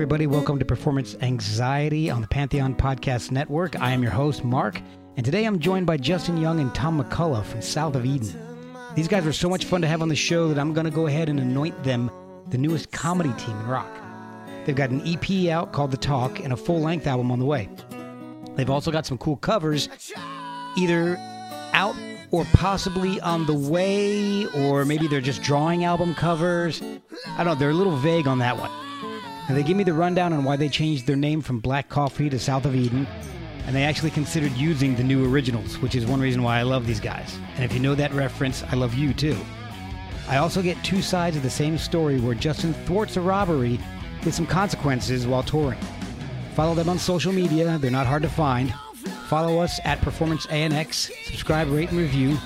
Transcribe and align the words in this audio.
everybody. 0.00 0.26
Welcome 0.26 0.58
to 0.58 0.64
Performance 0.64 1.14
Anxiety 1.20 2.08
on 2.08 2.22
the 2.22 2.26
Pantheon 2.26 2.74
Podcast 2.74 3.30
Network. 3.30 3.78
I 3.78 3.90
am 3.90 4.02
your 4.02 4.12
host, 4.12 4.42
Mark, 4.42 4.80
and 5.18 5.26
today 5.26 5.44
I'm 5.44 5.58
joined 5.58 5.84
by 5.84 5.98
Justin 5.98 6.38
Young 6.38 6.58
and 6.58 6.74
Tom 6.74 6.98
McCullough 6.98 7.44
from 7.44 7.60
South 7.60 7.94
of 7.94 8.06
Eden. 8.06 8.34
These 8.94 9.08
guys 9.08 9.26
are 9.26 9.32
so 9.34 9.50
much 9.50 9.66
fun 9.66 9.82
to 9.82 9.86
have 9.86 10.00
on 10.00 10.08
the 10.08 10.16
show 10.16 10.48
that 10.48 10.58
I'm 10.58 10.72
going 10.72 10.86
to 10.86 10.90
go 10.90 11.06
ahead 11.06 11.28
and 11.28 11.38
anoint 11.38 11.84
them 11.84 12.10
the 12.48 12.56
newest 12.56 12.90
comedy 12.92 13.30
team 13.34 13.54
in 13.60 13.66
rock. 13.66 13.90
They've 14.64 14.74
got 14.74 14.88
an 14.88 15.02
EP 15.06 15.52
out 15.52 15.72
called 15.72 15.90
The 15.90 15.98
Talk 15.98 16.40
and 16.40 16.54
a 16.54 16.56
full 16.56 16.80
length 16.80 17.06
album 17.06 17.30
on 17.30 17.38
the 17.38 17.44
way. 17.44 17.68
They've 18.56 18.70
also 18.70 18.90
got 18.90 19.04
some 19.04 19.18
cool 19.18 19.36
covers, 19.36 19.90
either 20.78 21.18
out 21.74 21.94
or 22.30 22.46
possibly 22.54 23.20
on 23.20 23.44
the 23.44 23.52
way, 23.52 24.46
or 24.46 24.86
maybe 24.86 25.08
they're 25.08 25.20
just 25.20 25.42
drawing 25.42 25.84
album 25.84 26.14
covers. 26.14 26.80
I 27.26 27.44
don't 27.44 27.46
know, 27.48 27.54
they're 27.54 27.68
a 27.68 27.74
little 27.74 27.98
vague 27.98 28.26
on 28.26 28.38
that 28.38 28.56
one. 28.56 28.70
And 29.50 29.58
they 29.58 29.64
give 29.64 29.76
me 29.76 29.82
the 29.82 29.92
rundown 29.92 30.32
on 30.32 30.44
why 30.44 30.54
they 30.54 30.68
changed 30.68 31.08
their 31.08 31.16
name 31.16 31.40
from 31.40 31.58
Black 31.58 31.88
Coffee 31.88 32.30
to 32.30 32.38
South 32.38 32.66
of 32.66 32.76
Eden, 32.76 33.04
and 33.66 33.74
they 33.74 33.82
actually 33.82 34.12
considered 34.12 34.52
using 34.52 34.94
the 34.94 35.02
new 35.02 35.28
originals, 35.28 35.76
which 35.78 35.96
is 35.96 36.06
one 36.06 36.20
reason 36.20 36.44
why 36.44 36.60
I 36.60 36.62
love 36.62 36.86
these 36.86 37.00
guys. 37.00 37.36
And 37.56 37.64
if 37.64 37.72
you 37.72 37.80
know 37.80 37.96
that 37.96 38.12
reference, 38.12 38.62
I 38.62 38.76
love 38.76 38.94
you 38.94 39.12
too. 39.12 39.36
I 40.28 40.36
also 40.36 40.62
get 40.62 40.80
two 40.84 41.02
sides 41.02 41.36
of 41.36 41.42
the 41.42 41.50
same 41.50 41.78
story 41.78 42.20
where 42.20 42.36
Justin 42.36 42.72
thwarts 42.72 43.16
a 43.16 43.20
robbery 43.20 43.80
with 44.24 44.34
some 44.34 44.46
consequences 44.46 45.26
while 45.26 45.42
touring. 45.42 45.80
Follow 46.54 46.76
them 46.76 46.88
on 46.88 47.00
social 47.00 47.32
media, 47.32 47.76
they're 47.78 47.90
not 47.90 48.06
hard 48.06 48.22
to 48.22 48.28
find. 48.28 48.72
Follow 49.26 49.58
us 49.58 49.80
at 49.84 50.00
Performance 50.00 50.46
ANX, 50.46 51.10
subscribe, 51.24 51.68
rate, 51.70 51.88
and 51.90 51.98
review. 51.98 52.38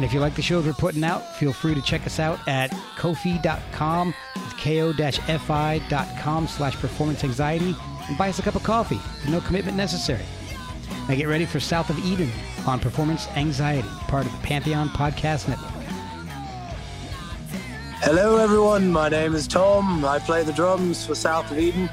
And 0.00 0.04
if 0.06 0.14
you 0.14 0.20
like 0.20 0.34
the 0.34 0.40
shows 0.40 0.64
we're 0.64 0.72
putting 0.72 1.04
out, 1.04 1.36
feel 1.36 1.52
free 1.52 1.74
to 1.74 1.82
check 1.82 2.06
us 2.06 2.18
out 2.18 2.40
at 2.48 2.70
kofi.com, 2.96 4.14
ko-fi.com 4.58 6.48
slash 6.48 6.76
performance 6.76 7.22
anxiety, 7.22 7.76
and 8.08 8.16
buy 8.16 8.30
us 8.30 8.38
a 8.38 8.42
cup 8.42 8.54
of 8.54 8.62
coffee. 8.62 8.98
No 9.28 9.42
commitment 9.42 9.76
necessary. 9.76 10.24
Now 11.06 11.16
get 11.16 11.28
ready 11.28 11.44
for 11.44 11.60
South 11.60 11.90
of 11.90 11.98
Eden 11.98 12.30
on 12.66 12.80
Performance 12.80 13.28
Anxiety, 13.36 13.90
part 14.08 14.24
of 14.24 14.32
the 14.32 14.38
Pantheon 14.38 14.88
Podcast 14.88 15.48
Network. 15.48 15.70
Hello, 18.00 18.38
everyone. 18.38 18.90
My 18.90 19.10
name 19.10 19.34
is 19.34 19.46
Tom. 19.46 20.02
I 20.06 20.18
play 20.18 20.44
the 20.44 20.54
drums 20.54 21.04
for 21.04 21.14
South 21.14 21.50
of 21.50 21.58
Eden. 21.58 21.90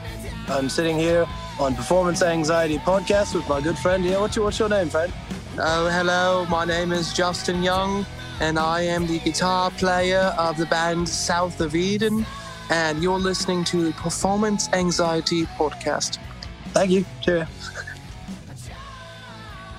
I'm 0.48 0.70
sitting 0.70 0.98
here 0.98 1.28
on 1.60 1.76
Performance 1.76 2.22
Anxiety 2.22 2.78
Podcast 2.78 3.36
with 3.36 3.50
my 3.50 3.60
good 3.60 3.78
friend 3.78 4.02
here. 4.06 4.22
What's 4.22 4.38
your, 4.38 4.46
what's 4.46 4.60
your 4.60 4.70
name, 4.70 4.88
friend? 4.88 5.12
Oh, 5.60 5.90
hello. 5.90 6.46
My 6.50 6.66
name 6.66 6.92
is 6.92 7.12
Justin 7.14 7.64
Young, 7.64 8.06
and 8.40 8.60
I 8.60 8.82
am 8.82 9.08
the 9.08 9.20
guitar 9.20 9.72
player 9.72 10.34
of 10.38 10.58
the 10.58 10.66
band 10.68 11.10
South 11.10 11.60
of 11.62 11.76
Eden. 11.76 12.26
And 12.70 13.02
you're 13.02 13.18
listening 13.18 13.64
to 13.66 13.86
the 13.86 13.92
Performance 13.94 14.68
Anxiety 14.74 15.46
Podcast. 15.58 16.20
Thank 16.70 16.92
you. 16.92 17.06
Cheerio. 17.22 17.48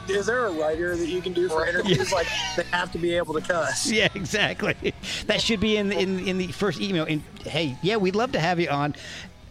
Is 0.09 0.25
there 0.25 0.47
a 0.47 0.53
writer 0.53 0.97
that 0.97 1.07
you 1.07 1.21
can 1.21 1.35
do 1.35 1.51
for 1.51 1.67
interviews? 1.67 2.11
Like 2.13 2.27
they 2.57 2.63
have 2.73 2.91
to 2.93 2.99
be 2.99 3.15
able 3.15 3.35
to 3.35 3.43
cuss. 3.43 3.87
Yeah, 3.93 4.09
exactly. 4.15 4.95
That 5.27 5.41
should 5.43 5.61
be 5.61 5.77
in 5.77 5.93
in 5.93 6.27
in 6.27 6.39
the 6.39 6.47
first 6.49 6.81
email. 6.81 7.05
In, 7.05 7.23
hey, 7.45 7.77
yeah, 7.83 7.97
we'd 7.97 8.17
love 8.17 8.33
to 8.33 8.41
have 8.41 8.59
you 8.59 8.69
on, 8.71 8.95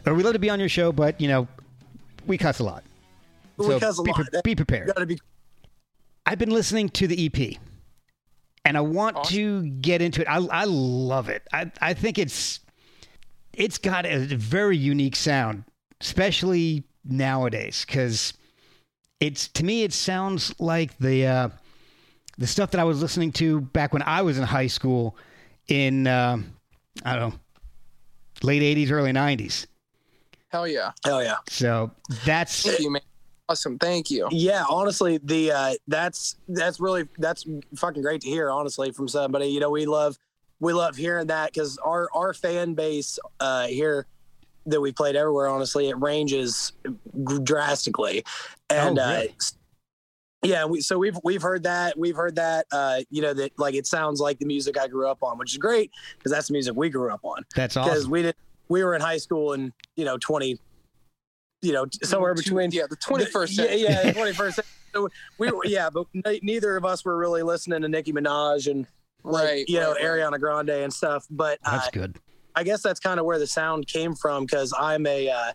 or 0.08 0.16
we'd 0.16 0.24
love 0.24 0.34
to 0.34 0.40
be 0.40 0.50
on 0.50 0.60
your 0.60 0.68
show, 0.70 0.92
but 0.92 1.22
you 1.22 1.28
know, 1.28 1.48
we 2.26 2.40
cuss 2.40 2.58
a 2.58 2.64
lot. 2.64 2.84
We 3.58 3.66
So 3.68 3.80
cuss 3.80 4.00
a 4.00 4.02
be, 4.02 4.12
lot. 4.12 4.26
pre- 4.32 4.42
be 4.44 4.56
prepared. 4.56 4.88
You 4.88 4.94
gotta 4.96 5.06
be. 5.06 5.20
I've 6.28 6.38
been 6.38 6.52
listening 6.52 6.90
to 6.90 7.08
the 7.08 7.26
EP, 7.26 7.58
and 8.66 8.78
I 8.78 8.82
want 8.82 9.24
to 9.28 9.66
get 9.70 10.02
into 10.02 10.20
it. 10.20 10.28
I, 10.28 10.46
I 10.52 10.66
love 10.66 11.30
it. 11.30 11.48
I, 11.54 11.72
I 11.82 11.94
think 11.94 12.18
it's 12.18 12.60
it's 13.54 13.78
got 13.78 14.06
a 14.06 14.26
very 14.26 14.76
unique 14.76 15.16
sound, 15.16 15.64
especially 16.02 16.84
nowadays, 17.06 17.86
because 17.88 18.34
it's 19.22 19.48
to 19.48 19.64
me 19.64 19.84
it 19.84 19.94
sounds 19.94 20.54
like 20.60 20.98
the 20.98 21.26
uh, 21.26 21.50
the 22.38 22.46
stuff 22.46 22.72
that 22.72 22.82
I 22.82 22.84
was 22.84 23.02
listening 23.02 23.32
to 23.34 23.62
back 23.62 23.94
when 23.94 24.02
I 24.02 24.22
was 24.22 24.38
in 24.38 24.44
high 24.44 24.68
school 24.68 25.16
in 25.70 26.08
uh, 26.08 26.40
I 27.06 27.16
don't 27.16 27.30
know 27.30 27.40
late 28.44 28.62
'80s, 28.62 28.92
early 28.92 29.14
'90s. 29.14 29.66
Hell 30.50 30.68
yeah. 30.68 30.92
Hell 31.06 31.24
yeah. 31.24 31.38
So 31.48 31.92
that's 32.26 32.64
Thank 32.64 32.82
you, 32.82 32.92
man. 32.92 33.02
Awesome. 33.50 33.80
Thank 33.80 34.12
you. 34.12 34.28
Yeah, 34.30 34.66
honestly, 34.70 35.20
the 35.24 35.52
uh, 35.52 35.74
that's 35.88 36.36
that's 36.50 36.80
really 36.80 37.08
that's 37.18 37.46
fucking 37.76 38.02
great 38.02 38.22
to 38.22 38.30
hear. 38.30 38.52
Honestly, 38.52 38.92
from 38.92 39.08
somebody, 39.08 39.48
you 39.48 39.60
know, 39.62 39.70
we 39.70 39.86
love 39.86 40.18
we 40.60 40.74
love 40.74 40.98
hearing 40.98 41.28
that 41.28 41.54
because 41.54 41.78
our 41.78 42.10
our 42.14 42.34
fan 42.34 42.74
base 42.74 43.18
uh, 43.40 43.68
here 43.68 44.06
that 44.66 44.82
we 44.82 44.92
played 44.92 45.16
everywhere. 45.16 45.48
Honestly, 45.48 45.88
it 45.88 45.98
ranges 45.98 46.74
drastically, 47.44 48.24
and 48.70 49.00
Oh, 49.00 49.10
really? 49.10 49.30
uh, 49.30 49.34
yeah, 50.44 50.66
we 50.66 50.82
so 50.82 50.98
we've 50.98 51.18
we've 51.24 51.42
heard 51.42 51.64
that 51.64 51.98
we've 51.98 52.16
heard 52.18 52.36
that 52.36 52.68
uh, 52.74 53.00
you 53.10 53.22
know 53.22 53.34
that 53.34 53.58
like 53.58 53.76
it 53.76 53.88
sounds 53.88 54.20
like 54.20 54.40
the 54.40 54.46
music 54.46 54.78
I 54.78 54.88
grew 54.88 55.08
up 55.08 55.24
on, 55.24 55.38
which 55.38 55.52
is 55.54 55.58
great 55.58 55.92
because 56.18 56.32
that's 56.32 56.48
the 56.48 56.54
music 56.54 56.76
we 56.76 56.90
grew 56.90 57.12
up 57.12 57.22
on 57.24 57.46
that's 57.56 57.76
because 57.76 58.08
we 58.10 58.24
did 58.24 58.36
we 58.68 58.84
were 58.84 58.94
in 58.94 59.02
high 59.02 59.18
school 59.18 59.54
in 59.54 59.74
you 59.96 60.06
know 60.06 60.18
twenty 60.18 60.60
you 61.62 61.74
know 61.74 61.86
somewhere 62.04 62.34
between 62.34 62.72
Yeah, 62.72 62.84
the 62.90 62.96
21st 62.98 63.32
yeah, 63.34 63.46
century. 63.46 63.82
yeah, 63.82 64.12
twenty 64.14 64.34
first. 64.34 64.60
So 64.94 65.10
we 65.38 65.52
were, 65.52 65.66
yeah, 65.66 65.90
but 65.90 66.06
ne- 66.14 66.40
neither 66.44 66.78
of 66.78 66.86
us 66.86 67.04
were 67.04 67.18
really 67.18 67.44
listening 67.44 67.82
to 67.82 67.90
Nicki 67.90 68.14
Minaj 68.14 68.70
and 68.72 68.86
like, 69.24 69.46
Right. 69.46 69.66
you 69.70 69.80
know, 69.80 69.94
right, 69.94 70.04
right. 70.04 70.20
Ariana 70.32 70.40
Grande 70.40 70.70
and 70.70 70.94
stuff. 70.94 71.26
But 71.30 71.60
uh, 71.66 71.72
That's 71.78 71.90
good. 71.92 72.18
I 72.56 72.64
guess 72.64 72.82
that's 72.82 73.00
kind 73.00 73.20
of 73.20 73.26
where 73.26 73.38
the 73.38 73.46
sound 73.48 73.88
came 73.88 74.16
from 74.16 74.46
because 74.46 74.74
I'm 74.80 75.06
a, 75.06 75.30
uh, 75.30 75.52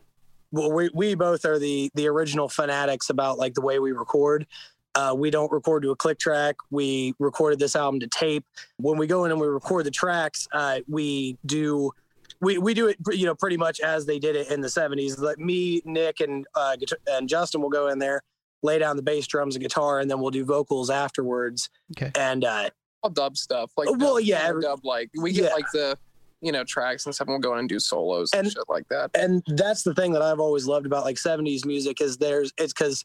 well, 0.53 0.71
we 0.71 0.91
we 0.95 1.15
both 1.15 1.45
are 1.45 1.59
the 1.59 1.91
the 1.95 2.07
original 2.09 2.49
fanatics 2.49 3.11
about 3.11 3.39
like 3.39 3.55
the 3.55 3.61
way 3.63 3.79
we 3.79 3.93
record. 3.93 4.47
Uh, 4.95 5.15
we 5.17 5.31
don't 5.31 5.51
record 5.51 5.83
to 5.84 5.91
a 5.91 5.97
click 5.97 6.19
track. 6.19 6.55
We 6.71 7.15
recorded 7.19 7.59
this 7.59 7.75
album 7.75 7.99
to 8.01 8.07
tape. 8.09 8.45
When 8.77 8.99
we 8.99 9.07
go 9.07 9.25
in 9.25 9.31
and 9.33 9.41
we 9.41 9.47
record 9.47 9.87
the 9.87 9.91
tracks, 9.91 10.47
uh, 10.53 10.81
we 10.87 11.39
do 11.47 11.93
we, 12.42 12.58
we 12.58 12.75
do 12.75 12.88
it 12.88 12.97
you 13.12 13.25
know 13.25 13.34
pretty 13.34 13.56
much 13.56 13.80
as 13.80 14.04
they 14.04 14.19
did 14.19 14.36
it 14.36 14.50
in 14.50 14.60
the 14.60 14.69
70s. 14.69 15.19
Like 15.19 15.38
me, 15.38 15.80
Nick, 15.86 16.20
and 16.20 16.44
uh, 16.54 16.76
and 17.08 17.28
Justin 17.28 17.62
will 17.62 17.70
go 17.70 17.88
in 17.88 17.98
there, 17.98 18.20
lay 18.62 18.78
down 18.78 18.97
the 18.97 19.03
bass, 19.03 19.26
drums, 19.26 19.54
and 19.56 19.62
guitar, 19.62 20.00
and 20.00 20.10
then 20.10 20.20
we'll 20.20 20.30
do 20.30 20.44
vocals 20.44 20.91
afterwards. 20.91 21.70
Okay. 21.97 22.10
And 22.19 22.44
uh, 22.44 22.69
All 23.03 23.10
dub 23.10 23.36
stuff. 23.36 23.70
Like 23.76 23.88
Oh, 23.88 23.97
well, 23.98 24.16
dub- 24.16 24.25
yeah, 24.25 24.42
every- 24.42 24.62
dub 24.62 24.84
like 24.84 25.10
we 25.16 25.32
get 25.32 25.44
Yeah. 25.44 25.54
like 25.54 25.66
the 25.72 25.97
you 26.41 26.50
know 26.53 26.64
tracks 26.64 27.06
and 27.06 27.14
stuff. 27.14 27.28
and 27.28 27.32
We'll 27.34 27.41
go 27.41 27.53
in 27.54 27.60
and 27.60 27.69
do 27.69 27.78
solos 27.78 28.32
and, 28.32 28.44
And- 28.47 28.53
shit 28.53 28.64
like 28.69 28.88
that. 28.88 29.10
and 29.14 29.42
that's 29.56 29.82
the 29.84 29.94
thing 29.94 30.12
that 30.12 30.22
I've 30.22 30.41
always 30.41 30.66
loved 30.66 30.86
about 30.86 31.04
like 31.04 31.16
70s 31.16 31.64
music 31.64 32.00
is 32.00 32.19
there's 32.19 32.53
it's 32.59 32.72
because 32.72 33.04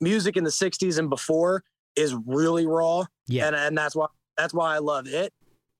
music 0.00 0.36
in 0.36 0.44
the 0.44 0.50
60s 0.50 0.98
and 0.98 1.08
before 1.08 1.62
is 1.96 2.14
really 2.26 2.66
raw 2.66 3.04
Yeah. 3.26 3.46
and 3.46 3.56
and 3.56 3.78
that's 3.78 3.96
why 3.96 4.06
that's 4.36 4.52
why 4.52 4.74
I 4.74 4.78
love 4.78 5.06
it. 5.06 5.32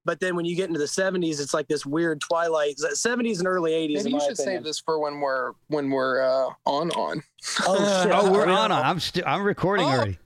But 0.06 0.20
then 0.20 0.36
when 0.36 0.44
you 0.44 0.54
get 0.54 0.68
into 0.68 0.78
the 0.78 0.84
70s, 0.84 1.40
it's 1.40 1.54
like 1.54 1.66
this 1.66 1.86
weird 1.86 2.20
twilight. 2.20 2.76
70s 2.76 3.38
and 3.38 3.46
early 3.48 3.72
80s. 3.72 3.94
Maybe 3.94 4.08
in 4.10 4.14
you 4.14 4.20
should 4.20 4.32
opinion. 4.32 4.36
save 4.58 4.64
this 4.64 4.78
for 4.80 4.98
when 4.98 5.20
we're 5.20 5.52
when 5.68 5.88
we're 5.90 6.22
uh, 6.22 6.50
on 6.66 6.90
on. 6.90 7.22
Oh, 7.66 8.02
shit. 8.02 8.12
Oh, 8.14 8.30
we're 8.30 8.46
on. 8.46 8.70
on. 8.70 8.82
I'm 8.84 9.00
still. 9.00 9.24
I'm 9.26 9.42
recording 9.44 9.86
Oh. 9.86 9.90
already. 9.90 10.18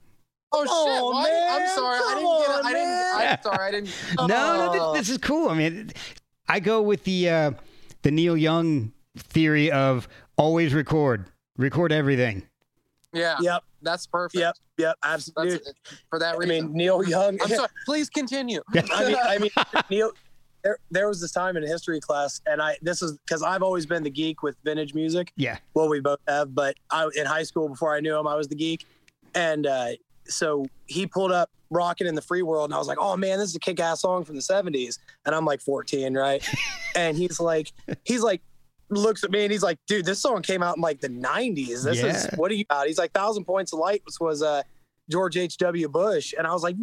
Oh 0.51 0.63
shit! 0.63 0.71
Oh, 0.71 1.11
Why? 1.11 1.47
I'm 1.51 1.59
man, 1.59 1.75
sorry. 1.75 1.99
I 2.03 2.15
didn't 2.15 2.39
get. 2.39 2.49
on, 2.49 2.59
it. 2.59 2.65
I 2.65 2.71
didn't. 2.73 2.87
man. 2.89 3.37
I'm 3.37 3.43
sorry. 3.43 3.67
I 3.67 3.71
didn't. 3.71 3.89
No, 4.17 4.27
no, 4.27 4.67
Oh. 4.81 4.93
this, 4.93 5.01
this 5.07 5.09
is 5.11 5.17
cool. 5.19 5.49
I 5.49 5.53
mean, 5.53 5.91
I 6.47 6.59
go 6.59 6.81
with 6.81 7.03
the 7.03 7.29
uh, 7.29 7.51
the 8.01 8.09
Neil 8.11 8.35
Young 8.35 8.91
theory 9.15 9.71
of 9.71 10.07
always 10.37 10.73
record, 10.73 11.25
record 11.57 11.91
everything. 11.91 12.48
Yeah, 13.13 13.37
Yep, 13.41 13.63
that's 13.81 14.05
perfect. 14.05 14.39
yep, 14.39 14.55
yep, 14.77 14.95
That's 15.01 15.29
absolutely. 15.29 15.71
for 16.09 16.19
that 16.19 16.37
reason. 16.37 16.55
I 16.55 16.61
mean, 16.61 16.73
Neil 16.73 17.03
Young. 17.03 17.39
I'm 17.41 17.47
sorry. 17.49 17.67
Please 17.85 18.09
continue. 18.09 18.61
I 18.75 19.05
mean, 19.07 19.17
I 19.23 19.37
mean, 19.39 19.49
Neil. 19.89 20.11
There, 20.61 20.77
there 20.91 21.07
was 21.07 21.21
this 21.21 21.31
time 21.31 21.55
in 21.55 21.63
history 21.63 22.01
class, 22.01 22.41
and 22.45 22.61
I 22.61 22.77
this 22.81 23.01
is 23.01 23.13
because 23.25 23.41
I've 23.41 23.63
always 23.63 23.85
been 23.85 24.03
the 24.03 24.09
geek 24.09 24.43
with 24.43 24.57
vintage 24.65 24.93
music. 24.93 25.31
Yeah. 25.37 25.57
Well, 25.73 25.87
we 25.87 26.01
both 26.01 26.19
have, 26.27 26.53
but 26.53 26.75
I 26.91 27.09
in 27.15 27.25
high 27.25 27.43
school 27.43 27.69
before 27.69 27.95
I 27.95 28.01
knew 28.01 28.17
him, 28.17 28.27
I 28.27 28.35
was 28.35 28.49
the 28.49 28.55
geek, 28.55 28.85
and 29.35 29.65
uh, 29.65 29.91
so 30.25 30.65
he 30.85 31.07
pulled 31.07 31.31
up 31.31 31.49
"Rockin' 31.69 32.07
in 32.07 32.13
the 32.13 32.21
Free 32.21 32.41
World," 32.41 32.65
and 32.65 32.75
I 32.75 32.77
was 32.77 32.87
like, 32.89 32.97
"Oh 32.99 33.15
man, 33.15 33.39
this 33.39 33.49
is 33.49 33.55
a 33.55 33.59
kick-ass 33.59 34.01
song 34.01 34.25
from 34.25 34.35
the 34.35 34.41
'70s," 34.41 34.99
and 35.25 35.33
I'm 35.33 35.45
like 35.45 35.61
14, 35.61 36.13
right? 36.13 36.45
and 36.95 37.15
he's 37.15 37.39
like, 37.39 37.71
he's 38.03 38.21
like, 38.21 38.41
looks 38.89 39.23
at 39.23 39.31
me 39.31 39.43
and 39.43 39.51
he's 39.51 39.63
like, 39.63 39.77
"Dude, 39.87 40.05
this 40.05 40.19
song 40.19 40.41
came 40.41 40.63
out 40.63 40.75
in 40.77 40.81
like 40.81 40.99
the 41.01 41.09
'90s. 41.09 41.83
This 41.83 42.01
is 42.03 42.27
what 42.35 42.51
are 42.51 42.55
you 42.55 42.65
about?" 42.69 42.87
He's 42.87 42.97
like, 42.97 43.11
"Thousand 43.11 43.45
Points 43.45 43.73
of 43.73 43.79
Light," 43.79 44.01
which 44.05 44.15
was 44.19 44.41
uh, 44.41 44.63
George 45.09 45.37
H.W. 45.37 45.87
Bush, 45.89 46.33
and 46.37 46.45
I 46.47 46.53
was 46.53 46.63
like, 46.63 46.75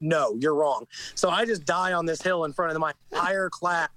"No, 0.00 0.36
you're 0.40 0.54
wrong." 0.54 0.86
So 1.14 1.28
I 1.30 1.44
just 1.44 1.64
die 1.64 1.92
on 1.92 2.06
this 2.06 2.22
hill 2.22 2.44
in 2.44 2.52
front 2.52 2.72
of 2.72 2.78
my 2.80 2.92
entire 3.12 3.50
class. 3.50 3.88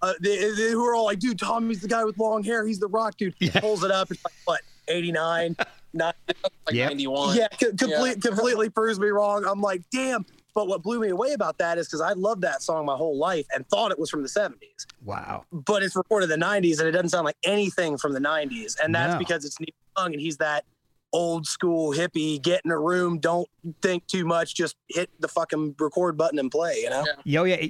Uh, 0.00 0.12
they, 0.20 0.36
they, 0.52 0.70
who 0.70 0.84
are 0.84 0.94
all 0.94 1.06
like, 1.06 1.18
dude, 1.18 1.38
Tommy's 1.38 1.80
the 1.80 1.88
guy 1.88 2.04
with 2.04 2.16
long 2.18 2.44
hair. 2.44 2.64
He's 2.64 2.78
the 2.78 2.86
rock 2.86 3.16
dude. 3.16 3.34
Yeah. 3.40 3.58
Pulls 3.58 3.82
it 3.82 3.90
up. 3.90 4.10
It's 4.12 4.24
like, 4.24 4.32
what, 4.44 4.60
89? 4.86 5.56
Not, 5.92 6.14
Like 6.28 6.74
Yep. 6.76 6.90
91. 6.90 7.36
yeah, 7.36 7.48
co- 7.48 7.70
complete, 7.70 8.22
completely 8.22 8.68
proves 8.70 9.00
me 9.00 9.08
wrong. 9.08 9.44
I'm 9.44 9.60
like, 9.60 9.82
damn, 9.90 10.24
but 10.58 10.66
what 10.66 10.82
blew 10.82 10.98
me 10.98 11.10
away 11.10 11.34
about 11.34 11.56
that 11.58 11.78
is 11.78 11.86
because 11.86 12.00
I 12.00 12.14
loved 12.14 12.42
that 12.42 12.62
song 12.62 12.84
my 12.84 12.96
whole 12.96 13.16
life 13.16 13.46
and 13.54 13.64
thought 13.68 13.92
it 13.92 13.98
was 13.98 14.10
from 14.10 14.22
the 14.22 14.28
70s. 14.28 14.86
Wow. 15.04 15.44
But 15.52 15.84
it's 15.84 15.94
recorded 15.94 16.28
in 16.32 16.40
the 16.40 16.44
90s 16.44 16.80
and 16.80 16.88
it 16.88 16.90
doesn't 16.90 17.10
sound 17.10 17.26
like 17.26 17.36
anything 17.44 17.96
from 17.96 18.12
the 18.12 18.18
90s. 18.18 18.76
And 18.82 18.92
that's 18.92 19.12
No. 19.12 19.20
because 19.20 19.44
it's 19.44 19.60
Neil 19.60 19.68
Young 19.96 20.14
and 20.14 20.20
he's 20.20 20.36
that 20.38 20.64
old 21.12 21.46
school 21.46 21.94
hippie, 21.94 22.42
get 22.42 22.60
in 22.64 22.72
a 22.72 22.78
room, 22.78 23.20
don't 23.20 23.48
think 23.82 24.04
too 24.08 24.24
much, 24.24 24.56
just 24.56 24.74
hit 24.88 25.08
the 25.20 25.28
fucking 25.28 25.76
record 25.78 26.16
button 26.16 26.40
and 26.40 26.50
play, 26.50 26.80
you 26.82 26.90
know? 26.90 27.06
Yo, 27.22 27.44
yeah, 27.44 27.64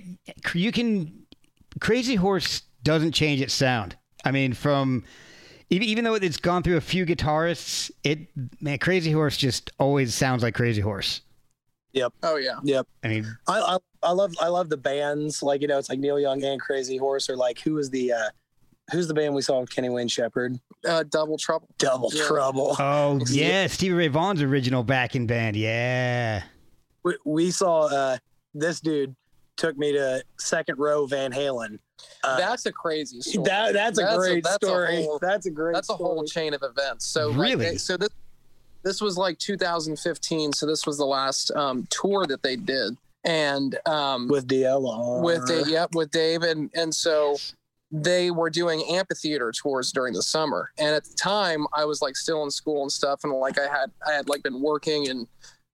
you 0.54 0.72
can. 0.72 1.26
Crazy 1.80 2.14
Horse 2.14 2.62
doesn't 2.84 3.12
change 3.12 3.42
its 3.42 3.52
sound. 3.52 3.98
I 4.24 4.30
mean, 4.30 4.54
from 4.54 5.04
even, 5.68 5.86
even 5.86 6.04
though 6.04 6.14
it's 6.14 6.38
gone 6.38 6.62
through 6.62 6.78
a 6.78 6.80
few 6.80 7.04
guitarists, 7.04 7.90
it 8.02 8.28
man, 8.62 8.78
Crazy 8.78 9.12
Horse 9.12 9.36
just 9.36 9.72
always 9.78 10.14
sounds 10.14 10.42
like 10.42 10.54
Crazy 10.54 10.80
Horse. 10.80 11.20
Oh 12.22 12.36
yeah. 12.36 12.56
Yep. 12.62 12.86
I 13.04 13.08
mean, 13.08 13.36
I, 13.46 13.60
I 13.60 13.78
I 14.02 14.12
love 14.12 14.32
I 14.40 14.48
love 14.48 14.68
the 14.68 14.76
bands 14.76 15.42
like 15.42 15.60
you 15.62 15.68
know 15.68 15.78
it's 15.78 15.88
like 15.88 15.98
Neil 15.98 16.18
Young 16.20 16.42
and 16.44 16.60
Crazy 16.60 16.96
Horse 16.96 17.28
or 17.30 17.36
like 17.36 17.58
who 17.60 17.74
was 17.74 17.90
the 17.90 18.12
uh 18.12 18.28
who's 18.92 19.06
the 19.08 19.14
band 19.14 19.34
we 19.34 19.42
saw 19.42 19.60
with 19.60 19.70
Kenny 19.74 19.88
Wayne 19.90 20.08
Shepherd 20.08 20.58
Uh, 20.86 21.04
double 21.10 21.36
trouble. 21.38 21.68
Double 21.78 22.10
Yeah. 22.12 22.24
Trouble 22.26 22.76
oh 22.78 23.20
Yeah. 23.28 23.46
yeah, 23.62 23.66
Stevie 23.66 23.94
Ray 23.94 24.08
Vaughan's 24.08 24.42
original 24.42 24.82
backing 24.84 25.26
band. 25.26 25.56
Yeah. 25.56 26.42
we, 27.04 27.16
we 27.24 27.50
saw 27.50 27.86
uh 27.86 28.18
this 28.54 28.80
dude 28.80 29.14
took 29.56 29.76
me 29.76 29.92
to 29.92 30.22
second 30.38 30.78
row 30.78 31.04
Van 31.06 31.32
Halen 31.32 31.78
uh, 32.22 32.36
That's 32.38 32.64
a 32.66 32.72
crazy 32.72 33.20
story. 33.20 33.44
that 33.46 33.72
that's 33.72 33.98
a 33.98 34.02
That's 34.02 34.14
a- 34.14 34.18
great 34.18 34.44
that's 34.44 34.62
a 34.62 34.66
story 34.66 35.02
whole- 35.02 35.18
that's 35.20 35.46
a 35.46 35.50
great 35.50 35.74
That's 35.74 35.90
a 35.90 35.94
whole 35.94 36.24
story. 36.24 36.28
chain 36.28 36.54
of 36.54 36.62
events. 36.62 37.06
So 37.06 37.32
Really? 37.32 37.70
they- 37.70 37.76
so 37.76 37.96
this 37.96 38.10
this 38.82 39.00
was 39.00 39.16
like 39.16 39.38
2015. 39.38 40.52
So 40.52 40.66
this 40.66 40.86
was 40.86 40.98
the 40.98 41.06
last 41.06 41.50
um, 41.52 41.86
tour 41.90 42.26
that 42.26 42.42
they 42.42 42.56
did, 42.56 42.96
and 43.24 43.78
um, 43.86 44.28
with 44.28 44.46
DLR 44.46 45.22
with 45.22 45.46
Dave, 45.46 45.68
yep, 45.68 45.94
with 45.94 46.10
Dave, 46.10 46.42
and 46.42 46.70
and 46.74 46.94
so 46.94 47.36
they 47.90 48.30
were 48.30 48.50
doing 48.50 48.82
amphitheater 48.90 49.50
tours 49.52 49.92
during 49.92 50.12
the 50.12 50.22
summer. 50.22 50.70
And 50.78 50.94
at 50.94 51.04
the 51.04 51.14
time, 51.14 51.66
I 51.74 51.84
was 51.84 52.02
like 52.02 52.16
still 52.16 52.42
in 52.44 52.50
school 52.50 52.82
and 52.82 52.92
stuff, 52.92 53.20
and 53.24 53.32
like 53.32 53.58
I 53.58 53.66
had 53.66 53.90
I 54.06 54.12
had 54.12 54.28
like 54.28 54.42
been 54.42 54.60
working 54.60 55.08
and 55.08 55.26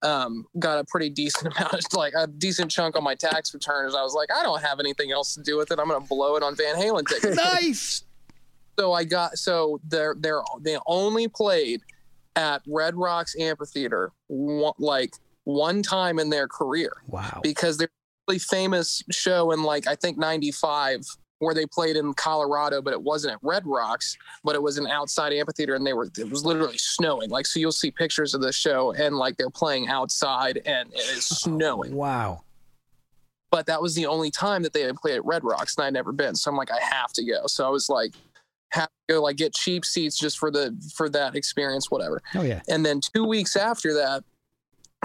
um, 0.03 0.47
got 0.59 0.79
a 0.79 0.85
pretty 0.85 1.11
decent 1.11 1.57
amount, 1.59 1.75
of, 1.75 1.81
like 1.95 2.13
a 2.17 2.27
decent 2.27 2.71
chunk 2.71 2.97
on 2.97 3.03
my 3.03 3.15
tax 3.15 3.53
returns. 3.53 3.95
I 3.95 4.03
was 4.03 4.15
like, 4.15 4.31
I 4.33 4.43
don't 4.43 4.63
have 4.63 4.79
anything 4.79 5.13
else 5.13 5.35
to 5.35 5.43
do 5.43 5.57
with 5.57 5.71
it. 5.71 5.79
I'm 5.79 5.89
gonna 5.89 6.05
blow 6.05 6.37
it 6.37 6.43
on 6.43 6.55
Van 6.57 6.77
Halen 6.77 7.07
tickets. 7.07 7.37
nice. 7.63 8.05
so 8.79 8.93
I 8.93 9.05
got 9.05 9.37
so 9.39 9.81
they're 9.89 10.15
they're 10.19 10.43
they 10.61 10.79
only 10.87 11.29
played 11.29 11.83
at 12.37 12.63
Red 12.67 12.97
Rocks 12.97 13.35
Amphitheater 13.39 14.13
one, 14.29 14.75
like 14.79 15.15
one 15.45 15.83
time 15.83 16.19
in 16.19 16.31
their 16.31 16.49
career 16.49 16.93
Wow. 17.09 17.41
because 17.43 17.77
they're 17.77 17.89
a 17.89 18.33
really 18.33 18.39
famous 18.39 19.03
show 19.11 19.53
in 19.53 19.63
like 19.63 19.87
I 19.87 19.95
think 19.95 20.19
'95 20.19 21.03
where 21.39 21.55
they 21.55 21.67
played 21.67 21.97
in 21.97 22.15
Colorado, 22.15 22.81
but 22.81 22.93
it 22.93 23.03
wasn't 23.03 23.35
at 23.35 23.39
Red 23.43 23.67
Rocks, 23.67 24.17
but 24.45 24.55
it 24.55 24.63
was 24.63 24.79
an 24.79 24.87
outside 24.87 25.33
amphitheater, 25.33 25.75
and 25.75 25.87
they 25.87 25.93
were 25.93 26.09
it 26.19 26.31
was 26.31 26.45
literally 26.45 26.79
snowing. 26.79 27.31
Like 27.31 27.47
so, 27.47 27.61
you'll 27.61 27.73
see 27.73 27.91
pictures 27.91 28.35
of 28.35 28.41
the 28.41 28.53
show, 28.53 28.93
and 28.93 29.17
like 29.17 29.37
they're 29.37 29.51
playing 29.51 29.89
outside, 29.89 30.63
and 30.65 30.93
it 30.93 31.17
is 31.17 31.29
oh, 31.33 31.37
snowing. 31.37 31.95
Wow. 31.95 32.43
But 33.51 33.67
that 33.67 33.81
was 33.81 33.95
the 33.95 34.07
only 34.07 34.33
time 34.33 34.63
that 34.65 34.73
they 34.73 34.81
had 34.81 34.97
played 34.97 35.17
at 35.17 35.25
Red 35.25 35.45
Rocks, 35.45 35.77
and 35.77 35.87
I'd 35.87 35.93
never 35.93 36.13
been. 36.13 36.35
So 36.35 36.51
I'm 36.51 36.57
like, 36.57 36.73
I 36.73 36.81
have 36.81 37.13
to 37.13 37.25
go. 37.25 37.47
So 37.47 37.65
I 37.65 37.69
was 37.69 37.89
like, 37.89 38.13
have 38.71 38.89
to 38.89 39.15
go 39.15 39.23
like 39.23 39.37
get 39.37 39.55
cheap 39.55 39.85
seats 39.85 40.19
just 40.19 40.39
for 40.39 40.51
the 40.51 40.77
for 40.95 41.09
that 41.11 41.37
experience, 41.37 41.91
whatever. 41.91 42.21
Oh 42.35 42.43
yeah. 42.43 42.63
And 42.69 42.85
then 42.85 43.01
two 43.01 43.25
weeks 43.25 43.57
after 43.57 43.95
that, 43.95 44.25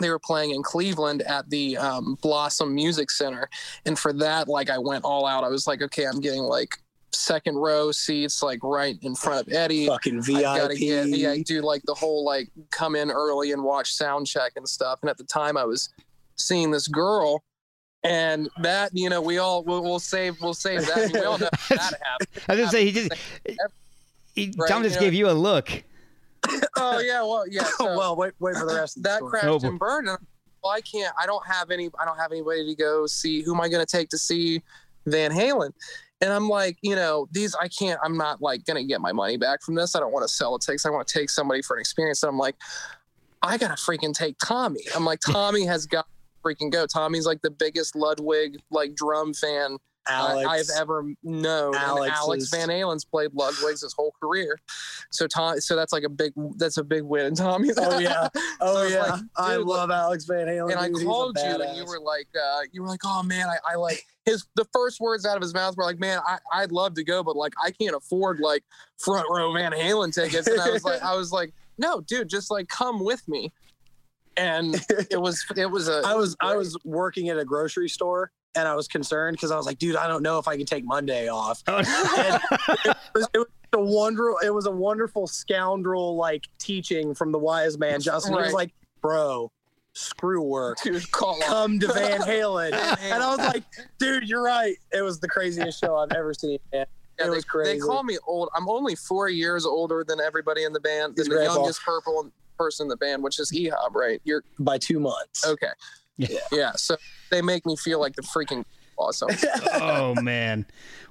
they 0.01 0.09
were 0.09 0.19
playing 0.19 0.51
in 0.51 0.63
Cleveland 0.63 1.21
at 1.23 1.49
the 1.49 1.77
um, 1.77 2.17
Blossom 2.21 2.73
Music 2.73 3.11
Center. 3.11 3.49
And 3.85 3.97
for 3.97 4.13
that, 4.13 4.47
like, 4.47 4.69
I 4.69 4.77
went 4.77 5.03
all 5.03 5.25
out. 5.25 5.43
I 5.43 5.49
was 5.49 5.67
like, 5.67 5.81
okay, 5.81 6.05
I'm 6.05 6.19
getting 6.19 6.43
like 6.43 6.77
second 7.11 7.55
row 7.55 7.91
seats, 7.91 8.41
like 8.41 8.59
right 8.63 8.97
in 9.01 9.15
front 9.15 9.47
of 9.47 9.53
Eddie. 9.53 9.87
fucking 9.87 10.23
I 10.35 10.41
gotta 10.41 10.75
get, 10.75 11.05
VIP 11.05 11.17
yeah, 11.17 11.35
do 11.45 11.61
like 11.61 11.81
the 11.85 11.93
whole 11.93 12.23
like 12.23 12.49
come 12.71 12.95
in 12.95 13.11
early 13.11 13.51
and 13.51 13.63
watch 13.63 13.93
sound 13.93 14.27
check 14.27 14.53
and 14.55 14.67
stuff. 14.67 14.99
And 15.01 15.09
at 15.09 15.17
the 15.17 15.23
time, 15.23 15.57
I 15.57 15.65
was 15.65 15.89
seeing 16.35 16.71
this 16.71 16.87
girl. 16.87 17.43
And 18.03 18.49
that, 18.61 18.91
you 18.93 19.09
know, 19.09 19.21
we 19.21 19.39
all 19.39 19.63
we'll, 19.63 19.83
we'll 19.83 19.99
save 19.99 20.39
we'll 20.41 20.53
save 20.53 20.85
that. 20.87 20.97
I 20.97 21.01
mean, 21.07 21.11
we 21.13 21.19
all 21.23 21.37
know 21.37 21.49
that 21.69 21.99
happened. 22.01 22.29
I 22.47 22.53
was 22.53 22.59
gonna 22.59 22.69
say 22.71 22.85
he 22.85 22.91
just. 22.91 23.11
He, 24.35 24.53
Right, 24.57 24.69
Tom 24.69 24.83
you 24.83 24.89
just 24.89 24.95
know- 24.99 25.05
gave 25.05 25.13
you 25.13 25.29
a 25.29 25.31
look. 25.33 25.69
Oh 26.77 26.99
yeah, 26.99 27.21
well 27.21 27.43
yeah. 27.49 27.63
So, 27.77 27.97
well 27.97 28.15
wait 28.15 28.31
wait 28.39 28.55
for 28.55 28.65
the 28.65 28.73
rest 28.75 28.95
of 28.97 29.03
the 29.03 29.09
that 29.09 29.17
story. 29.17 29.29
crashed 29.31 29.47
Oh, 29.47 29.67
and 29.67 29.77
burned. 29.77 30.09
I'm- 30.09 30.25
well, 30.63 30.73
I 30.73 30.81
can't. 30.81 31.13
I 31.17 31.25
don't 31.25 31.45
have 31.45 31.71
any. 31.71 31.89
I 31.99 32.05
don't 32.05 32.17
have 32.17 32.31
anybody 32.31 32.65
to 32.67 32.75
go 32.75 33.05
see. 33.07 33.41
Who 33.41 33.53
am 33.53 33.61
I 33.61 33.69
going 33.69 33.85
to 33.85 33.89
take 33.89 34.09
to 34.09 34.17
see 34.17 34.61
Van 35.05 35.31
Halen? 35.31 35.71
And 36.21 36.33
I'm 36.33 36.49
like, 36.49 36.77
you 36.81 36.95
know, 36.97 37.29
these. 37.31 37.55
I 37.55 37.69
can't. 37.69 37.97
I'm 38.03 38.17
not 38.17 38.41
like 38.41 38.65
going 38.65 38.75
to 38.75 38.83
get 38.83 38.99
my 38.99 39.13
money 39.13 39.37
back 39.37 39.61
from 39.61 39.75
this. 39.75 39.95
I 39.95 39.99
don't 40.01 40.11
want 40.11 40.27
to 40.27 40.33
sell 40.33 40.57
the 40.57 40.59
tickets. 40.65 40.85
I 40.85 40.89
want 40.89 41.07
to 41.07 41.17
take 41.19 41.29
somebody 41.29 41.61
for 41.61 41.77
an 41.77 41.79
experience. 41.81 42.23
And 42.23 42.29
I'm 42.29 42.37
like, 42.37 42.55
I 43.41 43.57
gotta 43.57 43.75
freaking 43.75 44.13
take 44.13 44.35
Tommy. 44.43 44.81
I'm 44.95 45.05
like, 45.05 45.19
Tommy 45.21 45.65
has 45.65 45.85
got 45.85 46.01
to 46.03 46.09
freaking 46.43 46.71
go. 46.71 46.85
Tommy's 46.85 47.25
like 47.25 47.41
the 47.41 47.51
biggest 47.51 47.95
Ludwig 47.95 48.57
like 48.71 48.95
drum 48.95 49.33
fan 49.33 49.77
Alex 50.07 50.71
I've 50.71 50.81
ever 50.81 51.05
known. 51.23 51.75
Alex 51.75 52.13
Alex 52.17 52.43
is- 52.45 52.49
Van 52.49 52.69
Halen's 52.69 53.05
played 53.05 53.31
Ludwig's 53.33 53.81
his 53.81 53.93
whole 53.93 54.13
career. 54.21 54.57
So 55.11 55.27
Tom, 55.27 55.59
so 55.59 55.75
that's 55.75 55.93
like 55.93 56.03
a 56.03 56.09
big, 56.09 56.33
that's 56.57 56.77
a 56.77 56.83
big 56.83 57.03
win 57.03 57.27
in 57.27 57.35
Tommy's. 57.35 57.77
Oh, 57.77 57.99
yeah. 57.99 58.27
oh 58.61 58.87
So 58.87 58.93
yeah 58.93 59.03
like, 59.03 59.21
I 59.37 59.55
love 59.57 59.91
Alex 59.91 60.25
Van 60.25 60.47
Halen 60.47 60.71
and 60.71 60.79
I 60.79 60.87
dude. 60.87 61.05
Called 61.05 61.37
you 61.37 61.61
and 61.61 61.77
you 61.77 61.85
were 61.85 61.99
like, 61.99 62.27
uh, 62.35 62.61
you 62.71 62.81
were 62.81 62.87
like, 62.87 63.01
oh 63.05 63.23
man, 63.23 63.47
I, 63.47 63.73
I 63.73 63.75
like 63.75 64.03
his 64.25 64.45
the 64.55 64.65
first 64.73 64.99
words 64.99 65.25
out 65.25 65.35
of 65.35 65.41
his 65.41 65.53
mouth 65.53 65.75
were 65.77 65.83
like, 65.83 65.99
man, 65.99 66.19
I, 66.25 66.37
I'd 66.53 66.71
love 66.71 66.95
to 66.95 67.03
go, 67.03 67.23
but 67.23 67.35
like 67.35 67.53
I 67.63 67.71
can't 67.71 67.95
afford 67.95 68.39
like 68.39 68.63
front 68.97 69.27
row 69.29 69.53
Van 69.53 69.71
Halen 69.71 70.13
tickets. 70.13 70.47
And 70.47 70.59
I 70.59 70.71
was 70.71 70.83
like, 70.83 71.01
I 71.03 71.15
was 71.15 71.31
like, 71.31 71.53
no, 71.77 72.01
dude, 72.01 72.29
just 72.29 72.49
like 72.51 72.67
come 72.67 73.03
with 73.03 73.27
me. 73.27 73.51
And 74.39 74.75
it 75.11 75.21
was 75.21 75.45
it 75.55 75.69
was 75.69 75.87
a 75.87 76.01
I 76.05 76.15
was 76.15 76.35
I 76.41 76.55
was 76.55 76.77
working 76.85 77.29
at 77.29 77.37
a 77.37 77.45
grocery 77.45 77.89
store 77.89 78.31
and 78.55 78.67
I 78.67 78.75
was 78.75 78.87
concerned 78.87 79.37
because 79.37 79.51
I 79.51 79.57
was 79.57 79.65
like, 79.65 79.77
dude, 79.77 79.95
I 79.95 80.07
don't 80.07 80.23
know 80.23 80.39
if 80.39 80.47
I 80.47 80.57
can 80.57 80.65
take 80.65 80.85
Monday 80.85 81.27
off. 81.27 81.61
Oh, 81.67 81.79
it 81.79 82.97
was, 83.13 83.27
it 83.33 83.37
was 83.37 83.47
a 83.73 83.81
wonderful 83.81 84.37
it 84.43 84.53
was 84.53 84.65
a 84.65 84.71
wonderful 84.71 85.27
scoundrel 85.27 86.15
like 86.15 86.45
teaching 86.57 87.13
from 87.13 87.31
the 87.31 87.39
wise 87.39 87.77
man 87.77 88.01
Justin. 88.01 88.33
He 88.33 88.39
was 88.39 88.53
like, 88.53 88.73
bro, 89.01 89.51
screw 89.93 90.41
work. 90.41 90.77
dude 90.81 91.11
call 91.11 91.35
off. 91.35 91.49
Come 91.49 91.79
to 91.79 91.87
Van 91.87 92.21
Halen. 92.21 92.73
And 92.73 93.21
I 93.21 93.29
was 93.29 93.39
like, 93.39 93.63
dude, 93.97 94.27
you're 94.27 94.43
right. 94.43 94.75
It 94.93 95.01
was 95.01 95.19
the 95.19 95.27
craziest 95.27 95.79
show 95.79 95.97
I've 95.97 96.11
ever 96.13 96.33
seen, 96.33 96.59
man. 96.71 96.85
Yeah, 97.19 97.25
it 97.25 97.29
they, 97.29 97.35
was 97.35 97.45
crazy. 97.45 97.73
they 97.73 97.79
call 97.79 98.03
me 98.03 98.17
old. 98.25 98.49
I'm 98.55 98.69
only 98.69 98.95
four 98.95 99.27
years 99.27 99.65
older 99.65 100.05
than 100.07 100.21
everybody 100.21 100.63
in 100.63 100.71
the 100.71 100.79
band. 100.79 101.13
He's 101.17 101.25
the 101.25 101.35
grandpa. 101.35 101.55
youngest 101.55 101.83
purple 101.83 102.31
person 102.59 102.85
in 102.85 102.89
the 102.89 102.97
band, 102.97 103.23
which 103.23 103.39
is 103.39 103.51
Ehab, 103.51 103.95
right? 103.95 104.21
You're 104.25 104.43
by 104.59 104.77
two 104.77 104.99
months. 104.99 105.47
okay. 105.47 105.71
Yeah. 106.17 106.39
Yeah. 106.51 106.71
So 106.75 106.97
they 107.31 107.41
make 107.41 107.65
me 107.65 107.75
feel 107.77 107.99
like 107.99 108.15
the 108.15 108.21
freaking 108.23 108.65
awesome. 108.97 109.29
oh 109.75 110.13
man. 110.21 110.65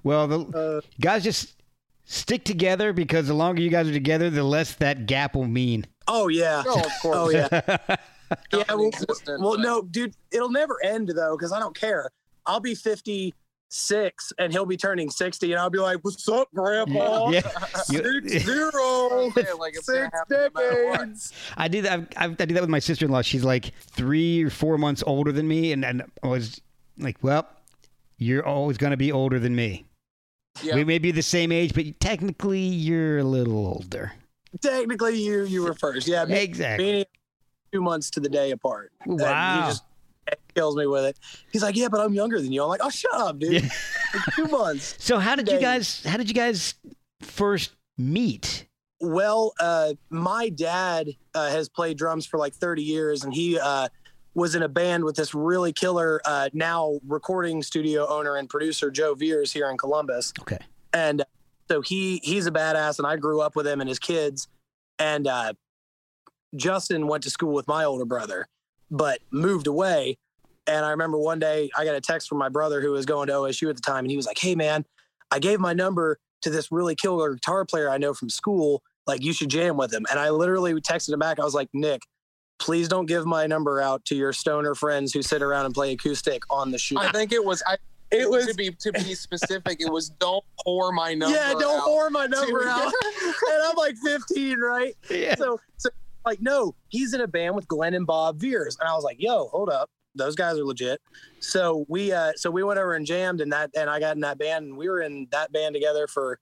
Well, 0.05 0.29
the 0.29 0.39
Uh, 0.41 0.81
guys 1.01 1.25
just 1.25 1.57
stick 2.05 2.45
together 2.45 2.93
because 2.93 3.27
the 3.27 3.35
longer 3.35 3.63
you 3.63 3.71
guys 3.71 3.89
are 3.89 3.93
together, 3.93 4.29
the 4.31 4.45
less 4.45 4.75
that 4.75 5.07
gap 5.07 5.35
will 5.35 5.47
mean. 5.49 5.87
oh 6.07 6.29
yeah. 6.29 6.63
oh, 6.67 6.81
of 6.81 6.93
course. 7.01 7.17
Oh 7.17 7.31
yeah. 7.31 7.49
yeah. 7.59 7.97
Well, 8.53 8.65
Non-existent, 8.69 9.41
well 9.41 9.57
no, 9.59 9.81
dude, 9.83 10.15
it'll 10.31 10.51
never 10.51 10.77
end 10.85 11.11
though, 11.17 11.35
because 11.37 11.53
I 11.53 11.59
don't 11.59 11.75
care. 11.75 12.11
I'll 12.45 12.61
be 12.61 12.75
56 13.71 14.33
and 14.39 14.53
he'll 14.53 14.67
be 14.67 14.77
turning 14.77 15.11
60, 15.11 15.53
and 15.53 15.61
I'll 15.61 15.71
be 15.71 15.79
like, 15.79 15.99
"What's 16.03 16.29
up, 16.29 16.49
Grandpa? 16.55 17.31
yeah. 17.31 17.41
You- 17.91 18.29
Six 18.29 18.45
zero, 18.47 19.31
Yeah, 19.37 19.53
like 19.59 19.75
it's 19.77 19.87
six 19.87 20.09
happen 20.13 20.27
no 20.31 20.49
matter 20.55 20.87
what. 20.89 20.99
decades." 21.01 21.33
I 21.57 21.69
do 21.69 21.83
that. 21.83 22.13
I, 22.17 22.25
I 22.25 22.29
do 22.29 22.55
that 22.55 22.61
with 22.61 22.71
my 22.71 22.79
sister 22.79 23.05
in 23.07 23.11
law. 23.13 23.23
She's 23.23 23.45
like 23.45 23.73
three 23.81 24.43
or 24.45 24.51
four 24.51 24.79
months 24.79 25.03
older 25.07 25.33
than 25.33 25.47
me, 25.47 25.73
and, 25.73 25.85
and 25.85 26.03
I 26.23 26.27
was 26.29 26.61
like, 26.99 27.19
"Well, 27.23 27.47
you're 28.19 28.47
always 28.47 28.79
going 28.79 28.93
to 28.93 28.97
be 28.97 29.13
older 29.13 29.39
than 29.39 29.55
me. 29.55 29.85
Yeah. 30.63 30.75
We 30.75 30.85
may 30.85 30.99
be 30.99 31.13
the 31.13 31.23
same 31.23 31.53
age, 31.53 31.75
but 31.75 31.85
technically, 32.01 32.61
you're 32.61 33.19
a 33.19 33.25
little 33.25 33.67
older." 33.67 34.13
Technically, 34.63 35.21
you 35.23 35.45
you 35.45 35.63
were 35.63 35.75
first. 35.75 36.09
Yeah, 36.09 36.25
me, 36.25 36.43
Exactly. 36.43 36.85
me 36.85 36.97
and 37.01 37.07
two 37.73 37.83
months 37.83 38.09
to 38.13 38.21
the 38.21 38.31
day 38.31 38.51
apart. 38.53 38.93
And 39.05 39.21
Wow. 39.21 39.75
Kills 40.59 40.77
me 40.77 40.87
with 40.87 41.05
it. 41.05 41.19
He's 41.53 41.63
like, 41.63 41.77
"Yeah, 41.77 41.89
but 41.89 42.01
I'm 42.01 42.15
younger 42.15 42.41
than 42.41 42.53
you." 42.53 42.63
I'm 42.63 42.69
like, 42.69 42.81
"Oh, 42.83 42.91
shut 42.91 43.15
up, 43.15 43.39
dude. 43.39 43.63
Yeah. 43.63 43.69
Like, 44.15 44.35
two 44.35 44.47
months." 44.51 44.97
So 44.99 45.19
how 45.19 45.37
did 45.37 45.49
you 45.49 45.61
guys? 45.61 46.03
How 46.05 46.17
did 46.17 46.29
you 46.29 46.35
guys 46.35 46.75
first 47.21 47.77
meet? 47.97 48.67
Well, 49.01 49.53
uh, 49.61 49.95
my 50.11 50.49
dad 50.49 51.11
uh, 51.35 51.51
has 51.51 51.69
played 51.69 51.97
drums 51.97 52.27
for 52.27 52.39
like 52.39 52.53
30 52.55 52.83
years, 52.83 53.23
and 53.23 53.33
he 53.33 53.59
uh, 53.59 53.89
was 54.35 54.55
in 54.55 54.63
a 54.63 54.69
band 54.69 55.05
with 55.05 55.17
this 55.17 55.35
really 55.35 55.73
killer, 55.73 56.21
uh, 56.25 56.49
now 56.53 56.99
recording 57.07 57.63
studio 57.63 58.07
owner 58.09 58.37
and 58.37 58.49
producer 58.49 58.91
Joe 58.91 59.15
Viers 59.15 59.53
here 59.53 59.71
in 59.71 59.79
Columbus. 59.79 60.33
Okay. 60.41 60.59
And 60.93 61.25
so 61.71 61.81
he 61.83 62.21
he's 62.25 62.47
a 62.47 62.51
badass, 62.51 62.99
and 62.99 63.07
I 63.07 63.17
grew 63.17 63.41
up 63.41 63.55
with 63.55 63.67
him 63.67 63.81
and 63.81 63.89
his 63.89 63.99
kids. 63.99 64.49
And 64.99 65.27
uh, 65.27 65.53
Justin 66.57 67.07
went 67.07 67.23
to 67.25 67.31
school 67.31 67.53
with 67.53 67.69
my 67.69 67.85
older 67.85 68.05
brother, 68.05 68.49
but 68.91 69.21
moved 69.31 69.67
away. 69.67 70.19
And 70.69 70.85
I 70.85 70.91
remember 70.91 71.19
one 71.19 71.39
day 71.39 71.71
I 71.77 71.85
got 71.85 71.95
a 71.97 72.01
text 72.01 72.29
from 72.29 72.39
my 72.39 72.49
brother 72.49 72.81
who 72.81 72.93
was 72.93 73.07
going 73.07 73.27
to 73.29 73.33
OSU 73.33 73.69
at 73.71 73.77
the 73.77 73.83
time, 73.83 74.05
and 74.05 74.11
he 74.11 74.17
was 74.17 74.27
like, 74.27 74.39
"Hey 74.39 74.55
man, 74.55 74.85
I 75.31 75.39
gave 75.39 75.59
my 75.61 75.73
number 75.73 76.19
to 76.43 76.51
this 76.51 76.71
really 76.71 76.95
killer 76.95 77.35
guitar 77.35 77.65
player 77.65 77.91
I 77.91 77.99
know 77.99 78.15
from 78.15 78.29
school. 78.31 78.83
Like 79.07 79.23
you 79.25 79.33
should 79.33 79.49
jam 79.51 79.77
with 79.77 79.93
him." 79.93 80.05
And 80.11 80.21
I 80.21 80.31
literally 80.31 80.75
texted 80.75 81.11
him 81.13 81.19
back. 81.19 81.41
I 81.41 81.45
was 81.45 81.55
like, 81.55 81.69
"Nick." 81.73 82.03
Please 82.61 82.89
don't 82.89 83.07
give 83.07 83.25
my 83.25 83.47
number 83.47 83.81
out 83.81 84.05
to 84.07 84.17
your 84.17 84.33
stoner 84.33 84.75
friends 84.75 85.13
who 85.13 85.23
sit 85.23 85.43
around 85.43 85.67
and 85.67 85.73
play 85.75 85.93
acoustic 85.93 86.43
on 86.51 86.73
the 86.73 86.79
shoot. 86.79 86.99
I 86.99 87.13
think 87.13 87.31
it 87.31 87.45
was. 87.45 87.63
I, 87.69 87.77
It 88.11 88.29
was 88.29 88.47
to 88.49 88.55
be 88.55 88.71
to 88.81 88.91
be 88.91 89.15
specific. 89.15 89.81
It 89.81 89.93
was 89.93 90.09
don't 90.09 90.43
pour 90.65 90.91
my 90.91 91.15
number. 91.21 91.37
yeah, 91.37 91.53
don't 91.53 91.79
out. 91.79 91.85
pour 91.85 92.11
my 92.11 92.27
number 92.27 92.65
to- 92.65 92.69
out. 92.69 92.93
and 93.23 93.63
I'm 93.65 93.77
like 93.77 93.95
15, 94.05 94.59
right? 94.59 94.93
Yeah. 95.09 95.37
So, 95.37 95.61
so 95.77 95.91
like, 96.27 96.43
no, 96.43 96.75
he's 96.89 97.15
in 97.15 97.21
a 97.21 97.29
band 97.29 97.55
with 97.55 97.69
Glenn 97.69 97.95
and 97.95 98.05
Bob 98.05 98.41
Viers, 98.41 98.77
and 98.81 98.89
I 98.89 98.95
was 98.95 99.05
like, 99.05 99.19
yo, 99.21 99.47
hold 99.47 99.69
up, 99.71 99.89
those 100.15 100.35
guys 100.35 100.59
are 100.59 100.65
legit. 100.65 101.01
So 101.41 101.85
we, 101.89 102.13
uh, 102.13 102.33
so 102.37 102.51
we 102.51 102.63
went 102.63 102.79
over 102.79 102.95
and 102.95 103.07
jammed, 103.07 103.41
and 103.41 103.53
that, 103.53 103.71
and 103.77 103.89
I 103.89 104.01
got 104.01 104.17
in 104.17 104.21
that 104.23 104.39
band, 104.39 104.67
and 104.67 104.77
we 104.77 104.89
were 104.89 105.01
in 105.01 105.29
that 105.31 105.53
band 105.53 105.75
together 105.75 106.07
for 106.07 106.39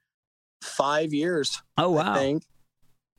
five 0.62 1.12
years. 1.12 1.62
Oh 1.78 1.96
I 1.96 2.04
wow. 2.04 2.14
think 2.14 2.42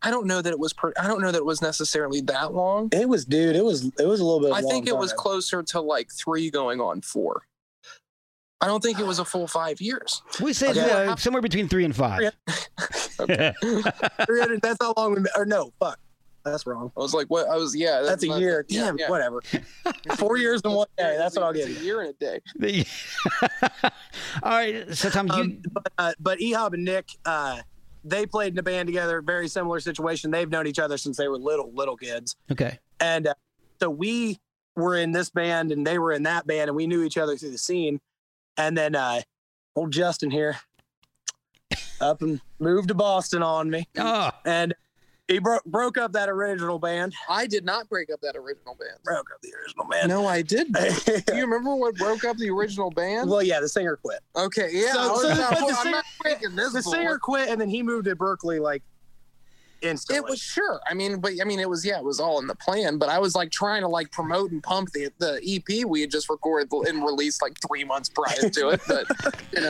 I 0.02 0.12
don't 0.12 0.28
know 0.28 0.42
that 0.42 0.52
it 0.52 0.60
was. 0.60 0.74
Per, 0.74 0.94
I 1.00 1.08
don't 1.08 1.22
know 1.22 1.32
that 1.32 1.38
it 1.40 1.46
was 1.46 1.62
necessarily 1.62 2.22
that 2.22 2.54
long. 2.54 2.90
it 2.92 3.10
was, 3.10 3.26
dude. 3.26 3.56
It 3.56 3.64
was, 3.66 3.86
it 4.00 4.06
was 4.06 4.20
a 4.20 4.26
little 4.26 4.40
bit. 4.40 4.52
I 4.54 4.62
think 4.62 4.88
it 4.88 4.96
was 4.96 5.12
closer 5.14 5.64
to 5.64 5.82
like 5.82 6.10
three 6.12 6.52
going 6.52 6.80
on 6.80 7.02
four. 7.02 7.44
I 8.62 8.68
don't 8.68 8.82
think 8.82 9.00
it 9.00 9.06
was 9.06 9.20
a 9.20 9.26
full 9.26 9.48
five 9.48 9.80
years. 9.82 10.22
We 10.42 10.54
say 10.54 10.70
Okay. 10.70 10.82
uh, 10.82 11.16
somewhere 11.16 11.42
between 11.42 11.68
three 11.68 11.86
and 11.86 11.96
five. 11.96 12.32
Okay. 13.20 13.52
300 14.26 14.62
That's 14.62 14.78
how 14.80 14.94
long 14.96 15.16
we. 15.16 15.22
Or 15.36 15.44
no, 15.44 15.72
fuck, 15.80 15.98
that's 16.52 16.66
wrong. 16.68 16.92
I 16.96 17.00
was 17.00 17.14
like, 17.14 17.28
what? 17.28 17.48
I 17.50 17.56
was, 17.58 17.76
yeah. 17.76 18.02
That's 18.02 18.24
a 18.24 18.28
year. 18.40 18.66
yeah, 18.70 18.86
Damn, 18.86 18.98
yeah. 18.98 19.10
whatever. 19.10 19.42
Four 20.18 20.38
years 20.38 20.62
and 20.64 20.74
one 20.74 20.88
day. 20.98 21.16
That's 21.18 21.36
what 21.36 21.44
I'll 21.44 21.54
give 21.54 21.70
you. 21.70 21.78
A 21.78 21.82
year 21.84 22.02
and 22.02 22.10
a 22.10 22.14
day. 22.14 22.40
The- 22.60 22.86
All 24.44 24.52
right. 24.52 24.94
So 24.96 25.10
Tom, 25.10 25.28
you 25.28 25.34
Um, 25.34 25.62
but 25.72 25.92
uh, 25.98 26.14
but 26.20 26.40
Ehab 26.40 26.74
and 26.74 26.84
Nick, 26.86 27.10
uh, 27.26 27.62
they 28.04 28.26
played 28.26 28.54
in 28.54 28.60
a 28.60 28.64
band 28.64 28.88
together. 28.88 29.22
Very 29.22 29.48
similar 29.48 29.80
situation. 29.80 30.32
They've 30.32 30.50
known 30.50 30.68
each 30.68 30.80
other 30.80 30.98
since 30.98 31.18
they 31.18 31.28
were 31.28 31.38
little 31.38 31.72
little 31.74 31.98
kids, 31.98 32.36
okay? 32.52 32.80
and 33.00 33.28
uh, 33.28 33.34
so 33.82 33.90
we 33.90 34.40
were 34.76 34.96
in 34.96 35.12
this 35.12 35.30
band 35.30 35.72
and 35.72 35.86
they 35.86 35.98
were 36.00 36.12
in 36.14 36.24
that 36.24 36.46
band, 36.48 36.70
and 36.70 36.76
we 36.76 36.88
knew 36.88 37.04
each 37.04 37.18
other 37.18 37.36
through 37.38 37.52
the 37.52 37.58
scene. 37.58 38.00
And 38.58 38.78
then 38.78 38.96
uh, 38.96 39.22
old 39.76 39.92
Justin 39.92 40.32
here, 40.32 40.58
up 42.02 42.22
and 42.22 42.40
moved 42.60 42.88
to 42.90 42.94
Boston 42.94 43.44
on 43.44 43.70
me, 43.70 43.88
Oh, 43.98 44.32
and 44.46 44.74
he 45.28 45.40
broke 45.40 45.64
broke 45.66 45.98
up 45.98 46.14
that 46.14 46.30
original 46.30 46.80
band. 46.80 47.14
I 47.30 47.48
did 47.48 47.66
not 47.66 47.90
break 47.90 48.10
up 48.12 48.22
that 48.22 48.36
original 48.36 48.76
band. 48.76 48.98
Broke 49.04 49.30
up 49.34 49.42
the 49.42 49.52
original 49.62 49.86
band. 49.86 50.08
No, 50.08 50.26
I 50.26 50.42
did. 50.42 50.72
Do 51.28 51.36
you 51.36 51.42
remember 51.46 51.76
what 51.76 51.96
broke 51.96 52.24
up 52.24 52.38
the 52.38 52.50
original 52.50 52.92
band? 52.92 53.30
well, 53.30 53.44
yeah, 53.44 53.60
the 53.60 53.68
singer 53.70 53.98
quit. 53.98 54.20
Okay, 54.36 54.70
yeah. 54.72 54.94
So- 54.94 55.18
so 55.22 55.34
not- 55.34 55.50
the 55.60 55.76
singer-. 55.84 56.72
The 56.72 56.82
singer 56.82 57.18
quit, 57.20 57.50
and 57.50 57.60
then 57.60 57.70
he 57.70 57.84
moved 57.84 58.06
to 58.06 58.16
Berklee 58.16 58.62
like 58.62 58.84
instantly. 59.82 60.18
It 60.18 60.30
was 60.30 60.40
sure. 60.40 60.80
I 60.90 60.94
mean, 60.94 61.20
but 61.20 61.34
I 61.42 61.44
mean, 61.46 61.60
it 61.60 61.70
was 61.70 61.86
yeah, 61.86 61.98
it 62.00 62.04
was 62.06 62.20
all 62.20 62.40
in 62.40 62.48
the 62.48 62.56
plan. 62.56 62.98
But 62.98 63.10
I 63.10 63.20
was 63.20 63.36
like 63.36 63.52
trying 63.52 63.82
to 63.82 63.88
like 63.90 64.12
promote 64.12 64.52
and 64.52 64.64
pump 64.64 64.92
the 64.94 65.12
the 65.20 65.42
EP 65.46 65.86
we 65.86 66.02
had 66.02 66.10
just 66.12 66.30
recorded 66.30 66.70
and 66.72 67.04
released 67.04 67.42
like 67.42 67.58
three 67.68 67.84
months 67.84 68.10
prior 68.10 68.50
to 68.50 68.70
it. 68.70 68.82
But 68.88 69.06
you 69.54 69.62
know, 69.62 69.70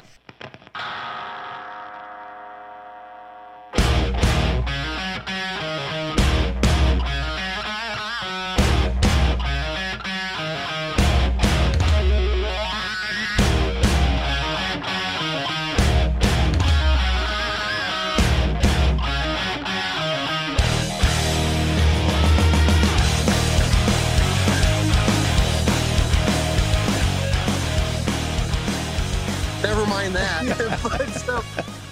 but 30.89 31.07
so, 31.09 31.43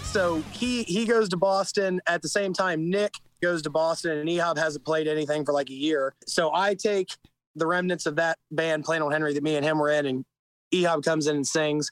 so 0.04 0.44
he 0.52 0.84
he 0.84 1.06
goes 1.06 1.30
to 1.30 1.38
Boston 1.38 2.02
at 2.08 2.22
the 2.22 2.30
same 2.30 2.54
time. 2.54 2.90
Nick 2.90 3.14
goes 3.42 3.62
to 3.64 3.70
Boston, 3.70 4.18
and 4.18 4.30
Ehab 4.30 4.58
hasn't 4.58 4.86
played 4.86 5.08
anything 5.08 5.46
for 5.46 5.54
like 5.54 5.70
a 5.70 5.74
year. 5.74 6.14
So 6.26 6.54
I 6.54 6.74
take 6.74 7.10
the 7.56 7.68
remnants 7.68 8.06
of 8.06 8.16
that 8.18 8.38
band, 8.52 8.84
Plain 8.84 9.02
Old 9.02 9.14
Henry, 9.14 9.34
that 9.34 9.44
me 9.44 9.56
and 9.56 9.66
him 9.66 9.80
were 9.80 9.90
in, 9.90 10.06
and 10.06 10.26
Ehab 10.74 11.04
comes 11.04 11.28
in 11.28 11.38
and 11.38 11.48
sings, 11.48 11.90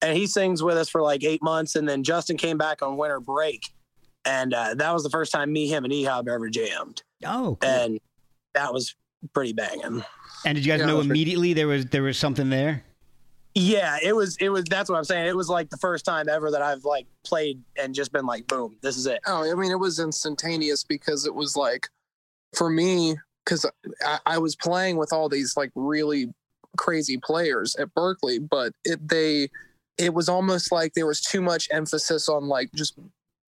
and 0.00 0.16
he 0.16 0.26
sings 0.26 0.62
with 0.62 0.76
us 0.76 0.88
for 0.88 1.02
like 1.02 1.24
eight 1.24 1.42
months, 1.42 1.76
and 1.76 1.88
then 1.88 2.02
Justin 2.02 2.36
came 2.36 2.58
back 2.58 2.82
on 2.82 2.96
winter 2.96 3.20
break, 3.20 3.62
and 4.24 4.54
uh, 4.54 4.74
that 4.74 4.92
was 4.92 5.02
the 5.02 5.10
first 5.10 5.32
time 5.32 5.52
me, 5.52 5.66
him, 5.66 5.84
and 5.84 5.92
Ehab 5.92 6.28
ever 6.28 6.48
jammed, 6.48 7.02
oh, 7.24 7.56
cool. 7.60 7.70
and 7.70 8.00
that 8.54 8.72
was 8.72 8.94
pretty 9.34 9.52
banging. 9.52 10.04
and 10.44 10.54
did 10.54 10.64
you 10.64 10.72
guys 10.72 10.80
yeah, 10.80 10.86
know 10.86 10.96
that's 10.96 11.08
right. 11.08 11.10
immediately 11.10 11.52
there 11.52 11.68
was 11.68 11.86
there 11.86 12.02
was 12.02 12.18
something 12.18 12.50
there? 12.50 12.84
Yeah, 13.54 13.98
it 14.02 14.16
was 14.16 14.36
it 14.38 14.48
was 14.48 14.64
that's 14.64 14.88
what 14.88 14.96
I'm 14.96 15.04
saying. 15.04 15.26
It 15.26 15.36
was 15.36 15.48
like 15.48 15.68
the 15.68 15.76
first 15.76 16.04
time 16.04 16.28
ever 16.28 16.50
that 16.50 16.62
I've 16.62 16.84
like 16.84 17.06
played 17.22 17.62
and 17.76 17.94
just 17.94 18.12
been 18.12 18.24
like, 18.24 18.46
boom, 18.46 18.76
this 18.82 18.96
is 18.96 19.06
it. 19.06 19.20
Oh, 19.26 19.50
I 19.50 19.54
mean, 19.54 19.70
it 19.70 19.78
was 19.78 19.98
instantaneous 19.98 20.84
because 20.84 21.26
it 21.26 21.34
was 21.34 21.54
like, 21.56 21.88
for 22.54 22.70
me, 22.70 23.16
because 23.44 23.66
I, 24.04 24.18
I 24.24 24.38
was 24.38 24.56
playing 24.56 24.96
with 24.96 25.12
all 25.12 25.28
these 25.28 25.54
like 25.56 25.70
really 25.74 26.32
crazy 26.78 27.18
players 27.18 27.76
at 27.76 27.94
Berklee, 27.94 28.48
but 28.48 28.72
it 28.84 29.06
they, 29.06 29.50
it 29.98 30.14
was 30.14 30.30
almost 30.30 30.72
like 30.72 30.94
there 30.94 31.06
was 31.06 31.20
too 31.20 31.42
much 31.42 31.68
emphasis 31.70 32.30
on 32.30 32.48
like 32.48 32.70
just 32.74 32.98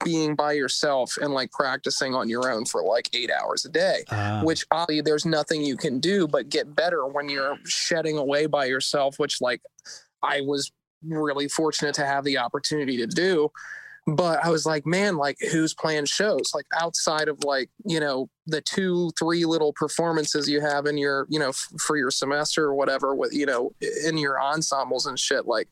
being 0.05 0.35
by 0.35 0.53
yourself 0.53 1.17
and 1.21 1.33
like 1.33 1.51
practicing 1.53 2.15
on 2.15 2.29
your 2.29 2.51
own 2.51 2.65
for 2.65 2.83
like 2.83 3.09
eight 3.13 3.31
hours 3.31 3.65
a 3.65 3.69
day 3.69 4.03
Uh, 4.11 4.43
which 4.43 4.65
obviously 4.71 5.01
there's 5.03 5.25
nothing 5.27 5.63
you 5.65 5.77
can 5.77 6.01
do 6.01 6.27
but 6.27 6.49
get 6.49 6.75
better 6.75 7.07
when 7.07 7.29
you're 7.29 7.57
shedding 7.65 8.19
away 8.19 8.47
by 8.47 8.65
yourself 8.65 9.19
which 9.19 9.41
like 9.41 9.61
i 10.23 10.41
was 10.41 10.73
really 11.07 11.49
fortunate 11.49 11.95
to 11.95 12.07
have 12.07 12.25
the 12.25 12.39
opportunity 12.39 12.97
to 12.97 13.07
do. 13.07 13.51
But 14.07 14.45
i 14.45 14.51
was 14.51 14.67
like 14.67 14.85
man 14.87 15.17
like 15.17 15.37
who's 15.53 15.73
playing 15.75 16.07
shows? 16.07 16.53
Like 16.55 16.67
outside 16.79 17.29
of 17.29 17.43
like 17.45 17.71
you 17.87 18.01
know 18.01 18.29
the 18.47 18.61
two 18.61 19.11
three 19.19 19.45
little 19.47 19.73
performances 19.73 20.49
you 20.49 20.61
have 20.61 20.85
in 20.87 20.99
your 20.99 21.27
you 21.31 21.39
know 21.39 21.49
f- 21.51 21.69
for 21.79 21.97
your 21.97 22.11
semester 22.11 22.65
or 22.65 22.75
whatever 22.75 23.15
with 23.15 23.33
you 23.33 23.47
know 23.47 23.73
in 24.07 24.19
your 24.19 24.41
ensembles 24.41 25.07
and 25.07 25.19
shit 25.19 25.47
like 25.47 25.69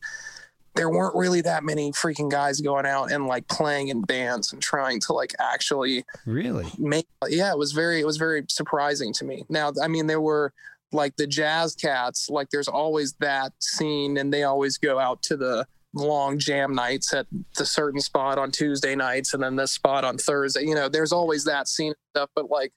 there 0.75 0.89
weren't 0.89 1.15
really 1.15 1.41
that 1.41 1.63
many 1.63 1.91
freaking 1.91 2.29
guys 2.31 2.59
going 2.61 2.85
out 2.85 3.11
and 3.11 3.27
like 3.27 3.47
playing 3.47 3.89
in 3.89 4.01
bands 4.01 4.53
and 4.53 4.61
trying 4.61 4.99
to 5.01 5.13
like 5.13 5.33
actually 5.39 6.03
really? 6.25 6.65
make 6.77 7.07
yeah 7.27 7.51
it 7.51 7.57
was 7.57 7.71
very 7.71 7.99
it 7.99 8.05
was 8.05 8.17
very 8.17 8.43
surprising 8.49 9.13
to 9.13 9.25
me 9.25 9.43
now 9.49 9.71
i 9.81 9.87
mean 9.87 10.07
there 10.07 10.21
were 10.21 10.51
like 10.91 11.15
the 11.15 11.27
jazz 11.27 11.75
cats 11.75 12.29
like 12.29 12.49
there's 12.49 12.67
always 12.67 13.13
that 13.13 13.51
scene 13.59 14.17
and 14.17 14.33
they 14.33 14.43
always 14.43 14.77
go 14.77 14.99
out 14.99 15.21
to 15.23 15.37
the 15.37 15.65
long 15.95 16.39
jam 16.39 16.73
nights 16.73 17.13
at 17.13 17.27
the 17.57 17.65
certain 17.65 17.99
spot 18.01 18.37
on 18.39 18.49
tuesday 18.51 18.95
nights 18.95 19.33
and 19.35 19.43
then 19.43 19.55
this 19.55 19.71
spot 19.71 20.03
on 20.03 20.17
thursday 20.17 20.63
you 20.63 20.73
know 20.73 20.89
there's 20.89 21.11
always 21.11 21.43
that 21.45 21.67
scene 21.67 21.93
stuff 22.15 22.29
but 22.35 22.49
like 22.49 22.71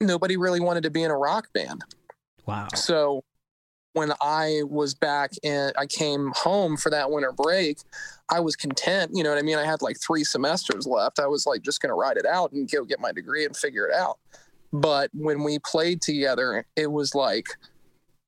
nobody 0.00 0.36
really 0.36 0.60
wanted 0.60 0.82
to 0.82 0.90
be 0.90 1.02
in 1.02 1.10
a 1.10 1.16
rock 1.16 1.46
band 1.52 1.82
Wow. 2.46 2.68
so 2.74 3.22
when 3.98 4.12
I 4.22 4.62
was 4.66 4.94
back 4.94 5.32
and 5.42 5.72
I 5.76 5.86
came 5.86 6.32
home 6.36 6.76
for 6.76 6.88
that 6.90 7.10
winter 7.10 7.32
break, 7.32 7.78
I 8.30 8.38
was 8.40 8.54
content. 8.54 9.10
You 9.12 9.24
know 9.24 9.30
what 9.30 9.38
I 9.38 9.42
mean? 9.42 9.58
I 9.58 9.64
had 9.64 9.82
like 9.82 9.98
three 10.00 10.22
semesters 10.22 10.86
left. 10.86 11.18
I 11.18 11.26
was 11.26 11.46
like 11.46 11.62
just 11.62 11.82
going 11.82 11.90
to 11.90 11.94
ride 11.94 12.16
it 12.16 12.24
out 12.24 12.52
and 12.52 12.70
go 12.70 12.84
get 12.84 13.00
my 13.00 13.10
degree 13.12 13.44
and 13.44 13.56
figure 13.56 13.86
it 13.86 13.94
out. 13.94 14.18
But 14.72 15.10
when 15.14 15.42
we 15.42 15.58
played 15.58 16.00
together, 16.00 16.64
it 16.76 16.90
was 16.92 17.14
like, 17.14 17.46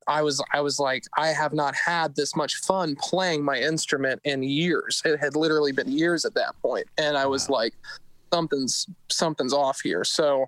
I 0.09 0.23
was 0.23 0.43
I 0.53 0.61
was 0.61 0.81
like 0.81 1.05
I 1.17 1.29
have 1.29 1.53
not 1.53 1.75
had 1.77 2.17
this 2.17 2.35
much 2.35 2.57
fun 2.57 2.97
playing 2.97 3.45
my 3.45 3.59
instrument 3.61 4.21
in 4.25 4.43
years. 4.43 5.01
It 5.05 5.21
had 5.21 5.37
literally 5.37 5.71
been 5.71 5.93
years 5.93 6.25
at 6.25 6.35
that 6.35 6.55
point, 6.63 6.87
and 6.99 7.17
I 7.17 7.27
was 7.27 7.49
Wow. 7.49 7.59
like, 7.59 7.75
something's 8.33 8.87
something's 9.09 9.53
off 9.53 9.81
here. 9.83 10.03
So 10.03 10.47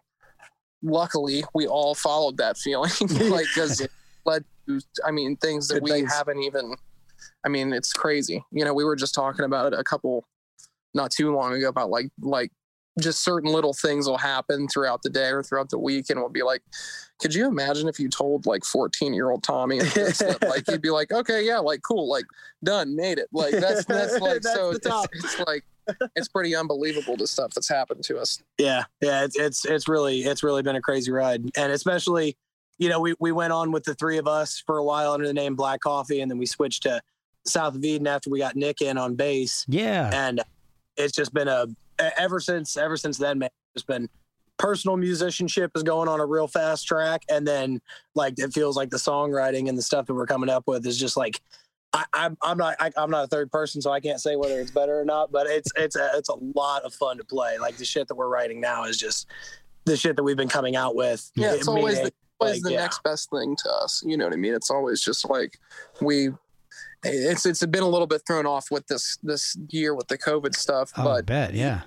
luckily, 0.82 1.44
we 1.54 1.66
all 1.68 1.94
followed 1.94 2.38
that 2.38 2.56
feeling, 2.56 2.90
like 3.30 3.46
because 3.54 3.80
it 3.86 3.92
led 4.24 4.44
I 5.04 5.10
mean 5.10 5.36
things 5.36 5.68
that 5.68 5.74
Good 5.74 5.82
we 5.84 5.90
things. 5.90 6.12
haven't 6.12 6.42
even. 6.42 6.74
I 7.44 7.48
mean, 7.48 7.72
it's 7.72 7.92
crazy. 7.92 8.44
You 8.52 8.64
know, 8.64 8.74
we 8.74 8.84
were 8.84 8.96
just 8.96 9.14
talking 9.14 9.44
about 9.44 9.72
it 9.72 9.78
a 9.78 9.84
couple, 9.84 10.24
not 10.94 11.10
too 11.10 11.34
long 11.34 11.52
ago 11.54 11.68
about 11.68 11.90
like 11.90 12.10
like 12.20 12.50
just 13.00 13.24
certain 13.24 13.50
little 13.50 13.72
things 13.72 14.06
will 14.06 14.18
happen 14.18 14.68
throughout 14.68 15.02
the 15.02 15.10
day 15.10 15.28
or 15.28 15.42
throughout 15.42 15.70
the 15.70 15.78
week, 15.78 16.10
and 16.10 16.20
we'll 16.20 16.28
be 16.28 16.42
like, 16.42 16.62
could 17.20 17.34
you 17.34 17.46
imagine 17.46 17.88
if 17.88 17.98
you 17.98 18.08
told 18.08 18.46
like 18.46 18.64
14 18.64 19.14
year 19.14 19.30
old 19.30 19.42
Tommy 19.42 19.78
that, 19.78 20.38
like 20.48 20.64
he'd 20.68 20.82
be 20.82 20.90
like, 20.90 21.12
okay, 21.12 21.44
yeah, 21.46 21.58
like 21.58 21.82
cool, 21.82 22.08
like 22.08 22.24
done, 22.62 22.94
made 22.94 23.18
it. 23.18 23.28
Like 23.32 23.52
that's 23.52 23.84
that's 23.84 24.12
like 24.20 24.42
That's 24.42 24.54
so 24.54 24.70
it's, 24.70 24.86
it's 25.12 25.40
like 25.40 25.64
it's 26.16 26.28
pretty 26.28 26.54
unbelievable 26.54 27.16
the 27.16 27.26
stuff 27.26 27.52
that's 27.54 27.68
happened 27.68 28.04
to 28.04 28.18
us. 28.18 28.42
Yeah, 28.58 28.84
yeah, 29.00 29.24
it's 29.24 29.38
it's 29.38 29.64
it's 29.64 29.88
really 29.88 30.20
it's 30.20 30.42
really 30.42 30.62
been 30.62 30.76
a 30.76 30.82
crazy 30.82 31.10
ride, 31.10 31.42
and 31.56 31.72
especially 31.72 32.36
you 32.82 32.88
know, 32.88 32.98
we, 32.98 33.14
we 33.20 33.30
went 33.30 33.52
on 33.52 33.70
with 33.70 33.84
the 33.84 33.94
three 33.94 34.18
of 34.18 34.26
us 34.26 34.60
for 34.66 34.78
a 34.78 34.84
while 34.84 35.12
under 35.12 35.24
the 35.24 35.32
name 35.32 35.54
Black 35.54 35.80
Coffee, 35.80 36.20
and 36.20 36.28
then 36.28 36.36
we 36.36 36.46
switched 36.46 36.82
to 36.82 37.00
South 37.46 37.76
of 37.76 37.84
Eden 37.84 38.08
after 38.08 38.28
we 38.28 38.40
got 38.40 38.56
Nick 38.56 38.80
in 38.80 38.98
on 38.98 39.14
bass. 39.14 39.64
Yeah. 39.68 40.10
And 40.12 40.42
it's 40.96 41.12
just 41.12 41.32
been 41.32 41.46
a 41.46 41.66
ever 42.18 42.40
since 42.40 42.76
ever 42.76 42.96
since 42.96 43.18
then, 43.18 43.38
man, 43.38 43.50
it's 43.76 43.84
been 43.84 44.08
personal 44.58 44.96
musicianship 44.96 45.70
is 45.76 45.84
going 45.84 46.08
on 46.08 46.18
a 46.18 46.26
real 46.26 46.48
fast 46.48 46.88
track, 46.88 47.22
and 47.30 47.46
then 47.46 47.80
like 48.16 48.34
it 48.38 48.52
feels 48.52 48.76
like 48.76 48.90
the 48.90 48.96
songwriting 48.96 49.68
and 49.68 49.78
the 49.78 49.82
stuff 49.82 50.06
that 50.06 50.14
we're 50.14 50.26
coming 50.26 50.50
up 50.50 50.64
with 50.66 50.84
is 50.84 50.98
just 50.98 51.16
like. 51.16 51.40
I, 51.94 52.06
I'm 52.14 52.38
I'm 52.40 52.56
not 52.56 52.74
I, 52.80 52.90
I'm 52.96 53.10
not 53.10 53.24
a 53.24 53.26
third 53.26 53.52
person, 53.52 53.82
so 53.82 53.92
I 53.92 54.00
can't 54.00 54.18
say 54.18 54.34
whether 54.34 54.58
it's 54.58 54.70
better 54.70 54.98
or 54.98 55.04
not. 55.04 55.30
But 55.30 55.46
it's 55.46 55.70
it's 55.76 55.94
a 55.94 56.08
it's 56.14 56.30
a 56.30 56.36
lot 56.54 56.84
of 56.84 56.94
fun 56.94 57.18
to 57.18 57.24
play. 57.24 57.58
Like 57.58 57.76
the 57.76 57.84
shit 57.84 58.08
that 58.08 58.14
we're 58.14 58.30
writing 58.30 58.62
now 58.62 58.84
is 58.84 58.96
just 58.96 59.26
the 59.84 59.94
shit 59.94 60.16
that 60.16 60.22
we've 60.22 60.38
been 60.38 60.48
coming 60.48 60.74
out 60.74 60.96
with. 60.96 61.30
Yeah, 61.34 61.52
it's 61.52 61.68
always 61.68 62.00
the, 62.00 62.10
always 62.42 62.62
like, 62.62 62.62
the 62.64 62.72
yeah. 62.72 62.80
next 62.82 63.02
best 63.02 63.30
thing 63.30 63.56
to 63.64 63.70
us. 63.70 64.02
You 64.06 64.16
know 64.16 64.24
what 64.24 64.32
I 64.34 64.36
mean? 64.36 64.54
It's 64.54 64.70
always 64.70 65.00
just 65.02 65.28
like 65.28 65.58
we. 66.00 66.30
It's 67.04 67.46
it's 67.46 67.64
been 67.66 67.82
a 67.82 67.88
little 67.88 68.06
bit 68.06 68.22
thrown 68.26 68.46
off 68.46 68.70
with 68.70 68.86
this 68.86 69.18
this 69.22 69.56
year 69.70 69.94
with 69.94 70.06
the 70.08 70.16
COVID 70.16 70.54
stuff, 70.54 70.92
Oh, 70.96 71.02
I 71.02 71.04
but 71.04 71.26
bet. 71.26 71.54
Yeah. 71.54 71.80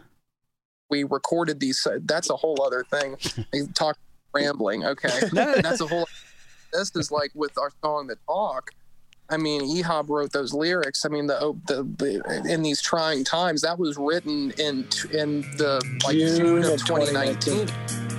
we 0.89 1.03
recorded 1.05 1.59
these. 1.62 1.88
That's 2.01 2.29
a 2.29 2.35
whole 2.35 2.62
other 2.62 2.83
thing. 2.83 3.15
They 3.53 3.62
Talk 3.74 3.97
rambling. 4.33 4.83
Okay, 4.85 5.21
that's 5.31 5.79
a 5.79 5.88
whole. 5.88 6.07
This 6.74 6.91
is 6.95 7.12
like 7.12 7.31
with 7.33 7.57
our 7.57 7.71
song 7.83 8.07
"The 8.07 8.17
Talk." 8.27 8.71
I 9.29 9.38
mean, 9.38 9.62
Ehab 9.62 10.09
wrote 10.09 10.33
those 10.33 10.53
lyrics. 10.53 11.05
I 11.05 11.09
mean, 11.09 11.27
the, 11.27 11.39
oh, 11.41 11.57
the 11.67 11.83
the 11.97 12.43
in 12.51 12.62
these 12.62 12.81
trying 12.81 13.24
times, 13.24 13.62
that 13.62 13.79
was 13.79 13.97
written 13.97 14.51
in 14.59 14.85
in 15.12 15.41
the 15.57 15.81
like 16.03 16.17
June 16.17 16.38
June, 16.38 16.63
of 16.65 16.74
of 16.74 16.85
2019. 16.85 17.67
2019. 17.67 18.14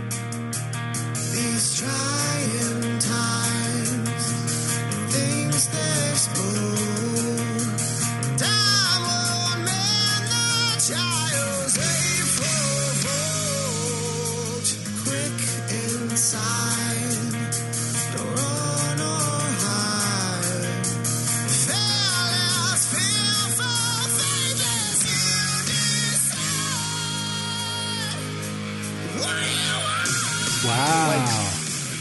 Wow. 30.66 31.24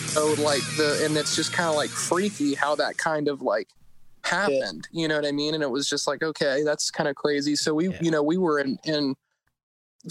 so 0.07 0.33
like 0.41 0.61
the 0.77 1.01
and 1.05 1.15
it's 1.17 1.35
just 1.35 1.53
kind 1.53 1.69
of 1.69 1.75
like 1.75 1.89
freaky 1.89 2.53
how 2.55 2.75
that 2.75 2.97
kind 2.97 3.27
of 3.27 3.41
like 3.41 3.67
happened 4.23 4.87
you 4.91 5.07
know 5.07 5.15
what 5.17 5.25
i 5.25 5.31
mean? 5.31 5.53
And 5.53 5.61
it 5.61 5.69
was 5.69 5.87
just 5.87 6.07
like 6.07 6.23
okay 6.23 6.63
that's 6.63 6.89
kind 6.89 7.07
of 7.07 7.15
crazy. 7.15 7.55
So 7.55 7.73
we 7.73 7.89
Yeah. 7.89 7.97
you 8.01 8.11
know 8.11 8.23
we 8.23 8.37
were 8.37 8.59
in 8.59 8.77
in 8.85 9.15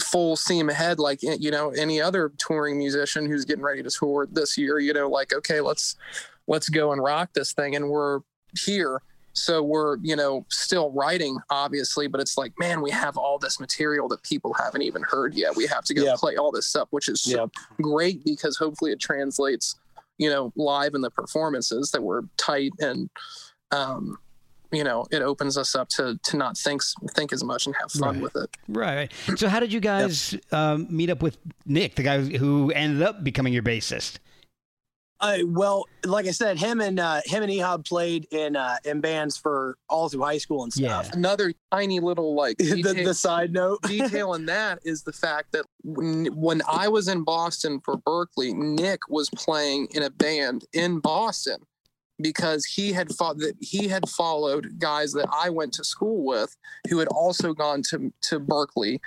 full 0.03 0.35
steam 0.35 0.69
ahead 0.69 0.99
like 0.99 1.23
eh, 1.23 1.37
you 1.39 1.51
know 1.51 1.69
any 1.71 2.01
other 2.01 2.31
touring 2.37 2.77
musician 2.77 3.25
who's 3.27 3.45
getting 3.45 3.63
ready 3.63 3.81
to 3.81 3.89
tour 3.89 4.27
this 4.29 4.57
year 4.57 4.77
you 4.77 4.91
know 4.93 5.07
like 5.09 5.33
okay 5.33 5.61
let's 5.61 5.95
let's 6.47 6.69
go 6.69 6.91
and 6.91 7.01
rock 7.01 7.29
this 7.33 7.53
thing. 7.53 7.75
And 7.75 7.89
we're 7.89 8.19
here 8.65 9.01
so 9.35 9.61
we're 9.61 9.97
you 10.01 10.15
know 10.15 10.45
still 10.49 10.91
writing 10.91 11.37
obviously 11.49 12.07
but 12.07 12.21
it's 12.21 12.37
like 12.37 12.53
man 12.57 12.81
we 12.81 12.89
have 12.89 13.17
all 13.17 13.37
this 13.37 13.59
material 13.59 14.07
that 14.07 14.23
people 14.23 14.53
haven't 14.53 14.81
even 14.81 15.03
heard 15.03 15.33
yet 15.35 15.55
we 15.55 15.65
have 15.67 15.83
to 15.83 15.93
go 15.93 16.03
Yep. 16.05 16.17
play 16.17 16.35
all 16.37 16.51
this 16.51 16.67
stuff 16.67 16.87
which 16.91 17.07
is 17.09 17.25
Yep. 17.27 17.49
great 17.81 18.23
because 18.23 18.57
hopefully 18.57 18.91
it 18.91 18.99
translates 18.99 19.75
you 20.17 20.29
know 20.29 20.53
live 20.55 20.93
in 20.95 21.01
the 21.01 21.11
performances 21.11 21.91
that 21.91 22.01
were 22.01 22.23
tight 22.37 22.71
and 22.79 23.09
um 23.71 24.17
you 24.71 24.83
know 24.83 25.05
it 25.11 25.21
opens 25.21 25.57
us 25.57 25.75
up 25.75 25.89
to 25.89 26.17
to 26.23 26.37
not 26.37 26.57
think 26.57 26.81
think 27.13 27.31
as 27.33 27.43
much 27.43 27.65
and 27.65 27.75
have 27.79 27.91
fun 27.91 28.15
Right. 28.15 28.21
with 28.23 28.35
it 28.37 28.49
Right. 28.67 29.11
So, 29.37 29.47
how 29.47 29.59
did 29.59 29.71
you 29.71 29.79
guys 29.79 30.35
um, 30.51 30.87
meet 30.89 31.11
up 31.11 31.21
with 31.21 31.37
Nick, 31.67 31.93
the 31.95 32.01
guy 32.03 32.19
who 32.21 32.71
ended 32.71 33.03
up 33.03 33.23
becoming 33.23 33.53
your 33.53 33.61
bassist? 33.61 34.17
Uh, 35.21 35.37
well, 35.45 35.85
like 36.03 36.27
I 36.27 36.31
said, 36.31 36.57
him 36.57 36.81
and 36.81 36.99
uh, 36.99 37.21
him 37.25 37.41
and 37.41 37.51
Ehab 37.51 37.87
played 37.87 38.27
in 38.31 38.55
uh, 38.55 38.77
in 38.83 39.01
bands 39.01 39.37
for 39.37 39.77
all 39.89 40.09
through 40.09 40.23
high 40.23 40.37
school 40.37 40.63
and 40.63 40.73
stuff. 40.73 41.07
Yeah. 41.09 41.17
another 41.17 41.53
tiny 41.71 41.99
little 41.99 42.35
like 42.35 42.57
the, 42.59 43.01
the 43.05 43.13
side 43.13 43.53
note. 43.53 43.81
detail 43.87 44.33
in 44.33 44.45
that 44.45 44.79
is 44.83 45.03
the 45.03 45.13
fact 45.13 45.51
that 45.51 45.65
when, 45.83 46.25
when 46.35 46.61
i 46.67 46.87
was 46.87 47.07
in 47.07 47.23
boston 47.23 47.79
for 47.83 47.97
berklee 47.97 48.53
nick 48.53 48.99
was 49.09 49.29
playing 49.35 49.87
in 49.91 50.03
a 50.03 50.09
band 50.09 50.65
in 50.73 50.99
boston 50.99 51.57
because 52.21 52.63
he 52.65 52.93
had 52.93 53.13
fought 53.13 53.37
that 53.39 53.53
he 53.59 53.87
had 53.87 54.07
followed 54.09 54.79
guys 54.79 55.11
that 55.13 55.27
I 55.31 55.49
went 55.49 55.73
to 55.73 55.83
school 55.83 56.23
with 56.25 56.55
who 56.89 56.99
had 56.99 57.09
also 57.09 57.53
gone 57.53 57.81
to 57.89 58.13
to 58.23 58.39
Berklee 58.39 58.99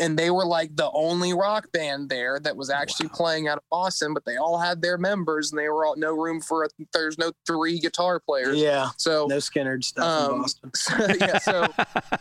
and 0.00 0.18
they 0.18 0.30
were 0.30 0.44
like 0.44 0.74
the 0.76 0.90
only 0.92 1.32
rock 1.32 1.70
band 1.72 2.08
there 2.08 2.40
that 2.40 2.56
was 2.56 2.68
actually 2.70 3.08
playing 3.10 3.46
out 3.46 3.58
of 3.58 3.64
Boston 3.70 4.12
but 4.14 4.24
they 4.24 4.36
all 4.36 4.58
had 4.58 4.82
their 4.82 4.98
members 4.98 5.52
and 5.52 5.58
they 5.60 5.68
were 5.68 5.86
all 5.86 5.94
no 5.96 6.12
room 6.16 6.40
for 6.40 6.64
a, 6.64 6.68
there's 6.92 7.18
no 7.18 7.30
three 7.46 7.78
guitar 7.78 8.18
players 8.18 8.58
Yeah, 8.58 8.88
so 8.96 9.26
no 9.28 9.38
Skinner 9.38 9.80
stuff 9.82 10.28
in 10.28 10.34
Um, 10.34 10.42
Boston. 10.42 11.16
yeah 11.20 11.38
so 11.38 11.66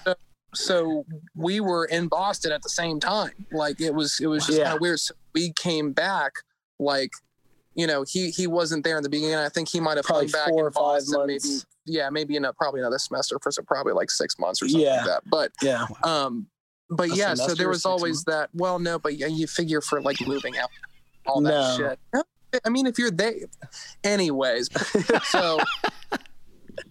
so 0.53 1.05
we 1.35 1.59
were 1.59 1.85
in 1.85 2.07
Boston 2.07 2.51
at 2.51 2.61
the 2.61 2.69
same 2.69 2.99
time. 2.99 3.31
Like 3.51 3.81
it 3.81 3.93
was 3.93 4.19
it 4.21 4.27
was 4.27 4.45
just 4.45 4.57
Yeah. 4.57 4.65
kind 4.65 4.75
of 4.75 4.81
weird. 4.81 4.99
So 4.99 5.13
we 5.33 5.51
came 5.53 5.91
back 5.91 6.31
like 6.79 7.11
you 7.75 7.85
know 7.87 8.03
he 8.07 8.29
he 8.31 8.47
wasn't 8.47 8.83
there 8.83 8.97
in 8.97 9.03
the 9.03 9.09
beginning. 9.09 9.35
I 9.35 9.49
think 9.49 9.69
he 9.69 9.79
might 9.79 9.97
have 9.97 10.05
Probably 10.05 10.27
back 10.27 10.49
four 10.49 10.65
or 10.67 10.71
five 10.71 11.01
Boston 11.01 11.21
maybe 11.27 11.33
months. 11.33 11.65
yeah 11.85 12.09
maybe 12.09 12.35
in 12.35 12.45
a, 12.45 12.53
probably 12.53 12.79
another 12.81 12.97
semester 12.97 13.37
for 13.41 13.51
some, 13.51 13.65
probably 13.65 13.93
like 13.93 14.09
six 14.09 14.37
months 14.39 14.61
or 14.61 14.67
something 14.67 14.85
Yeah. 14.87 14.97
like 14.97 15.05
that. 15.05 15.21
But 15.29 15.51
yeah, 15.61 15.85
um 16.03 16.47
but 16.89 17.09
A 17.11 17.15
yeah 17.15 17.33
so 17.33 17.53
there 17.55 17.69
was 17.69 17.85
always 17.85 18.23
that 18.25 18.49
well 18.53 18.79
no 18.79 18.97
but 18.99 19.17
yeah, 19.17 19.27
you 19.27 19.47
figure 19.47 19.81
for 19.81 20.01
like 20.01 20.17
moving 20.27 20.57
out 20.57 20.69
all 21.25 21.41
that 21.41 21.49
No. 21.49 21.95
shit. 22.13 22.61
I 22.65 22.69
mean 22.69 22.85
if 22.87 22.97
you're 22.97 23.11
there 23.11 23.33
anyways 24.03 24.69
so 25.25 25.59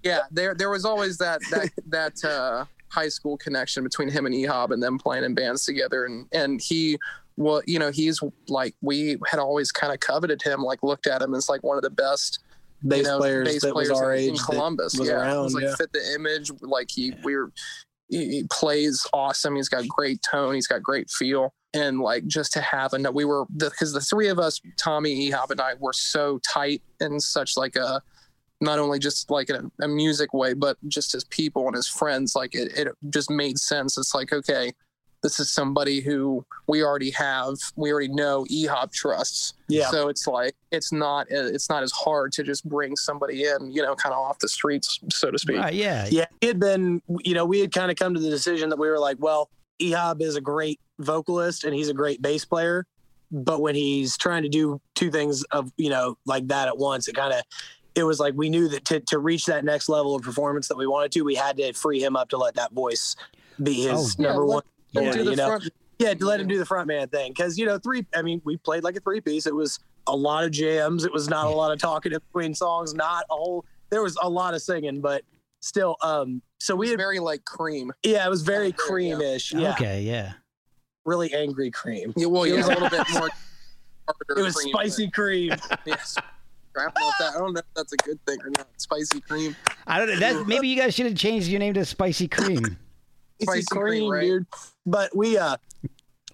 yeah 0.02 0.20
there 0.30 0.54
there 0.54 0.70
was 0.70 0.84
always 0.84 1.18
that 1.18 1.40
that 1.50 1.70
that 1.86 2.24
uh 2.24 2.64
high 2.88 3.08
school 3.08 3.36
connection 3.36 3.82
between 3.82 4.08
him 4.08 4.26
and 4.26 4.34
ehab 4.34 4.70
and 4.70 4.82
them 4.82 4.98
playing 4.98 5.24
in 5.24 5.34
bands 5.34 5.64
together 5.64 6.04
and 6.04 6.26
and 6.32 6.60
he 6.60 6.98
well 7.36 7.60
you 7.66 7.78
know 7.78 7.90
he's 7.90 8.20
like 8.48 8.74
we 8.80 9.16
had 9.26 9.40
always 9.40 9.72
kind 9.72 9.92
of 9.92 10.00
coveted 10.00 10.40
him 10.42 10.60
like 10.60 10.82
looked 10.82 11.06
at 11.06 11.20
him 11.20 11.34
as 11.34 11.48
like 11.48 11.62
one 11.62 11.76
of 11.76 11.82
the 11.82 11.90
best 11.90 12.40
bass 12.86 12.98
you 12.98 13.04
know, 13.04 13.18
players 13.18 13.48
bass 13.48 13.62
that 13.62 13.74
was 13.74 13.90
our 13.90 14.14
in, 14.14 14.24
in 14.24 14.30
age. 14.30 14.38
that- 14.38 14.46
Columbus. 14.46 14.98
yeah, 15.00 15.12
around, 15.14 15.44
was 15.44 15.54
like 15.54 15.64
yeah. 15.64 15.76
fit 15.76 15.92
the 15.92 16.14
image. 16.14 16.50
Like 16.60 16.90
he, 16.90 17.14
we 17.24 17.36
were, 17.36 17.52
he, 18.08 18.28
he 18.30 18.44
plays 18.50 19.06
awesome. 19.12 19.56
He's 19.56 19.68
got 19.68 19.86
great 19.88 20.20
tone. 20.28 20.54
He's 20.54 20.66
got 20.66 20.82
great 20.82 21.10
feel. 21.10 21.54
And 21.72 22.00
like 22.00 22.26
just 22.26 22.52
to 22.52 22.60
have 22.60 22.92
a, 22.94 23.10
we 23.10 23.24
were 23.24 23.46
because 23.46 23.92
the, 23.92 24.00
three 24.00 24.28
of 24.28 24.38
us, 24.38 24.60
Tommy, 24.78 25.30
Ehab, 25.30 25.50
and 25.50 25.60
I, 25.60 25.74
were 25.74 25.92
so 25.92 26.38
tight 26.46 26.82
and 27.00 27.20
such 27.20 27.56
like 27.56 27.74
a, 27.76 28.00
not 28.60 28.78
only 28.78 29.00
just 29.00 29.28
like 29.30 29.50
in 29.50 29.56
a, 29.56 29.84
a 29.84 29.88
music 29.88 30.32
way, 30.32 30.54
but 30.54 30.76
just 30.86 31.14
as 31.16 31.24
people 31.24 31.66
and 31.66 31.76
as 31.76 31.88
friends. 31.88 32.36
Like 32.36 32.54
it, 32.54 32.78
it 32.78 32.88
just 33.10 33.28
made 33.28 33.58
sense. 33.58 33.98
It's 33.98 34.14
like 34.14 34.32
okay, 34.32 34.72
this 35.24 35.40
is 35.40 35.50
somebody 35.50 36.00
who 36.00 36.44
we 36.68 36.84
already 36.84 37.10
have, 37.10 37.54
we 37.76 37.90
already 37.90 38.08
know 38.08 38.44
Ehab 38.52 38.92
trusts. 38.92 39.54
yeah, 39.68 39.90
So 39.90 40.08
it's 40.08 40.26
like 40.28 40.54
it's 40.70 40.92
not 40.92 41.26
it's 41.30 41.68
not 41.68 41.82
as 41.82 41.90
hard 41.92 42.30
to 42.32 42.42
just 42.44 42.68
bring 42.68 42.94
somebody 42.94 43.44
in, 43.46 43.72
you 43.72 43.82
know, 43.82 43.96
kind 43.96 44.12
of 44.12 44.18
off 44.20 44.38
the 44.38 44.48
streets, 44.48 45.00
so 45.10 45.30
to 45.30 45.38
speak. 45.38 45.56
Right, 45.56 45.74
yeah. 45.74 46.06
yeah. 46.10 46.26
He 46.40 46.46
had 46.46 46.60
been, 46.60 47.00
you 47.24 47.34
know, 47.34 47.44
we 47.46 47.58
had 47.60 47.72
kind 47.72 47.90
of 47.90 47.96
come 47.96 48.12
to 48.14 48.20
the 48.20 48.30
decision 48.30 48.68
that 48.68 48.78
we 48.78 48.86
were 48.88 48.98
like, 49.00 49.16
well, 49.18 49.48
Ehab 49.80 50.20
is 50.20 50.36
a 50.36 50.40
great 50.40 50.78
vocalist 51.00 51.64
and 51.64 51.74
he's 51.74 51.88
a 51.88 51.94
great 51.94 52.20
bass 52.22 52.44
player, 52.44 52.86
but 53.32 53.62
when 53.62 53.74
he's 53.74 54.16
trying 54.18 54.42
to 54.42 54.48
do 54.50 54.80
two 54.94 55.10
things 55.10 55.42
of, 55.44 55.72
you 55.78 55.88
know, 55.90 56.16
like 56.26 56.46
that 56.48 56.68
at 56.68 56.76
once, 56.78 57.08
it 57.08 57.16
kind 57.16 57.32
of, 57.32 57.42
it 57.94 58.04
was 58.04 58.20
like 58.20 58.34
we 58.36 58.50
knew 58.50 58.68
that 58.68 58.84
to, 58.84 59.00
to 59.00 59.18
reach 59.18 59.46
that 59.46 59.64
next 59.64 59.88
level 59.88 60.14
of 60.14 60.22
performance 60.22 60.68
that 60.68 60.76
we 60.76 60.86
wanted 60.86 61.10
to, 61.12 61.22
we 61.22 61.34
had 61.34 61.56
to 61.56 61.72
free 61.72 62.00
him 62.02 62.14
up 62.14 62.28
to 62.28 62.36
let 62.36 62.54
that 62.56 62.72
voice 62.72 63.16
be 63.62 63.82
his 63.84 64.16
Oh, 64.18 64.22
number 64.22 64.44
let- 64.44 64.54
one. 64.56 64.62
Don't 64.94 65.04
Yeah, 65.04 65.12
do 65.12 65.24
the 65.24 65.30
you 65.30 65.36
know, 65.36 65.46
front. 65.48 65.70
Yeah, 65.98 66.14
to 66.14 66.24
let 66.26 66.40
him 66.40 66.48
do 66.48 66.58
the 66.58 66.66
front 66.66 66.88
man 66.88 67.08
thing. 67.08 67.34
Cause 67.34 67.58
you 67.58 67.66
know, 67.66 67.78
three 67.78 68.06
I 68.14 68.22
mean, 68.22 68.40
we 68.44 68.56
played 68.56 68.82
like 68.84 68.96
a 68.96 69.00
three 69.00 69.20
piece. 69.20 69.46
It 69.46 69.54
was 69.54 69.78
a 70.06 70.16
lot 70.16 70.44
of 70.44 70.50
jams. 70.50 71.04
It 71.04 71.12
was 71.12 71.28
not 71.28 71.46
a 71.46 71.50
lot 71.50 71.72
of 71.72 71.78
talking 71.78 72.12
in 72.12 72.18
between 72.32 72.54
songs, 72.54 72.94
not 72.94 73.24
a 73.30 73.34
whole 73.34 73.64
there 73.90 74.02
was 74.02 74.16
a 74.22 74.28
lot 74.28 74.54
of 74.54 74.62
singing, 74.62 75.00
but 75.00 75.22
still 75.60 75.96
um 76.02 76.42
so 76.58 76.74
we 76.74 76.88
had 76.88 76.98
very 76.98 77.20
like 77.20 77.44
cream. 77.44 77.92
yeah, 78.02 78.26
it 78.26 78.30
was 78.30 78.42
very 78.42 78.72
creamish. 78.72 79.58
Yeah. 79.58 79.72
Okay, 79.72 80.02
yeah. 80.02 80.32
Really 81.04 81.32
angry 81.34 81.70
cream. 81.70 82.12
Yeah, 82.16 82.26
well, 82.26 82.46
yeah, 82.46 82.64
a 82.64 82.66
little 82.66 82.88
bit 82.88 83.06
more. 83.12 83.28
It 84.36 84.42
was 84.42 84.60
spicy 84.62 85.10
cream. 85.10 85.52
Yes. 85.86 86.16
Crap 86.74 86.90
about 86.90 87.12
that. 87.20 87.34
I 87.36 87.38
don't 87.38 87.52
know 87.52 87.60
if 87.60 87.66
that's 87.76 87.92
a 87.92 87.96
good 87.98 88.18
thing 88.26 88.38
or 88.42 88.50
not. 88.50 88.66
Spicy 88.78 89.20
cream. 89.20 89.54
I 89.86 89.98
don't 89.98 90.08
know. 90.08 90.16
That 90.16 90.48
maybe 90.48 90.66
you 90.66 90.76
guys 90.76 90.92
should 90.94 91.06
have 91.06 91.14
changed 91.14 91.46
your 91.46 91.60
name 91.60 91.74
to 91.74 91.84
Spicy 91.84 92.26
Cream. 92.26 92.76
Cream, 93.46 93.64
cream, 93.70 94.10
right? 94.10 94.22
dude. 94.22 94.46
But 94.86 95.14
we 95.16 95.36
uh 95.36 95.56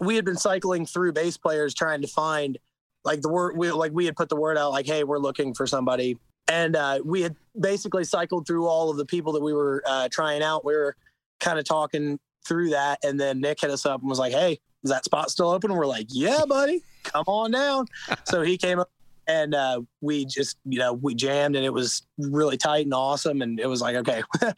we 0.00 0.16
had 0.16 0.24
been 0.24 0.36
cycling 0.36 0.86
through 0.86 1.12
bass 1.12 1.36
players 1.36 1.74
trying 1.74 2.02
to 2.02 2.08
find 2.08 2.58
like 3.04 3.20
the 3.22 3.28
word 3.28 3.56
we 3.56 3.70
like 3.70 3.92
we 3.92 4.04
had 4.06 4.16
put 4.16 4.28
the 4.28 4.36
word 4.36 4.58
out 4.58 4.72
like 4.72 4.86
hey 4.86 5.04
we're 5.04 5.18
looking 5.18 5.54
for 5.54 5.66
somebody. 5.66 6.18
And 6.48 6.74
uh, 6.74 6.98
we 7.04 7.22
had 7.22 7.36
basically 7.60 8.02
cycled 8.02 8.44
through 8.44 8.66
all 8.66 8.90
of 8.90 8.96
the 8.96 9.04
people 9.04 9.32
that 9.34 9.42
we 9.42 9.52
were 9.52 9.84
uh, 9.86 10.08
trying 10.10 10.42
out. 10.42 10.64
We 10.64 10.74
were 10.74 10.96
kind 11.38 11.60
of 11.60 11.64
talking 11.64 12.18
through 12.44 12.70
that 12.70 12.98
and 13.04 13.20
then 13.20 13.40
nick 13.40 13.60
hit 13.60 13.70
us 13.70 13.86
up 13.86 14.00
and 14.00 14.08
was 14.08 14.18
like 14.18 14.32
hey 14.32 14.58
is 14.82 14.90
that 14.90 15.04
spot 15.04 15.30
still 15.30 15.50
open? 15.50 15.70
And 15.70 15.78
we're 15.78 15.86
like 15.86 16.06
yeah 16.10 16.44
buddy. 16.46 16.82
Come 17.04 17.24
on 17.26 17.50
down. 17.52 17.86
So 18.24 18.42
he 18.42 18.58
came 18.58 18.78
up 18.78 18.90
and 19.30 19.54
uh, 19.54 19.80
we 20.00 20.24
just 20.24 20.58
you 20.64 20.78
know 20.78 20.92
we 20.92 21.14
jammed 21.14 21.54
and 21.54 21.64
it 21.64 21.72
was 21.72 22.02
really 22.18 22.56
tight 22.56 22.84
and 22.84 22.92
awesome. 22.94 23.42
And 23.42 23.60
it 23.60 23.66
was 23.66 23.80
like 23.80 23.94
okay 23.96 24.22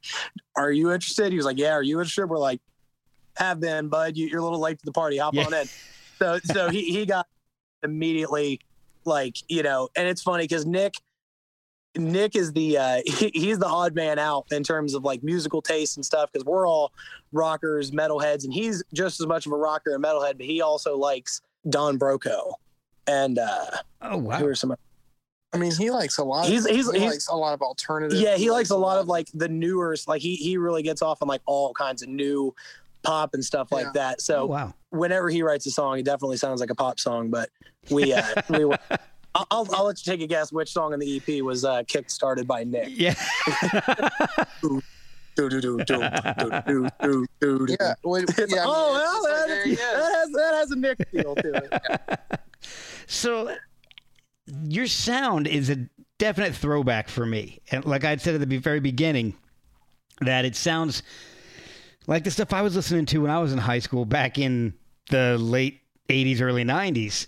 are 0.56 0.72
you 0.72 0.90
interested? 0.92 1.30
He 1.30 1.36
was 1.36 1.44
like 1.46 1.58
yeah 1.58 1.72
are 1.74 1.82
you 1.82 1.98
interested? 1.98 2.26
We're 2.26 2.38
like 2.38 2.60
have 3.36 3.60
been 3.60 3.88
bud. 3.88 4.16
You, 4.16 4.26
you're 4.28 4.40
a 4.40 4.42
little 4.42 4.60
late 4.60 4.78
to 4.78 4.84
the 4.84 4.92
party. 4.92 5.18
Hop 5.18 5.34
Yeah. 5.34 5.44
on 5.44 5.54
in. 5.54 5.68
So 6.20 6.38
so 6.44 6.70
he, 6.70 6.84
he 6.90 7.04
got 7.06 7.26
immediately 7.82 8.60
like 9.04 9.36
you 9.48 9.62
know 9.62 9.88
and 9.96 10.06
it's 10.08 10.22
funny 10.22 10.44
because 10.44 10.64
nick 10.64 10.94
nick 11.96 12.36
is 12.36 12.52
the 12.52 12.78
uh 12.78 13.00
he, 13.06 13.30
he's 13.34 13.58
the 13.58 13.66
odd 13.66 13.94
man 13.94 14.18
out 14.18 14.46
in 14.52 14.62
terms 14.62 14.94
of 14.94 15.02
like 15.04 15.22
musical 15.22 15.60
taste 15.60 15.96
and 15.96 16.06
stuff 16.06 16.30
because 16.32 16.44
we're 16.46 16.66
all 16.66 16.92
rockers 17.32 17.90
metalheads 17.90 18.44
and 18.44 18.52
he's 18.54 18.82
just 18.94 19.20
as 19.20 19.26
much 19.26 19.44
of 19.46 19.52
a 19.52 19.56
rocker 19.56 19.94
and 19.94 20.02
metalhead 20.04 20.36
but 20.38 20.46
he 20.46 20.62
also 20.62 20.96
likes 20.96 21.40
don 21.68 21.98
broco 21.98 22.52
and 23.06 23.38
uh, 23.38 23.66
oh 24.02 24.16
wow, 24.18 24.42
are 24.44 24.54
some? 24.54 24.74
I 25.54 25.58
mean, 25.58 25.72
he 25.72 25.90
likes 25.90 26.16
a 26.16 26.24
lot. 26.24 26.46
Of, 26.46 26.50
he's, 26.50 26.66
he's, 26.66 26.90
he 26.90 27.00
he's, 27.00 27.10
likes 27.10 27.28
a 27.28 27.34
lot 27.34 27.52
of 27.52 27.60
alternative. 27.60 28.18
Yeah, 28.18 28.36
he 28.36 28.50
likes 28.50 28.70
a 28.70 28.76
lot 28.76 28.98
of 28.98 29.06
like 29.06 29.28
the 29.34 29.48
newer. 29.48 29.94
Like 30.06 30.22
he 30.22 30.36
he 30.36 30.56
really 30.56 30.82
gets 30.82 31.02
off 31.02 31.20
on 31.20 31.28
like 31.28 31.42
all 31.46 31.74
kinds 31.74 32.02
of 32.02 32.08
new 32.08 32.54
pop 33.02 33.34
and 33.34 33.44
stuff 33.44 33.68
yeah. 33.70 33.76
like 33.76 33.92
that. 33.92 34.20
So 34.20 34.42
oh, 34.42 34.46
wow. 34.46 34.74
whenever 34.90 35.28
he 35.28 35.42
writes 35.42 35.66
a 35.66 35.70
song, 35.70 35.98
it 35.98 36.04
definitely 36.04 36.38
sounds 36.38 36.60
like 36.60 36.70
a 36.70 36.74
pop 36.74 36.98
song. 36.98 37.30
But 37.30 37.50
we 37.90 38.12
uh, 38.12 38.22
we. 38.48 38.64
I'll, 39.34 39.46
I'll, 39.50 39.74
I'll, 39.74 39.84
let 39.86 40.04
you 40.04 40.12
take 40.12 40.20
a 40.20 40.26
guess 40.26 40.52
which 40.52 40.70
song 40.70 40.92
in 40.92 41.00
the 41.00 41.16
EP 41.16 41.42
was 41.42 41.64
uh, 41.64 41.82
kick 41.88 42.10
started 42.10 42.46
by 42.46 42.64
Nick. 42.64 42.88
Yeah. 42.90 43.14
do, 44.60 44.82
do, 45.36 45.48
do, 45.48 45.60
do, 45.60 45.84
do, 45.84 46.90
do, 47.00 47.26
do. 47.40 47.76
Yeah. 47.80 47.94
Oh, 48.04 48.92
well, 48.92 49.22
that, 49.22 49.48
that, 49.64 50.12
has, 50.14 50.30
that 50.32 50.54
has 50.54 50.70
a 50.70 50.76
Nick 50.76 51.08
feel 51.08 51.34
to 51.34 51.54
it. 51.54 51.68
Yeah. 51.72 52.36
So 53.06 53.54
your 54.64 54.86
sound 54.86 55.46
is 55.46 55.70
a 55.70 55.88
definite 56.18 56.54
throwback 56.54 57.08
for 57.08 57.26
me. 57.26 57.60
And 57.70 57.84
like 57.84 58.04
I 58.04 58.16
said 58.16 58.34
at 58.40 58.48
the 58.48 58.58
very 58.58 58.80
beginning, 58.80 59.34
that 60.20 60.44
it 60.44 60.56
sounds 60.56 61.02
like 62.06 62.24
the 62.24 62.30
stuff 62.30 62.52
I 62.52 62.62
was 62.62 62.76
listening 62.76 63.06
to 63.06 63.18
when 63.18 63.30
I 63.30 63.38
was 63.38 63.52
in 63.52 63.58
high 63.58 63.78
school 63.78 64.04
back 64.04 64.38
in 64.38 64.74
the 65.10 65.36
late 65.38 65.80
80s, 66.08 66.40
early 66.40 66.64
90s. 66.64 67.26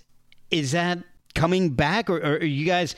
Is 0.51 0.73
that 0.73 0.99
coming 1.35 1.71
back, 1.71 2.09
or, 2.09 2.19
or 2.19 2.37
are 2.37 2.45
you 2.45 2.67
guys 2.67 2.95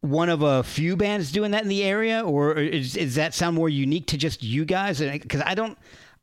one 0.00 0.28
of 0.28 0.42
a 0.42 0.62
few 0.62 0.96
bands 0.96 1.30
doing 1.30 1.50
that 1.50 1.62
in 1.62 1.68
the 1.68 1.82
area, 1.82 2.22
or 2.22 2.54
is, 2.54 2.96
is 2.96 3.14
that 3.16 3.34
sound 3.34 3.56
more 3.56 3.68
unique 3.68 4.06
to 4.08 4.16
just 4.16 4.42
you 4.42 4.64
guys? 4.64 5.00
Because 5.00 5.42
I 5.44 5.54
don't, 5.54 5.78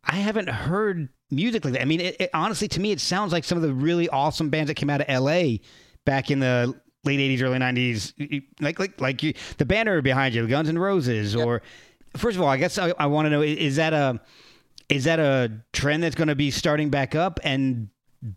I 0.07 0.15
haven't 0.15 0.49
heard 0.49 1.09
music 1.29 1.65
like 1.65 1.73
that. 1.73 1.81
I 1.81 1.85
mean, 1.85 1.99
it, 1.99 2.15
it, 2.19 2.29
honestly, 2.33 2.67
to 2.69 2.79
me, 2.79 2.91
it 2.91 3.01
sounds 3.01 3.33
like 3.33 3.43
some 3.43 3.57
of 3.57 3.61
the 3.61 3.73
really 3.73 4.07
awesome 4.09 4.49
bands 4.49 4.69
that 4.69 4.75
came 4.75 4.89
out 4.89 5.01
of 5.01 5.07
L.A. 5.09 5.61
back 6.05 6.31
in 6.31 6.39
the 6.39 6.73
late 7.03 7.19
'80s, 7.19 7.41
early 7.43 7.59
'90s, 7.59 8.43
like 8.61 8.79
like 8.79 8.99
like 9.01 9.21
you, 9.23 9.33
the 9.57 9.65
banner 9.65 10.01
behind 10.01 10.33
you, 10.33 10.47
Guns 10.47 10.69
N' 10.69 10.77
Roses, 10.79 11.35
or 11.35 11.61
first 12.15 12.37
of 12.37 12.41
all, 12.41 12.47
I 12.47 12.57
guess 12.57 12.77
I, 12.77 12.93
I 12.97 13.07
want 13.07 13.25
to 13.25 13.29
know 13.29 13.41
is 13.41 13.75
that 13.75 13.93
a 13.93 14.21
is 14.89 15.03
that 15.03 15.19
a 15.19 15.51
trend 15.73 16.03
that's 16.03 16.15
going 16.15 16.29
to 16.29 16.35
be 16.35 16.51
starting 16.51 16.89
back 16.89 17.13
up, 17.13 17.39
and 17.43 17.89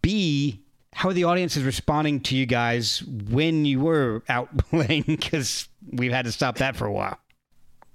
B, 0.03 0.65
how 0.93 1.11
are 1.11 1.13
the 1.13 1.25
audiences 1.25 1.63
responding 1.63 2.21
to 2.23 2.37
you 2.37 2.47
guys 2.47 3.03
when 3.05 3.65
you 3.65 3.81
were 3.81 4.25
out 4.29 4.57
playing? 4.71 5.05
Because 5.07 5.69
we've 5.93 6.13
had 6.13 6.25
to 6.25 6.33
stop 6.33 6.59
that 6.59 6.77
for 6.77 6.87
a 6.87 6.93
while. 6.93 7.19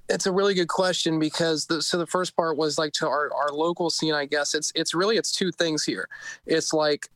It's 0.09 0.25
a 0.25 0.31
really 0.31 0.53
good 0.53 0.67
question 0.67 1.17
because 1.19 1.65
the, 1.65 1.81
so 1.81 1.97
the 1.97 2.05
first 2.05 2.35
part 2.35 2.57
was 2.57 2.77
like 2.77 2.93
to 2.93 3.07
our, 3.07 3.31
our 3.33 3.49
local 3.49 3.89
scene 3.89 4.13
i 4.13 4.25
guess 4.25 4.53
it's 4.53 4.71
it's 4.75 4.93
really 4.93 5.17
it's 5.17 5.31
two 5.31 5.51
things 5.51 5.83
here 5.83 6.07
it's 6.45 6.73
like 6.73 7.07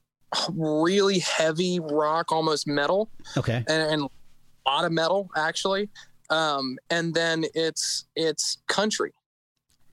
really 0.56 1.20
heavy 1.20 1.80
rock 1.80 2.32
almost 2.32 2.68
metal 2.68 3.10
Okay. 3.38 3.64
and, 3.68 3.82
and 3.92 4.02
a 4.04 4.70
lot 4.70 4.86
of 4.86 4.92
metal 4.92 5.30
actually 5.36 5.90
um, 6.32 6.78
and 6.92 7.14
then 7.14 7.46
it's 7.56 8.06
it's 8.16 8.58
country 8.68 9.12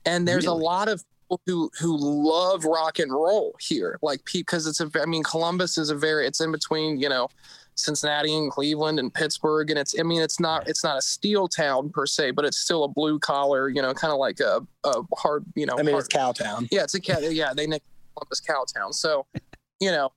and 0.04 0.26
there's 0.28 0.44
Really? 0.46 0.60
a 0.60 0.64
lot 0.64 0.88
of 0.88 1.02
people 1.22 1.40
who 1.46 1.70
who 1.80 1.96
love 1.98 2.64
rock 2.64 2.98
and 2.98 3.10
roll 3.12 3.54
here 3.60 3.98
like 4.02 4.20
because 4.32 4.66
it's 4.66 4.80
a 4.80 4.90
i 5.00 5.06
mean 5.06 5.22
columbus 5.22 5.76
is 5.78 5.90
a 5.90 5.94
very 5.94 6.26
it's 6.26 6.40
in 6.40 6.52
between 6.52 6.98
you 7.00 7.08
know 7.08 7.28
cincinnati 7.76 8.34
and 8.34 8.50
cleveland 8.50 8.98
and 8.98 9.12
pittsburgh 9.12 9.68
and 9.70 9.78
it's 9.78 9.98
i 10.00 10.02
mean 10.02 10.22
it's 10.22 10.40
not 10.40 10.66
it's 10.66 10.82
not 10.82 10.96
a 10.96 11.02
steel 11.02 11.46
town 11.46 11.90
per 11.90 12.06
se 12.06 12.30
but 12.30 12.44
it's 12.44 12.56
still 12.56 12.84
a 12.84 12.88
blue 12.88 13.18
collar 13.18 13.68
you 13.68 13.82
know 13.82 13.92
kind 13.92 14.12
of 14.12 14.18
like 14.18 14.40
a, 14.40 14.66
a 14.84 15.02
hard 15.14 15.44
you 15.54 15.66
know 15.66 15.74
I 15.78 15.82
mean, 15.82 15.92
hard, 15.92 16.04
it's 16.04 16.14
Cowtown. 16.14 16.68
yeah, 16.70 16.84
it's 16.84 16.94
a 16.94 17.00
cow. 17.00 17.18
Yeah, 17.18 17.52
they 17.54 17.66
nicked 17.66 17.86
Columbus 18.14 18.40
Cowtown. 18.40 18.94
So, 18.94 19.26
you 19.80 19.90
know, 19.90 20.12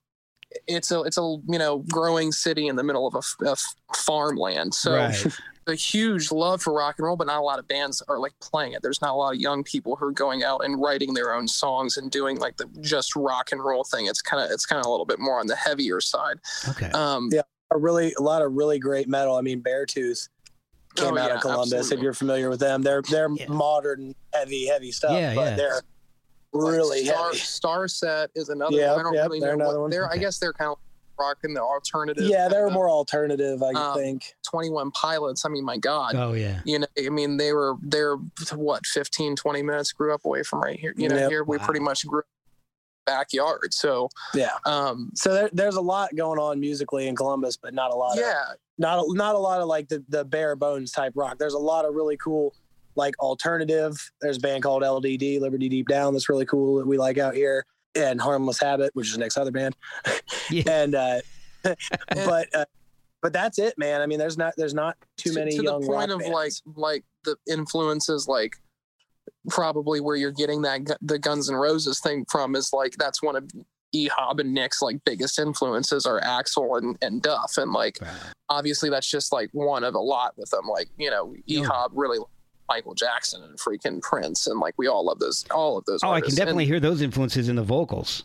it's 0.67 0.91
a 0.91 1.01
it's 1.01 1.17
a 1.17 1.21
you 1.47 1.59
know 1.59 1.79
growing 1.89 2.31
city 2.31 2.67
in 2.67 2.75
the 2.75 2.83
middle 2.83 3.07
of 3.07 3.15
a 3.15 3.55
farmland. 3.95 4.73
So, 4.73 4.95
right. 4.95 5.25
a 5.69 5.75
huge 5.75 6.32
love 6.32 6.62
for 6.62 6.73
rock 6.73 6.95
and 6.97 7.05
roll, 7.05 7.15
but 7.15 7.27
not 7.27 7.38
a 7.38 7.41
lot 7.41 7.60
of 7.60 7.67
bands 7.67 8.01
are 8.10 8.19
like 8.19 8.34
playing 8.41 8.73
it. 8.73 8.82
There's 8.82 9.01
not 9.01 9.12
a 9.12 9.13
lot 9.15 9.34
of 9.34 9.39
young 9.39 9.63
people 9.63 9.95
who 9.95 10.05
are 10.05 10.12
going 10.12 10.43
out 10.43 10.65
and 10.65 10.82
writing 10.82 11.13
their 11.13 11.34
own 11.34 11.47
songs 11.47 11.95
and 11.97 12.12
doing 12.12 12.38
like 12.38 12.58
the 12.58 12.65
just 12.82 13.15
rock 13.15 13.51
and 13.53 13.63
roll 13.63 13.84
thing. 13.84 14.08
It's 14.08 14.21
kind 14.21 14.43
of 14.43 14.51
it's 14.51 14.65
kind 14.65 14.79
of 14.79 14.86
a 14.86 14.89
little 14.89 15.05
bit 15.05 15.19
more 15.19 15.39
on 15.39 15.47
the 15.47 15.55
heavier 15.55 16.01
side. 16.01 16.38
Okay. 16.67 16.89
Um, 16.91 17.29
Yeah. 17.32 17.41
A 17.71 17.77
really, 17.77 18.13
a 18.17 18.21
lot 18.21 18.41
of 18.41 18.53
really 18.53 18.79
great 18.79 19.08
metal. 19.08 19.36
I 19.36 19.41
mean, 19.41 19.62
Beartooth 19.62 20.27
came 20.95 21.13
Oh, 21.13 21.17
out 21.19 21.29
yeah, 21.29 21.36
of 21.36 21.41
Columbus. 21.41 21.91
If 21.91 21.99
you're 21.99 22.15
familiar 22.15 22.49
with 22.49 22.60
them, 22.60 22.82
they're 22.82 23.03
they're 23.03 23.29
Yeah. 23.32 23.47
modern, 23.47 24.15
heavy, 24.34 24.65
heavy 24.65 24.91
stuff. 24.91 25.12
Yeah, 25.12 25.36
but 25.36 25.41
yeah. 25.51 25.55
they're 25.55 25.73
like 25.75 25.84
really 26.51 27.05
Star, 27.05 27.25
heavy. 27.27 27.38
Starset 27.38 28.29
is 28.34 28.49
another. 28.49 28.75
Yeah, 28.75 28.91
one. 28.93 28.99
I 28.99 29.03
don't 29.03 29.13
yep, 29.13 29.23
really 29.25 29.39
they're 29.39 29.55
know 29.55 29.65
another 29.65 29.77
what 29.77 29.82
one. 29.84 29.89
they're. 29.91 30.10
I 30.12 30.17
guess 30.17 30.39
they're 30.39 30.51
kind 30.53 30.71
of 30.71 30.77
rock 31.19 31.38
in 31.43 31.53
the 31.53 31.62
alternative. 31.62 32.23
Yeah, 32.25 32.47
they 32.47 32.60
were 32.62 32.69
more 32.71 32.89
alternative, 32.89 33.62
I 33.62 33.71
Um, 33.73 33.97
think. 33.97 34.34
21 34.49 34.91
Pilots. 34.91 35.45
I 35.45 35.49
mean, 35.49 35.65
my 35.65 35.77
God. 35.77 36.15
oh 36.15 36.34
yeah. 36.34 36.62
you 36.65 36.79
know 36.79 36.88
i 37.05 37.10
mean 37.10 37.38
they 37.38 37.53
were 37.53 37.75
they're 37.82 38.15
what 38.55 38.86
15 38.86 39.36
20 39.36 39.62
minutes 39.62 39.91
grew 39.91 40.13
up 40.13 40.25
away 40.25 40.41
from 40.43 40.62
right 40.62 40.79
here 40.79 40.93
you 40.97 41.08
know 41.10 41.15
Yep. 41.17 41.29
here 41.29 41.43
we 41.43 41.58
Wow. 41.58 41.65
pretty 41.65 41.79
much 41.82 42.05
grew 42.08 42.19
up 42.19 42.25
backyard 43.05 43.73
so 43.73 44.10
Yeah. 44.34 44.49
um 44.65 45.12
So 45.15 45.34
there, 45.34 45.49
there's 45.53 45.75
a 45.75 45.82
lot 45.82 46.15
going 46.15 46.39
on 46.39 46.60
musically 46.60 47.08
in 47.08 47.15
Columbus, 47.15 47.58
but 47.58 47.73
not 47.73 47.91
a 47.91 47.95
lot. 47.95 48.13
Of, 48.13 48.19
yeah 48.19 48.43
not 48.77 48.99
a, 49.05 49.13
not 49.13 49.36
a 49.36 49.39
lot 49.39 49.62
of 49.62 49.67
like 49.67 49.88
the 49.89 50.03
the 50.10 50.23
bare 50.23 50.55
bones 50.55 50.91
type 50.91 51.13
rock. 51.15 51.38
There's 51.38 51.53
a 51.53 51.60
lot 51.60 51.86
of 51.86 51.95
really 51.95 52.17
cool 52.17 52.53
like 52.95 53.13
alternative. 53.19 53.93
There's 54.21 54.38
a 54.38 54.39
band 54.39 54.63
called 54.63 54.84
LDD, 54.84 55.39
Liberty 55.41 55.69
Deep 55.69 55.88
Down, 55.88 56.13
that's 56.13 56.29
really 56.29 56.45
cool 56.45 56.77
that 56.77 56.88
we 56.88 56.97
like 56.97 57.17
out 57.17 57.34
here, 57.36 57.65
and 57.95 58.19
Harmless 58.21 58.60
Habit, 58.60 58.91
which 58.93 59.08
is 59.08 59.13
the 59.13 59.19
next 59.19 59.38
other 59.38 59.52
band. 59.52 59.75
Yeah. 60.52 60.63
and 60.67 60.95
uh, 60.95 61.19
but 62.10 62.47
uh, 62.56 62.65
but 63.21 63.34
that's 63.34 63.60
it, 63.60 63.78
man. 63.78 64.02
I 64.02 64.06
mean, 64.06 64.17
there's 64.19 64.38
not 64.38 64.54
there's 64.58 64.73
not 64.73 64.97
too 65.17 65.32
to, 65.32 65.39
many 65.39 65.58
to 65.58 65.63
young 65.63 65.82
the 65.82 65.88
point 65.88 66.10
rock 66.10 66.15
of 66.15 66.19
bands. 66.19 66.62
like 66.65 66.75
like 66.75 67.04
the 67.25 67.36
influences 67.52 68.28
like 68.28 68.54
probably 69.49 69.99
where 69.99 70.15
you're 70.15 70.32
getting 70.32 70.62
that 70.63 70.82
the 71.02 71.19
guns 71.19 71.49
N' 71.49 71.56
roses 71.56 71.99
thing 71.99 72.25
from 72.30 72.56
is 72.56 72.71
like 72.73 72.93
that's 72.97 73.21
one 73.21 73.36
of 73.36 73.49
ehab 73.95 74.39
and 74.39 74.54
nick's 74.54 74.82
like 74.82 75.04
biggest 75.04 75.39
influences 75.39 76.06
are 76.06 76.21
axl 76.21 76.78
and, 76.78 76.97
and 77.02 77.21
duff 77.23 77.54
and 77.58 77.71
like 77.71 77.97
obviously 78.49 78.89
that's 78.89 79.10
just 79.10 79.34
like 79.34 79.49
one 79.52 79.84
of 79.84 79.95
a 79.95 79.99
lot 79.99 80.34
with 80.38 80.49
them 80.52 80.67
like 80.67 80.89
you 80.97 81.10
know 81.10 81.34
Yeah. 81.45 81.62
ehab 81.62 81.89
really 81.93 82.19
michael 82.69 82.93
jackson 82.93 83.43
and 83.43 83.58
freaking 83.58 84.01
prince 84.01 84.47
and 84.47 84.60
like 84.60 84.73
we 84.77 84.88
all 84.88 85.03
love 85.05 85.19
those 85.19 85.43
all 85.51 85.77
of 85.77 85.86
those 85.86 86.01
Oh, 86.03 86.08
I 86.08 86.19
can 86.19 86.23
artists. 86.23 86.32
And- 86.39 86.45
definitely 86.45 86.65
hear 86.65 86.79
those 86.79 87.01
influences 87.01 87.49
in 87.49 87.55
the 87.55 87.63
vocals. 87.63 88.23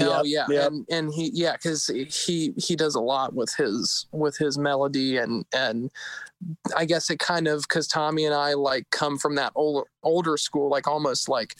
Oh 0.00 0.22
Yep, 0.22 0.48
yeah, 0.48 0.54
yep. 0.60 0.70
and 0.70 0.86
and 0.90 1.12
he 1.12 1.30
yeah, 1.34 1.54
because 1.54 1.88
he 1.88 2.54
he 2.56 2.76
does 2.76 2.94
a 2.94 3.00
lot 3.00 3.34
with 3.34 3.52
his 3.56 4.06
with 4.12 4.36
his 4.36 4.56
melody 4.56 5.16
and 5.16 5.44
and 5.52 5.90
I 6.76 6.84
guess 6.84 7.10
it 7.10 7.18
kind 7.18 7.48
of 7.48 7.62
because 7.62 7.88
Tommy 7.88 8.24
and 8.24 8.32
I 8.32 8.54
like 8.54 8.88
come 8.90 9.18
from 9.18 9.34
that 9.34 9.50
older 9.56 9.86
older 10.04 10.36
school, 10.36 10.70
like 10.70 10.86
almost 10.86 11.28
like 11.28 11.56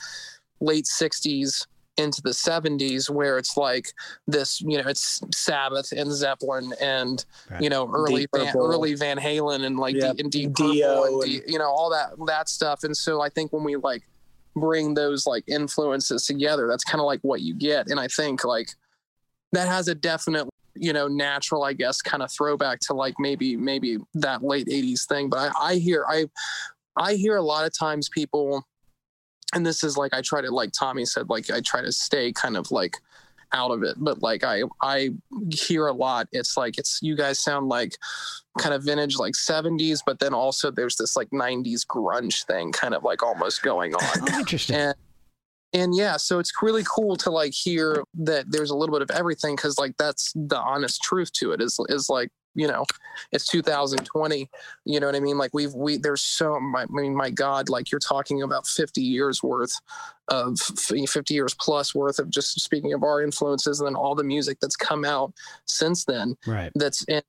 late 0.61 0.85
'60s 0.85 1.67
into 1.99 2.23
the 2.23 2.31
'70s, 2.31 3.11
where 3.11 3.39
it's 3.39 3.57
like 3.57 3.93
this, 4.27 4.61
you 4.61 4.81
know, 4.81 4.89
it's 4.89 5.21
Sabbath 5.35 5.93
and 5.93 6.11
Zeppelin 6.13 6.73
and 6.81 7.25
Right. 7.51 7.63
you 7.63 7.71
know 7.71 7.91
early 7.95 8.27
Van, 8.35 8.57
early 8.57 8.95
Van 8.95 9.19
Halen 9.19 9.65
and 9.65 9.79
like 9.79 9.97
Yep, 9.97 10.17
D, 10.17 10.23
and 10.23 10.33
Deep 10.33 10.55
Dio 10.55 11.03
Purple 11.03 11.23
and, 11.23 11.33
and- 11.33 11.45
D, 11.47 11.53
you 11.53 11.59
know 11.59 11.69
all 11.69 11.91
that 11.91 12.11
that 12.27 12.49
stuff. 12.49 12.85
And 12.85 12.97
so 12.97 13.21
I 13.21 13.29
think 13.29 13.53
when 13.53 13.65
we 13.65 13.77
like 13.77 14.03
bring 14.57 14.95
those 14.95 15.25
like 15.25 15.45
influences 15.47 16.27
together 16.27 16.67
that's 16.67 16.83
kind 16.83 16.99
of 17.01 17.07
like 17.07 17.21
what 17.23 17.43
you 17.43 17.55
get 17.55 17.87
and 17.91 18.01
i 18.01 18.09
think 18.09 18.45
like 18.45 18.71
that 19.53 19.69
has 19.69 19.87
a 19.87 19.95
definite 19.95 20.49
you 20.75 20.93
know 20.93 21.07
natural 21.07 21.63
i 21.63 21.73
guess 21.73 22.03
kind 22.03 22.25
of 22.25 22.33
throwback 22.33 22.81
to 22.81 22.93
like 22.93 23.15
maybe 23.21 23.55
maybe 23.57 23.99
that 24.15 24.43
late 24.43 24.67
80s 24.67 25.07
thing 25.07 25.29
but 25.29 25.53
i, 25.61 25.73
I 25.73 25.75
hear 25.77 26.05
i 26.09 26.25
i 26.97 27.15
hear 27.15 27.37
a 27.37 27.43
lot 27.43 27.67
of 27.67 27.79
times 27.79 28.09
people 28.09 28.67
and 29.55 29.65
this 29.65 29.83
is 29.83 29.97
like 29.97 30.13
i 30.15 30.21
try 30.21 30.41
to 30.41 30.51
like 30.51 30.71
tommy 30.73 31.05
said 31.05 31.29
like 31.29 31.51
i 31.51 31.61
try 31.61 31.81
to 31.81 31.93
stay 31.93 32.33
kind 32.33 32.57
of 32.57 32.71
like 32.71 32.97
out 33.53 33.71
of 33.71 33.83
it. 33.83 33.97
But 33.99 34.23
like 34.23 34.45
I 34.45 34.63
I 34.83 35.11
hear 35.51 35.87
a 35.87 35.93
lot. 35.93 36.29
It's 36.33 36.57
like 36.57 36.79
it's 36.79 37.01
you 37.03 37.17
guys 37.17 37.41
sound 37.41 37.69
like 37.69 37.97
kind 38.59 38.75
of 38.75 38.85
vintage 38.85 39.17
like 39.17 39.35
70s, 39.35 40.01
but 40.05 40.19
then 40.19 40.35
also 40.35 40.71
there's 40.71 40.97
this 40.97 41.17
like 41.17 41.31
90s 41.31 41.87
grunge 41.87 42.45
thing 42.47 42.73
kind 42.73 42.95
of 42.95 43.05
like 43.05 43.23
almost 43.23 43.63
going 43.63 43.95
on. 43.95 44.01
Oh, 44.31 44.39
interesting. 44.39 44.77
and 44.77 44.95
and 45.75 45.95
yeah 45.95 46.17
so 46.17 46.39
it's 46.39 46.51
really 46.63 46.83
cool 46.85 47.15
to 47.15 47.31
like 47.31 47.53
hear 47.53 48.03
that 48.15 48.51
there's 48.51 48.71
a 48.71 48.75
little 48.75 48.95
bit 48.95 49.03
of 49.03 49.11
everything 49.11 49.55
because 49.55 49.79
like 49.79 49.95
that's 49.99 50.33
the 50.35 50.57
honest 50.57 51.03
truth 51.03 51.31
to 51.31 51.53
it 51.53 51.61
is 51.61 51.79
is 51.91 52.09
like 52.09 52.31
you 52.59 52.67
know 52.67 52.85
it's 53.33 53.47
2020 53.47 54.51
you 54.85 54.99
know 55.01 55.07
what 55.07 55.15
i 55.15 55.21
mean 55.21 55.39
like 55.39 55.55
we've 55.55 55.73
we 55.75 55.97
there's 55.97 56.23
so 56.23 56.59
my, 56.59 56.83
i 56.83 56.87
mean 56.91 57.15
my 57.15 57.31
god 57.31 57.69
like 57.69 57.91
you're 57.93 58.01
talking 58.01 58.43
about 58.43 58.67
50 58.67 59.01
years 59.01 59.43
worth 59.43 59.75
of 60.27 60.59
50 60.59 61.33
years 61.33 61.55
plus 61.55 61.95
worth 61.95 62.19
of 62.19 62.29
just 62.29 62.61
speaking 62.61 62.93
of 62.93 63.03
our 63.05 63.23
influences 63.23 63.81
and 63.81 63.87
then 63.87 63.95
all 63.95 64.15
the 64.15 64.25
music 64.25 64.59
that's 64.61 64.77
come 64.77 65.05
out 65.05 65.33
since 65.67 66.05
then 66.05 66.37
right. 66.47 66.73
that's 66.75 67.05
in 67.05 67.23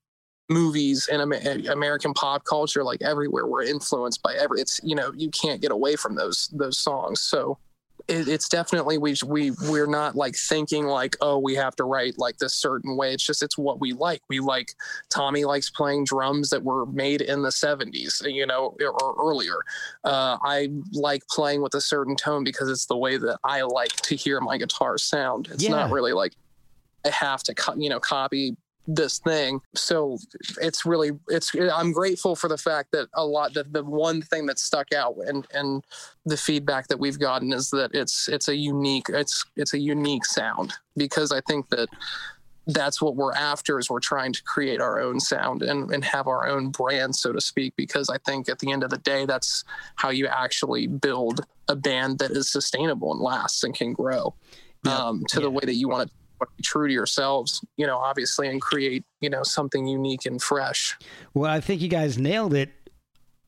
movies 0.49 1.07
and 1.11 1.21
American 1.67 2.11
pop 2.13 2.43
culture, 2.43 2.83
like 2.83 3.03
everywhere, 3.03 3.45
we're 3.45 3.63
influenced 3.63 4.23
by 4.23 4.33
every. 4.33 4.59
It's 4.59 4.81
you 4.83 4.95
know 4.95 5.13
you 5.15 5.29
can't 5.29 5.61
get 5.61 5.71
away 5.71 5.95
from 5.95 6.15
those 6.15 6.49
those 6.51 6.79
songs. 6.79 7.21
So 7.21 7.59
it, 8.07 8.27
it's 8.27 8.47
definitely 8.49 8.97
we 8.97 9.15
we 9.25 9.51
we're 9.69 9.85
not 9.87 10.15
like 10.15 10.35
thinking 10.35 10.85
like 10.85 11.15
oh 11.21 11.37
we 11.37 11.55
have 11.55 11.75
to 11.75 11.83
write 11.83 12.17
like 12.17 12.37
this 12.37 12.53
certain 12.55 12.95
way. 12.95 13.13
It's 13.13 13.25
just 13.25 13.43
it's 13.43 13.57
what 13.57 13.79
we 13.79 13.93
like. 13.93 14.21
We 14.29 14.39
like 14.39 14.73
Tommy 15.09 15.45
likes 15.45 15.69
playing 15.69 16.05
drums 16.05 16.49
that 16.49 16.63
were 16.63 16.85
made 16.85 17.21
in 17.21 17.41
the 17.41 17.49
'70s, 17.49 18.21
you 18.31 18.45
know, 18.45 18.75
or 18.81 19.15
earlier. 19.19 19.57
Uh, 20.03 20.37
I 20.41 20.69
like 20.93 21.23
playing 21.29 21.61
with 21.61 21.73
a 21.75 21.81
certain 21.81 22.15
tone 22.15 22.43
because 22.43 22.69
it's 22.69 22.85
the 22.85 22.97
way 22.97 23.17
that 23.17 23.37
I 23.43 23.61
like 23.63 23.91
to 24.03 24.15
hear 24.15 24.39
my 24.41 24.57
guitar 24.57 24.97
sound. 24.97 25.49
It's 25.51 25.63
Yeah. 25.63 25.71
not 25.71 25.91
really 25.91 26.13
like 26.13 26.33
I 27.05 27.09
have 27.09 27.43
to 27.43 27.53
co- 27.55 27.75
you 27.75 27.89
know 27.89 27.99
copy 27.99 28.55
this 28.95 29.19
thing 29.19 29.61
so 29.75 30.17
it's 30.61 30.83
really 30.83 31.11
it's 31.27 31.53
i'm 31.73 31.91
grateful 31.91 32.35
for 32.35 32.47
the 32.47 32.57
fact 32.57 32.91
that 32.91 33.07
a 33.13 33.23
lot 33.23 33.53
that 33.53 33.71
the 33.71 33.83
one 33.83 34.19
thing 34.19 34.47
that 34.47 34.57
stuck 34.57 34.91
out 34.93 35.15
and 35.27 35.45
and 35.53 35.83
the 36.25 36.35
feedback 36.35 36.87
that 36.87 36.99
we've 36.99 37.19
gotten 37.19 37.53
is 37.53 37.69
that 37.69 37.91
it's 37.93 38.27
it's 38.27 38.47
a 38.47 38.55
unique 38.55 39.05
it's 39.09 39.45
it's 39.55 39.75
a 39.75 39.79
unique 39.79 40.25
sound 40.25 40.73
because 40.97 41.31
i 41.31 41.39
think 41.41 41.69
that 41.69 41.87
that's 42.67 42.99
what 43.01 43.15
we're 43.15 43.33
after 43.33 43.77
is 43.79 43.89
we're 43.89 43.99
trying 43.99 44.33
to 44.33 44.43
create 44.43 44.79
our 44.79 44.99
own 44.99 45.19
sound 45.19 45.61
and, 45.63 45.91
and 45.91 46.03
have 46.03 46.27
our 46.27 46.47
own 46.47 46.69
brand 46.69 47.15
so 47.15 47.31
to 47.31 47.41
speak 47.41 47.73
because 47.75 48.09
i 48.09 48.17
think 48.25 48.49
at 48.49 48.57
the 48.57 48.71
end 48.71 48.83
of 48.83 48.89
the 48.89 48.97
day 48.99 49.25
that's 49.25 49.63
how 49.97 50.09
you 50.09 50.25
actually 50.27 50.87
build 50.87 51.41
a 51.67 51.75
band 51.75 52.17
that 52.17 52.31
is 52.31 52.49
sustainable 52.51 53.11
and 53.11 53.21
lasts 53.21 53.63
and 53.63 53.75
can 53.75 53.93
grow 53.93 54.33
Yeah. 54.83 54.97
um, 54.97 55.23
to 55.29 55.39
the 55.41 55.49
way 55.51 55.61
that 55.63 55.75
you 55.75 55.89
want 55.89 56.09
to 56.09 56.15
be 56.57 56.63
true 56.63 56.87
to 56.87 56.93
yourselves 56.93 57.63
you 57.77 57.85
know 57.85 57.97
obviously 57.97 58.47
and 58.47 58.61
create 58.61 59.03
you 59.21 59.29
know 59.29 59.43
something 59.43 59.85
unique 59.87 60.25
and 60.25 60.41
fresh 60.41 60.97
Well, 61.33 61.51
I 61.51 61.59
think 61.59 61.81
you 61.81 61.87
guys 61.89 62.17
nailed 62.17 62.53
it, 62.53 62.71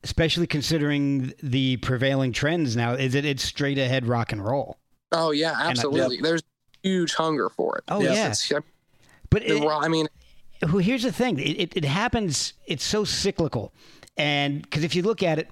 especially 0.04 0.46
considering 0.46 1.32
the 1.42 1.76
prevailing 1.78 2.32
trends 2.32 2.76
now. 2.76 2.92
Is 2.94 3.14
it 3.14 3.24
it's 3.24 3.42
straight 3.42 3.78
ahead 3.78 4.06
rock 4.06 4.32
and 4.32 4.44
roll? 4.44 4.78
oh 5.12 5.30
yeah 5.30 5.52
I- 5.56 5.68
absolutely 5.68 6.20
there's 6.22 6.42
huge 6.82 7.14
hunger 7.14 7.48
for 7.48 7.78
it 7.78 7.84
Oh, 7.88 8.00
Yes, 8.00 8.50
yeah. 8.50 8.58
But 9.30 9.42
it, 9.44 9.62
i 9.62 9.88
mean 9.88 10.08
here's 10.80 11.02
the 11.02 11.12
thing: 11.12 11.38
it, 11.38 11.58
it, 11.58 11.76
it 11.76 11.84
happens. 11.84 12.52
It's 12.66 12.84
so 12.84 13.02
cyclical, 13.04 13.72
and 14.16 14.62
because 14.62 14.84
if 14.84 14.94
you 14.94 15.02
look 15.02 15.22
at 15.22 15.38
it, 15.38 15.48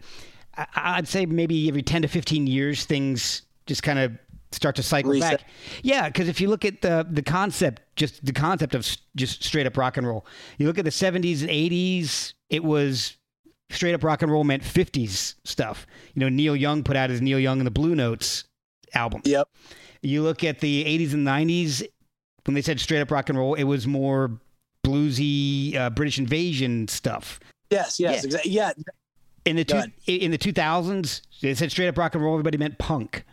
I, 0.57 0.66
I'd 0.76 1.09
say 1.09 1.26
maybe 1.26 1.66
every 1.68 1.83
ten 1.83 2.03
to 2.03 2.09
fifteen 2.09 2.46
years, 2.46 2.85
things 2.85 3.42
just 3.66 3.83
kind 3.83 3.98
of 3.98 4.12
start 4.52 4.76
to 4.76 4.82
cycle 4.82 5.12
Reset. 5.12 5.38
back. 5.40 5.48
Yeah, 5.82 6.08
because 6.08 6.28
if 6.28 6.40
you 6.40 6.48
look 6.48 6.64
at 6.64 6.80
the 6.82 7.06
the 7.10 7.22
concept, 7.22 7.82
just 7.96 8.24
the 8.24 8.32
concept 8.32 8.74
of 8.74 8.86
just 9.16 9.44
straight 9.44 9.66
up 9.66 9.76
rock 9.76 9.96
and 9.96 10.06
roll. 10.06 10.26
You 10.58 10.66
look 10.66 10.78
at 10.78 10.84
the 10.84 10.90
'70s 10.90 11.40
and 11.42 11.50
'80s, 11.50 12.34
it 12.48 12.64
was 12.64 13.16
straight 13.70 13.94
up 13.94 14.02
rock 14.02 14.22
and 14.22 14.30
roll 14.32 14.44
meant 14.44 14.62
'50s 14.62 15.34
stuff. 15.44 15.86
You 16.14 16.20
know, 16.20 16.28
Neil 16.28 16.56
Young 16.56 16.82
put 16.82 16.96
out 16.96 17.10
his 17.10 17.20
Neil 17.20 17.38
Young 17.38 17.58
and 17.58 17.66
the 17.66 17.70
Blue 17.70 17.94
Notes 17.94 18.44
album. 18.94 19.22
Yep. 19.24 19.48
You 20.02 20.22
look 20.22 20.42
at 20.44 20.60
the 20.60 20.82
80s 20.84 21.12
and 21.12 21.26
90s, 21.26 21.86
when 22.46 22.54
they 22.54 22.62
said 22.62 22.80
straight 22.80 23.00
up 23.02 23.10
rock 23.10 23.28
and 23.28 23.36
roll, 23.38 23.52
it 23.54 23.64
was 23.64 23.86
more 23.86 24.40
bluesy 24.84 25.76
uh, 25.76 25.90
British 25.90 26.18
invasion 26.18 26.88
stuff. 26.88 27.38
Yes, 27.70 28.00
yes, 28.00 28.14
Yeah. 28.22 28.24
exactly. 28.24 28.50
Yeah, 28.50 28.72
In 29.44 29.56
the 29.56 29.64
two, 29.64 29.82
in 30.06 30.30
the 30.30 30.38
2000s, 30.38 31.20
they 31.42 31.54
said 31.54 31.70
straight 31.70 31.88
up 31.88 31.98
rock 31.98 32.14
and 32.14 32.24
roll, 32.24 32.34
everybody 32.34 32.58
meant 32.58 32.78
punk. 32.78 33.24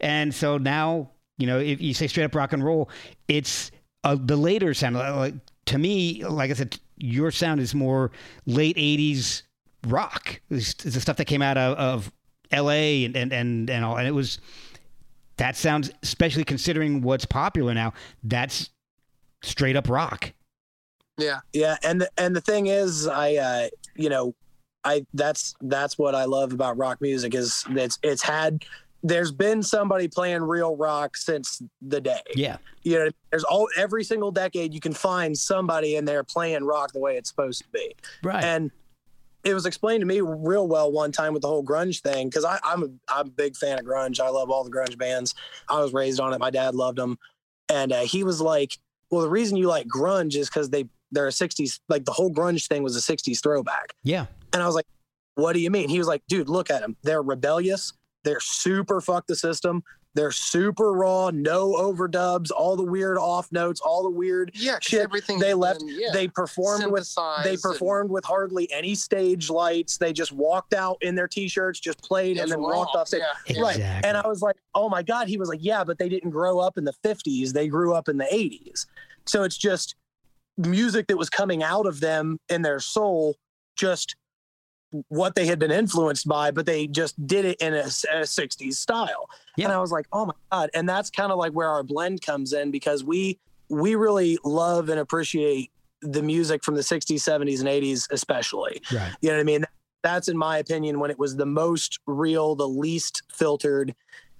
And 0.00 0.34
so 0.34 0.58
now, 0.58 1.10
you 1.38 1.46
know, 1.46 1.58
if 1.58 1.80
you 1.80 1.94
say 1.94 2.06
straight 2.06 2.24
up 2.24 2.34
rock 2.34 2.52
and 2.52 2.64
roll, 2.64 2.90
it's 3.28 3.70
uh, 4.04 4.16
the 4.18 4.36
later 4.36 4.74
sound. 4.74 4.96
Like, 4.96 5.34
to 5.66 5.78
me, 5.78 6.24
like 6.24 6.50
I 6.50 6.54
said, 6.54 6.78
your 6.96 7.30
sound 7.30 7.60
is 7.60 7.74
more 7.74 8.10
late 8.46 8.76
80s 8.76 9.42
rock. 9.86 10.40
It's, 10.50 10.72
it's 10.84 10.94
the 10.94 11.00
stuff 11.00 11.16
that 11.16 11.26
came 11.26 11.42
out 11.42 11.56
of, 11.56 11.78
of 11.78 12.12
LA 12.52 13.04
and, 13.04 13.16
and, 13.16 13.32
and, 13.32 13.70
and 13.70 13.84
all. 13.84 13.96
And 13.96 14.06
it 14.06 14.12
was, 14.12 14.38
that 15.36 15.56
sounds, 15.56 15.90
especially 16.02 16.44
considering 16.44 17.00
what's 17.02 17.24
popular 17.24 17.72
now, 17.74 17.92
that's 18.22 18.70
straight 19.42 19.76
up 19.76 19.88
rock. 19.88 20.32
yeah 21.18 21.40
yeah 21.52 21.76
and 21.82 22.00
the, 22.02 22.10
and 22.18 22.34
the 22.36 22.40
thing 22.40 22.66
is 22.66 23.06
i 23.06 23.34
uh 23.36 23.68
you 23.94 24.08
know 24.08 24.34
i 24.84 25.04
that's 25.14 25.54
that's 25.62 25.98
what 25.98 26.14
i 26.14 26.24
love 26.24 26.52
about 26.52 26.76
rock 26.76 27.00
music 27.00 27.34
is 27.34 27.64
it's 27.70 27.98
it's 28.02 28.22
had 28.22 28.64
there's 29.02 29.32
been 29.32 29.62
somebody 29.62 30.08
playing 30.08 30.42
real 30.42 30.76
rock 30.76 31.16
since 31.16 31.62
the 31.80 32.00
day 32.00 32.20
Yeah. 32.34 32.58
you 32.82 32.98
know 32.98 33.08
there's 33.30 33.44
all 33.44 33.68
every 33.76 34.04
single 34.04 34.30
decade 34.30 34.74
you 34.74 34.80
can 34.80 34.92
find 34.92 35.36
somebody 35.36 35.96
in 35.96 36.04
there 36.04 36.22
playing 36.22 36.64
rock 36.64 36.92
the 36.92 36.98
way 37.00 37.16
it's 37.16 37.30
supposed 37.30 37.62
to 37.62 37.68
be 37.70 37.94
Right. 38.22 38.44
and 38.44 38.70
it 39.42 39.54
was 39.54 39.64
explained 39.64 40.02
to 40.02 40.06
me 40.06 40.20
real 40.20 40.68
well 40.68 40.92
one 40.92 41.12
time 41.12 41.32
with 41.32 41.40
the 41.40 41.48
whole 41.48 41.64
grunge 41.64 42.02
thing 42.02 42.28
because 42.28 42.44
I'm 42.44 42.82
a 42.82 42.88
I'm 43.08 43.26
a 43.28 43.30
big 43.30 43.56
fan 43.56 43.78
of 43.78 43.86
grunge. 43.86 44.20
I 44.20 44.28
love 44.28 44.50
all 44.50 44.64
the 44.64 44.70
grunge 44.70 44.98
bands. 44.98 45.34
I 45.66 45.80
was 45.80 45.94
raised 45.94 46.20
on 46.20 46.34
it. 46.34 46.38
My 46.40 46.50
dad 46.50 46.74
loved 46.74 46.98
them, 46.98 47.18
and 47.70 47.90
uh, 47.90 48.00
he 48.00 48.22
was 48.22 48.42
like, 48.42 48.76
"Well, 49.10 49.22
the 49.22 49.30
reason 49.30 49.56
you 49.56 49.66
like 49.66 49.86
grunge 49.86 50.34
is 50.36 50.50
because 50.50 50.68
they 50.68 50.84
they're 51.10 51.26
a 51.26 51.30
'60s 51.30 51.80
like 51.88 52.04
the 52.04 52.12
whole 52.12 52.30
grunge 52.30 52.68
thing 52.68 52.82
was 52.82 52.94
a 52.96 53.00
'60s 53.00 53.42
throwback." 53.42 53.94
yeah. 54.04 54.26
And 54.52 54.62
I 54.62 54.66
was 54.66 54.74
like, 54.74 54.84
"What 55.36 55.54
do 55.54 55.60
you 55.60 55.70
mean?" 55.70 55.88
He 55.88 55.96
was 55.96 56.06
like, 56.06 56.22
"Dude, 56.28 56.50
look 56.50 56.68
at 56.70 56.82
them. 56.82 56.94
They're 57.02 57.22
rebellious. 57.22 57.94
They're 58.24 58.40
super 58.40 59.00
fuck 59.00 59.26
the 59.26 59.36
system. 59.36 59.82
They're 60.14 60.32
super 60.32 60.90
raw, 60.92 61.30
no 61.32 61.74
overdubs, 61.74 62.50
all 62.50 62.74
the 62.74 62.82
weird 62.84 63.16
off 63.16 63.52
notes, 63.52 63.80
all 63.80 64.02
the 64.02 64.10
weird. 64.10 64.50
yeah, 64.54 64.78
Shit, 64.82 65.02
everything 65.02 65.38
they 65.38 65.54
left- 65.54 65.78
been, 65.80 65.88
yeah, 66.00 66.08
They 66.12 66.26
performed 66.26 66.84
with 66.90 67.06
synthesized 67.06 67.44
they 67.46 67.52
and- 67.52 67.62
performed 67.62 68.10
with 68.10 68.24
hardly 68.24 68.70
any 68.72 68.96
stage 68.96 69.50
lights. 69.50 69.98
They 69.98 70.12
just 70.12 70.32
walked 70.32 70.74
out 70.74 70.98
in 71.00 71.14
their 71.14 71.28
t-shirts, 71.28 71.78
just 71.78 72.02
played, 72.02 72.38
It 72.38 72.40
and 72.40 72.50
then 72.50 72.58
raw. 72.58 72.78
walked 72.78 72.96
off 72.96 73.06
stage. 73.06 73.22
Yeah, 73.46 73.62
Right. 73.62 73.76
Exactly. 73.76 74.08
And 74.08 74.16
I 74.16 74.26
was 74.26 74.42
like, 74.42 74.56
"Oh 74.74 74.88
my 74.88 75.04
god!" 75.04 75.28
He 75.28 75.36
was 75.36 75.48
like, 75.48 75.60
"Yeah, 75.62 75.84
but 75.84 75.96
they 75.98 76.08
didn't 76.08 76.30
grow 76.30 76.58
up 76.58 76.76
in 76.76 76.82
the 76.84 76.94
'50s. 77.04 77.52
They 77.52 77.68
grew 77.68 77.94
up 77.94 78.08
in 78.08 78.16
the 78.16 78.26
'80s. 78.34 78.86
So 79.26 79.44
it's 79.44 79.56
just 79.56 79.94
music 80.56 81.06
that 81.06 81.16
was 81.16 81.30
coming 81.30 81.62
out 81.62 81.86
of 81.86 82.00
them 82.00 82.38
in 82.48 82.62
their 82.62 82.80
soul, 82.80 83.36
just 83.76 84.16
what 85.08 85.34
they 85.34 85.46
had 85.46 85.58
been 85.58 85.70
influenced 85.70 86.26
by, 86.26 86.50
but 86.50 86.66
they 86.66 86.86
just 86.86 87.26
did 87.26 87.44
it 87.44 87.60
in 87.60 87.74
a, 87.74 87.82
a 87.82 88.24
'60s 88.24 88.74
style." 88.74 89.28
Yeah. 89.56 89.66
And 89.66 89.72
I 89.72 89.80
was 89.80 89.92
like, 89.92 90.06
"Oh 90.12 90.26
my 90.26 90.34
god!" 90.50 90.70
And 90.74 90.88
that's 90.88 91.10
kind 91.10 91.32
of 91.32 91.38
like 91.38 91.52
where 91.52 91.68
our 91.68 91.82
blend 91.82 92.22
comes 92.22 92.52
in 92.52 92.70
because 92.70 93.04
we 93.04 93.38
we 93.68 93.94
really 93.94 94.38
love 94.44 94.88
and 94.88 95.00
appreciate 95.00 95.70
the 96.02 96.22
music 96.22 96.64
from 96.64 96.74
the 96.74 96.80
60s, 96.80 97.16
70s, 97.16 97.60
and 97.60 97.68
80s, 97.68 98.10
especially. 98.10 98.82
Right. 98.92 99.12
You 99.20 99.30
know 99.30 99.36
what 99.36 99.40
I 99.40 99.44
mean? 99.44 99.64
That's 100.02 100.28
in 100.28 100.36
my 100.36 100.58
opinion 100.58 100.98
when 100.98 101.10
it 101.10 101.18
was 101.18 101.36
the 101.36 101.46
most 101.46 102.00
real, 102.06 102.54
the 102.54 102.68
least 102.68 103.22
filtered, 103.32 103.94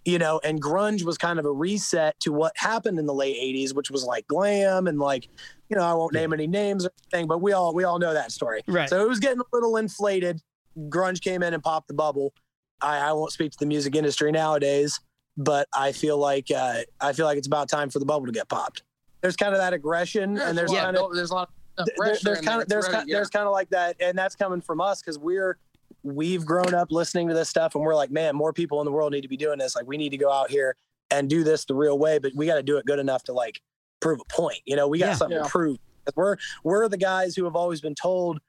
you 0.04 0.18
know, 0.18 0.40
and 0.44 0.62
grunge 0.62 1.02
was 1.04 1.18
kind 1.18 1.38
of 1.38 1.44
a 1.44 1.52
reset 1.52 2.18
to 2.20 2.32
what 2.32 2.52
happened 2.56 2.98
in 2.98 3.06
the 3.06 3.12
late 3.14 3.36
80s, 3.36 3.74
which 3.74 3.90
was 3.90 4.04
like 4.04 4.26
glam 4.28 4.86
and 4.86 4.98
like, 4.98 5.28
you 5.68 5.76
know, 5.76 5.82
I 5.82 5.92
won't 5.94 6.12
name 6.14 6.32
any 6.32 6.46
names 6.46 6.86
or 6.86 6.90
anything, 7.12 7.28
but 7.28 7.38
we 7.42 7.52
all 7.52 7.74
we 7.74 7.84
all 7.84 7.98
know 7.98 8.14
that 8.14 8.32
story. 8.32 8.62
Right. 8.66 8.88
So 8.88 9.00
it 9.02 9.08
was 9.08 9.20
getting 9.20 9.40
a 9.40 9.44
little 9.52 9.76
inflated. 9.76 10.40
Grunge 10.88 11.20
came 11.20 11.42
in 11.42 11.52
and 11.54 11.62
popped 11.62 11.88
the 11.88 11.94
bubble. 11.94 12.32
I, 12.80 12.98
I 12.98 13.12
won't 13.12 13.32
speak 13.32 13.52
to 13.52 13.58
the 13.58 13.66
music 13.66 13.94
industry 13.94 14.32
nowadays, 14.32 14.98
but 15.36 15.68
I 15.74 15.92
feel 15.92 16.16
like 16.18 16.50
uh, 16.50 16.78
I 17.00 17.12
feel 17.12 17.26
like 17.26 17.36
it's 17.36 17.46
about 17.46 17.68
time 17.68 17.90
for 17.90 17.98
the 17.98 18.06
bubble 18.06 18.26
to 18.26 18.32
get 18.32 18.48
popped. 18.48 18.82
There's 19.20 19.36
kind 19.36 19.52
of 19.52 19.60
that 19.60 19.74
aggression, 19.74 20.38
and 20.38 20.56
there's 20.56 20.72
yeah, 20.72 20.84
kind 20.84 20.96
of 20.96 21.10
no, 21.10 21.14
there's 21.14 21.30
a 21.30 21.34
lot 21.34 21.50
of 21.76 21.86
there- 21.98 22.16
there's 22.22 22.40
kind 22.40 22.46
there. 22.46 22.60
of 22.62 22.68
there's 22.68 22.84
It's 22.86 22.92
kind, 22.94 23.02
ready, 23.02 23.12
there's 23.12 23.28
kind 23.30 23.46
of 23.46 23.52
like 23.52 23.68
that 23.70 23.96
and 24.00 24.16
that's 24.18 24.34
coming 24.34 24.60
from 24.60 24.80
us 24.80 25.00
because 25.02 25.18
we're 25.18 25.56
we've 26.02 26.44
grown 26.46 26.74
up 26.74 26.90
listening 26.90 27.28
to 27.28 27.34
this 27.34 27.48
stuff 27.48 27.74
and 27.74 27.84
we're 27.84 27.94
like 27.94 28.10
man 28.10 28.34
more 28.34 28.52
people 28.52 28.80
in 28.80 28.84
the 28.84 28.90
world 28.92 29.12
need 29.12 29.20
to 29.20 29.28
be 29.28 29.36
doing 29.36 29.58
this 29.58 29.76
like 29.76 29.86
we 29.86 29.96
need 29.96 30.10
to 30.10 30.16
go 30.16 30.30
out 30.32 30.50
here 30.50 30.74
and 31.10 31.28
do 31.28 31.44
this 31.44 31.64
the 31.66 31.74
real 31.74 31.98
way 31.98 32.18
but 32.18 32.32
we 32.34 32.46
got 32.46 32.54
to 32.56 32.62
do 32.62 32.76
it 32.78 32.86
good 32.86 32.98
enough 32.98 33.22
to 33.24 33.32
like 33.32 33.60
prove 34.00 34.20
a 34.20 34.24
point 34.34 34.58
you 34.64 34.76
know 34.76 34.88
we 34.88 34.98
got 34.98 35.06
Yeah. 35.08 35.14
something 35.14 35.36
Yeah. 35.38 35.44
to 35.44 35.48
prove. 35.50 35.76
we're 36.16 36.36
we're 36.64 36.88
the 36.88 36.96
guys 36.96 37.36
who 37.36 37.44
have 37.44 37.54
always 37.56 37.80
been 37.80 37.94
told 37.94 38.40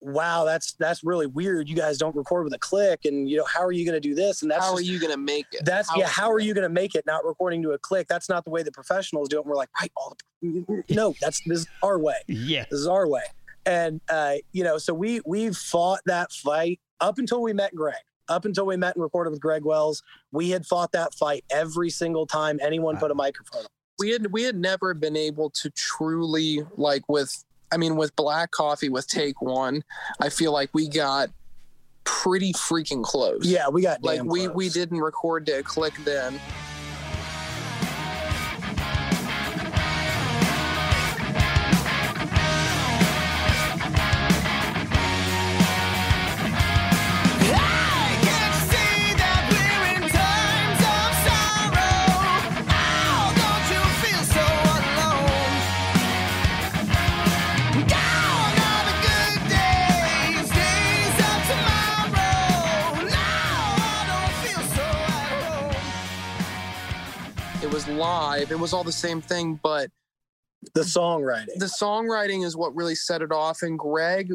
wow, 0.00 0.44
that's 0.44 0.74
that's 0.74 1.02
really 1.02 1.24
weird. 1.26 1.66
You 1.66 1.74
guys 1.74 1.96
don't 1.96 2.14
record 2.14 2.44
with 2.44 2.52
a 2.52 2.58
click, 2.58 3.06
and 3.06 3.26
you 3.26 3.38
know, 3.38 3.44
how 3.46 3.62
are 3.64 3.72
you 3.72 3.86
going 3.86 3.94
to 3.94 4.06
do 4.06 4.14
this? 4.14 4.42
And 4.42 4.50
that's 4.50 4.62
How 4.62 4.72
just- 4.72 4.82
are 4.82 4.92
you 4.92 5.00
gonna 5.00 5.16
make 5.16 5.46
it? 5.52 5.64
that's 5.64 5.88
yeah. 5.96 6.06
How 6.06 6.30
are 6.30 6.40
you 6.40 6.52
going 6.52 6.64
to 6.64 6.68
make 6.68 6.94
it 6.94 7.06
not 7.06 7.24
recording 7.24 7.62
to 7.62 7.70
a 7.70 7.78
click? 7.78 8.06
That's 8.06 8.28
not 8.28 8.44
the 8.44 8.50
way 8.50 8.62
the 8.62 8.70
professionals 8.70 9.30
do 9.30 9.36
it. 9.38 9.40
And 9.44 9.48
we're 9.48 9.56
like, 9.56 9.70
right, 9.80 9.90
all 9.96 10.14
the, 10.42 10.46
mm, 10.46 10.66
mm, 10.66 10.84
mm. 10.86 10.94
no, 10.94 11.14
that's 11.22 11.40
this 11.46 11.60
is 11.60 11.66
our 11.82 11.98
way. 11.98 12.16
Yeah. 12.28 12.66
This 12.70 12.80
is 12.80 12.86
our 12.86 13.08
way. 13.08 13.22
And 13.64 14.02
uh, 14.10 14.34
you 14.52 14.62
know, 14.62 14.76
so 14.76 14.92
we 14.92 15.22
we've 15.24 15.56
fought 15.56 16.00
that 16.04 16.32
fight 16.32 16.80
up 17.00 17.18
until 17.18 17.42
we 17.42 17.52
met 17.52 17.74
Greg. 17.74 17.96
Up 18.28 18.46
until 18.46 18.64
we 18.64 18.76
met 18.76 18.94
and 18.96 19.02
recorded 19.02 19.30
with 19.30 19.40
Greg 19.40 19.64
Wells, 19.64 20.02
we 20.32 20.48
had 20.48 20.64
fought 20.64 20.92
that 20.92 21.12
fight 21.12 21.44
every 21.50 21.90
single 21.90 22.26
time 22.26 22.58
anyone 22.62 22.96
put 22.96 23.10
a 23.10 23.14
microphone. 23.14 23.60
on. 23.62 23.66
we 23.98 24.10
had 24.10 24.32
we 24.32 24.42
had 24.42 24.56
never 24.56 24.94
been 24.94 25.16
able 25.16 25.50
to 25.50 25.68
truly 25.70 26.60
like 26.76 27.06
with 27.08 27.44
I 27.70 27.76
mean 27.76 27.96
with 27.96 28.16
Black 28.16 28.50
Coffee 28.50 28.88
with 28.88 29.06
Take 29.08 29.42
One, 29.42 29.84
I 30.20 30.30
feel 30.30 30.52
like 30.52 30.70
we 30.72 30.88
got 30.88 31.28
pretty 32.04 32.54
freaking 32.54 33.02
close. 33.02 33.44
Yeah, 33.44 33.68
we 33.68 33.82
got 33.82 34.02
like 34.02 34.18
damn 34.18 34.28
we 34.28 34.48
we 34.48 34.70
didn't 34.70 35.00
record 35.00 35.44
to 35.46 35.62
click 35.62 35.94
then. 36.04 36.40
Live. 68.44 68.52
It 68.52 68.60
was 68.60 68.72
all 68.72 68.84
the 68.84 68.92
same 68.92 69.20
thing, 69.20 69.58
but 69.62 69.90
the 70.74 70.82
songwriting. 70.82 71.46
the 71.56 71.66
songwriting 71.66 72.44
is 72.44 72.56
what 72.56 72.74
really 72.74 72.94
set 72.94 73.22
it 73.22 73.32
off. 73.32 73.62
And 73.62 73.78
Greg 73.78 74.32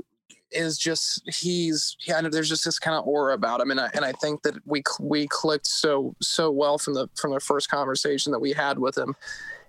is 0.52 0.78
just 0.78 1.22
he's 1.28 1.96
yeah. 2.08 2.22
There's 2.22 2.50
just 2.50 2.66
this 2.66 2.80
kind 2.80 2.98
of 2.98 3.08
aura 3.08 3.34
about 3.34 3.62
him, 3.62 3.72
and 3.72 3.80
I 3.80 3.90
and 3.94 4.04
I 4.04 4.14
think 4.14 4.42
that 4.44 4.56
we 4.66 4.84
we 5.00 5.28
clicked 5.28 5.68
so 5.68 6.16
so 6.22 6.52
well 6.52 6.78
from 6.78 6.96
the 6.96 7.08
from 7.16 7.34
the 7.34 7.40
first 7.40 7.70
conversation 7.70 8.32
that 8.32 8.40
we 8.40 8.54
had 8.54 8.80
with 8.80 8.98
him, 8.98 9.16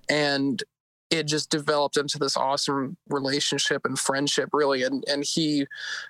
and 0.09 0.63
it 1.11 1.25
just 1.25 1.51
developed 1.51 1.97
into 1.97 2.19
this 2.19 2.37
awesome 2.37 2.97
relationship 3.09 3.83
and 3.85 3.99
friendship 3.99 4.49
really 4.53 4.85
and 4.85 5.03
and 5.09 5.25
he 5.25 5.67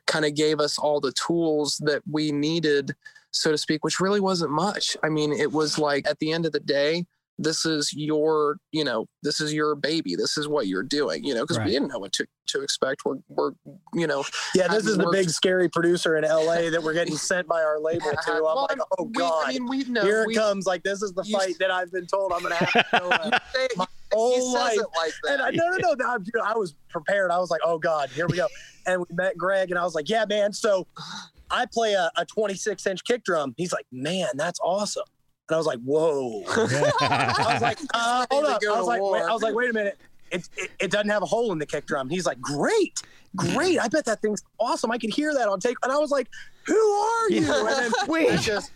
kind 0.07 0.27
of 0.27 0.35
gave 0.35 0.61
us 0.61 0.79
all 0.79 1.01
the 1.01 1.12
tools 1.12 1.81
that 1.87 2.03
we 2.11 2.31
needed 2.31 2.95
so 3.31 3.51
to 3.51 3.57
speak 3.57 3.83
which 3.83 3.99
really 3.99 4.21
wasn't 4.21 4.51
much 4.51 4.99
i 5.03 5.09
mean 5.09 5.33
it 5.33 5.51
was 5.51 5.79
like 5.79 6.07
at 6.07 6.19
the 6.19 6.31
end 6.31 6.45
of 6.45 6.53
the 6.53 6.61
day 6.61 7.07
this 7.42 7.64
is 7.64 7.92
your 7.94 8.59
you 8.70 8.85
know 8.85 9.07
this 9.22 9.40
is 9.40 9.53
your 9.53 9.74
baby 9.74 10.14
this 10.14 10.37
is 10.37 10.46
what 10.46 10.66
you're 10.66 10.83
doing 10.83 11.24
you 11.24 11.35
know 11.35 11.42
because 11.42 11.57
Right. 11.59 11.66
we 11.66 11.72
didn't 11.72 11.88
know 11.88 11.98
what 11.98 12.12
to, 12.14 12.26
to 12.48 12.61
expect 12.62 13.05
we're, 13.05 13.16
we're 13.29 13.53
you 13.94 14.07
know 14.07 14.24
yeah, 14.55 14.68
this 14.68 14.87
is 14.87 14.96
the 14.98 15.09
big 15.11 15.31
scary 15.31 15.68
producer 15.68 16.16
in 16.16 16.24
LA 16.24 16.68
that 16.70 16.81
we're 16.83 16.92
getting 16.92 17.16
sent 17.31 17.48
by 17.48 17.62
our 17.62 17.81
label 17.81 18.11
to. 18.11 18.33
I'm 18.33 18.42
Well, 18.42 18.66
like, 18.68 18.79
oh 18.98 19.05
we, 19.05 19.12
god, 19.12 19.44
i 19.46 19.53
mean 19.53 19.66
we 19.68 19.85
know 19.85 20.03
here 20.03 20.22
it 20.22 20.29
we, 20.29 20.35
comes. 20.35 20.66
Like 20.66 20.83
this 20.83 21.03
is 21.03 21.12
the 21.12 21.22
you- 21.24 21.37
fight 21.37 21.57
that 21.61 21.70
I've 21.70 21.90
been 21.90 22.07
told 22.07 22.33
I'm 22.33 22.42
gonna 22.42 22.55
have 22.57 22.72
to 22.72 22.87
go. 23.00 23.09
Uh, 23.11 23.38
say, 23.55 23.68
my 23.76 23.87
whole 24.12 24.53
life. 24.55 24.76
like 24.96 25.12
that 25.24 25.33
And 25.35 25.42
I, 25.42 25.50
no, 25.50 25.68
no, 25.70 25.76
no, 25.79 25.94
no. 25.94 26.09
I'm- 26.11 26.24
I 26.44 26.57
was 26.57 26.74
prepared. 26.88 27.31
I 27.31 27.38
was 27.38 27.50
like, 27.50 27.61
oh 27.64 27.79
God, 27.79 28.11
here 28.11 28.26
we 28.26 28.37
go. 28.37 28.46
And 28.87 29.00
we 29.00 29.07
met 29.14 29.37
Greg, 29.38 29.70
and 29.70 29.79
I 29.79 29.85
was 29.85 29.94
like, 29.94 30.09
yeah, 30.09 30.24
man. 30.29 30.53
So 30.53 30.87
I 31.50 31.66
play 31.72 31.94
a, 31.94 32.11
a 32.16 32.24
26 32.26 32.87
inch 32.87 33.05
kick 33.05 33.24
drum. 33.24 33.55
He's 33.57 33.72
like, 33.72 33.87
man, 33.92 34.29
that's 34.35 34.59
awesome. 34.61 35.05
And 35.50 35.56
I 35.56 35.58
was 35.58 35.66
like, 35.66 35.80
whoa. 35.80 36.44
I 37.00 37.52
was 37.54 37.62
like, 37.62 37.78
uh, 37.92 38.24
hold 38.30 38.44
up. 38.44 38.62
I 38.64 38.78
was 38.78 38.86
like, 38.86 39.00
wait. 39.02 39.22
I 39.22 39.32
was 39.32 39.42
like, 39.42 39.54
wait 39.54 39.70
a 39.70 39.72
minute. 39.72 39.98
It, 40.30 40.48
it, 40.56 40.70
it 40.78 40.90
doesn't 40.92 41.08
have 41.08 41.22
a 41.22 41.26
hole 41.26 41.50
in 41.50 41.58
the 41.58 41.66
kick 41.66 41.86
drum. 41.86 42.08
He's 42.08 42.24
like, 42.24 42.40
great, 42.40 43.02
great. 43.34 43.80
I 43.80 43.88
bet 43.88 44.04
that 44.04 44.22
thing's 44.22 44.44
awesome. 44.60 44.92
I 44.92 44.98
could 44.98 45.10
hear 45.12 45.34
that 45.34 45.48
on 45.48 45.58
tape. 45.58 45.76
And 45.82 45.90
I 45.90 45.98
was 45.98 46.12
like, 46.12 46.28
who 46.66 46.76
are 46.76 47.30
you? 47.30 47.52
And 47.52 47.66
then 47.68 47.92
it 48.08 48.40
just 48.40 48.70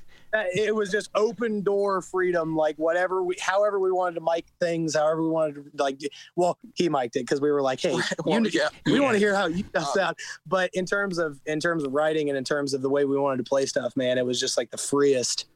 it 0.56 0.74
was 0.74 0.90
just 0.90 1.10
open 1.14 1.62
door 1.62 2.02
freedom 2.02 2.56
like 2.56 2.74
whatever 2.76 3.22
we 3.22 3.37
however 3.40 3.78
we 3.78 3.92
wanted 3.92 4.16
to 4.16 4.20
mic 4.20 4.44
things 4.58 4.96
however 4.96 5.22
we 5.22 5.28
wanted 5.28 5.54
to 5.54 5.62
like 5.80 6.00
well 6.34 6.58
he 6.74 6.88
mic'd 6.88 7.14
it 7.14 7.20
because 7.20 7.40
we 7.40 7.52
were 7.52 7.62
like 7.62 7.80
hey 7.80 7.96
Well, 8.24 8.40
you, 8.44 8.50
yeah. 8.52 8.68
we 8.84 8.94
Yeah. 8.94 8.98
want 8.98 9.14
to 9.14 9.20
hear 9.20 9.32
how 9.32 9.46
you 9.46 9.62
Uh, 9.76 9.84
sound 9.84 10.16
but 10.44 10.70
in 10.74 10.87
terms 10.87 11.18
of 11.18 11.40
in 11.46 11.60
terms 11.60 11.84
of 11.84 11.92
writing 11.94 12.30
and 12.30 12.37
in 12.37 12.42
terms 12.42 12.74
of 12.74 12.82
the 12.82 12.90
way 12.90 13.04
we 13.04 13.16
wanted 13.16 13.44
to 13.44 13.48
play 13.48 13.64
stuff 13.64 13.96
man 13.96 14.18
it 14.18 14.26
was 14.26 14.40
just 14.40 14.56
like 14.56 14.72
the 14.72 14.76
freest 14.76 15.46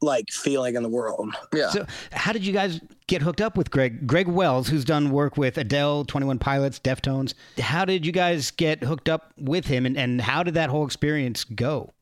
like 0.00 0.30
feeling 0.30 0.76
in 0.76 0.82
the 0.82 0.88
world 0.88 1.34
yeah 1.52 1.70
So, 1.70 1.86
how 2.12 2.32
did 2.32 2.44
you 2.46 2.52
guys 2.52 2.80
get 3.06 3.22
hooked 3.22 3.40
up 3.40 3.56
with 3.56 3.70
Greg? 3.70 4.06
Greg 4.06 4.28
Wells, 4.28 4.68
who's 4.68 4.84
done 4.84 5.10
work 5.10 5.36
with 5.36 5.58
Adele, 5.58 6.04
Twenty 6.04 6.26
One 6.26 6.38
Pilots, 6.38 6.78
Deftones. 6.78 7.34
How 7.58 7.84
did 7.84 8.06
you 8.06 8.12
guys 8.12 8.50
get 8.52 8.84
hooked 8.84 9.08
up 9.08 9.32
with 9.36 9.66
him, 9.66 9.86
and, 9.86 9.96
and 9.96 10.20
how 10.20 10.42
did 10.42 10.54
that 10.54 10.70
whole 10.70 10.84
experience 10.84 11.44
go? 11.44 11.92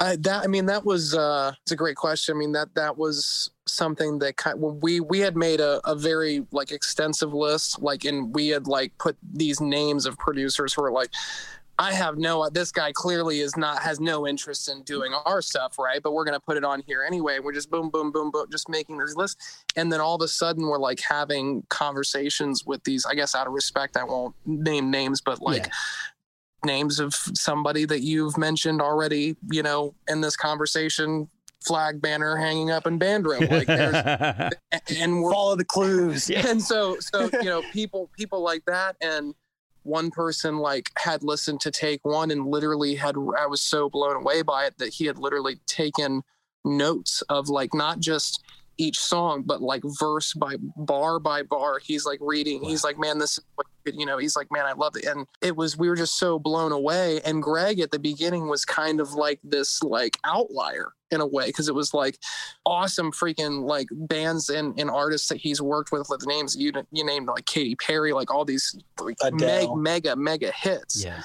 I, 0.00 0.16
that 0.16 0.44
I 0.44 0.46
mean 0.46 0.66
that 0.66 0.84
was 0.84 1.14
uh 1.14 1.52
it's 1.62 1.72
a 1.72 1.76
great 1.76 1.96
question. 1.96 2.36
I 2.36 2.38
mean 2.38 2.52
that 2.52 2.74
that 2.74 2.96
was 2.96 3.50
something 3.66 4.18
that 4.20 4.36
kind 4.36 4.60
when 4.60 4.78
we 4.80 5.00
we 5.00 5.18
had 5.18 5.36
made 5.36 5.60
a, 5.60 5.80
a 5.84 5.94
very 5.94 6.46
like 6.52 6.70
extensive 6.70 7.34
list 7.34 7.82
like 7.82 8.04
and 8.04 8.34
we 8.34 8.48
had 8.48 8.66
like 8.66 8.96
put 8.98 9.16
these 9.32 9.60
names 9.60 10.06
of 10.06 10.16
producers 10.18 10.72
who 10.72 10.82
were 10.82 10.92
like 10.92 11.10
I 11.80 11.92
have 11.92 12.18
no 12.18 12.42
uh, 12.42 12.50
this 12.50 12.72
guy 12.72 12.90
clearly 12.92 13.40
is 13.40 13.56
not 13.56 13.80
has 13.82 14.00
no 14.00 14.26
interest 14.26 14.68
in 14.68 14.82
doing 14.82 15.12
our 15.26 15.40
stuff 15.40 15.78
right 15.78 16.02
but 16.02 16.12
we're 16.12 16.24
gonna 16.24 16.40
put 16.40 16.56
it 16.56 16.64
on 16.64 16.82
here 16.86 17.04
anyway 17.06 17.38
we're 17.38 17.52
just 17.52 17.70
boom 17.70 17.88
boom 17.90 18.10
boom 18.10 18.30
boom 18.32 18.46
just 18.50 18.68
making 18.68 18.98
this 18.98 19.14
list 19.14 19.38
and 19.76 19.92
then 19.92 20.00
all 20.00 20.16
of 20.16 20.22
a 20.22 20.28
sudden 20.28 20.66
we're 20.66 20.78
like 20.78 21.00
having 21.00 21.62
conversations 21.68 22.64
with 22.66 22.82
these 22.84 23.06
I 23.06 23.14
guess 23.14 23.34
out 23.34 23.46
of 23.46 23.52
respect 23.52 23.96
I 23.96 24.04
won't 24.04 24.34
name 24.44 24.90
names 24.90 25.20
but 25.20 25.40
like 25.40 25.66
Yeah. 25.66 25.72
names 26.64 26.98
of 26.98 27.14
somebody 27.14 27.84
that 27.84 28.00
you've 28.00 28.36
mentioned 28.36 28.82
already, 28.82 29.36
you 29.48 29.62
know, 29.62 29.94
in 30.08 30.20
this 30.20 30.36
conversation, 30.36 31.28
flag 31.64 32.00
banner 32.00 32.36
hanging 32.36 32.72
up 32.72 32.84
in 32.86 32.98
band 32.98 33.24
room. 33.26 33.46
Like 33.46 33.68
there's 33.68 33.94
and 35.00 35.22
we're 35.22 35.30
follow 35.32 35.54
the 35.54 35.64
clues 35.64 36.28
Yeah. 36.28 36.48
and 36.48 36.60
so 36.60 36.96
so 37.00 37.30
you 37.40 37.48
know, 37.48 37.62
people 37.72 38.10
people 38.16 38.40
like 38.42 38.64
that 38.66 38.96
and 39.00 39.34
one 39.82 40.10
person 40.10 40.58
like 40.58 40.90
had 40.98 41.22
listened 41.22 41.60
to 41.60 41.70
take 41.70 42.04
one 42.04 42.30
and 42.30 42.46
literally 42.46 42.94
had 42.94 43.16
I 43.38 43.46
was 43.46 43.62
so 43.62 43.88
blown 43.88 44.16
away 44.16 44.42
by 44.42 44.66
it 44.66 44.78
that 44.78 44.92
he 44.92 45.06
had 45.06 45.18
literally 45.18 45.56
taken 45.66 46.22
notes 46.64 47.22
of 47.28 47.48
like 47.48 47.72
not 47.74 48.00
just 48.00 48.44
each 48.80 48.98
song 48.98 49.42
but 49.44 49.60
like 49.60 49.82
verse 49.98 50.34
by 50.34 50.56
bar 50.76 51.18
by 51.18 51.42
bar. 51.42 51.78
He's 51.78 52.06
like 52.06 52.20
reading. 52.20 52.62
He's 52.62 52.84
like 52.84 52.98
man 52.98 53.18
this 53.18 53.38
is 53.38 53.44
what 53.54 53.66
you 53.86 54.04
know 54.04 54.18
he's 54.18 54.36
like 54.36 54.48
man 54.52 54.66
i 54.66 54.72
love 54.72 54.96
it. 54.96 55.06
And 55.06 55.26
it 55.40 55.56
was 55.56 55.78
we 55.78 55.88
were 55.88 55.96
just 55.96 56.18
so 56.18 56.38
blown 56.38 56.72
away. 56.72 57.20
And 57.24 57.42
greg 57.42 57.80
at 57.80 57.90
the 57.90 57.98
beginning 57.98 58.48
was 58.48 58.64
kind 58.64 59.00
of 59.00 59.12
like 59.12 59.40
this 59.42 59.82
like 59.82 60.18
outlier 60.24 60.92
in 61.10 61.20
a 61.20 61.26
way 61.26 61.46
because 61.46 61.68
it 61.68 61.74
was 61.74 61.94
like 61.94 62.18
awesome 62.66 63.10
freaking 63.12 63.66
like 63.66 63.88
bands 63.92 64.48
and, 64.48 64.78
and 64.78 64.90
artists 64.90 65.28
that 65.28 65.38
he's 65.38 65.60
worked 65.60 65.92
with 65.92 66.06
with 66.08 66.26
names 66.26 66.56
you 66.56 66.72
you 66.92 67.04
named 67.04 67.26
like 67.26 67.46
Katy 67.46 67.76
Perry 67.76 68.12
like 68.12 68.32
all 68.32 68.44
these 68.44 68.76
like, 69.00 69.16
meg, 69.32 69.62
Adele. 69.62 69.76
mega 69.76 70.16
mega 70.16 70.52
hits 70.52 71.04
yeah. 71.04 71.22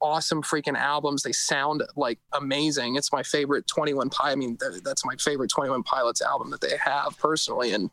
awesome 0.00 0.42
freaking 0.42 0.76
albums. 0.76 1.22
They 1.22 1.32
sound 1.32 1.82
like 1.96 2.18
amazing. 2.32 2.96
It's 2.96 3.12
my 3.12 3.22
favorite 3.22 3.66
21 3.66 4.10
Pi. 4.10 4.32
I 4.32 4.34
mean, 4.34 4.56
th- 4.56 4.82
that's 4.82 5.04
my 5.04 5.14
favorite 5.18 5.50
21 5.50 5.82
Pilots 5.82 6.22
album 6.22 6.50
that 6.50 6.60
they 6.60 6.76
have 6.82 7.16
personally. 7.18 7.72
And 7.72 7.90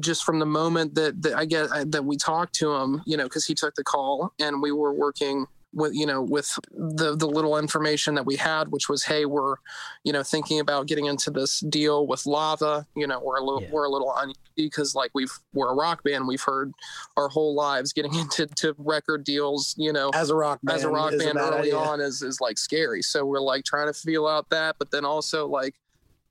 just 0.00 0.24
from 0.24 0.38
the 0.38 0.46
moment 0.46 0.94
that, 0.94 1.22
that 1.22 1.34
I 1.34 1.44
get 1.46 1.70
I, 1.72 1.84
that 1.84 2.04
we 2.04 2.16
talked 2.16 2.54
to 2.56 2.72
him, 2.72 3.02
you 3.06 3.16
know, 3.16 3.24
because 3.24 3.46
he 3.46 3.54
took 3.54 3.74
the 3.74 3.84
call 3.84 4.32
and 4.38 4.60
we 4.60 4.72
were 4.72 4.92
working 4.92 5.46
with 5.74 5.94
you 5.94 6.06
know 6.06 6.22
with 6.22 6.50
the 6.70 7.16
the 7.16 7.26
little 7.26 7.58
information 7.58 8.14
that 8.14 8.24
we 8.24 8.36
had 8.36 8.68
which 8.70 8.88
was 8.88 9.02
hey 9.04 9.24
we're 9.26 9.56
you 10.04 10.12
know 10.12 10.22
thinking 10.22 10.60
about 10.60 10.86
getting 10.86 11.06
into 11.06 11.30
this 11.30 11.60
deal 11.60 12.06
with 12.06 12.24
lava 12.26 12.86
you 12.96 13.06
know 13.06 13.20
we're 13.20 13.36
a 13.36 13.42
little 13.44 13.62
Yeah. 13.62 13.68
we're 13.72 13.84
a 13.84 13.90
little 13.90 14.14
uneasy 14.16 14.38
because 14.56 14.94
like 14.94 15.10
we've 15.14 15.32
we're 15.52 15.70
a 15.70 15.74
rock 15.74 16.02
band 16.04 16.28
we've 16.28 16.42
heard 16.42 16.72
our 17.16 17.28
whole 17.28 17.54
lives 17.54 17.92
getting 17.92 18.14
into 18.22 18.46
to 18.46 18.74
record 18.78 19.24
deals 19.24 19.74
you 19.76 19.92
know 19.92 20.10
as 20.14 20.30
a 20.30 20.34
rock 20.36 20.60
band 20.62 20.76
as 20.76 20.84
a 20.84 20.88
rock 20.88 21.10
band 21.10 21.34
bad 21.34 21.52
early 21.52 21.58
idea. 21.72 21.76
on 21.76 22.00
is 22.00 22.22
is 22.22 22.40
like 22.40 22.56
scary. 22.58 23.02
So 23.02 23.24
we're 23.24 23.40
like 23.40 23.64
trying 23.64 23.86
to 23.86 23.92
feel 23.98 24.26
out 24.26 24.48
that, 24.50 24.76
but 24.78 24.90
then 24.90 25.04
also 25.04 25.46
like 25.46 25.74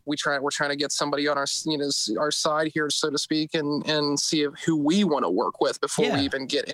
we 0.06 0.16
try 0.18 0.38
we're 0.40 0.52
trying 0.52 0.70
to 0.70 0.76
get 0.76 0.92
somebody 0.92 1.28
on 1.28 1.38
our 1.38 1.46
you 1.66 1.78
know 1.78 1.90
our 2.20 2.32
side 2.32 2.72
here, 2.74 2.90
so 2.90 3.10
to 3.10 3.18
speak, 3.18 3.54
and 3.54 3.86
and 3.88 4.20
see 4.20 4.42
if, 4.44 4.54
who 4.66 4.76
we 4.76 5.04
want 5.04 5.24
to 5.26 5.30
work 5.30 5.62
with 5.62 5.80
before 5.82 6.06
Yeah. 6.06 6.18
we 6.18 6.22
even 6.24 6.46
get 6.48 6.66
in 6.66 6.74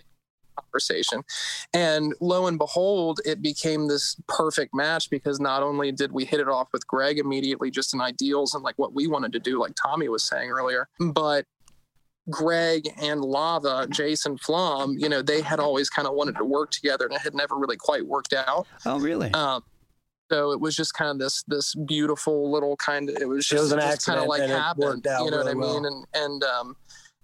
conversation. 0.61 1.21
And 1.73 2.13
lo 2.19 2.47
and 2.47 2.57
behold, 2.57 3.19
it 3.25 3.41
became 3.41 3.87
this 3.87 4.15
perfect 4.27 4.73
match 4.73 5.09
because 5.09 5.39
not 5.39 5.63
only 5.63 5.91
did 5.91 6.11
we 6.11 6.25
hit 6.25 6.39
it 6.39 6.47
off 6.47 6.67
with 6.73 6.85
Greg 6.87 7.19
immediately, 7.19 7.71
just 7.71 7.93
in 7.93 8.01
ideals 8.01 8.53
and 8.53 8.63
like 8.63 8.77
what 8.77 8.93
we 8.93 9.07
wanted 9.07 9.31
to 9.33 9.39
do, 9.39 9.59
like 9.59 9.73
Tommy 9.81 10.09
was 10.09 10.23
saying 10.23 10.49
earlier, 10.49 10.87
but 11.13 11.45
Greg 12.29 12.87
and 13.01 13.21
Lava, 13.21 13.87
Jason 13.89 14.37
Flom, 14.37 14.95
you 14.97 15.09
know, 15.09 15.21
they 15.21 15.41
had 15.41 15.59
always 15.59 15.89
kind 15.89 16.07
of 16.07 16.13
wanted 16.13 16.35
to 16.37 16.43
work 16.43 16.69
together 16.71 17.05
and 17.05 17.15
it 17.15 17.21
had 17.21 17.33
never 17.33 17.55
really 17.55 17.77
quite 17.77 18.05
worked 18.05 18.33
out. 18.33 18.67
Oh, 18.85 18.99
really? 18.99 19.31
Um, 19.33 19.63
so 20.31 20.51
it 20.51 20.59
was 20.59 20.75
just 20.75 20.93
kind 20.93 21.09
of 21.09 21.17
this 21.17 21.43
this 21.47 21.73
beautiful 21.73 22.51
little 22.51 22.75
kind 22.77 23.09
of 23.09 23.15
it 23.19 23.27
was 23.27 23.45
It 23.47 23.49
just, 23.55 23.63
was 23.63 23.71
an 23.71 23.79
kind 24.05 24.19
of 24.19 24.27
like 24.27 24.43
happened. 24.47 25.07
out 25.07 25.25
You 25.25 25.31
know 25.31 25.37
really 25.37 25.55
what 25.55 25.67
I 25.67 25.73
mean? 25.73 25.83
well. 25.83 25.85
And 25.85 26.05
and 26.13 26.43
um 26.43 26.75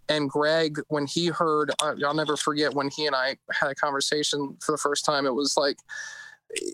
and 0.09 0.29
Greg, 0.29 0.79
when 0.87 1.07
he 1.07 1.27
heard, 1.27 1.71
uh, 1.81 1.95
I'll 2.05 2.13
never 2.13 2.37
forget 2.37 2.73
when 2.73 2.89
he 2.89 3.05
and 3.05 3.15
I 3.15 3.37
had 3.51 3.71
a 3.71 3.75
conversation 3.75 4.57
for 4.61 4.71
the 4.71 4.77
first 4.77 5.05
time. 5.05 5.25
It 5.25 5.33
was 5.33 5.55
like 5.57 5.77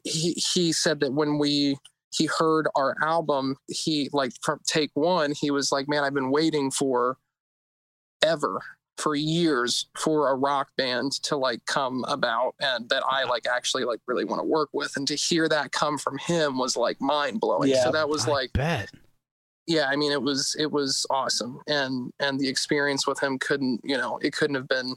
he 0.03 0.33
he 0.53 0.73
said 0.73 0.99
that 0.99 1.13
when 1.13 1.37
we 1.37 1.77
he 2.13 2.25
heard 2.25 2.67
our 2.75 2.95
album, 3.01 3.55
he 3.67 4.09
like 4.11 4.33
from 4.41 4.59
take 4.65 4.91
one, 4.93 5.33
he 5.39 5.51
was 5.51 5.71
like, 5.71 5.87
"Man, 5.87 6.03
I've 6.03 6.13
been 6.13 6.31
waiting 6.31 6.71
for 6.71 7.17
ever 8.21 8.61
for 8.97 9.15
years 9.15 9.87
for 9.97 10.29
a 10.29 10.35
rock 10.35 10.69
band 10.77 11.11
to 11.23 11.35
like 11.35 11.65
come 11.65 12.03
about 12.07 12.53
and 12.59 12.87
that 12.89 13.03
I 13.09 13.23
like 13.23 13.47
actually 13.47 13.85
like 13.85 13.99
really 14.07 14.25
want 14.25 14.41
to 14.41 14.45
work 14.45 14.69
with." 14.73 14.97
And 14.97 15.07
to 15.07 15.15
hear 15.15 15.47
that 15.47 15.71
come 15.71 15.97
from 15.97 16.17
him 16.17 16.57
was 16.57 16.75
like 16.75 16.99
mind 16.99 17.39
blowing. 17.39 17.69
Yeah, 17.69 17.85
so 17.85 17.91
that 17.91 18.09
was 18.09 18.27
I 18.27 18.31
like 18.31 18.53
bet. 18.53 18.91
Yeah 19.67 19.85
i 19.89 19.95
mean 19.95 20.11
it 20.11 20.21
was 20.21 20.55
it 20.59 20.71
was 20.71 21.05
awesome 21.09 21.59
and 21.67 22.11
and 22.19 22.39
the 22.39 22.47
experience 22.49 23.05
with 23.05 23.19
him 23.21 23.37
couldn't 23.39 23.79
you 23.83 23.97
know 23.97 24.17
it 24.21 24.33
couldn't 24.33 24.55
have 24.55 24.67
been 24.67 24.95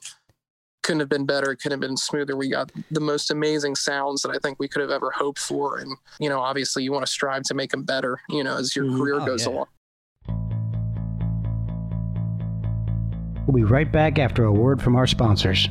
couldn't 0.83 1.01
have 1.01 1.09
been 1.09 1.25
better 1.27 1.51
it 1.53 1.57
couldn't 1.57 1.81
have 1.81 1.87
been 1.89 1.97
smoother 1.97 2.37
we 2.37 2.49
got 2.49 2.71
the 2.91 3.01
most 3.01 3.31
amazing 3.31 3.75
sounds 3.75 4.23
that 4.23 4.31
i 4.31 4.39
think 4.43 4.59
we 4.59 4.69
could 4.69 4.83
have 4.83 4.91
ever 4.91 5.11
hoped 5.11 5.39
for 5.39 5.79
and 5.79 5.97
you 6.19 6.29
know 6.29 6.41
obviously 6.41 6.83
you 6.83 6.93
want 6.93 7.05
to 7.05 7.11
strive 7.11 7.43
to 7.43 7.55
make 7.55 7.71
them 7.71 7.83
better 7.85 8.19
you 8.29 8.43
know 8.45 8.57
as 8.57 8.75
your 8.77 8.85
Mhm. 8.87 8.97
career 8.99 9.15
Oh, 9.21 9.27
goes 9.27 9.47
yeah. 9.47 9.53
along 9.53 9.67
We'll 13.47 13.55
be 13.57 13.65
right 13.65 13.91
back 13.93 14.19
after 14.19 14.45
a 14.45 14.53
word 14.53 14.81
from 14.81 14.97
our 14.97 15.07
sponsors. 15.07 15.69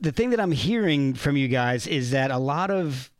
The 0.00 0.10
thing 0.10 0.30
that 0.30 0.40
I'm 0.40 0.50
hearing 0.50 1.14
from 1.14 1.36
you 1.36 1.46
guys 1.46 1.86
is 1.86 2.10
that 2.10 2.32
a 2.32 2.38
lot 2.38 2.70
of 2.72 3.10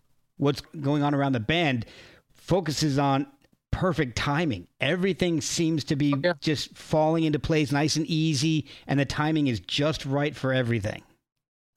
what's 0.40 0.60
going 0.80 1.02
on 1.02 1.14
around 1.14 1.32
the 1.32 1.40
band 1.40 1.86
focuses 2.34 2.98
on 2.98 3.26
perfect 3.70 4.16
timing. 4.16 4.66
Everything 4.80 5.40
seems 5.40 5.84
to 5.84 5.96
be 5.96 6.12
Yeah. 6.24 6.32
just 6.40 6.76
falling 6.76 7.24
into 7.24 7.38
place 7.38 7.70
nice 7.70 7.94
and 7.96 8.04
easy, 8.06 8.66
and 8.88 8.98
the 8.98 9.04
timing 9.04 9.46
is 9.46 9.60
just 9.60 10.04
right 10.04 10.34
for 10.34 10.52
everything. 10.52 11.02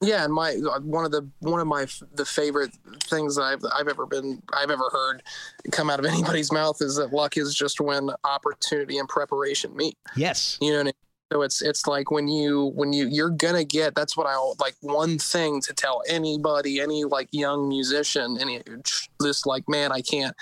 yeah 0.02 0.24
and 0.24 0.34
my 0.34 0.50
uh, 0.54 0.80
one 0.80 1.04
of 1.04 1.12
the 1.12 1.26
one 1.38 1.60
of 1.60 1.66
my 1.68 1.86
the 2.14 2.24
favorite 2.24 2.72
things 3.04 3.36
that 3.36 3.42
I've 3.42 3.62
I've 3.74 3.88
ever 3.88 4.04
been 4.06 4.42
I've 4.52 4.70
ever 4.70 4.88
heard 4.90 5.22
come 5.70 5.88
out 5.88 5.98
of 6.00 6.04
anybody's 6.14 6.50
mouth 6.52 6.82
is 6.82 6.96
that 6.96 7.12
luck 7.12 7.36
is 7.36 7.54
just 7.54 7.80
when 7.80 8.10
opportunity 8.24 8.98
and 8.98 9.08
preparation 9.08 9.74
meet 9.76 9.96
Yes. 10.16 10.58
you 10.60 10.72
know 10.72 10.78
what 10.78 10.80
I 10.80 10.84
mean? 10.86 10.92
So 11.34 11.42
it's 11.42 11.62
it's 11.62 11.86
like 11.88 12.10
when 12.12 12.28
you 12.28 12.66
when 12.76 12.92
you 12.92 13.08
you're 13.08 13.30
gonna 13.30 13.64
get 13.64 13.92
that's 13.96 14.16
what 14.16 14.24
i 14.26 14.36
like 14.60 14.74
one 14.82 15.18
thing 15.18 15.60
to 15.60 15.72
tell 15.74 16.00
anybody 16.08 16.80
any 16.80 17.02
like 17.04 17.28
young 17.32 17.68
musician 17.68 18.38
any 18.40 18.62
just 19.20 19.44
like 19.46 19.68
man 19.68 19.90
i 19.90 20.00
can't 20.00 20.34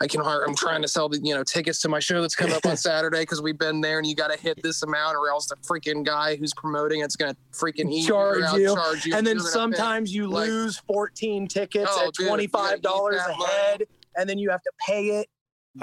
i 0.00 0.06
can 0.06 0.22
hire 0.22 0.44
i'm 0.46 0.54
trying 0.56 0.80
to 0.80 0.88
sell 0.88 1.06
the 1.08 1.18
you 1.22 1.34
know 1.34 1.44
tickets 1.44 1.80
to 1.82 1.88
my 1.88 1.98
show 2.00 2.22
that's 2.22 2.34
coming 2.34 2.54
up 2.54 2.64
on 2.64 2.76
saturday 2.88 3.20
because 3.20 3.42
we've 3.42 3.58
been 3.58 3.82
there 3.82 3.98
and 3.98 4.06
you 4.06 4.14
got 4.14 4.30
to 4.32 4.40
hit 4.40 4.58
this 4.62 4.82
amount 4.82 5.16
or 5.16 5.28
else 5.28 5.46
the 5.48 5.56
freaking 5.56 6.02
guy 6.04 6.34
who's 6.36 6.54
promoting 6.54 7.02
it's 7.02 7.16
gonna 7.16 7.36
freaking 7.52 7.92
eat 7.92 8.06
Charge 8.08 8.42
out, 8.42 8.58
you. 8.58 8.74
charge 8.74 9.04
you 9.04 9.14
and 9.14 9.26
then 9.26 9.36
You're 9.36 9.42
gonna 9.52 9.68
pay- 9.72 9.76
sometimes 9.76 10.14
you 10.14 10.28
like- 10.28 10.48
lose 10.48 10.78
14 10.86 11.46
tickets 11.48 11.90
Oh, 11.94 12.06
at 12.08 12.14
dude, 12.14 12.24
you 12.24 12.30
gotta 12.30 12.42
eat 12.42 12.52
$25 12.82 12.82
that 12.82 13.30
a 13.34 13.36
money. 13.36 13.44
head 13.52 13.82
and 14.16 14.28
then 14.28 14.38
you 14.38 14.48
have 14.50 14.62
to 14.62 14.72
pay 14.86 15.08
it 15.20 15.28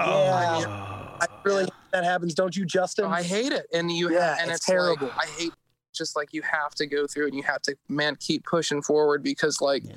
Oh. 0.00 0.60
yeah 0.60 0.66
I 1.20 1.26
really 1.44 1.64
hate 1.64 1.72
that 1.92 2.04
happens 2.04 2.34
don't 2.34 2.54
you 2.56 2.64
justin 2.66 3.06
I 3.06 3.22
hate 3.22 3.52
it, 3.52 3.66
and 3.72 3.90
you 3.90 4.12
Yeah, 4.12 4.30
have, 4.30 4.38
and 4.40 4.50
it's 4.50 4.58
it's, 4.58 4.66
terrible. 4.66 5.08
Like, 5.16 5.28
I 5.28 5.30
hate 5.30 5.54
just 5.94 6.14
like 6.16 6.32
you 6.32 6.42
have 6.42 6.74
to 6.74 6.86
go 6.86 7.06
through, 7.06 7.26
and 7.26 7.34
you 7.34 7.42
have 7.44 7.62
to 7.62 7.76
man 7.88 8.16
keep 8.20 8.44
pushing 8.44 8.82
forward 8.82 9.22
because 9.22 9.60
like, 9.60 9.84
Yeah. 9.84 9.94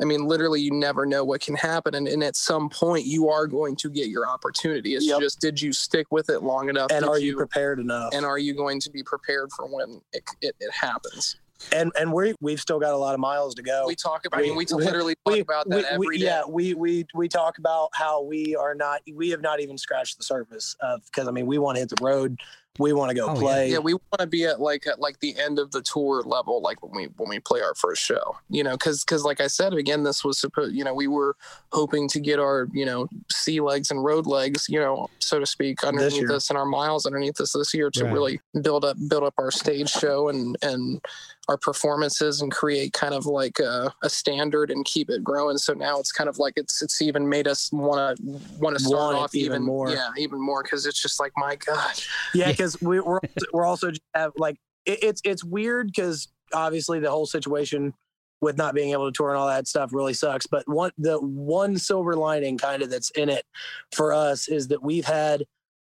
I 0.00 0.04
mean, 0.04 0.24
literally, 0.26 0.60
you 0.60 0.72
never 0.72 1.06
know 1.06 1.24
what 1.24 1.40
can 1.40 1.54
happen, 1.54 1.94
and, 1.94 2.08
and 2.08 2.24
at 2.24 2.34
some 2.34 2.68
point, 2.68 3.04
you 3.04 3.28
are 3.28 3.46
going 3.46 3.76
to 3.76 3.90
get 3.90 4.08
your 4.08 4.26
opportunity. 4.26 4.94
It's 4.96 5.06
Yep. 5.06 5.20
just 5.20 5.40
did 5.40 5.60
you 5.60 5.72
stick 5.72 6.06
with 6.10 6.30
it 6.30 6.42
long 6.42 6.68
enough? 6.68 6.90
and 6.90 7.02
Did 7.04 7.08
are 7.10 7.18
you 7.18 7.36
prepared 7.36 7.78
enough 7.78 8.12
and 8.12 8.24
are 8.24 8.38
you 8.38 8.54
going 8.54 8.80
to 8.80 8.90
be 8.90 9.02
prepared 9.04 9.50
for 9.52 9.66
when 9.66 10.00
it 10.12 10.24
it, 10.40 10.56
it 10.58 10.72
happens? 10.72 11.36
And 11.72 11.92
and 11.98 12.12
we 12.12 12.34
we've 12.40 12.60
still 12.60 12.78
got 12.80 12.92
a 12.92 12.96
lot 12.96 13.14
of 13.14 13.20
miles 13.20 13.54
to 13.54 13.62
go 13.62 13.84
We 13.86 13.94
talk 13.94 14.26
about. 14.26 14.40
I 14.40 14.42
mean, 14.42 14.56
we, 14.56 14.66
We- 14.72 14.84
literally 14.84 15.14
talk 15.24 15.34
we, 15.34 15.40
about 15.40 15.68
we- 15.68 15.76
that 15.76 15.92
every 15.92 16.06
we- 16.08 16.18
day. 16.18 16.24
yeah 16.24 16.42
we 16.48 16.74
we 16.74 17.06
we 17.14 17.28
talk 17.28 17.58
about 17.58 17.88
how 17.94 18.22
we 18.22 18.56
are 18.56 18.74
not 18.74 19.00
we 19.14 19.30
have 19.30 19.40
not 19.40 19.60
even 19.60 19.78
scratched 19.78 20.18
the 20.18 20.24
surface 20.24 20.76
of 20.80 21.04
because 21.06 21.28
i 21.28 21.30
mean 21.30 21.46
we 21.46 21.58
want 21.58 21.76
to 21.76 21.80
hit 21.80 21.88
the 21.90 22.04
road 22.04 22.38
we 22.80 22.92
want 22.92 23.08
to 23.08 23.14
go 23.14 23.28
Oh, 23.28 23.34
play 23.36 23.70
yeah 23.70 23.78
we 23.78 23.94
want 23.94 24.18
to 24.18 24.26
be 24.26 24.44
at 24.46 24.60
like 24.60 24.84
at 24.88 24.98
like 24.98 25.20
the 25.20 25.38
end 25.38 25.60
of 25.60 25.70
the 25.70 25.80
tour 25.80 26.22
level 26.22 26.60
like 26.60 26.82
when 26.82 26.92
we 26.92 27.04
when 27.16 27.28
we 27.28 27.38
play 27.38 27.60
our 27.60 27.74
first 27.76 28.02
show 28.02 28.36
you 28.50 28.64
know 28.64 28.72
because 28.72 29.04
because 29.04 29.22
like 29.24 29.40
i 29.40 29.46
said 29.46 29.74
again 29.74 30.02
this 30.02 30.24
was 30.24 30.38
supposed 30.40 30.74
you 30.74 30.82
know 30.82 30.92
we 30.92 31.06
were 31.06 31.36
hoping 31.72 32.08
to 32.08 32.18
get 32.18 32.40
our 32.40 32.68
you 32.72 32.84
know 32.84 33.06
sea 33.30 33.60
legs 33.60 33.92
and 33.92 34.02
road 34.02 34.26
legs 34.26 34.66
you 34.68 34.80
know 34.80 35.06
so 35.20 35.38
to 35.38 35.46
speak 35.46 35.84
underneath 35.84 36.28
us 36.30 36.50
and 36.50 36.58
our 36.58 36.66
miles 36.66 37.06
underneath 37.06 37.40
us 37.40 37.52
this 37.52 37.72
year 37.72 37.90
to 37.90 38.04
Right. 38.04 38.12
really 38.12 38.40
build 38.60 38.84
up 38.84 38.96
build 39.08 39.22
up 39.22 39.34
our 39.38 39.52
stage 39.52 39.88
show 39.90 40.28
and 40.28 40.56
and 40.62 41.00
our 41.48 41.58
performances 41.58 42.40
and 42.40 42.50
create 42.50 42.92
kind 42.92 43.14
of 43.14 43.26
like 43.26 43.58
a, 43.58 43.92
a 44.02 44.08
standard 44.08 44.70
and 44.70 44.84
keep 44.84 45.10
it 45.10 45.22
growing 45.22 45.58
so 45.58 45.72
now 45.72 45.98
it's 45.98 46.12
kind 46.12 46.28
of 46.28 46.38
like 46.38 46.54
it's 46.56 46.82
it's 46.82 47.02
even 47.02 47.28
made 47.28 47.46
us 47.46 47.70
want 47.72 48.16
to 48.16 48.22
want 48.58 48.76
to 48.76 48.82
start 48.82 49.14
off 49.14 49.34
even 49.34 49.62
more. 49.62 49.90
yeah 49.90 50.08
even 50.16 50.40
more 50.40 50.62
because 50.62 50.86
it's 50.86 51.00
just 51.00 51.20
like 51.20 51.32
my 51.36 51.56
god 51.56 51.94
Yeah, 52.34 52.50
because 52.50 52.80
we, 52.80 53.00
we're 53.00 53.20
we're 53.52 53.64
also 53.64 53.90
just 53.90 54.02
have, 54.14 54.32
like 54.36 54.56
it, 54.86 55.02
it's 55.02 55.22
it's 55.24 55.44
weird 55.44 55.88
because 55.88 56.28
obviously 56.52 57.00
the 57.00 57.10
whole 57.10 57.26
situation 57.26 57.94
with 58.40 58.56
not 58.58 58.74
being 58.74 58.90
able 58.90 59.10
to 59.10 59.16
tour 59.16 59.30
and 59.30 59.38
all 59.38 59.46
that 59.46 59.66
stuff 59.66 59.90
really 59.92 60.14
sucks. 60.14 60.46
But 60.46 60.68
one 60.68 60.90
the 60.98 61.18
one 61.18 61.78
silver 61.78 62.14
lining 62.14 62.58
kind 62.58 62.82
of 62.82 62.90
that's 62.90 63.10
in 63.10 63.28
it 63.28 63.44
for 63.92 64.12
us 64.12 64.48
is 64.48 64.68
that 64.68 64.82
we've 64.82 65.04
had 65.04 65.44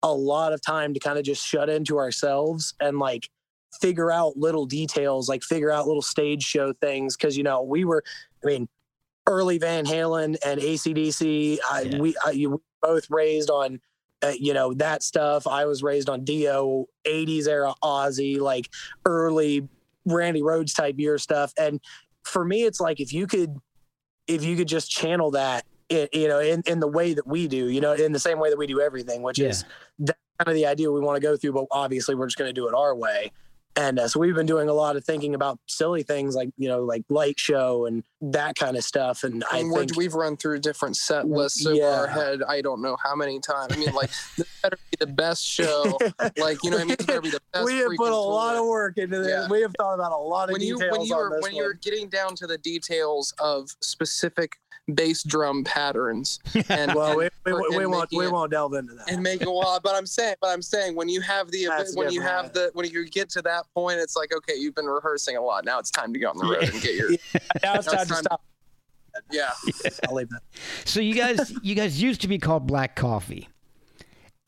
a 0.02 0.12
lot 0.12 0.52
of 0.52 0.60
time 0.60 0.92
to 0.94 1.00
kind 1.00 1.18
of 1.18 1.24
just 1.24 1.46
shut 1.46 1.68
into 1.68 1.96
ourselves 1.96 2.74
and 2.80 2.98
like 2.98 3.28
figure 3.80 4.10
out 4.10 4.36
little 4.36 4.66
details, 4.66 5.28
like 5.28 5.42
figure 5.42 5.70
out 5.70 5.86
little 5.86 6.02
stage 6.02 6.42
show 6.42 6.72
things. 6.74 7.16
Because 7.16 7.36
you 7.36 7.42
know 7.42 7.62
we 7.62 7.84
were, 7.84 8.04
I 8.42 8.46
mean, 8.46 8.68
early 9.26 9.58
Van 9.58 9.84
Halen 9.84 10.36
and 10.44 10.60
ACDC. 10.60 11.58
I, 11.70 11.80
Yeah. 11.82 11.98
We 11.98 12.14
I, 12.24 12.30
you 12.30 12.62
both 12.80 13.08
raised 13.10 13.50
on 13.50 13.80
uh, 14.22 14.32
you 14.38 14.54
know 14.54 14.74
that 14.74 15.02
stuff. 15.02 15.46
I 15.46 15.64
was 15.64 15.82
raised 15.82 16.08
on 16.08 16.24
Dio, 16.24 16.86
'80s 17.04 17.46
era 17.48 17.74
Ozzy, 17.82 18.38
like 18.38 18.68
early 19.06 19.68
Randy 20.04 20.42
Rhoads 20.42 20.74
type 20.74 20.96
year 20.98 21.18
stuff. 21.18 21.52
And 21.58 21.80
for 22.24 22.44
me, 22.44 22.62
it's 22.64 22.80
like 22.80 23.00
if 23.00 23.12
you 23.12 23.26
could, 23.26 23.56
if 24.28 24.44
you 24.44 24.56
could 24.56 24.68
just 24.68 24.90
channel 24.90 25.32
that, 25.32 25.64
you 25.90 26.28
know, 26.28 26.38
in 26.40 26.62
in 26.66 26.78
the 26.80 26.86
way 26.88 27.14
that 27.14 27.26
we 27.26 27.48
do, 27.48 27.68
you 27.68 27.80
know, 27.80 27.92
in 27.92 28.12
the 28.12 28.18
same 28.18 28.38
way 28.38 28.48
that 28.50 28.56
we 28.56 28.66
do 28.66 28.80
everything, 28.80 29.22
which 29.22 29.38
Yeah. 29.38 29.48
is 29.48 29.64
that's 29.98 30.18
kind 30.38 30.48
of 30.48 30.54
the 30.54 30.66
idea 30.66 30.90
we 30.90 31.00
want 31.00 31.16
to 31.16 31.20
go 31.20 31.36
through. 31.36 31.52
But 31.52 31.66
obviously, 31.70 32.14
we're 32.14 32.26
just 32.26 32.38
going 32.38 32.48
to 32.48 32.52
do 32.52 32.68
it 32.68 32.74
our 32.74 32.94
way. 32.94 33.32
And 33.74 33.98
uh, 33.98 34.06
so 34.08 34.20
we've 34.20 34.34
been 34.34 34.46
doing 34.46 34.68
a 34.68 34.72
lot 34.74 34.96
of 34.96 35.04
thinking 35.04 35.34
about 35.34 35.58
silly 35.66 36.02
things 36.02 36.34
like 36.34 36.50
you 36.58 36.68
know 36.68 36.84
like 36.84 37.04
light 37.08 37.38
show 37.40 37.86
and 37.86 38.04
that 38.20 38.54
kind 38.54 38.76
of 38.76 38.84
stuff. 38.84 39.24
And 39.24 39.42
I 39.50 39.58
and 39.60 39.70
we're, 39.70 39.78
think 39.80 39.96
we've 39.96 40.14
run 40.14 40.36
through 40.36 40.58
different 40.60 40.96
set 40.96 41.26
lists 41.26 41.64
over 41.66 41.74
Yeah. 41.76 41.84
our 42.00 42.06
head. 42.06 42.42
I 42.46 42.60
don't 42.60 42.82
know 42.82 42.96
how 43.02 43.14
many 43.16 43.40
times. 43.40 43.72
I 43.72 43.76
mean, 43.78 43.92
like 43.94 44.10
this 44.36 44.46
better 44.62 44.76
be 44.90 44.96
the 45.00 45.06
best 45.06 45.44
show. 45.44 45.98
Like 46.36 46.62
you 46.62 46.70
know, 46.70 46.76
what 46.76 46.82
I 46.82 46.86
mean, 46.86 46.96
better 47.06 47.20
be 47.22 47.30
the 47.30 47.40
best. 47.52 47.64
we 47.64 47.76
have 47.78 47.92
put 47.96 48.12
a 48.12 48.16
lot 48.16 48.56
of 48.56 48.66
work 48.66 48.98
into 48.98 49.18
this. 49.20 49.28
Yeah. 49.28 49.48
We 49.48 49.62
have 49.62 49.72
thought 49.78 49.94
about 49.94 50.12
a 50.12 50.16
lot 50.16 50.48
of 50.48 50.52
when 50.52 50.60
you 50.62 50.76
details 50.76 50.98
when 50.98 51.06
you 51.06 51.14
on 51.14 51.20
were 51.20 51.30
when 51.30 51.40
one. 51.42 51.54
you're 51.54 51.74
getting 51.74 52.08
down 52.08 52.34
to 52.36 52.46
the 52.46 52.58
details 52.58 53.32
of 53.38 53.70
specific 53.80 54.58
bass 54.94 55.22
drum 55.22 55.62
patterns 55.64 56.40
and 56.68 56.92
well, 56.96 57.16
we, 57.16 57.24
and, 57.46 57.54
we, 57.56 57.76
we, 57.76 57.82
and 57.84 57.92
won't 57.92 58.10
we 58.12 58.26
it- 58.26 58.32
won't 58.32 58.50
delve 58.50 58.74
into 58.74 58.94
that. 58.94 59.08
and 59.10 59.22
make 59.22 59.40
it 59.40 59.46
well 59.48 59.78
but 59.82 59.94
i'm 59.94 60.04
saying 60.06 60.34
but 60.40 60.48
i'm 60.48 60.60
saying 60.62 60.96
when 60.96 61.08
you 61.08 61.20
have 61.20 61.48
the 61.52 61.66
That's 61.66 61.94
when 61.96 62.10
you 62.12 62.20
have 62.20 62.52
the 62.52 62.70
when 62.74 62.90
you 62.90 63.08
get 63.08 63.30
to 63.30 63.42
that 63.42 63.64
point 63.74 64.00
it's 64.00 64.16
like 64.16 64.34
okay 64.34 64.54
you've 64.56 64.74
been 64.74 64.86
rehearsing 64.86 65.36
a 65.36 65.40
lot 65.40 65.64
now 65.64 65.78
it's 65.78 65.90
time 65.90 66.12
to 66.12 66.18
go 66.18 66.30
on 66.30 66.36
the 66.36 66.44
road 66.44 66.64
and 66.64 66.82
get 66.82 66.94
your 66.94 67.10
now 67.62 67.74
it's 67.74 67.86
Now 67.86 67.92
time 67.92 68.00
it's 68.00 68.08
to 68.08 68.14
time- 68.14 68.22
stop. 68.24 68.42
yeah 69.30 69.50
I'll 70.08 70.14
leave 70.16 70.30
that. 70.30 70.40
So 70.84 70.98
you 70.98 71.14
guys, 71.14 71.52
you 71.62 71.74
guys 71.74 72.02
used 72.02 72.22
to 72.22 72.28
be 72.28 72.38
called 72.38 72.66
Black 72.66 72.96
Coffee. 72.96 73.48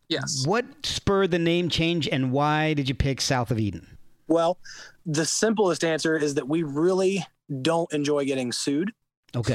yes 0.09 0.45
What 0.47 0.65
spurred 0.85 1.31
the 1.31 1.39
name 1.39 1.69
change, 1.69 2.09
and 2.09 2.33
why 2.33 2.73
did 2.75 2.89
you 2.89 2.95
pick 2.95 3.21
South 3.21 3.51
of 3.51 3.59
Eden? 3.59 3.99
Well, 4.27 4.59
the 5.07 5.27
simplest 5.27 5.85
answer 5.85 6.17
is 6.17 6.35
that 6.35 6.49
we 6.49 6.63
really 6.63 7.25
don't 7.63 7.93
enjoy 7.93 8.25
getting 8.25 8.53
sued. 8.53 8.91
Okay. 9.37 9.55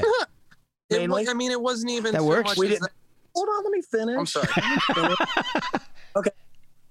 It 0.90 1.08
wa- 1.08 1.16
Mainly? 1.16 1.28
i 1.28 1.34
mean 1.34 1.50
it 1.50 1.60
wasn't 1.60 1.92
even 1.92 2.12
That 2.12 2.20
so 2.22 2.26
works. 2.26 2.50
much 2.50 2.58
We 2.58 2.68
didn't- 2.68 2.90
Hold 3.34 3.48
on, 3.48 3.62
let 3.64 3.70
me 3.72 3.80
finish. 3.82 4.16
i'm 4.18 4.26
sorry 4.26 4.48
okay. 6.16 6.30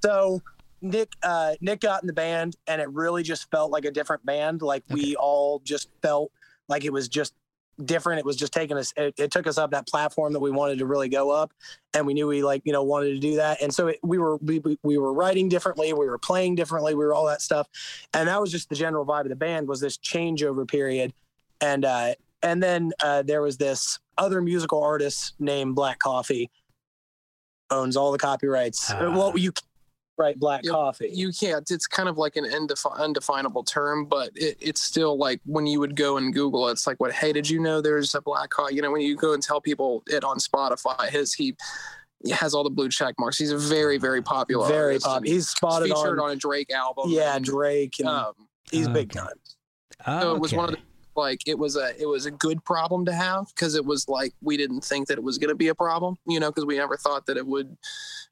So 0.03 0.41
Nick 0.81 1.11
uh 1.23 1.55
Nick 1.59 1.81
got 1.81 2.01
in 2.03 2.07
the 2.07 2.13
band 2.13 2.55
and 2.67 2.81
it 2.81 2.89
really 2.91 3.23
just 3.23 3.51
felt 3.51 3.71
like 3.71 3.83
a 3.85 3.91
different 3.91 4.25
band. 4.25 4.61
Like 4.61 4.83
we 4.89 5.15
all 5.17 5.59
just 5.65 5.89
felt 6.01 6.31
like 6.69 6.85
it 6.85 6.93
was 6.93 7.09
just 7.09 7.33
different. 7.83 8.19
It 8.19 8.25
was 8.25 8.37
just 8.37 8.53
taking 8.53 8.77
us. 8.77 8.93
It, 8.95 9.13
it 9.17 9.31
took 9.31 9.45
us 9.47 9.57
up 9.57 9.71
that 9.71 9.87
platform 9.87 10.31
that 10.33 10.39
we 10.39 10.51
wanted 10.51 10.79
to 10.79 10.85
really 10.85 11.09
go 11.09 11.31
up, 11.31 11.51
and 11.93 12.05
we 12.07 12.13
knew 12.13 12.27
we 12.27 12.43
like 12.43 12.61
you 12.63 12.71
know 12.71 12.83
wanted 12.83 13.09
to 13.09 13.19
do 13.19 13.35
that. 13.35 13.61
And 13.61 13.73
so 13.73 13.87
it, 13.87 13.99
we 14.03 14.17
were 14.17 14.37
we, 14.37 14.59
we- 14.59 14.79
we 14.83 14.97
were 14.97 15.11
writing 15.13 15.49
differently, 15.49 15.91
we 15.91 16.07
were 16.07 16.17
playing 16.17 16.55
differently, 16.55 16.93
we 16.95 17.03
were 17.03 17.13
all 17.13 17.25
that 17.25 17.41
stuff, 17.41 17.67
and 18.13 18.29
that 18.29 18.39
was 18.39 18.49
just 18.51 18.69
the 18.69 18.75
general 18.75 19.05
vibe 19.05 19.21
of 19.23 19.29
the 19.29 19.35
band 19.35 19.67
was 19.67 19.81
this 19.81 19.97
changeover 19.97 20.65
period, 20.65 21.11
and 21.59 21.83
uh, 21.83 22.13
and 22.43 22.61
then 22.61 22.91
uh, 23.03 23.21
there 23.23 23.41
was 23.41 23.57
this 23.57 23.99
other 24.17 24.41
musical 24.41 24.83
artist 24.83 25.33
named 25.39 25.75
Black 25.75 25.99
Coffee, 25.99 26.49
owns 27.71 27.95
all 27.95 28.11
the 28.11 28.17
copyrights. 28.17 28.91
Ah. 28.91 29.11
well, 29.11 29.37
you 29.37 29.51
can't 29.51 29.65
write 30.17 30.39
Black 30.39 30.63
Yep. 30.63 30.73
Coffee. 30.73 31.09
You 31.13 31.31
can't. 31.31 31.69
It's 31.71 31.87
kind 31.87 32.09
of 32.09 32.17
like 32.17 32.35
an 32.35 32.45
indefi- 32.45 32.97
undefinable 32.97 33.63
term, 33.63 34.05
but 34.05 34.31
it, 34.35 34.57
it's 34.59 34.81
still 34.81 35.17
like 35.17 35.39
when 35.45 35.65
you 35.67 35.79
would 35.79 35.95
go 35.95 36.17
and 36.17 36.33
Google, 36.33 36.67
it's 36.69 36.87
like, 36.87 36.99
what? 36.99 37.11
Hey, 37.13 37.31
did 37.31 37.49
you 37.49 37.59
know 37.59 37.79
there's 37.81 38.15
a 38.15 38.21
Black 38.21 38.53
Hawk? 38.53 38.71
You 38.73 38.81
know, 38.81 38.91
when 38.91 39.01
you 39.01 39.15
go 39.15 39.33
and 39.33 39.41
tell 39.43 39.61
people 39.61 40.03
it 40.07 40.23
on 40.23 40.37
Spotify, 40.39 41.09
his 41.09 41.33
he, 41.33 41.55
he 42.25 42.31
has 42.31 42.53
all 42.53 42.63
the 42.63 42.69
blue 42.69 42.89
check 42.89 43.15
marks. 43.19 43.37
He's 43.37 43.51
a 43.51 43.57
very 43.57 43.97
very 43.97 44.21
popular. 44.21 44.67
very 44.67 44.95
popular. 44.99 45.13
pop. 45.13 45.17
and 45.19 45.27
He's 45.27 45.53
featured 45.53 46.19
on, 46.19 46.19
on, 46.19 46.31
a 46.31 46.35
Drake 46.35 46.71
album. 46.71 47.05
yeah 47.09 47.35
and, 47.35 47.45
Drake, 47.45 47.93
and 47.99 48.09
um, 48.09 48.33
he's 48.71 48.87
Oh, 48.87 48.93
big 48.93 49.15
okay. 49.15 49.25
time. 50.05 50.21
so 50.21 50.35
it 50.35 50.39
was 50.41 50.51
one 50.53 50.65
of 50.69 50.71
the 50.75 50.81
like 51.19 51.41
it 51.47 51.57
was 51.59 51.75
a 51.75 51.87
it 52.01 52.07
was 52.07 52.25
a 52.25 52.31
good 52.31 52.63
problem 52.63 53.05
to 53.05 53.13
have 53.13 53.47
because 53.53 53.75
it 53.75 53.85
was 53.85 54.07
like 54.07 54.33
we 54.41 54.57
didn't 54.57 54.81
think 54.83 55.07
that 55.07 55.17
it 55.17 55.23
was 55.23 55.37
going 55.37 55.49
to 55.49 55.55
be 55.55 55.67
a 55.67 55.75
problem 55.75 56.17
you 56.25 56.39
know 56.39 56.49
because 56.49 56.65
we 56.65 56.77
never 56.77 56.97
thought 56.97 57.25
that 57.27 57.37
it 57.37 57.45
would 57.45 57.77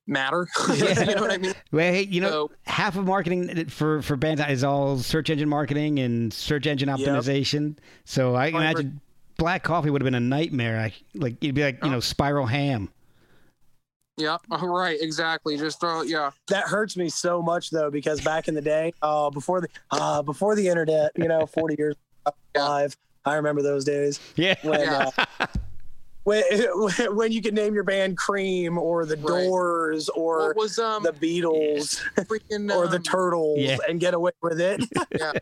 matter 0.08 0.48
Yeah. 0.76 1.04
you 1.04 1.16
know 1.16 1.22
what 1.22 1.32
i 1.32 1.38
mean 1.38 1.54
Well, 1.72 1.92
hey, 1.94 2.04
you 2.04 2.22
know, 2.22 2.30
so 2.30 2.52
half 2.66 2.96
of 2.96 3.06
marketing 3.06 3.66
for 3.68 4.02
for 4.02 4.16
bands 4.16 4.42
is 4.48 4.64
all 4.64 4.98
search 4.98 5.30
engine 5.30 5.50
marketing 5.50 6.00
and 6.00 6.34
search 6.34 6.66
engine 6.66 6.88
Yep. 6.90 7.00
optimization. 7.00 7.76
So 8.06 8.36
I 8.36 8.52
can 8.52 8.62
imagine 8.62 9.02
black 9.38 9.64
coffee 9.64 9.90
would 9.90 10.02
have 10.02 10.06
been 10.08 10.16
a 10.16 10.20
nightmare. 10.20 10.80
I, 10.80 10.94
like 11.14 11.36
it'd 11.44 11.56
be 11.56 11.64
like 11.64 11.84
you 11.84 11.92
know 11.92 12.00
spiral 12.00 12.46
ham. 12.46 12.90
yeah 14.18 14.38
right 14.62 14.98
exactly 15.02 15.58
just 15.58 15.80
throw 15.82 16.02
yeah 16.04 16.32
that 16.48 16.64
hurts 16.64 16.96
me 16.98 17.10
so 17.10 17.42
much 17.42 17.70
though 17.70 17.92
because 17.92 18.22
back 18.22 18.48
in 18.48 18.56
the 18.56 18.62
day 18.62 18.92
uh 19.02 19.30
before 19.30 19.60
the 19.62 19.68
uh 19.92 20.22
before 20.22 20.56
the 20.56 20.68
internet 20.68 21.12
you 21.18 21.28
know 21.28 21.46
40 21.46 21.76
years 21.78 21.96
live 22.56 22.96
i 23.26 23.36
remember 23.36 23.62
those 23.62 23.84
days 23.86 24.20
Yeah. 24.36 24.56
when 24.64 24.80
Yeah. 24.82 25.10
uh, 25.40 25.46
when, 26.24 26.44
when 27.16 27.32
you 27.32 27.42
could 27.42 27.54
name 27.54 27.74
your 27.74 27.84
band 27.84 28.18
cream 28.18 28.78
or 28.78 29.06
the 29.06 29.16
Right. 29.18 29.44
doors 29.46 30.10
or 30.10 30.54
was 30.56 30.78
um 30.80 31.04
the 31.04 31.14
beatles 31.14 32.02
freaking 32.26 32.70
or 32.76 32.88
the 32.88 32.98
um, 32.98 33.04
turtles 33.04 33.60
Yeah. 33.60 33.78
and 33.88 34.00
get 34.00 34.14
away 34.14 34.32
with 34.42 34.60
it 34.62 34.84
yeah 35.18 35.32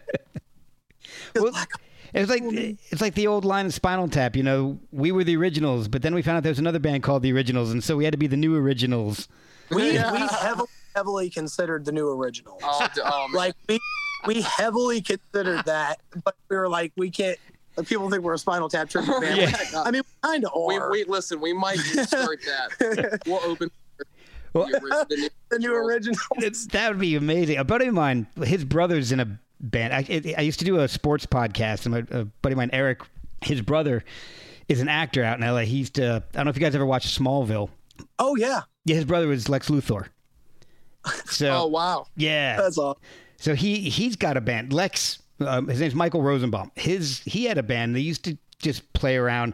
Well, 1.36 1.54
it's 2.14 2.30
like 2.30 2.44
it's 2.44 3.02
like 3.02 3.14
the 3.14 3.28
old 3.28 3.44
line 3.46 3.66
of 3.66 3.74
Spinal 3.74 4.08
Tap. 4.08 4.36
You 4.38 4.44
know, 4.44 4.80
we 4.92 5.12
were 5.12 5.24
the 5.26 5.36
originals, 5.36 5.88
but 5.90 6.02
then 6.02 6.16
we 6.16 6.22
found 6.22 6.38
out 6.38 6.44
there 6.44 6.50
was 6.52 6.60
another 6.60 6.80
band 6.80 7.04
called 7.04 7.24
the 7.24 7.32
Originals, 7.34 7.72
and 7.72 7.84
so 7.84 7.98
we 7.98 8.06
had 8.06 8.14
to 8.14 8.18
be 8.18 8.28
the 8.28 8.38
new 8.38 8.56
originals. 8.56 9.28
we 9.70 9.92
Yeah. 9.94 10.12
we 10.14 10.20
heavily 10.20 10.68
heavily 10.96 11.30
considered 11.30 11.84
the 11.84 11.92
new 11.92 12.10
originals 12.10 12.62
oh, 12.64 12.88
oh, 13.04 13.28
like 13.34 13.54
we 13.68 13.78
we 14.28 14.42
heavily 14.42 15.02
considered 15.02 15.64
that 15.66 16.00
but 16.24 16.36
we 16.50 16.56
were 16.58 16.68
like 16.70 16.92
we 16.98 17.10
can't 17.10 17.38
people 17.88 18.10
think 18.10 18.24
we're 18.24 18.34
a 18.34 18.38
spinal 18.38 18.70
tap 18.70 18.90
tribute 18.90 19.20
band 19.22 19.38
Yeah. 19.38 19.82
i 19.84 19.92
mean 19.92 20.02
we 20.06 20.30
kind 20.30 20.46
of 20.46 20.52
are 20.56 20.92
we 20.92 21.04
listen 21.06 21.40
we 21.42 21.54
might 21.54 21.78
start 21.80 22.40
that 22.46 23.22
we'll 23.26 23.42
open 23.44 23.70
Well, 24.54 24.68
the, 24.68 24.80
ori- 24.80 24.92
the 25.10 25.16
new- 25.18 25.30
the 25.52 25.60
new 25.60 25.76
original 25.76 26.18
It's, 26.38 26.66
that 26.68 26.90
would 26.90 27.00
be 27.00 27.16
amazing. 27.16 27.58
A 27.58 27.64
buddy 27.66 27.88
of 27.88 27.94
mine, 27.94 28.28
his 28.44 28.64
brother's 28.64 29.12
in 29.12 29.20
a 29.20 29.40
band. 29.60 29.94
I, 29.94 30.06
it, 30.08 30.38
I 30.38 30.42
used 30.42 30.60
to 30.60 30.66
do 30.66 30.80
a 30.80 30.88
sports 30.88 31.26
podcast, 31.26 31.86
and 31.86 31.94
my 32.10 32.18
a 32.20 32.24
buddy 32.26 32.54
of 32.54 32.58
mine, 32.58 32.70
Eric, 32.72 33.02
his 33.42 33.62
brother 33.62 34.04
is 34.70 34.80
an 34.80 34.88
actor 34.88 35.24
out 35.26 35.40
in 35.42 35.46
LA. 35.46 35.60
He 35.62 35.78
used 35.78 35.96
to. 35.96 36.24
I 36.34 36.38
don't 36.38 36.46
know 36.46 36.50
if 36.52 36.56
you 36.58 36.62
guys 36.62 36.74
ever 36.74 36.86
watched 36.86 37.20
Smallville. 37.20 37.70
oh 38.18 38.36
yeah 38.38 38.62
Yeah, 38.86 38.96
his 38.96 39.04
brother 39.06 39.28
was 39.28 39.50
Lex 39.50 39.70
Luthor. 39.70 40.08
So 41.26 41.50
oh 41.52 41.68
wow 41.68 42.08
yeah, 42.16 42.56
that's 42.56 42.78
all 42.78 42.98
so 43.38 43.56
he 43.56 43.90
he's 43.90 44.16
got 44.16 44.38
a 44.38 44.42
band. 44.42 44.74
Lex, 44.74 45.20
um, 45.40 45.68
his 45.68 45.80
name's 45.82 45.96
Michael 45.96 46.22
Rosenbaum. 46.22 46.72
His 46.76 47.20
he 47.26 47.46
had 47.46 47.58
a 47.58 47.64
band. 47.64 47.96
They 47.96 48.00
used 48.02 48.24
to 48.26 48.38
just 48.60 48.92
play 48.94 49.16
around, 49.18 49.54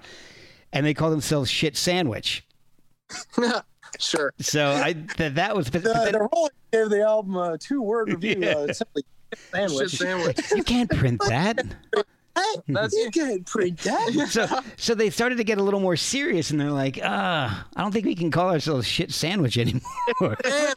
and 0.73 0.86
they 0.86 0.93
called 0.93 1.13
themselves 1.13 1.49
Shit 1.49 1.75
Sandwich. 1.77 2.45
sure 3.99 4.34
So 4.39 4.67
I 4.71 4.93
that 5.17 5.36
that 5.36 5.55
was. 5.55 5.69
But, 5.69 5.84
the, 5.84 5.89
but 5.93 6.11
the 6.13 6.19
Rolling 6.32 6.51
gave 6.71 6.89
the 6.89 7.01
album 7.01 7.36
a 7.36 7.57
two 7.57 7.82
word 7.82 8.07
review 8.13 8.38
Yeah. 8.39 8.51
uh, 8.51 8.73
simply 8.73 9.03
sandwich 9.53 9.89
Shit 9.91 9.99
sandwich 9.99 10.39
you 10.55 10.63
can't 10.63 10.89
print 10.89 11.21
that. 11.27 11.65
hey, 11.95 12.41
That's- 12.67 12.93
you 12.93 13.09
can't 13.11 13.45
print 13.45 13.77
that 13.79 14.27
so 14.29 14.47
so 14.77 14.95
they 14.95 15.09
started 15.09 15.38
to 15.38 15.43
get 15.43 15.57
a 15.57 15.63
little 15.63 15.79
more 15.82 15.95
serious 15.97 16.51
and 16.51 16.59
they're 16.59 16.71
like 16.71 16.97
uh 16.97 17.49
i 17.49 17.82
don't 17.82 17.91
think 17.91 18.05
we 18.05 18.15
can 18.15 18.29
call 18.32 18.49
ourselves 18.49 18.86
shit 18.88 19.11
sandwich 19.11 19.57
anymore 19.57 19.82
Man, 20.43 20.73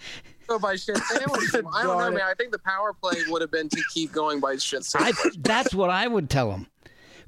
go 0.47 0.59
by 0.59 0.77
shit 0.77 0.97
sandwich. 0.99 1.55
I 1.55 1.83
don't 1.83 1.99
know, 1.99 2.07
it. 2.09 2.11
man. 2.13 2.23
I 2.25 2.35
think 2.35 2.53
the 2.53 2.59
power 2.59 2.93
play 2.93 3.17
would 3.29 3.41
have 3.43 3.51
been 3.51 3.69
to 3.69 3.83
keep 3.93 4.13
going 4.13 4.41
by 4.41 4.57
shit 4.57 4.81
I, 4.97 5.13
sandwich. 5.13 5.37
that's 5.41 5.75
what 5.75 5.91
i 5.91 6.07
would 6.07 6.29
tell 6.31 6.51
them 6.51 6.67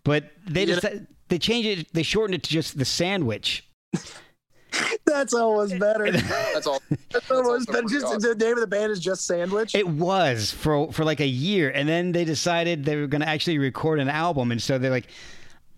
but 0.05 0.31
they 0.47 0.62
You 0.64 0.75
know- 0.75 0.81
just 0.81 1.03
they 1.29 1.39
changed 1.39 1.69
it 1.69 1.93
they 1.93 2.03
shortened 2.03 2.35
it 2.37 2.43
to 2.45 2.51
just 2.51 2.79
the 2.79 2.85
sandwich 2.85 3.69
that's 5.07 5.33
always 5.33 5.73
better 5.75 6.11
That's 6.11 6.67
all. 6.67 6.83
that's 7.11 7.31
almost 7.31 7.69
also 7.69 7.73
better 7.73 7.89
just 7.89 8.07
awesome. 8.07 8.21
the 8.21 8.35
name 8.35 8.55
of 8.55 8.61
the 8.61 8.67
band 8.67 8.93
is 8.93 9.01
just 9.01 9.25
sandwich 9.27 9.75
it 9.75 9.89
was 9.89 10.51
for 10.53 10.93
for 10.93 11.05
like 11.05 11.21
a 11.21 11.27
year 11.27 11.71
and 11.71 11.89
then 11.89 12.12
they 12.12 12.25
decided 12.25 12.85
they 12.85 12.97
were 12.97 13.07
going 13.07 13.23
to 13.23 13.29
actually 13.29 13.59
record 13.59 14.01
an 14.01 14.09
album 14.09 14.53
and 14.53 14.61
so 14.62 14.77
they're 14.79 14.91
like 14.91 15.07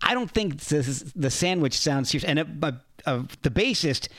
i 0.01 0.13
don't 0.13 0.31
think 0.31 0.57
this 0.59 0.87
is, 0.87 1.13
the 1.13 1.29
sandwich 1.29 1.77
sounds 1.77 2.09
serious 2.09 2.25
and 2.27 2.39
it, 2.39 2.59
but, 2.59 2.81
uh, 3.05 3.21
the 3.43 3.49
bassist 3.49 4.09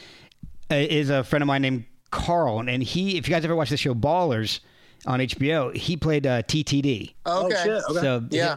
uh, 0.71 0.75
is 0.77 1.11
a 1.11 1.23
friend 1.25 1.43
of 1.43 1.47
mine 1.47 1.63
named 1.63 1.85
carl 2.11 2.59
and 2.61 2.83
he 2.83 3.17
if 3.17 3.29
you 3.29 3.35
guys 3.35 3.45
ever 3.45 3.55
watch 3.57 3.71
the 3.71 3.77
show 3.77 3.95
ballers 3.95 4.61
on 5.07 5.21
hbo 5.21 5.75
he 5.77 5.97
played 5.97 6.27
uh, 6.27 6.43
ttd 6.43 7.15
oh 7.27 7.47
Okay. 7.47 7.57
shit 7.63 7.83
okay 7.91 8.01
So 8.01 8.25
Yeah. 8.31 8.57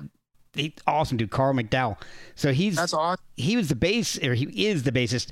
he, 0.53 0.63
he 0.63 0.73
awesome 0.85 1.17
dude, 1.17 1.31
Carl 1.31 1.53
McDowell. 1.55 1.97
So 2.35 2.51
he's 2.53 2.75
That's 2.75 2.93
awesome. 2.93 3.23
he 3.37 3.55
was 3.57 3.69
the 3.69 3.75
bass 3.75 4.17
or 4.23 4.33
he 4.35 4.45
is 4.67 4.83
the 4.83 4.91
bassist, 4.91 5.29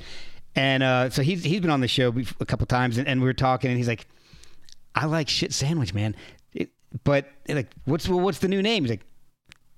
and 0.55 0.81
uh, 0.81 1.09
so 1.11 1.21
he's 1.21 1.43
he's 1.43 1.61
been 1.61 1.69
on 1.69 1.79
the 1.81 1.87
show 1.87 2.11
a 2.39 2.45
couple 2.45 2.65
times, 2.65 2.97
and, 2.97 3.07
and 3.07 3.21
we 3.21 3.27
were 3.27 3.33
talking, 3.33 3.69
and 3.69 3.77
he's 3.77 3.87
like, 3.87 4.07
"I 4.95 5.05
like 5.05 5.29
shit 5.29 5.53
sandwich, 5.53 5.93
man," 5.93 6.15
it, 6.53 6.71
but 7.03 7.27
like, 7.47 7.69
what's 7.85 8.09
well, 8.09 8.19
what's 8.19 8.39
the 8.39 8.47
new 8.47 8.63
name? 8.63 8.83
He's 8.83 8.89
like, 8.89 9.05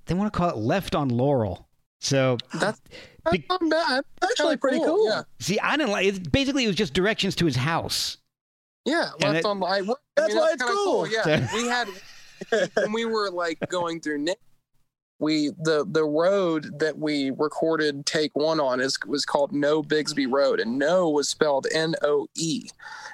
they 0.05 0.13
want 0.13 0.31
to 0.31 0.37
call 0.37 0.49
it 0.49 0.55
Left 0.55 0.95
on 0.95 1.09
Laurel. 1.09 1.67
So 1.99 2.37
That's, 2.53 2.79
that's 3.25 3.37
Be- 3.37 3.45
not. 3.63 4.05
That's 4.21 4.31
Actually 4.39 4.57
pretty 4.57 4.79
cool. 4.79 5.09
Yeah. 5.09 5.23
see, 5.39 5.59
I 5.59 5.75
didn't 5.75 5.91
like 5.91 6.05
it. 6.07 6.31
Basically, 6.31 6.63
it 6.63 6.67
was 6.67 6.75
just 6.77 6.93
directions 6.93 7.35
to 7.35 7.45
his 7.45 7.55
house. 7.57 8.17
Yeah, 8.85 9.11
And 9.21 9.23
left 9.23 9.37
it- 9.39 9.45
on 9.45 9.59
the. 9.59 9.65
I, 9.65 9.77
I 9.77 9.81
That's 10.15 10.33
mean, 10.33 10.37
why 10.37 10.49
that's 10.49 10.53
it's 10.53 10.63
kinda 10.63 10.73
cool. 10.73 11.07
Yeah, 11.07 11.47
we 11.53 11.67
had 11.67 11.87
when 12.75 12.91
we 12.91 13.05
were 13.05 13.29
like 13.29 13.59
going 13.69 13.99
through 14.01 14.19
Nick. 14.19 14.39
We 15.19 15.51
the 15.61 15.85
the 15.89 16.03
road 16.03 16.79
that 16.79 16.97
we 16.97 17.29
recorded 17.37 18.05
take 18.05 18.31
one 18.35 18.59
on 18.59 18.81
is 18.81 18.97
was 19.07 19.23
called 19.25 19.53
Noe 19.53 19.81
Bixby 19.81 20.25
Road, 20.25 20.59
and 20.59 20.77
No 20.77 21.09
was 21.09 21.29
spelled 21.29 21.65
N 21.71 21.95
O 22.01 22.27
E, 22.35 22.67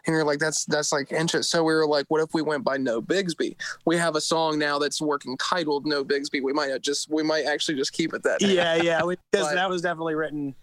and 0.07 0.15
you're 0.15 0.23
like 0.23 0.39
that's 0.39 0.65
that's 0.65 0.91
like 0.91 1.11
interest. 1.11 1.51
So 1.51 1.63
we 1.63 1.71
were 1.73 1.85
like, 1.85 2.05
what 2.07 2.19
if 2.21 2.33
we 2.33 2.41
went 2.41 2.63
by 2.63 2.77
Noe 2.77 3.01
Bixby? 3.01 3.55
We 3.85 3.95
have 3.97 4.15
a 4.15 4.21
song 4.21 4.57
now 4.57 4.79
that's 4.79 4.99
working 4.99 5.37
titled 5.37 5.85
Noe 5.85 6.03
Bixby. 6.03 6.41
We 6.41 6.51
might 6.53 6.81
just 6.81 7.11
we 7.11 7.21
might 7.21 7.45
actually 7.45 7.77
just 7.77 7.93
keep 7.93 8.13
it 8.15 8.23
that. 8.23 8.41
name. 8.41 8.55
yeah 8.55 8.75
yeah 8.75 9.01
because 9.05 9.53
that 9.53 9.69
was 9.69 9.83
definitely 9.83 10.15
written 10.15 10.55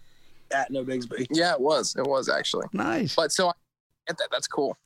at 0.51 0.71
noe 0.71 0.83
bixby 0.83 1.27
yeah, 1.29 1.53
it 1.53 1.61
was 1.61 1.95
it 1.97 2.03
was 2.05 2.27
actually. 2.27 2.67
Nice. 2.73 3.15
But 3.15 3.31
so 3.31 3.49
I 3.49 3.51
get 4.07 4.17
that. 4.17 4.29
That's 4.31 4.47
cool. 4.47 4.77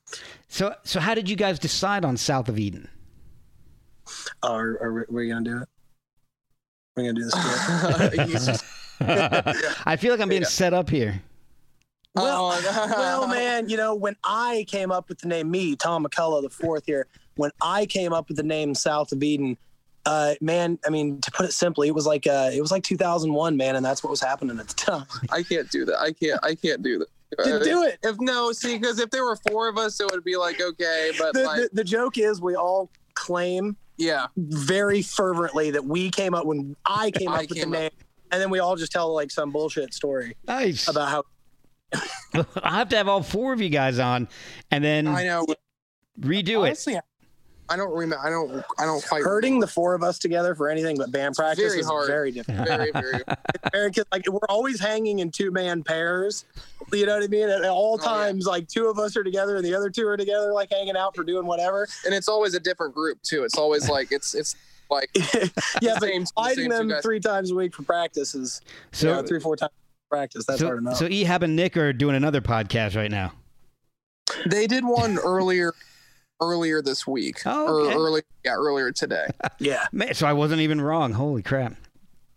So 0.48 0.76
so 0.84 1.00
how 1.00 1.14
did 1.16 1.30
you 1.30 1.36
guys 1.36 1.60
decide 1.60 2.04
on 2.06 2.18
South 2.18 2.50
of 2.50 2.58
Eden? 2.60 2.90
oh, 4.44 4.54
are, 4.54 4.78
are, 4.82 4.94
we- 4.94 5.24
we 5.24 5.30
gonna 5.30 5.44
do 5.50 5.62
it 5.62 5.70
we're 6.98 7.04
gonna 7.04 7.14
do 7.14 7.24
this? 7.24 8.64
I 9.86 9.96
feel 9.96 10.12
like 10.12 10.20
I'm 10.22 10.30
being 10.30 10.42
Yeah. 10.42 10.48
set 10.48 10.74
up 10.74 10.90
here. 10.90 11.22
Well, 12.14 12.52
Oh, 12.54 12.88
well, 12.90 13.28
man, 13.28 13.70
you 13.70 13.78
know, 13.78 13.96
when 13.96 14.18
I 14.26 14.66
came 14.68 14.92
up 14.92 15.08
with 15.08 15.20
the 15.20 15.28
name 15.30 15.50
me, 15.50 15.78
Tom 15.78 16.04
McCullough, 16.06 16.42
the 16.42 16.50
fourth 16.50 16.84
here, 16.86 17.08
when 17.36 17.52
I 17.62 17.86
came 17.86 18.12
up 18.12 18.28
with 18.28 18.36
the 18.36 18.44
name 18.44 18.76
South 18.76 19.14
of 19.14 19.24
Eden, 19.24 19.58
uh, 20.06 20.34
man, 20.42 20.78
I 20.86 20.90
mean, 20.90 21.22
to 21.22 21.32
put 21.32 21.46
it 21.46 21.54
simply, 21.54 21.88
it 21.88 21.96
was 21.96 22.06
like 22.06 22.28
uh, 22.28 22.50
it 22.54 22.60
was 22.60 22.70
like 22.72 22.84
2001, 22.84 23.56
man, 23.56 23.78
and 23.78 23.86
that's 23.86 24.04
what 24.04 24.10
was 24.10 24.20
happening 24.22 24.60
at 24.60 24.68
the 24.68 24.74
time. 24.74 25.06
I 25.32 25.42
can't 25.44 25.70
do 25.72 25.86
that. 25.86 26.00
I 26.00 26.12
can't. 26.12 26.40
I 26.44 26.56
can't 26.56 26.84
do 26.84 27.00
that. 27.00 27.08
Didn't 27.38 27.64
do 27.64 27.84
it. 27.84 27.98
If 28.04 28.18
no, 28.20 28.52
see, 28.52 28.78
because 28.78 29.00
if 29.00 29.10
there 29.10 29.24
were 29.24 29.38
four 29.50 29.68
of 29.70 29.78
us, 29.78 30.00
it 30.00 30.12
would 30.12 30.24
be 30.24 30.36
like 30.38 30.62
okay, 30.62 31.12
but 31.20 31.34
The, 31.34 31.44
like 31.44 31.58
the, 31.62 31.70
the 31.74 31.84
joke 31.84 32.18
is, 32.18 32.42
we 32.42 32.56
all 32.56 32.90
claim 33.14 33.76
yeah, 33.98 34.28
very 34.38 35.02
fervently 35.02 35.72
that 35.72 35.86
we 35.86 36.10
came 36.10 36.34
up 36.34 36.46
when 36.46 36.76
I 36.86 37.12
came 37.12 37.30
I 37.30 37.36
up 37.36 37.40
with 37.42 37.50
the 37.50 37.56
came 37.56 37.74
up- 37.74 37.80
name, 37.80 37.92
and 38.32 38.42
then 38.42 38.50
we 38.50 38.60
all 38.60 38.76
just 38.76 38.92
tell 38.92 39.14
like 39.14 39.30
some 39.32 39.52
bullshit 39.52 39.94
story 39.94 40.36
Nice. 40.48 40.88
about 40.88 41.10
how 41.10 41.24
I'll 42.64 42.72
have 42.74 42.90
to 42.90 42.98
have 42.98 43.08
all 43.08 43.22
four 43.22 43.54
of 43.54 43.62
you 43.62 43.70
guys 43.70 44.00
on 44.00 44.28
and 44.72 44.84
then 44.84 45.08
I 45.08 45.26
know. 45.26 45.46
redo 46.20 46.70
it. 46.70 47.02
Honestly, 47.72 47.74
I 47.74 47.78
don't 47.78 47.98
remember. 47.98 48.26
I 48.26 48.30
don't. 48.30 48.66
I 48.80 48.86
don't 48.86 49.06
quite. 49.08 49.24
Hurting 49.24 49.60
the 49.60 49.68
four 49.68 49.94
of 49.94 50.04
us 50.04 50.20
together 50.20 50.56
for 50.56 50.70
anything 50.70 50.98
but 50.98 51.12
band 51.12 51.36
practice 51.36 51.66
Very 51.70 51.80
is 51.80 51.88
hard. 51.88 52.08
very 52.08 52.32
difficult. 52.32 52.68
Very, 52.68 52.92
very. 52.92 53.24
Very, 53.72 53.92
'cause, 53.92 54.06
like 54.12 54.28
we're 54.30 54.40
always 54.50 54.80
hanging 54.80 55.20
in 55.20 55.32
two 55.32 55.52
man 55.52 55.84
pairs. 55.84 56.46
You 56.92 57.06
know 57.06 57.16
what 57.16 57.24
I 57.24 57.28
mean? 57.28 57.48
At 57.50 57.64
all 57.66 57.98
Oh, 58.02 58.04
yeah. 58.04 58.10
times, 58.26 58.46
like 58.46 58.68
two 58.68 58.88
of 58.88 59.00
us 59.00 59.16
are 59.16 59.24
together 59.24 59.56
and 59.56 59.64
the 59.66 59.74
other 59.74 59.90
two 59.90 60.06
are 60.08 60.18
together, 60.18 60.52
like 60.54 60.70
hanging 60.72 60.98
out 60.98 61.16
for 61.16 61.24
doing 61.24 61.46
whatever. 61.46 61.88
and 62.06 62.14
it's 62.14 62.28
always 62.28 62.54
a 62.54 62.60
different 62.60 62.94
group 62.94 63.22
too. 63.22 63.44
It's 63.44 63.58
always 63.58 63.88
like 63.90 64.12
it's 64.12 64.34
it's 64.36 64.56
like 64.90 65.10
yeah, 65.82 65.98
but 66.00 66.10
same- 66.10 66.26
fighting 66.36 66.72
same 66.72 66.88
them 66.90 67.02
three 67.02 67.20
times 67.22 67.52
a 67.52 67.56
week 67.56 67.74
for 67.74 67.84
practice 67.84 68.36
is 68.36 68.62
So, 68.92 69.08
you 69.08 69.14
know, 69.16 69.24
three, 69.28 69.40
four 69.40 69.56
times 69.56 69.72
for 70.10 70.18
practice. 70.18 70.46
That's 70.46 70.62
hard 70.62 70.80
enough. 70.80 70.98
so 70.98 71.08
Ehab 71.08 71.44
and 71.44 71.56
Nick 71.56 71.78
are 71.78 71.94
doing 71.94 72.16
another 72.16 72.42
podcast 72.42 72.96
right 72.98 73.12
now. 73.12 73.32
they 74.46 74.68
did 74.68 74.84
one 74.84 75.18
earlier 75.20 75.74
earlier 76.42 76.82
this 76.82 77.06
week 77.08 77.42
Oh, 77.46 77.88
or 77.88 77.94
early 77.94 78.22
yeah 78.44 78.54
earlier 78.54 78.92
today. 78.92 79.28
yeah. 79.60 79.86
Man, 79.92 80.14
so 80.14 80.28
I 80.28 80.34
wasn't 80.34 80.62
even 80.62 80.82
wrong. 80.82 81.14
Holy 81.14 81.42
crap. 81.44 81.76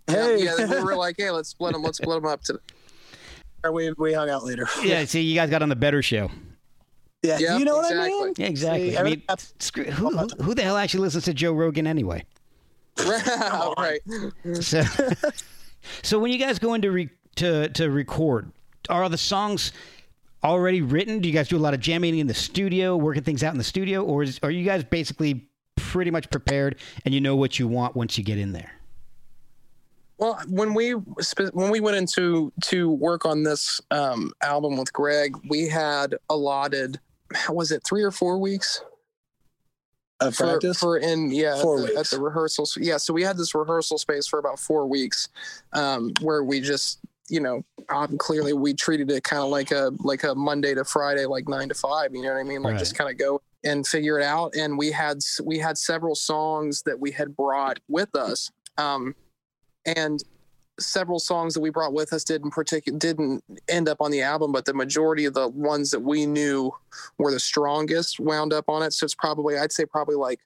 Hey, 0.07 0.45
Yeah, 0.45 0.55
we 0.69 0.83
were 0.85 0.97
like, 0.97 1.17
hey, 1.19 1.31
let's 1.31 1.49
split 1.49 1.73
them. 1.73 1.83
Let's 1.83 1.99
split 1.99 2.23
them 2.23 2.31
up 2.31 2.43
today. 2.43 2.59
we 3.73 3.93
we 3.99 4.13
hung 4.13 4.29
out 4.31 4.45
later. 4.45 4.69
Yeah, 4.83 5.05
see, 5.07 5.23
you 5.23 5.35
guys 5.35 5.51
got 5.51 5.63
on 5.63 5.69
the 5.71 5.77
better 5.77 6.03
show. 6.03 6.31
Yeah, 7.23 7.39
Yep, 7.39 7.59
you 7.59 7.65
know 7.65 7.77
what 7.77 7.97
I 7.97 8.07
mean? 8.09 8.35
Yeah, 8.37 8.47
exactly. 8.47 8.91
See, 8.91 8.99
I 8.99 9.03
mean, 9.03 9.23
everything- 9.29 9.55
screw, 9.59 9.85
who, 9.85 10.11
who, 10.11 10.29
who 10.43 10.55
the 10.55 10.61
hell 10.63 10.77
actually 10.77 11.01
listens 11.01 11.25
to 11.25 11.33
Joe 11.33 11.53
Rogan 11.55 11.87
anyway? 11.87 12.23
right. 12.99 14.01
So, 14.61 14.83
so 16.03 16.19
when 16.19 16.31
you 16.31 16.39
guys 16.39 16.59
go 16.59 16.75
into 16.75 16.91
re, 16.91 17.09
to 17.37 17.69
to 17.71 17.91
record, 17.91 18.53
are 18.89 19.09
the 19.09 19.19
songs 19.19 19.73
already 20.45 20.83
written? 20.83 21.21
Do 21.21 21.29
you 21.29 21.35
guys 21.35 21.49
do 21.49 21.57
a 21.57 21.59
lot 21.59 21.75
of 21.75 21.81
jamming 21.81 22.19
in 22.19 22.27
the 22.27 22.35
studio, 22.35 22.97
working 22.97 23.23
things 23.23 23.43
out 23.43 23.53
in 23.53 23.59
the 23.59 23.65
studio, 23.65 24.03
or 24.05 24.23
is, 24.23 24.39
are 24.43 24.51
you 24.51 24.65
guys 24.65 24.85
basically 24.85 25.49
pretty 25.77 26.11
much 26.11 26.31
prepared 26.31 26.77
and 27.05 27.15
you 27.15 27.21
know 27.21 27.35
what 27.37 27.59
you 27.59 27.67
want 27.67 27.97
once 27.97 28.17
you 28.19 28.25
get 28.25 28.39
in 28.39 28.53
there? 28.53 28.71
Well, 30.19 30.39
when 30.49 30.75
we 30.75 30.93
when 30.93 31.71
we 31.71 31.81
went 31.81 31.97
into 31.97 32.53
to 32.65 32.91
work 32.91 33.27
on 33.27 33.43
this 33.43 33.81
um, 33.91 34.31
album 34.43 34.77
with 34.77 34.93
Greg, 34.93 35.37
we 35.49 35.67
had 35.67 36.15
allotted 36.31 37.01
how 37.35 37.55
was 37.55 37.73
it 37.73 37.83
three 37.85 38.03
or 38.05 38.13
four 38.13 38.39
weeks 38.39 38.81
Of 40.21 40.37
for, 40.37 40.45
practice. 40.45 40.79
for 40.79 40.99
in 40.99 41.33
yeah 41.33 41.61
Four 41.61 41.81
at, 41.81 41.87
the, 41.87 41.93
at 41.93 41.97
weeks. 41.99 42.11
the 42.11 42.21
rehearsals. 42.21 42.79
Yeah, 42.81 42.97
so 42.99 43.13
we 43.13 43.23
had 43.23 43.37
this 43.37 43.57
rehearsal 43.57 43.99
space 43.99 44.27
for 44.29 44.39
about 44.39 44.61
four 44.61 44.87
weeks, 44.87 45.29
um, 45.73 46.13
where 46.21 46.45
we 46.45 46.61
just 46.61 47.01
you 47.29 47.41
know 47.41 47.65
um, 47.89 48.17
clearly 48.19 48.53
we 48.53 48.75
treated 48.75 49.11
it 49.11 49.25
kind 49.25 49.43
of 49.43 49.49
like 49.49 49.71
a 49.71 49.91
like 50.01 50.25
a 50.25 50.35
Monday 50.35 50.75
to 50.75 50.85
Friday, 50.85 51.27
like 51.27 51.49
nine 51.49 51.69
to 51.69 51.75
five. 51.75 52.15
You 52.15 52.23
know 52.23 52.33
what 52.33 52.41
I 52.41 52.45
mean? 52.45 52.63
Like 52.63 52.73
Right. 52.73 52.79
just 52.79 52.97
kind 52.97 53.11
of 53.11 53.19
go 53.19 53.41
and 53.65 53.87
figure 53.87 54.19
it 54.19 54.25
out. 54.25 54.55
And 54.57 54.77
we 54.77 54.91
had 54.91 55.19
we 55.43 55.59
had 55.59 55.79
several 55.79 56.15
songs 56.15 56.83
that 56.83 56.99
we 56.99 57.11
had 57.11 57.37
brought 57.37 57.79
with 57.89 58.15
us, 58.15 58.51
um, 58.79 59.15
and 59.85 60.23
several 60.81 61.21
songs 61.21 61.55
that 61.55 61.61
we 61.61 61.71
brought 61.71 61.93
with 61.93 62.13
us 62.13 62.25
didn't 62.25 62.51
particular 62.51 62.99
didn't 62.99 63.45
end 63.69 63.89
up 63.89 64.01
on 64.01 64.11
the 64.11 64.23
album, 64.23 64.53
but 64.53 64.65
the 64.65 64.75
majority 64.75 65.25
of 65.25 65.35
the 65.35 65.49
ones 65.49 65.91
that 65.91 66.01
we 66.01 66.27
knew 66.27 66.73
were 67.19 67.31
the 67.31 67.41
strongest 67.41 68.19
wound 68.19 68.53
up 68.53 68.69
on 68.69 68.83
it. 68.83 68.93
So 68.93 69.05
it's 69.05 69.15
probably 69.15 69.57
I'd 69.59 69.73
say 69.73 69.87
probably 69.87 70.17
like 70.17 70.41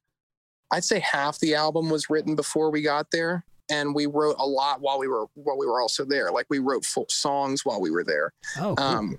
I'd 0.71 0.85
say 0.85 1.01
half 1.01 1.39
the 1.39 1.55
album 1.55 1.89
was 1.89 2.11
written 2.11 2.35
before 2.35 2.71
we 2.71 2.83
got 2.83 3.11
there, 3.11 3.45
and 3.71 3.95
we 3.95 4.07
wrote 4.07 4.37
a 4.39 4.47
lot 4.47 4.81
while 4.81 4.99
we 4.99 5.09
were 5.09 5.27
while 5.35 5.59
we 5.59 5.67
were 5.67 5.81
also 5.81 6.05
there. 6.05 6.31
Like 6.31 6.47
we 6.49 6.59
wrote 6.59 6.85
full 6.85 7.07
songs 7.09 7.65
while 7.65 7.81
we 7.81 7.91
were 7.91 8.05
there. 8.05 8.33
Oh, 8.59 8.75
cool. 8.75 8.87
Um, 8.87 9.19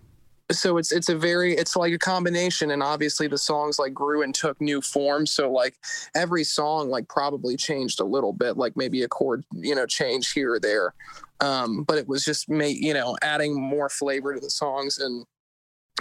so 0.52 0.78
it's 0.78 0.91
it's 0.91 1.10
a 1.10 1.18
very 1.18 1.54
it's 1.54 1.76
like 1.76 1.93
a 1.93 2.00
combination, 2.00 2.72
and 2.72 2.82
obviously 2.82 3.28
the 3.28 3.38
songs 3.38 3.78
like 3.78 3.93
grew 3.93 4.24
and 4.24 4.34
took 4.34 4.60
new 4.60 4.82
forms. 4.82 5.32
So 5.32 5.52
like 5.52 5.76
every 6.16 6.43
song 6.43 6.89
like 6.89 7.08
probably 7.08 7.56
changed 7.56 8.00
a 8.00 8.06
little 8.06 8.34
bit, 8.34 8.58
like 8.58 8.76
maybe 8.76 9.04
a 9.04 9.08
chord 9.08 9.43
you 9.54 9.76
know 9.76 9.86
change 9.86 10.32
here 10.32 10.54
or 10.54 10.60
there. 10.60 10.93
Um, 11.41 11.84
but 11.84 11.97
it 11.97 12.08
was 12.08 12.26
just 12.26 12.50
make 12.50 12.78
you 12.82 12.93
know 12.93 13.16
adding 13.22 13.60
more 13.60 13.89
flavor 13.89 14.34
to 14.34 14.39
the 14.39 14.50
songs 14.50 14.97
and 14.97 15.26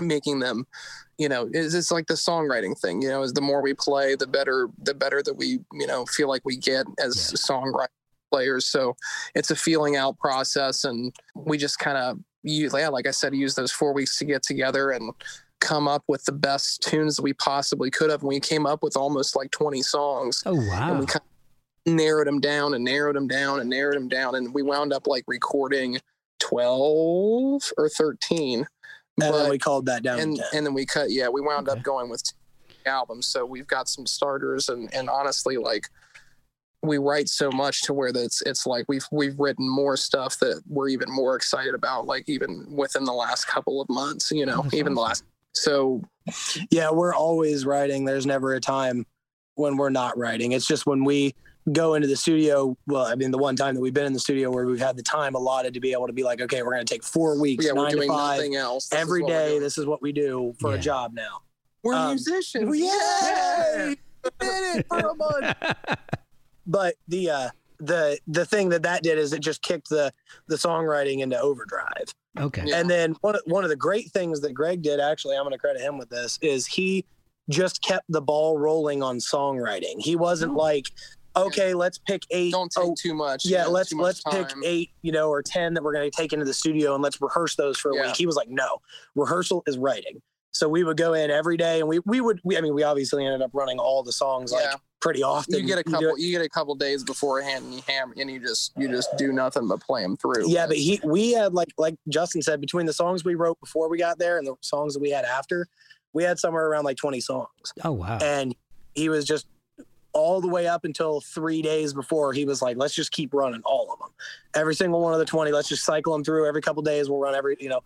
making 0.01 0.39
them 0.39 0.65
you 1.19 1.29
know 1.29 1.51
it's, 1.53 1.75
it's 1.75 1.91
like 1.91 2.07
the 2.07 2.15
songwriting 2.15 2.79
thing 2.79 3.03
you 3.03 3.09
know 3.09 3.23
is 3.23 3.33
the 3.33 3.41
more 3.41 3.61
we 3.61 3.75
play 3.75 4.15
the 4.15 4.29
better 4.29 4.69
the 4.85 4.95
better 4.95 5.25
that 5.25 5.35
we 5.35 5.59
you 5.73 5.87
know 5.89 6.07
feel 6.07 6.29
like 6.29 6.41
we 6.45 6.57
get 6.57 6.87
as 7.01 7.17
songwriting 7.35 7.89
players 8.31 8.67
so 8.67 8.97
it's 9.35 9.51
a 9.51 9.57
feeling 9.57 9.97
out 9.97 10.19
process 10.19 10.85
and 10.85 11.15
we 11.35 11.57
just 11.59 11.79
kind 11.79 11.97
of 11.99 12.19
yeah 12.43 12.89
like 12.89 13.07
i 13.07 13.11
said 13.11 13.35
use 13.35 13.55
those 13.55 13.73
four 13.73 13.93
weeks 13.93 14.19
to 14.19 14.25
get 14.25 14.43
together 14.43 14.91
and 14.91 15.13
come 15.61 15.89
up 15.89 16.05
with 16.09 16.25
the 16.25 16.33
best 16.33 16.83
tunes 16.83 17.17
that 17.17 17.23
we 17.23 17.33
possibly 17.35 17.91
could 17.91 18.11
have 18.11 18.21
and 18.21 18.29
we 18.29 18.39
came 18.41 18.65
up 18.67 18.83
with 18.83 18.97
almost 18.97 19.35
like 19.35 19.51
20 19.51 19.83
songs 19.83 20.43
oh 20.47 20.55
wow! 20.55 20.91
and 20.91 21.01
we 21.01 21.07
kind 21.07 21.23
of 21.87 21.93
narrowed 21.95 22.27
them 22.27 22.39
down 22.41 22.75
and 22.75 22.85
narrowed 22.85 23.17
them 23.17 23.27
down 23.27 23.61
and 23.61 23.69
narrowed 23.71 23.97
them 23.97 24.09
down 24.09 24.35
and 24.35 24.53
we 24.55 24.63
wound 24.63 24.93
up 24.93 25.07
like 25.07 25.25
recording 25.27 25.99
12 26.41 27.73
or 27.79 27.89
13 27.89 28.59
and 28.61 28.67
but- 29.17 29.33
then 29.33 29.51
we 29.51 29.59
called 29.59 29.87
that 29.87 30.03
down. 30.03 30.19
and 30.21 30.41
and 30.55 30.65
then 30.67 30.75
we 30.75 30.85
cut 30.87 31.11
yeah 31.11 31.29
we 31.29 31.41
wound 31.41 31.69
Okay. 31.69 31.79
up 31.79 31.85
going 31.85 32.09
with 32.09 32.23
albums 32.87 33.27
so 33.27 33.45
we've 33.45 33.67
got 33.67 33.89
some 33.89 34.07
starters 34.07 34.69
and 34.69 34.93
and 34.95 35.11
honestly 35.11 35.57
like 35.57 35.89
we 36.83 36.99
write 36.99 37.29
so 37.29 37.51
much 37.51 37.83
to 37.83 37.93
where 37.93 38.13
that's 38.13 38.41
it's 38.43 38.67
like 38.67 38.85
we've 38.89 39.07
we've 39.11 39.39
written 39.39 39.69
more 39.69 39.97
stuff 39.97 40.39
that 40.39 40.63
we're 40.69 40.89
even 40.89 41.09
more 41.11 41.35
excited 41.37 41.75
about 41.75 42.07
like 42.07 42.25
even 42.29 42.65
within 42.71 43.05
the 43.05 43.13
last 43.13 43.47
couple 43.47 43.81
of 43.81 43.89
months 43.89 44.31
you 44.31 44.47
know 44.47 44.63
that's 44.63 44.75
even 44.75 44.95
the 44.95 45.01
last 45.01 45.25
so 45.55 46.01
yeah, 46.71 46.91
we're 46.91 47.15
always 47.15 47.65
writing. 47.65 48.05
There's 48.05 48.27
never 48.27 48.55
a 48.55 48.61
time 48.61 49.07
when 49.55 49.77
we're 49.79 49.89
not 49.91 50.17
writing. 50.17 50.53
It's 50.53 50.67
just 50.67 50.87
when 50.87 51.05
we 51.05 51.35
go 51.73 51.95
into 51.95 52.07
the 52.07 52.17
studio. 52.17 52.77
Well, 52.87 53.07
I 53.07 53.15
mean, 53.15 53.31
the 53.31 53.39
one 53.39 53.57
time 53.57 53.75
that 53.75 53.81
we've 53.81 53.95
been 53.95 54.05
in 54.07 54.13
the 54.13 54.21
studio 54.21 54.51
where 54.51 54.67
we've 54.67 54.79
had 54.79 54.97
the 54.97 55.03
time 55.03 55.35
allotted 55.35 55.73
to 55.75 55.81
be 55.81 55.91
able 55.93 56.07
to 56.07 56.13
be 56.13 56.23
like, 56.23 56.41
okay, 56.43 56.63
we're 56.63 56.75
going 56.75 56.85
to 56.85 56.95
take 56.95 57.03
four 57.03 57.41
weeks, 57.41 57.65
yeah 57.65 57.73
we're 57.73 57.85
nine 57.85 57.91
to 57.93 57.97
doing 57.97 58.09
five, 58.11 58.37
nothing 58.37 58.57
else 58.57 58.89
This 58.89 58.99
is 58.99 59.03
every 59.03 59.23
what 59.23 59.31
we're 59.31 59.39
day. 59.39 59.49
doing. 59.49 59.61
This 59.63 59.79
is 59.79 59.87
what 59.87 60.03
we 60.03 60.13
do 60.13 60.55
for 60.61 60.73
Yeah. 60.73 60.77
a 60.77 60.81
job 60.81 61.13
now. 61.15 61.41
we're 61.83 61.95
um, 61.95 62.09
musicians 62.11 62.79
Yay! 62.79 62.85
Yay! 62.87 63.97
We 64.25 64.31
did 64.39 64.77
it 64.81 64.87
for 64.87 64.99
a 64.99 65.15
month. 65.15 65.57
But 66.69 66.95
the 67.09 67.31
uh, 67.31 67.49
the 67.81 68.19
the 68.29 68.45
thing 68.47 68.69
that 68.69 68.83
that 68.83 69.03
did 69.03 69.19
is 69.19 69.33
it 69.33 69.41
just 69.41 69.63
kicked 69.63 69.89
the 69.89 70.13
the 70.47 70.57
songwriting 70.57 71.21
into 71.21 71.39
overdrive. 71.41 72.15
okay. 72.39 72.63
Yeah. 72.67 72.79
And 72.81 72.89
then 72.91 73.17
one 73.23 73.35
of, 73.35 73.41
one 73.47 73.65
of 73.65 73.71
the 73.71 73.77
great 73.77 74.11
things 74.13 74.41
that 74.43 74.53
Greg 74.55 74.83
did, 74.83 75.01
actually, 75.01 75.37
I'm 75.37 75.43
going 75.43 75.53
to 75.53 75.59
credit 75.59 75.83
him 75.83 75.99
with 75.99 76.11
this, 76.11 76.39
is 76.43 76.67
he 76.67 77.05
just 77.51 77.83
kept 77.83 78.05
the 78.11 78.21
ball 78.21 78.59
rolling 78.59 79.03
on 79.03 79.17
songwriting. 79.19 79.99
He 80.01 80.15
wasn't 80.17 80.53
Oh. 80.53 80.57
like, 80.59 80.85
okay, 81.35 81.73
let's 81.73 81.97
pick 81.99 82.23
eight. 82.31 82.53
don't 82.53 82.71
take 82.71 82.85
oh, 82.85 82.95
too 83.01 83.15
much 83.15 83.45
you 83.47 83.53
yeah, 83.53 83.67
let's 83.67 83.95
much 83.95 84.05
let's 84.05 84.23
pick 84.31 84.49
eight, 84.65 84.91
you 85.03 85.13
know, 85.13 85.31
or 85.31 85.43
ten 85.43 85.73
that 85.75 85.83
we're 85.83 85.95
going 85.95 86.11
to 86.11 86.15
take 86.17 86.33
into 86.35 86.45
the 86.45 86.53
studio 86.55 86.95
and 86.95 87.03
let's 87.03 87.21
rehearse 87.23 87.55
those 87.57 87.79
for 87.79 87.93
a 87.93 87.97
Yeah. 87.97 88.07
week. 88.09 88.17
He 88.17 88.27
was 88.27 88.37
like, 88.37 88.49
no, 88.51 88.79
rehearsal 89.15 89.63
is 89.67 89.79
writing. 89.79 90.21
So 90.53 90.69
we 90.69 90.83
would 90.83 90.97
go 90.97 91.13
in 91.15 91.31
every 91.31 91.57
day, 91.57 91.81
and 91.81 91.89
we 91.89 92.01
we 92.07 92.21
would. 92.21 92.41
We, 92.43 92.57
I 92.57 92.61
mean, 92.61 92.75
we 92.75 92.83
obviously 92.83 93.25
ended 93.25 93.43
up 93.43 93.51
running 93.53 93.79
all 93.79 94.03
the 94.03 94.13
songs 94.13 94.53
Yeah. 94.53 94.71
like 94.71 94.77
pretty 95.01 95.23
often. 95.23 95.55
you 95.61 95.67
get 95.67 95.79
a 95.79 95.85
couple 95.85 96.09
it- 96.09 96.19
you 96.21 96.33
get 96.33 96.45
a 96.45 96.49
couple 96.49 96.75
days 96.75 97.05
beforehand 97.05 97.65
and 97.67 97.75
you 97.75 97.81
hammer 97.87 98.15
and 98.19 98.29
you 98.31 98.41
just 98.41 98.73
you 98.77 98.89
just 98.89 99.09
do 99.17 99.31
nothing 99.33 99.69
but 99.69 99.81
play 99.81 100.03
them 100.03 100.17
through 100.17 100.51
Yeah, 100.51 100.67
but 100.67 100.77
he 100.77 101.01
we 101.05 101.33
had 101.33 101.55
like 101.55 101.69
like 101.79 101.95
Justin 102.09 102.43
said 102.43 102.61
between 102.61 102.85
the 102.87 102.93
songs 102.93 103.25
we 103.25 103.37
wrote 103.37 103.61
before 103.61 103.89
we 103.89 103.99
got 103.99 104.19
there 104.19 104.39
and 104.39 104.47
the 104.47 104.57
songs 104.61 104.95
that 104.95 105.01
we 105.01 105.11
had 105.11 105.25
after, 105.25 105.69
we 106.15 106.25
had 106.25 106.39
somewhere 106.41 106.67
around 106.67 106.85
like 106.85 106.97
20 106.97 107.21
songs. 107.21 107.49
Oh 107.85 107.93
wow. 107.93 108.19
And 108.21 108.57
he 108.97 109.09
was 109.09 109.25
just 109.25 109.47
all 110.15 110.41
the 110.41 110.49
way 110.49 110.67
up 110.67 110.85
until 110.85 111.21
3 111.21 111.63
days 111.63 111.93
before 111.95 112.33
he 112.33 112.45
was 112.45 112.61
like 112.63 112.77
let's 112.77 112.95
just 112.95 113.13
keep 113.13 113.33
running 113.33 113.61
all 113.65 113.93
of 113.93 114.01
them. 114.01 114.09
Every 114.55 114.75
single 114.75 115.01
one 115.01 115.13
of 115.13 115.21
the 115.21 115.27
20, 115.27 115.53
let's 115.53 115.69
just 115.69 115.85
cycle 115.85 116.13
them 116.13 116.25
through 116.25 116.49
every 116.49 116.63
couple 116.63 116.83
days 116.83 117.09
we'll 117.09 117.21
run 117.21 117.37
every, 117.37 117.57
you 117.61 117.69
know. 117.69 117.83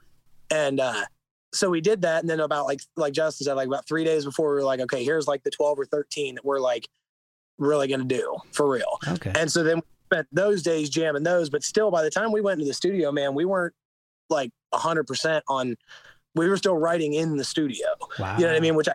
And 0.50 0.80
uh 0.80 1.04
so 1.52 1.70
we 1.70 1.80
did 1.80 2.02
that 2.02 2.22
and 2.22 2.30
then 2.30 2.40
about 2.40 2.66
like 2.66 2.80
like 2.96 3.12
Justin 3.12 3.44
said 3.44 3.54
like 3.54 3.66
about 3.66 3.86
3 3.86 4.04
days 4.04 4.24
before 4.24 4.50
we 4.50 4.54
were 4.54 4.64
like 4.64 4.80
okay, 4.80 5.04
here's 5.04 5.26
like 5.26 5.42
the 5.42 5.50
12 5.50 5.78
or 5.80 5.84
13 5.84 6.36
that 6.36 6.44
we're 6.44 6.60
like 6.60 6.88
really 7.58 7.88
going 7.88 8.00
to 8.00 8.06
do 8.06 8.36
for 8.52 8.68
real. 8.68 8.98
Okay. 9.06 9.32
And 9.36 9.50
so 9.50 9.62
then 9.62 9.76
we 9.76 9.82
spent 10.10 10.28
those 10.32 10.62
days 10.62 10.90
jamming 10.90 11.22
those, 11.22 11.50
but 11.50 11.62
still 11.62 11.90
by 11.90 12.02
the 12.02 12.10
time 12.10 12.32
we 12.32 12.40
went 12.40 12.60
into 12.60 12.68
the 12.68 12.74
studio, 12.74 13.12
man, 13.12 13.34
we 13.34 13.44
weren't 13.44 13.74
like 14.30 14.50
hundred 14.74 15.06
percent 15.06 15.44
on 15.48 15.76
we 16.34 16.48
were 16.48 16.56
still 16.56 16.76
writing 16.76 17.14
in 17.14 17.36
the 17.36 17.44
studio. 17.44 17.86
Wow. 18.18 18.36
You 18.36 18.44
know 18.44 18.52
what 18.52 18.56
I 18.56 18.60
mean? 18.60 18.74
Which 18.74 18.88
I 18.88 18.94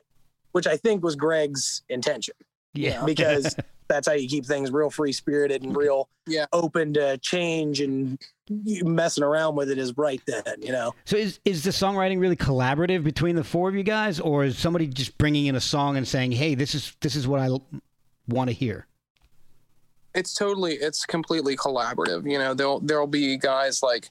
which 0.51 0.67
I 0.67 0.77
think 0.77 1.03
was 1.03 1.15
Greg's 1.15 1.83
intention. 1.89 2.33
Yeah. 2.73 3.03
Because 3.05 3.55
that's 3.87 4.07
how 4.07 4.13
you 4.13 4.27
keep 4.27 4.45
things 4.45 4.71
real 4.71 4.89
free 4.89 5.11
spirited 5.13 5.63
and 5.63 5.75
real 5.75 6.09
Yeah. 6.25 6.45
open 6.53 6.93
to 6.95 7.17
change 7.19 7.79
and 7.81 8.19
messing 8.49 9.23
around 9.23 9.55
with 9.55 9.69
it 9.69 9.77
is 9.77 9.97
right 9.97 10.21
then, 10.27 10.43
you 10.61 10.71
know. 10.71 10.93
So 11.05 11.17
is 11.17 11.39
is 11.45 11.63
the 11.63 11.71
songwriting 11.71 12.19
really 12.19 12.35
collaborative 12.35 13.03
between 13.03 13.35
the 13.35 13.43
four 13.43 13.69
of 13.69 13.75
you 13.75 13.83
guys, 13.83 14.19
or 14.19 14.43
is 14.45 14.57
somebody 14.57 14.87
just 14.87 15.17
bringing 15.17 15.45
in 15.47 15.55
a 15.55 15.61
song 15.61 15.97
and 15.97 16.07
saying, 16.07 16.31
"Hey, 16.33 16.55
this 16.55 16.75
is 16.75 16.95
this 17.01 17.15
is 17.15 17.27
what 17.27 17.39
I 17.39 17.49
want 18.27 18.49
to 18.49 18.53
hear"? 18.53 18.87
it's 20.15 20.33
totally 20.33 20.73
it's 20.75 21.05
completely 21.05 21.55
collaborative 21.55 22.27
you 22.31 22.39
know 22.39 22.53
there'll 22.55 22.79
there'll 22.79 23.05
be 23.05 23.37
guys 23.37 23.83
like 23.83 24.09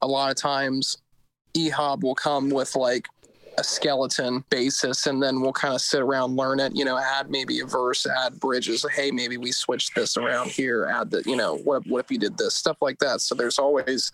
a 0.00 0.06
lot 0.06 0.30
of 0.30 0.36
times 0.36 0.96
ehab 1.54 2.02
will 2.02 2.14
come 2.14 2.48
with 2.48 2.74
like 2.74 3.06
a 3.58 3.64
skeleton 3.64 4.44
basis 4.50 5.06
and 5.06 5.22
then 5.22 5.40
we'll 5.40 5.52
kind 5.52 5.74
of 5.74 5.80
sit 5.80 6.00
around 6.00 6.34
learn 6.34 6.58
it 6.58 6.74
you 6.74 6.84
know 6.84 6.98
add 6.98 7.30
maybe 7.30 7.60
a 7.60 7.66
verse 7.66 8.06
add 8.06 8.40
bridges 8.40 8.84
hey 8.94 9.10
maybe 9.10 9.36
we 9.36 9.52
switch 9.52 9.90
this 9.94 10.16
around 10.16 10.48
here 10.48 10.86
add 10.86 11.10
the 11.10 11.22
you 11.26 11.36
know 11.36 11.56
what, 11.58 11.86
what 11.86 12.04
if 12.04 12.10
you 12.10 12.18
did 12.18 12.36
this 12.38 12.54
stuff 12.54 12.78
like 12.80 12.98
that. 12.98 13.20
So 13.20 13.34
there's 13.34 13.58
always 13.58 14.10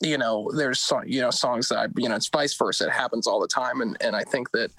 you 0.00 0.16
know 0.16 0.50
there's 0.56 0.92
you 1.06 1.20
know 1.20 1.30
songs 1.30 1.68
that 1.68 1.78
I, 1.78 1.86
you 1.96 2.08
know 2.08 2.14
it's 2.14 2.28
vice 2.28 2.54
versa 2.54 2.86
it 2.86 2.92
happens 2.92 3.26
all 3.26 3.40
the 3.40 3.48
time 3.48 3.80
and 3.80 3.96
and 4.02 4.14
i 4.14 4.24
think 4.24 4.50
that 4.50 4.70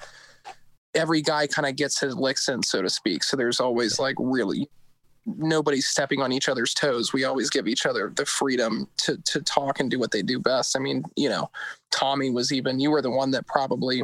every 0.98 1.22
guy 1.22 1.48
kind 1.48 1.68
of 1.68 1.76
gets 1.76 2.00
his 2.00 2.16
licks 2.16 2.50
in 2.50 2.64
so 2.64 2.82
to 2.82 2.90
speak. 2.90 3.24
So 3.24 3.38
there's 3.38 3.60
always 3.60 4.00
like 4.00 4.16
really 4.20 4.70
nobody's 5.36 5.88
stepping 5.88 6.22
on 6.22 6.32
each 6.32 6.48
other's 6.48 6.74
toes 6.74 7.12
we 7.12 7.26
always 7.26 7.50
give 7.50 7.68
each 7.68 7.86
other 7.86 8.12
the 8.16 8.26
freedom 8.26 8.88
to 8.98 9.18
to 9.26 9.42
talk 9.42 9.80
and 9.80 9.92
do 9.92 10.00
what 10.00 10.12
they 10.12 10.22
do 10.22 10.40
best 10.40 10.76
i 10.76 10.80
mean 10.80 11.04
you 11.16 11.28
know 11.30 11.50
tommy 11.92 12.30
was 12.30 12.54
even 12.54 12.80
you 12.80 12.90
were 12.90 13.02
the 13.02 13.12
one 13.12 13.32
that 13.32 13.46
probably 13.46 14.04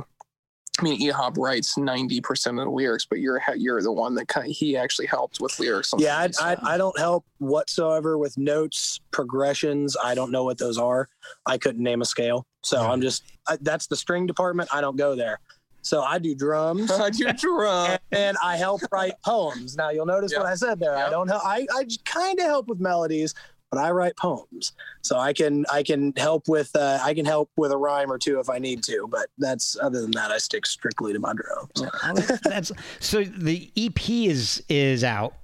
I 0.79 0.81
mean, 0.81 0.99
Ehab 1.01 1.37
writes 1.37 1.77
ninety 1.77 2.19
percent 2.19 2.57
of 2.57 2.65
the 2.65 2.71
lyrics, 2.71 3.05
but 3.05 3.19
you're 3.19 3.39
you're 3.55 3.83
the 3.83 3.91
one 3.91 4.15
that 4.15 4.27
kind 4.27 4.51
he 4.51 4.75
actually 4.75 5.05
helped 5.05 5.39
with 5.39 5.59
lyrics. 5.59 5.93
On 5.93 5.99
Yeah, 5.99 6.17
I, 6.17 6.27
these, 6.27 6.39
I, 6.39 6.57
I 6.63 6.77
don't 6.77 6.97
help 6.97 7.25
whatsoever 7.37 8.17
with 8.17 8.35
notes, 8.39 8.99
progressions. 9.11 9.95
I 10.03 10.15
don't 10.15 10.31
know 10.31 10.43
what 10.43 10.57
those 10.57 10.79
are. 10.79 11.09
I 11.45 11.59
couldn't 11.59 11.83
name 11.83 12.01
a 12.01 12.05
scale. 12.05 12.47
So 12.63 12.81
Yeah. 12.81 12.91
I'm 12.91 13.01
just, 13.01 13.23
I, 13.47 13.57
that's 13.61 13.85
the 13.85 13.95
string 13.95 14.25
department. 14.25 14.69
I 14.73 14.81
don't 14.81 14.97
go 14.97 15.15
there. 15.15 15.39
So 15.83 16.01
I 16.01 16.17
do 16.17 16.33
drums. 16.33 16.89
I 16.91 17.11
do 17.11 17.31
drums. 17.33 17.99
and, 18.11 18.19
and 18.19 18.37
I 18.43 18.57
help 18.57 18.81
write 18.91 19.13
poems. 19.23 19.75
Now 19.75 19.91
you'll 19.91 20.05
notice 20.05 20.35
what 20.35 20.45
I 20.45 20.55
said 20.55 20.79
there. 20.79 20.95
I 20.95 21.09
don't 21.09 21.27
help. 21.27 21.45
I, 21.45 21.67
I 21.75 21.85
kind 22.05 22.39
of 22.39 22.45
help 22.45 22.67
with 22.67 22.79
melodies, 22.79 23.35
but 23.69 23.79
I 23.79 23.91
write 23.91 24.15
poems. 24.17 24.71
So 25.01 25.19
I 25.19 25.33
can 25.33 25.65
I 25.71 25.83
can 25.83 26.13
help 26.15 26.47
with 26.47 26.75
uh, 26.75 26.99
I 27.01 27.13
can 27.13 27.25
help 27.25 27.51
with 27.57 27.71
a 27.71 27.77
rhyme 27.77 28.11
or 28.11 28.17
two 28.17 28.39
if 28.39 28.49
I 28.49 28.59
need 28.59 28.81
to. 28.83 29.07
But 29.09 29.27
that's 29.37 29.77
other 29.81 30.01
than 30.01 30.11
that, 30.11 30.31
I 30.31 30.37
stick 30.37 30.65
strictly 30.65 31.11
to 31.13 31.19
my 31.19 31.33
drums. 31.33 32.41
That's 32.43 32.71
so 32.99 33.23
the 33.23 33.71
EP 33.75 34.09
is 34.09 34.63
is 34.69 35.03
out. 35.03 35.35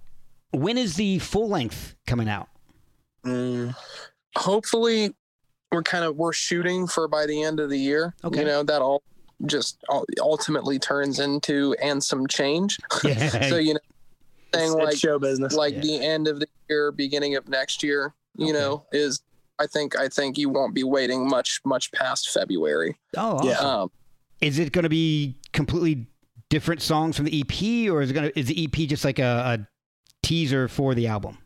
When 0.51 0.77
is 0.77 0.95
the 0.95 1.19
full 1.19 1.49
length 1.49 1.95
coming 2.07 2.29
out? 2.29 2.47
Mm. 3.25 3.75
Hopefully, 4.37 5.13
we're 5.71 5.83
kind 5.83 6.05
of 6.05 6.15
we're 6.15 6.33
shooting 6.33 6.87
for 6.87 7.07
by 7.07 7.25
the 7.25 7.43
end 7.43 7.59
of 7.59 7.69
the 7.69 7.77
year. 7.77 8.15
Okay. 8.23 8.39
You 8.39 8.45
know 8.45 8.63
that 8.63 8.81
all 8.81 9.03
just 9.45 9.77
ultimately 10.19 10.79
turns 10.79 11.19
into 11.19 11.75
and 11.81 12.03
some 12.03 12.27
change. 12.27 12.77
Yeah. 13.03 13.49
so 13.49 13.57
you 13.57 13.73
know, 13.75 13.79
saying 14.53 14.67
It's, 14.71 14.75
like 14.75 14.87
it's 14.93 14.99
show 14.99 15.19
business. 15.19 15.53
like 15.53 15.73
Yeah. 15.75 15.81
the 15.81 16.05
end 16.05 16.27
of 16.27 16.39
the 16.39 16.47
year, 16.69 16.91
beginning 16.91 17.35
of 17.35 17.47
next 17.47 17.83
year. 17.83 18.13
You 18.37 18.45
Okay. 18.47 18.53
know, 18.53 18.85
is 18.91 19.21
I 19.59 19.67
think 19.67 19.97
I 19.99 20.07
think 20.07 20.37
you 20.37 20.49
won't 20.49 20.73
be 20.73 20.83
waiting 20.83 21.27
much 21.27 21.59
much 21.65 21.91
past 21.91 22.29
February. 22.29 22.97
oh, 23.17 23.37
awesome. 23.37 23.47
Yeah. 23.49 23.57
Um, 23.59 23.91
Is 24.41 24.57
it 24.59 24.71
going 24.71 24.83
to 24.83 24.89
be 24.89 25.35
completely 25.51 26.07
different 26.49 26.81
songs 26.81 27.15
from 27.17 27.25
the 27.25 27.41
EP, 27.41 27.91
or 27.91 28.01
is 28.01 28.09
it 28.09 28.13
going 28.13 28.29
to 28.31 28.39
is 28.39 28.47
the 28.47 28.63
EP 28.65 28.87
just 28.87 29.03
like 29.05 29.19
a, 29.19 29.59
a 29.59 29.67
teaser 30.23 30.67
for 30.67 30.95
the 30.95 31.07
album? 31.07 31.37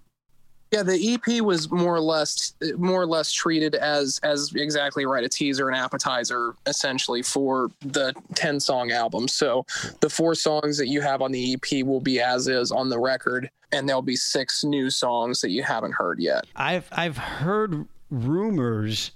Yeah, 0.73 0.81
the 0.81 1.13
EP 1.13 1.43
was 1.43 1.69
more 1.69 1.93
or 1.93 2.01
less 2.01 2.55
more 2.77 2.99
or 2.99 3.05
less 3.05 3.31
treated 3.31 3.75
as 3.75 4.19
as 4.23 4.51
exactly 4.55 5.05
right 5.05 5.23
a 5.23 5.29
teaser 5.29 5.69
and 5.69 5.77
appetizer 5.77 6.55
essentially 6.65 7.21
for 7.21 7.69
the 7.81 8.11
10 8.33 8.59
song 8.59 8.91
album. 8.91 9.27
So 9.27 9.67
the 9.99 10.09
four 10.09 10.33
songs 10.33 10.79
that 10.79 10.87
you 10.87 10.99
have 11.01 11.21
on 11.21 11.31
the 11.31 11.53
EP 11.53 11.85
will 11.85 11.99
be 12.01 12.19
as 12.19 12.47
is 12.47 12.71
on 12.71 12.89
the 12.89 12.97
record 12.97 13.51
and 13.71 13.87
there'll 13.87 14.01
be 14.01 14.15
six 14.15 14.63
new 14.63 14.89
songs 14.89 15.41
that 15.41 15.51
you 15.51 15.61
haven't 15.61 15.91
heard 15.91 16.19
yet. 16.19 16.45
I've 16.55 16.87
I've 16.91 17.17
heard 17.17 17.87
rumors 18.09 19.11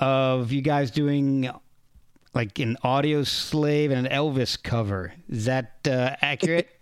of 0.00 0.52
you 0.52 0.62
guys 0.62 0.90
doing 0.90 1.50
like 2.32 2.58
an 2.60 2.78
Audioslave 2.82 3.90
and 3.92 4.06
an 4.06 4.10
Elvis 4.10 4.62
cover. 4.62 5.12
Is 5.28 5.44
that 5.44 5.86
uh, 5.86 6.16
accurate? 6.22 6.77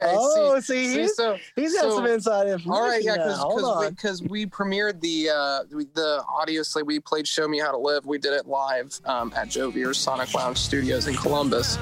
Oh, 0.00 0.60
see, 0.60 0.92
he's- 0.92 1.16
so 1.16 1.36
He's 1.56 1.74
got 1.74 1.82
so- 1.82 1.96
some 1.96 2.06
inside 2.06 2.46
information. 2.48 2.70
All 2.72 2.88
right, 2.88 3.02
yeah, 3.02 3.16
now. 3.16 3.24
because 3.24 3.38
Hold 3.38 3.64
on. 3.64 3.84
we, 3.86 3.94
'cause 3.96 4.22
we 4.22 4.46
premiered 4.46 5.00
the 5.00 5.30
uh, 5.30 5.60
we- 5.72 5.86
the 5.94 6.22
Audioslave. 6.28 6.86
We 6.86 7.00
played 7.00 7.26
"Show 7.26 7.48
Me 7.48 7.58
How 7.58 7.72
to 7.72 7.78
Live." 7.78 8.06
We 8.06 8.18
did 8.18 8.32
it 8.32 8.46
live 8.46 9.00
um, 9.06 9.32
at 9.36 9.48
Joe 9.48 9.70
Viers' 9.70 9.98
Sonic 9.98 10.32
Lounge 10.34 10.58
Studios 10.58 11.08
in 11.08 11.16
Columbus. 11.16 11.76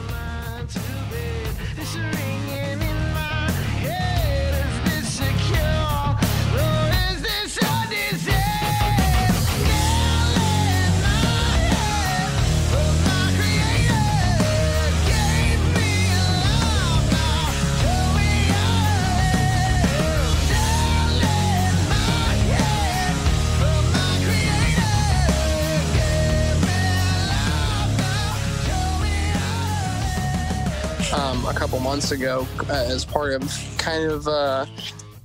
Couple 31.66 31.80
months 31.80 32.12
ago 32.12 32.46
uh, 32.70 32.74
as 32.74 33.04
part 33.04 33.32
of 33.32 33.42
kind 33.76 34.08
of 34.08 34.28
uh, 34.28 34.64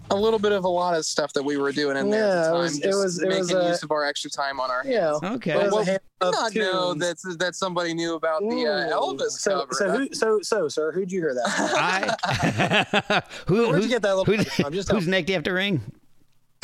a 0.10 0.16
little 0.16 0.40
bit 0.40 0.52
of 0.52 0.64
a 0.64 0.68
lot 0.68 0.98
of 0.98 1.06
stuff 1.06 1.32
that 1.34 1.44
we 1.44 1.56
were 1.56 1.72
doing 1.72 1.96
in 1.96 2.10
there 2.10 2.24
at 2.24 2.28
Yeah, 2.30 2.34
the 2.34 2.42
it 2.42 2.46
time. 2.50 2.58
was- 2.58 2.78
it 2.78 2.84
just 2.84 2.98
was- 2.98 3.22
it 3.22 3.28
making 3.30 3.42
was, 3.42 3.54
uh, 3.54 3.68
use 3.68 3.84
of 3.84 3.92
our 3.92 4.04
extra 4.04 4.32
time 4.32 4.60
on 4.60 4.72
our 4.72 4.82
Yeah. 4.84 5.20
Okay. 5.24 5.52
There's 5.54 5.72
a 5.72 5.76
Well, 5.76 5.86
hand 5.86 6.00
I 6.20 6.26
of 6.30 6.34
did 6.52 6.64
not 6.64 6.74
know 6.74 6.94
that 6.96 7.18
that 7.38 7.54
somebody 7.56 7.94
knew 7.94 8.16
about 8.16 8.42
the 8.42 8.48
uh, 8.66 8.88
Ooh. 8.90 9.14
Elvis 9.14 9.30
so, 9.34 9.60
cover. 9.60 9.74
So, 9.76 9.92
who, 9.92 10.08
so, 10.16 10.16
so, 10.16 10.40
so, 10.42 10.68
sir, 10.68 10.92
who'd 10.92 11.12
you 11.12 11.22
hear 11.22 11.36
that? 11.36 11.44
I 11.46 13.22
who, 13.46 13.58
Where'd 13.68 13.76
who's, 13.76 13.84
you 13.84 13.90
get 13.92 14.02
that 14.02 14.18
little? 14.18 14.34
who's, 14.34 14.52
from? 14.52 14.74
Just 14.74 14.92
whose 14.92 15.08
neck 15.08 15.28
do 15.28 15.34
you 15.34 15.36
have 15.38 15.44
to 15.44 15.54
wring? 15.54 15.80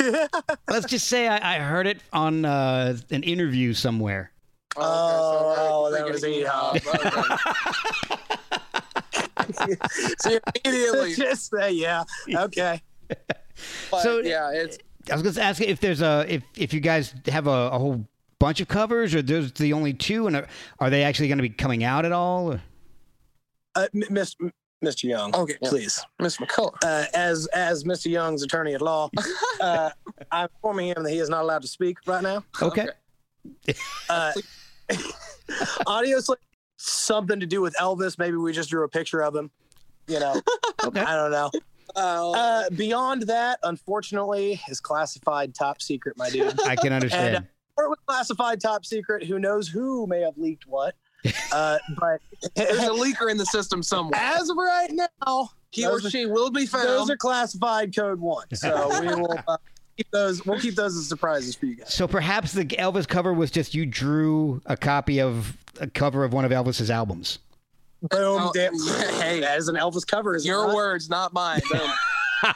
Let's 0.68 0.86
just 0.86 1.06
say 1.06 1.28
I, 1.28 1.54
I 1.54 1.58
heard 1.60 1.86
it 1.86 2.00
on 2.12 2.44
uh, 2.44 2.96
an 3.10 3.22
interview 3.22 3.74
somewhere. 3.74 4.32
Oh, 4.76 5.86
okay, 5.86 6.02
that 6.02 6.10
was 6.12 6.20
thinking 6.20 6.46
Ehab. 9.52 9.72
Okay. 9.72 10.14
See, 10.20 10.38
immediately. 10.64 11.14
just 11.16 11.50
say 11.50 11.72
yeah. 11.72 12.04
Okay. 12.32 12.82
But, 13.90 14.02
So- 14.02 14.18
yeah, 14.20 14.50
it's 14.52 14.78
I 15.10 15.14
was 15.14 15.22
going 15.22 15.34
to 15.34 15.42
ask 15.42 15.60
if 15.62 15.80
there's 15.80 16.02
a 16.02 16.26
if 16.28 16.42
if 16.56 16.74
you 16.74 16.80
guys 16.80 17.14
have 17.26 17.46
a, 17.46 17.70
a 17.72 17.78
whole 17.78 18.04
bunch 18.38 18.60
of 18.60 18.68
covers, 18.68 19.14
or 19.14 19.22
there's 19.22 19.52
the 19.52 19.72
only 19.72 19.94
two, 19.94 20.26
and 20.26 20.36
are, 20.36 20.46
are 20.80 20.90
they 20.90 21.02
actually 21.02 21.28
going 21.28 21.38
to 21.38 21.42
be 21.42 21.48
coming 21.48 21.82
out 21.82 22.04
at 22.04 22.12
all? 22.12 22.52
or- 22.52 22.60
Uh, 23.74 23.86
Miss, 23.94 24.36
Mr. 24.84 25.04
Young, 25.04 25.34
okay. 25.34 25.56
Yeah. 25.62 25.68
please. 25.70 26.04
Miss 26.20 26.36
McCullough. 26.36 26.74
Uh, 26.84 27.04
as 27.14 27.46
as 27.54 27.84
Mr. 27.84 28.06
Young's 28.10 28.42
attorney 28.42 28.74
at 28.74 28.82
law, 28.82 29.08
uh, 29.60 29.90
I'm 30.30 30.48
informing 30.54 30.88
him 30.88 31.02
that 31.04 31.10
he 31.10 31.18
is 31.18 31.28
not 31.30 31.42
allowed 31.42 31.62
to 31.62 31.68
speak 31.68 31.96
right 32.06 32.22
now. 32.22 32.44
Okay. 32.60 32.88
Uh, 34.10 34.32
Audioslave, 35.86 36.36
something 36.78 37.38
to 37.40 37.46
do 37.46 37.60
with 37.60 37.74
Elvis. 37.76 38.18
Maybe 38.18 38.36
we 38.36 38.52
just 38.52 38.70
drew 38.70 38.84
a 38.84 38.88
picture 38.88 39.22
of 39.22 39.34
him. 39.36 39.50
You 40.06 40.20
know, 40.20 40.40
Okay. 40.84 41.00
I 41.00 41.14
don't 41.16 41.30
know. 41.30 41.50
Uh, 41.96 42.30
Uh, 42.30 42.70
beyond 42.76 43.22
that, 43.22 43.58
unfortunately, 43.64 44.60
is 44.68 44.80
classified 44.80 45.54
top 45.54 45.82
secret, 45.82 46.16
my 46.16 46.30
dude. 46.30 46.58
I 46.66 46.76
can 46.76 46.92
understand. 46.92 47.36
And, 47.36 47.46
or 47.76 47.84
it 47.84 47.88
was 47.88 47.98
classified 48.06 48.60
top 48.60 48.84
secret. 48.86 49.24
Who 49.24 49.38
knows 49.38 49.68
who 49.68 50.06
may 50.06 50.20
have 50.22 50.38
leaked 50.38 50.66
what? 50.66 50.94
Uh, 51.52 51.78
but 51.98 52.20
there's 52.54 52.78
a 52.78 52.90
leaker 52.90 53.28
in 53.30 53.36
the 53.38 53.46
system 53.46 53.82
somewhere. 53.82 54.20
as 54.20 54.48
of 54.50 54.56
right 54.56 54.90
now, 54.92 55.50
He 55.70 55.84
or 55.84 55.92
those 55.92 56.06
are- 56.06 56.10
she 56.10 56.26
will 56.26 56.50
be 56.50 56.64
found. 56.66 56.86
those 56.86 57.10
are 57.10 57.16
classified 57.16 57.94
code 57.96 58.20
one. 58.20 58.46
So 58.54 59.00
we 59.00 59.06
will 59.14 59.36
uh, 59.48 59.56
keep 59.98 60.10
those. 60.12 60.46
We'll 60.46 60.58
keep 60.60 60.74
those 60.76 60.96
as 60.96 61.06
surprises 61.08 61.54
for 61.54 61.66
you 61.66 61.74
guys. 61.76 61.92
so 61.92 62.08
perhaps 62.08 62.52
the 62.52 62.64
Elvis 62.64 63.06
cover 63.06 63.34
was 63.34 63.50
just 63.50 63.74
you 63.74 63.84
drew 63.84 64.62
a 64.64 64.76
copy 64.76 65.20
of 65.20 65.56
a 65.80 65.86
cover 65.88 66.24
of 66.24 66.32
one 66.32 66.44
of 66.44 66.50
Elvis's 66.52 66.90
albums. 66.90 67.38
Boom! 68.00 68.10
Oh, 68.40 68.52
damn. 68.54 68.72
hey. 69.20 69.40
that 69.40 69.58
is 69.58 69.68
an 69.68 69.74
Elvis 69.74 70.06
cover. 70.06 70.36
Is 70.36 70.44
it 70.44 70.48
Your 70.48 70.68
not? 70.68 70.74
words, 70.76 71.10
not 71.10 71.32
mine. 71.32 71.60
Boom. 71.70 71.90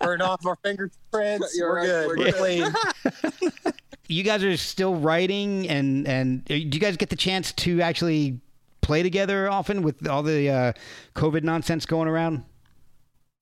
Burn 0.00 0.20
off 0.20 0.44
our 0.44 0.56
fingerprints. 0.64 1.56
You're 1.56 1.70
We're 1.70 1.76
right, 1.76 1.86
good. 1.86 2.06
we're 2.08 2.24
We're 2.24 2.32
clean. 2.32 3.72
You 4.06 4.22
guys 4.22 4.44
are 4.44 4.54
still 4.58 4.96
writing, 4.96 5.66
and 5.66 6.06
and 6.06 6.42
uh, 6.42 6.48
do 6.48 6.56
you 6.58 6.78
guys 6.78 6.98
get 6.98 7.08
the 7.08 7.16
chance 7.16 7.52
to 7.52 7.80
actually 7.80 8.38
play 8.82 9.02
together 9.02 9.50
often 9.50 9.80
with 9.80 10.06
all 10.06 10.22
the 10.22 10.50
uh, 10.50 10.72
COVID 11.14 11.42
nonsense 11.42 11.86
going 11.86 12.06
around? 12.06 12.44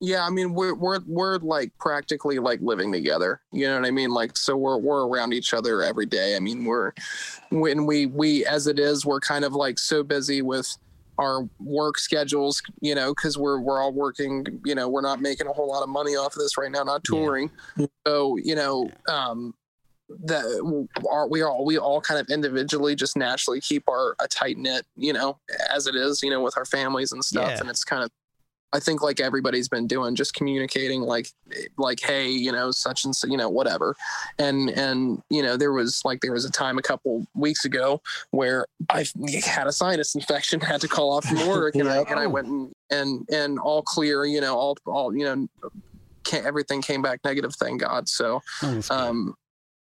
Yeah, 0.05 0.25
I 0.25 0.29
mean 0.29 0.53
we're 0.53 0.73
we're 0.73 0.99
we're 1.07 1.37
like 1.37 1.71
practically 1.79 2.37
like 2.37 2.59
living 2.61 2.91
together. 2.91 3.39
You 3.53 3.67
know 3.67 3.79
what 3.79 3.87
I 3.87 3.91
mean? 3.91 4.09
Like 4.09 4.35
so 4.35 4.57
we're 4.57 4.77
we're 4.77 5.07
around 5.07 5.33
each 5.33 5.53
other 5.53 5.81
every 5.81 6.05
day. 6.05 6.35
I 6.35 6.41
mean 6.41 6.65
we're 6.65 6.91
when 7.51 7.85
we 7.85 8.07
we 8.07 8.45
as 8.45 8.67
it 8.67 8.79
is 8.79 9.05
we're 9.05 9.21
kind 9.21 9.45
of 9.45 9.53
like 9.53 9.79
so 9.79 10.03
busy 10.03 10.41
with 10.41 10.67
our 11.19 11.47
work 11.59 11.97
schedules, 11.99 12.61
you 12.81 12.95
know, 12.95 13.13
because 13.13 13.37
we're 13.37 13.61
we're 13.61 13.81
all 13.81 13.93
working. 13.93 14.45
You 14.65 14.75
know, 14.75 14.89
we're 14.89 14.99
not 15.01 15.21
making 15.21 15.47
a 15.47 15.53
whole 15.53 15.69
lot 15.69 15.83
of 15.83 15.89
money 15.89 16.17
off 16.17 16.33
of 16.35 16.39
this 16.41 16.57
right 16.57 16.69
now, 16.71 16.83
not 16.83 17.05
touring. 17.05 17.49
So 18.05 18.35
you 18.43 18.55
know, 18.55 18.91
um, 19.09 19.53
that 20.25 20.43
are 21.09 21.29
we 21.29 21.43
all 21.43 21.63
we 21.63 21.77
all 21.77 22.01
kind 22.01 22.19
of 22.19 22.27
individually 22.29 22.93
just 22.93 23.15
naturally 23.15 23.61
keep 23.61 23.87
our 23.87 24.17
a 24.19 24.27
tight 24.27 24.57
knit 24.57 24.85
you 24.97 25.13
know 25.13 25.37
as 25.73 25.87
it 25.87 25.95
is 25.95 26.21
you 26.21 26.29
know 26.29 26.41
with 26.41 26.55
our 26.57 26.65
families 26.65 27.13
and 27.13 27.23
stuff 27.23 27.49
Yeah. 27.49 27.59
and 27.61 27.69
it's 27.69 27.83
kind 27.85 28.03
of 28.03 28.11
i 28.73 28.79
think 28.79 29.01
like 29.01 29.19
everybody's 29.19 29.69
been 29.69 29.87
doing 29.87 30.15
just 30.15 30.33
communicating 30.33 31.01
like 31.01 31.29
like 31.77 31.99
hey 31.99 32.29
you 32.29 32.51
know 32.51 32.71
such 32.71 33.05
and 33.05 33.15
so 33.15 33.27
you 33.27 33.37
know 33.37 33.49
whatever. 33.49 33.95
And 34.39 34.69
and 34.71 35.21
you 35.29 35.41
know 35.41 35.57
there 35.57 35.71
was 35.71 36.01
like 36.03 36.21
there 36.21 36.31
was 36.31 36.45
a 36.45 36.51
time 36.51 36.77
a 36.77 36.81
couple 36.81 37.25
weeks 37.35 37.65
ago 37.65 38.01
where 38.31 38.65
i 38.89 39.05
had 39.45 39.67
a 39.67 39.71
sinus 39.71 40.15
infection 40.15 40.59
had 40.59 40.81
to 40.81 40.87
call 40.87 41.11
off 41.13 41.25
from 41.25 41.47
work 41.47 41.75
and 41.75 41.89
i 41.89 42.01
and 42.03 42.19
i 42.19 42.27
went 42.27 42.47
and 42.47 42.73
and 42.89 43.27
and 43.31 43.59
all 43.59 43.81
clear 43.81 44.25
you 44.25 44.41
know 44.41 44.55
all 44.55 44.77
all 44.85 45.15
you 45.15 45.23
know 45.23 45.47
everything 46.31 46.81
came 46.81 47.01
back 47.01 47.19
negative 47.23 47.53
thank 47.55 47.81
god. 47.81 48.07
So 48.07 48.41
Oh, 48.61 48.73
that's 48.73 48.89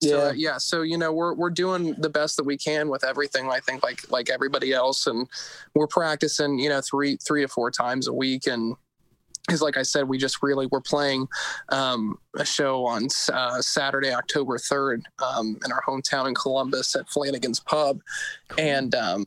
um 0.05 0.11
so, 0.11 0.27
yeah. 0.27 0.33
yeah 0.35 0.59
so 0.59 0.83
you 0.83 0.99
know 0.99 1.13
we're 1.13 1.35
we're 1.35 1.51
doing 1.51 1.95
the 1.99 2.11
best 2.11 2.37
that 2.37 2.45
we 2.45 2.57
can 2.57 2.89
with 2.89 3.05
everything 3.05 3.51
i 3.51 3.61
think 3.61 3.83
like 3.83 4.11
like 4.11 4.31
everybody 4.31 4.73
else. 4.73 5.07
And 5.07 5.29
we're 5.75 5.87
practicing 5.87 6.59
you 6.59 6.69
know 6.69 6.81
three 6.81 7.17
three 7.17 7.43
to 7.43 7.49
four 7.49 7.71
times 7.71 8.07
a 8.07 8.13
week. 8.13 8.47
And 8.47 8.77
because 9.47 9.61
like 9.61 9.77
i 9.77 9.83
said 9.83 10.09
we 10.09 10.17
just 10.17 10.43
really 10.43 10.67
we're 10.73 10.81
playing 10.81 11.27
um, 11.69 12.19
a 12.37 12.47
show 12.47 12.87
on 12.87 13.09
uh, 13.31 13.61
saturday 13.61 14.11
october 14.11 14.57
3rd 14.57 15.03
um, 15.23 15.59
in 15.65 15.71
our 15.71 15.83
hometown 15.87 16.27
in 16.29 16.35
columbus 16.35 16.97
at 16.97 17.09
flanagan's 17.11 17.61
pub. 17.61 18.01
Cool. 18.49 18.65
and 18.65 18.95
um, 18.95 19.27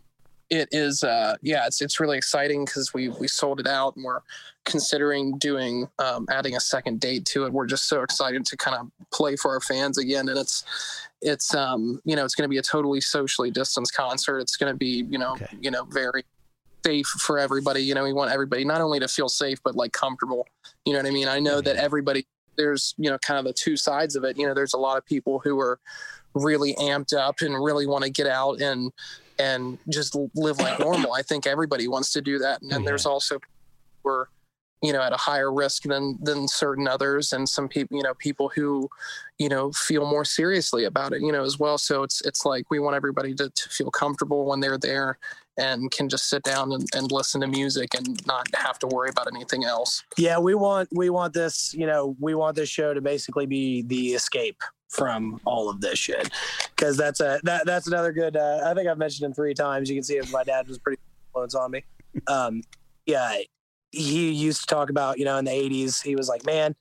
it 0.49 0.69
is 0.71 1.03
uh, 1.03 1.35
yeah 1.41 1.67
it's 1.67 1.81
it's 1.81 1.99
really 1.99 2.17
exciting 2.17 2.65
because 2.65 2.93
we 2.93 3.09
we 3.09 3.27
sold 3.27 3.59
it 3.59 3.67
out 3.67 3.95
and 3.95 4.05
we're 4.05 4.21
considering 4.67 5.37
doing 5.37 5.87
um, 5.99 6.25
adding 6.29 6.55
a 6.55 6.59
second 6.59 6.99
date 6.99 7.25
to 7.25 7.45
it 7.45 7.53
we're 7.53 7.65
just 7.65 7.87
so 7.87 8.01
excited 8.03 8.45
to 8.45 8.55
kind 8.57 8.77
of 8.77 8.87
play 9.11 9.35
for 9.35 9.51
our 9.53 9.61
fans 9.61 9.97
again 9.97 10.27
and 10.29 10.37
it's 10.37 10.63
it's 11.21 11.55
um 11.55 11.99
you 12.05 12.15
know 12.15 12.23
it's 12.25 12.35
going 12.35 12.43
to 12.43 12.49
be 12.49 12.57
a 12.59 12.61
totally 12.61 13.01
socially 13.01 13.49
distanced 13.49 13.95
concert. 13.95 14.39
It's 14.39 14.55
going 14.57 14.71
to 14.71 14.77
be 14.77 15.05
you 15.09 15.17
know 15.17 15.33
Okay. 15.33 15.47
you 15.59 15.71
know 15.71 15.85
very 15.85 16.23
safe 16.85 17.07
for 17.07 17.39
everybody. 17.39 17.81
You 17.81 17.95
know 17.95 18.03
we 18.03 18.13
want 18.13 18.31
everybody 18.31 18.63
not 18.65 18.81
only 18.81 18.99
to 18.99 19.07
feel 19.07 19.29
safe 19.29 19.57
but 19.63 19.75
like 19.75 19.93
comfortable. 19.93 20.45
You 20.85 20.93
know 20.93 20.99
what 20.99 21.07
i 21.07 21.11
mean? 21.11 21.27
I 21.27 21.39
know 21.39 21.59
that 21.61 21.77
everybody 21.77 22.27
there's 22.57 22.93
you 22.97 23.09
know 23.09 23.17
kind 23.19 23.39
of 23.39 23.45
the 23.45 23.53
two 23.53 23.77
sides 23.77 24.15
of 24.15 24.23
it. 24.25 24.37
You 24.37 24.45
know 24.47 24.53
there's 24.53 24.73
a 24.75 24.77
lot 24.77 24.97
of 24.97 25.05
people 25.05 25.39
who 25.39 25.59
are 25.59 25.79
really 26.33 26.75
amped 26.75 27.13
up 27.17 27.37
and 27.41 27.53
really 27.63 27.87
want 27.87 28.03
to 28.03 28.11
get 28.11 28.27
out 28.27 28.61
and 28.61 28.91
and 29.39 29.79
just 29.89 30.15
live 30.35 30.59
like 30.59 30.77
normal. 30.87 31.13
I 31.13 31.23
think 31.23 31.47
everybody 31.47 31.87
wants 31.87 32.11
to 32.13 32.21
do 32.21 32.37
that 32.39 32.61
and 32.61 32.71
then 32.71 32.81
Yeah. 32.81 32.89
there's 32.89 33.05
also 33.07 33.39
who 34.03 34.09
are 34.11 34.29
you 34.81 34.93
know 34.93 35.01
at 35.01 35.13
a 35.13 35.17
higher 35.17 35.51
risk 35.51 35.83
than 35.83 36.17
than 36.21 36.47
certain 36.47 36.87
others 36.87 37.33
and 37.33 37.47
some 37.49 37.67
people 37.67 37.97
you 37.97 38.03
know 38.03 38.13
people 38.15 38.49
who 38.49 38.87
you 39.39 39.49
know 39.49 39.71
feel 39.71 40.05
more 40.05 40.25
seriously 40.25 40.83
about 40.83 41.13
it 41.13 41.21
you 41.21 41.31
know 41.31 41.43
as 41.43 41.57
well 41.57 41.77
so 41.77 42.03
it's 42.03 42.21
it's 42.21 42.45
like 42.45 42.69
we 42.69 42.79
want 42.79 42.95
everybody 42.95 43.33
to, 43.33 43.49
to 43.49 43.69
feel 43.69 43.89
comfortable 43.89 44.45
when 44.45 44.59
they're 44.59 44.77
there 44.77 45.17
and 45.59 45.89
can 45.89 46.07
just 46.07 46.29
sit 46.29 46.43
down 46.43 46.71
and, 46.71 46.87
and 46.93 47.11
listen 47.11 47.41
to 47.41 47.47
music 47.47 47.95
and 47.95 48.25
not 48.27 48.47
have 48.53 48.77
to 48.77 48.87
worry 48.87 49.09
about 49.09 49.27
anything 49.33 49.63
else 49.63 50.03
Yeah, 50.17 50.39
we 50.39 50.55
want 50.55 50.89
we 50.91 51.09
want 51.09 51.33
this, 51.33 51.73
you 51.73 51.85
know, 51.85 52.15
we 52.19 52.35
want 52.35 52.55
this 52.55 52.69
show 52.69 52.93
to 52.93 53.01
basically 53.01 53.45
be 53.45 53.81
the 53.83 54.09
escape 54.09 54.61
from 54.89 55.39
all 55.45 55.69
of 55.69 55.81
this 55.81 55.99
shit. 55.99 56.29
Cause 56.75 56.95
that's 56.95 57.19
a 57.19 57.39
that 57.43 57.65
that's 57.65 57.87
another 57.87 58.11
good 58.11 58.37
uh, 58.37 58.61
I 58.65 58.73
think 58.73 58.87
I've 58.87 58.97
mentioned 58.97 59.25
him 59.25 59.33
three 59.33 59.53
times. 59.53 59.89
You 59.89 59.95
can 59.95 60.03
see 60.03 60.17
if 60.17 60.31
my 60.31 60.43
dad 60.43 60.67
was 60.67 60.77
pretty 60.77 61.01
influence 61.27 61.55
on 61.55 61.71
me. 61.71 61.83
Um 62.27 62.61
yeah, 63.05 63.37
he 63.91 64.31
used 64.31 64.61
to 64.61 64.67
talk 64.67 64.89
about, 64.89 65.17
you 65.17 65.25
know, 65.25 65.37
in 65.37 65.45
the 65.45 65.51
eighties, 65.51 66.01
he 66.01 66.15
was 66.15 66.27
like, 66.27 66.45
Man, 66.45 66.75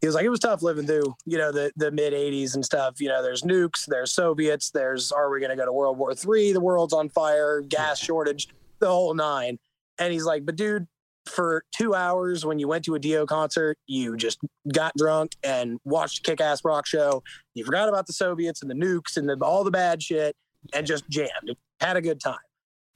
he 0.00 0.06
was 0.06 0.14
like, 0.14 0.24
it 0.24 0.30
was 0.30 0.40
tough 0.40 0.62
living 0.62 0.86
through, 0.86 1.14
you 1.26 1.38
know, 1.38 1.52
the 1.52 1.72
the 1.76 1.90
mid 1.90 2.14
eighties 2.14 2.54
and 2.54 2.64
stuff. 2.64 3.00
You 3.00 3.08
know, 3.08 3.22
there's 3.22 3.42
nukes, 3.42 3.84
there's 3.86 4.12
Soviets, 4.12 4.70
there's 4.70 5.12
are 5.12 5.30
we 5.30 5.40
gonna 5.40 5.56
go 5.56 5.66
to 5.66 5.72
World 5.72 5.98
War 5.98 6.14
Three? 6.14 6.52
The 6.52 6.60
world's 6.60 6.94
on 6.94 7.08
fire, 7.08 7.60
gas 7.60 7.98
shortage, 7.98 8.48
the 8.78 8.88
whole 8.88 9.14
nine. 9.14 9.58
And 9.98 10.12
he's 10.12 10.24
like, 10.24 10.46
But 10.46 10.56
dude, 10.56 10.86
for 11.26 11.64
two 11.74 11.94
hours 11.94 12.44
when 12.44 12.58
you 12.58 12.66
went 12.68 12.84
to 12.86 12.94
a 12.94 12.98
Dio 12.98 13.26
concert, 13.26 13.78
you 13.86 14.16
just 14.16 14.38
got 14.72 14.92
drunk 14.96 15.32
and 15.42 15.78
watched 15.84 16.20
a 16.20 16.22
kick 16.22 16.40
ass 16.40 16.64
rock 16.64 16.86
show. 16.86 17.22
You 17.54 17.64
forgot 17.64 17.88
about 17.88 18.06
the 18.06 18.12
Soviets 18.12 18.62
and 18.62 18.70
the 18.70 18.74
nukes 18.74 19.16
and 19.16 19.28
the, 19.28 19.36
all 19.44 19.64
the 19.64 19.70
bad 19.70 20.02
shit 20.02 20.34
and 20.72 20.86
just 20.86 21.08
jammed, 21.08 21.56
had 21.80 21.96
a 21.96 22.00
good 22.00 22.20
time. 22.20 22.36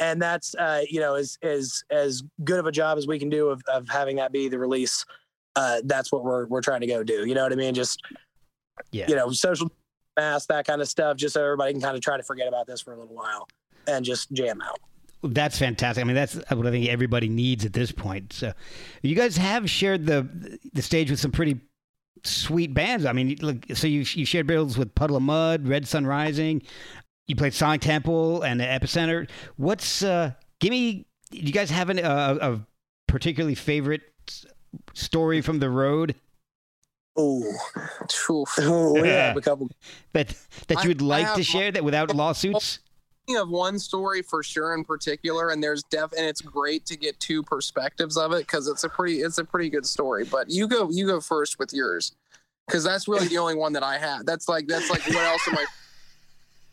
And 0.01 0.21
that's, 0.21 0.55
uh, 0.57 0.83
you 0.89 1.01
know, 1.01 1.15
as, 1.15 1.39
as, 1.43 1.83
as 1.91 2.23
good 2.43 2.59
of 2.59 2.67
a 2.67 2.73
job 2.73 2.99
as 2.99 3.07
we 3.07 3.19
can 3.19 3.29
do 3.31 3.49
of, 3.49 3.63
of 3.73 3.89
having 3.89 4.17
that 4.17 4.33
be 4.33 4.49
the 4.49 4.59
release. 4.59 5.05
Uh, 5.57 5.81
that's 5.85 6.11
what 6.11 6.25
we're, 6.25 6.47
we're 6.47 6.61
trying 6.63 6.81
to 6.81 6.87
go 6.87 7.05
do. 7.05 7.25
You 7.25 7.35
know 7.35 7.45
what 7.45 7.53
I 7.53 7.57
mean? 7.57 7.75
Just, 7.75 8.03
Yeah. 8.91 9.07
you 9.09 9.15
know, 9.15 9.31
social 9.31 9.71
mass, 10.17 10.47
that 10.47 10.67
kind 10.67 10.81
of 10.83 10.89
stuff, 10.89 11.17
just 11.17 11.35
so 11.35 11.45
everybody 11.45 11.73
can 11.73 11.81
kind 11.81 11.97
of 11.97 12.03
try 12.03 12.17
to 12.17 12.23
forget 12.25 12.49
about 12.49 12.67
this 12.67 12.81
for 12.81 12.93
a 12.93 12.99
little 12.99 13.15
while 13.15 13.47
and 13.87 14.05
just 14.05 14.33
jam 14.33 14.61
out. 14.63 14.81
That's 15.23 15.59
fantastic. 15.59 16.03
I 16.03 16.07
mean, 16.07 16.17
that's 16.17 16.35
what 16.35 16.67
I 16.67 16.71
think 16.71 16.89
everybody 16.89 17.29
needs 17.29 17.65
at 17.65 17.73
this 17.73 17.93
point. 17.93 18.33
So, 18.33 18.53
you 19.03 19.15
guys 19.15 19.37
have 19.39 19.71
shared 19.71 20.05
the 20.05 20.59
the 20.75 20.83
stage 20.83 21.11
with 21.11 21.19
some 21.19 21.33
pretty 21.33 21.61
sweet 22.25 22.75
bands. 22.75 23.07
I 23.07 23.13
mean, 23.13 23.37
look, 23.41 23.65
so 23.75 23.87
you 23.87 24.01
you 24.01 24.27
shared 24.27 24.47
bills 24.47 24.77
with 24.77 24.95
Puddle 24.95 25.17
of 25.17 25.23
Mudd, 25.23 25.67
Red 25.67 25.89
Sun 25.89 26.07
Rising. 26.07 26.63
You 27.27 27.37
played 27.37 27.55
Sonic 27.55 27.81
Temple 27.81 28.43
and 28.43 28.61
the 28.61 28.65
Epicenter. 28.65 29.29
What's 29.57 30.03
uh? 30.03 30.33
Give 30.61 30.71
me. 30.71 31.07
Do 31.31 31.39
you 31.39 31.53
guys 31.53 31.71
have 31.71 31.91
an, 31.91 31.99
uh, 31.99 32.39
a 32.41 32.61
particularly 33.09 33.55
favorite 33.55 34.03
story 34.93 35.41
from 35.41 35.59
the 35.59 35.71
road 35.71 36.15
Ooh, 37.19 37.53
Oof. 38.31 38.59
Ooh, 38.61 38.93
we 38.95 39.09
have 39.09 39.37
a 39.37 39.41
couple. 39.41 39.69
that 40.13 40.35
that 40.69 40.83
you 40.83 40.89
would 40.91 41.01
I 41.03 41.05
like 41.05 41.27
to 41.27 41.33
have- 41.35 41.47
share 41.47 41.71
that 41.73 41.85
without 41.85 42.15
lawsuits? 42.15 42.81
of 43.39 43.49
one 43.49 43.79
story 43.79 44.21
for 44.21 44.43
sure 44.43 44.75
in 44.75 44.85
particular 44.85 45.49
and 45.49 45.63
there's 45.63 45.83
def 45.85 46.13
and 46.13 46.27
it's 46.27 46.43
great 46.43 46.85
to 46.85 46.95
get 46.95 47.19
two 47.21 47.43
perspectives 47.43 48.19
of 48.19 48.33
it 48.33 48.41
because 48.41 48.69
it's 48.69 48.85
a 48.85 48.89
pretty 48.89 49.21
it's 49.23 49.39
a 49.39 49.45
pretty 49.45 49.71
good 49.71 49.87
story 49.87 50.25
but 50.27 50.51
you 50.51 50.69
go 50.69 50.91
you 50.91 51.07
go 51.07 51.19
first 51.23 51.59
with 51.59 51.73
yours 51.73 52.13
because 52.67 52.85
that's 52.85 53.09
really 53.09 53.27
the 53.29 53.39
only 53.39 53.55
one 53.55 53.73
that 53.73 53.83
i 53.83 53.97
have. 53.97 54.27
that's 54.27 54.47
like 54.47 54.67
that's 54.67 54.91
like 54.91 55.01
what 55.07 55.17
else 55.17 55.41
am 55.49 55.57
i 55.57 55.65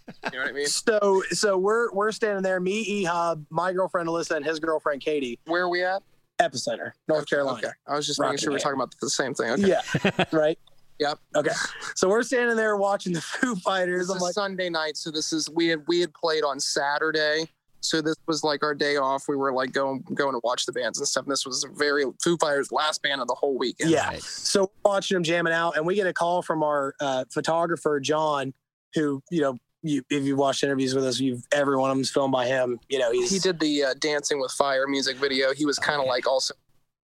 you 0.07 0.31
know 0.31 0.39
what 0.39 0.47
i 0.49 0.51
mean 0.51 0.65
So 0.67 1.23
so 1.31 1.57
we're 1.57 1.91
we're 1.93 2.11
standing 2.11 2.43
there, 2.43 2.59
me, 2.59 3.03
Ehab, 3.05 3.45
my 3.49 3.71
girlfriend 3.73 4.07
Alyssa, 4.09 4.35
and 4.35 4.45
his 4.45 4.59
girlfriend 4.59 5.01
Katie, 5.01 5.39
where 5.45 5.63
are 5.63 5.69
we 5.69 5.83
at 5.83 6.01
epicenter, 6.39 6.91
North 7.07 7.27
Carolina. 7.27 7.57
okay 7.59 7.69
i 7.87 7.95
was 7.95 8.07
just 8.07 8.19
making 8.19 8.37
sure 8.37 8.51
we're 8.51 8.55
Rockingham. 8.57 8.79
talking 8.79 8.81
about 8.81 8.95
the 9.01 9.09
same 9.09 9.33
thing 9.33 9.51
okay 9.51 9.67
Yeah. 10.15 10.25
right. 10.31 10.57
Yep. 10.99 11.17
Okay. 11.35 11.49
So 11.95 12.07
we're 12.09 12.21
standing 12.21 12.55
there 12.55 12.77
watching 12.77 13.11
the 13.13 13.21
Foo 13.39 13.55
Fighters. 13.55 14.01
this 14.07 14.11
I'm 14.11 14.17
is 14.17 14.21
like, 14.21 14.33
sunday 14.33 14.69
night 14.69 14.97
so 14.97 15.09
this 15.11 15.33
is 15.33 15.49
we 15.49 15.67
had 15.67 15.79
we 15.87 15.99
had 15.99 16.13
played 16.13 16.43
on 16.43 16.59
saturday 16.59 17.47
so 17.83 17.99
this 18.01 18.15
was 18.27 18.43
like 18.43 18.61
our 18.63 18.75
day 18.75 18.97
off 18.97 19.23
we 19.27 19.35
were 19.35 19.51
like 19.51 19.71
going 19.71 20.03
going 20.13 20.33
to 20.33 20.41
watch 20.43 20.67
the 20.67 20.71
bands 20.71 20.99
and 20.99 21.07
stuff 21.07 21.23
and 21.23 21.31
this 21.31 21.43
was 21.45 21.63
a 21.63 21.69
very 21.69 22.05
foo 22.23 22.37
fighters 22.37 22.71
last 22.71 23.01
band 23.01 23.19
of 23.21 23.27
the 23.27 23.33
whole 23.33 23.57
weekend 23.57 23.89
yeah. 23.89 24.07
Right. 24.09 24.21
So 24.21 24.71
watching 24.85 25.15
them 25.15 25.23
jamming 25.23 25.53
out, 25.53 25.75
and 25.77 25.85
we 25.87 25.95
get 25.95 26.05
a 26.05 26.13
call 26.13 26.43
from 26.43 26.61
our 26.61 26.93
uh, 26.99 27.25
photographer 27.33 27.99
John, 27.99 28.53
who 28.93 29.23
you 29.31 29.41
know, 29.41 29.57
you, 29.83 30.03
if 30.09 30.23
you've 30.23 30.37
watched 30.37 30.63
interviews 30.63 30.93
with 30.93 31.05
us, 31.05 31.19
you've 31.19 31.43
every 31.51 31.77
one 31.77 31.89
of 31.89 31.97
them's 31.97 32.09
filmed 32.11 32.31
by 32.31 32.45
him. 32.47 32.79
You 32.89 32.99
know, 32.99 33.11
he's 33.11 33.31
he 33.31 33.39
did 33.39 33.59
the 33.59 33.83
uh, 33.83 33.93
dancing 33.99 34.39
with 34.39 34.51
fire 34.51 34.87
music 34.87 35.17
video 35.17 35.53
he 35.53 35.65
was 35.65 35.77
kind 35.79 35.99
of 36.01 36.07
like 36.07 36.27
also 36.27 36.53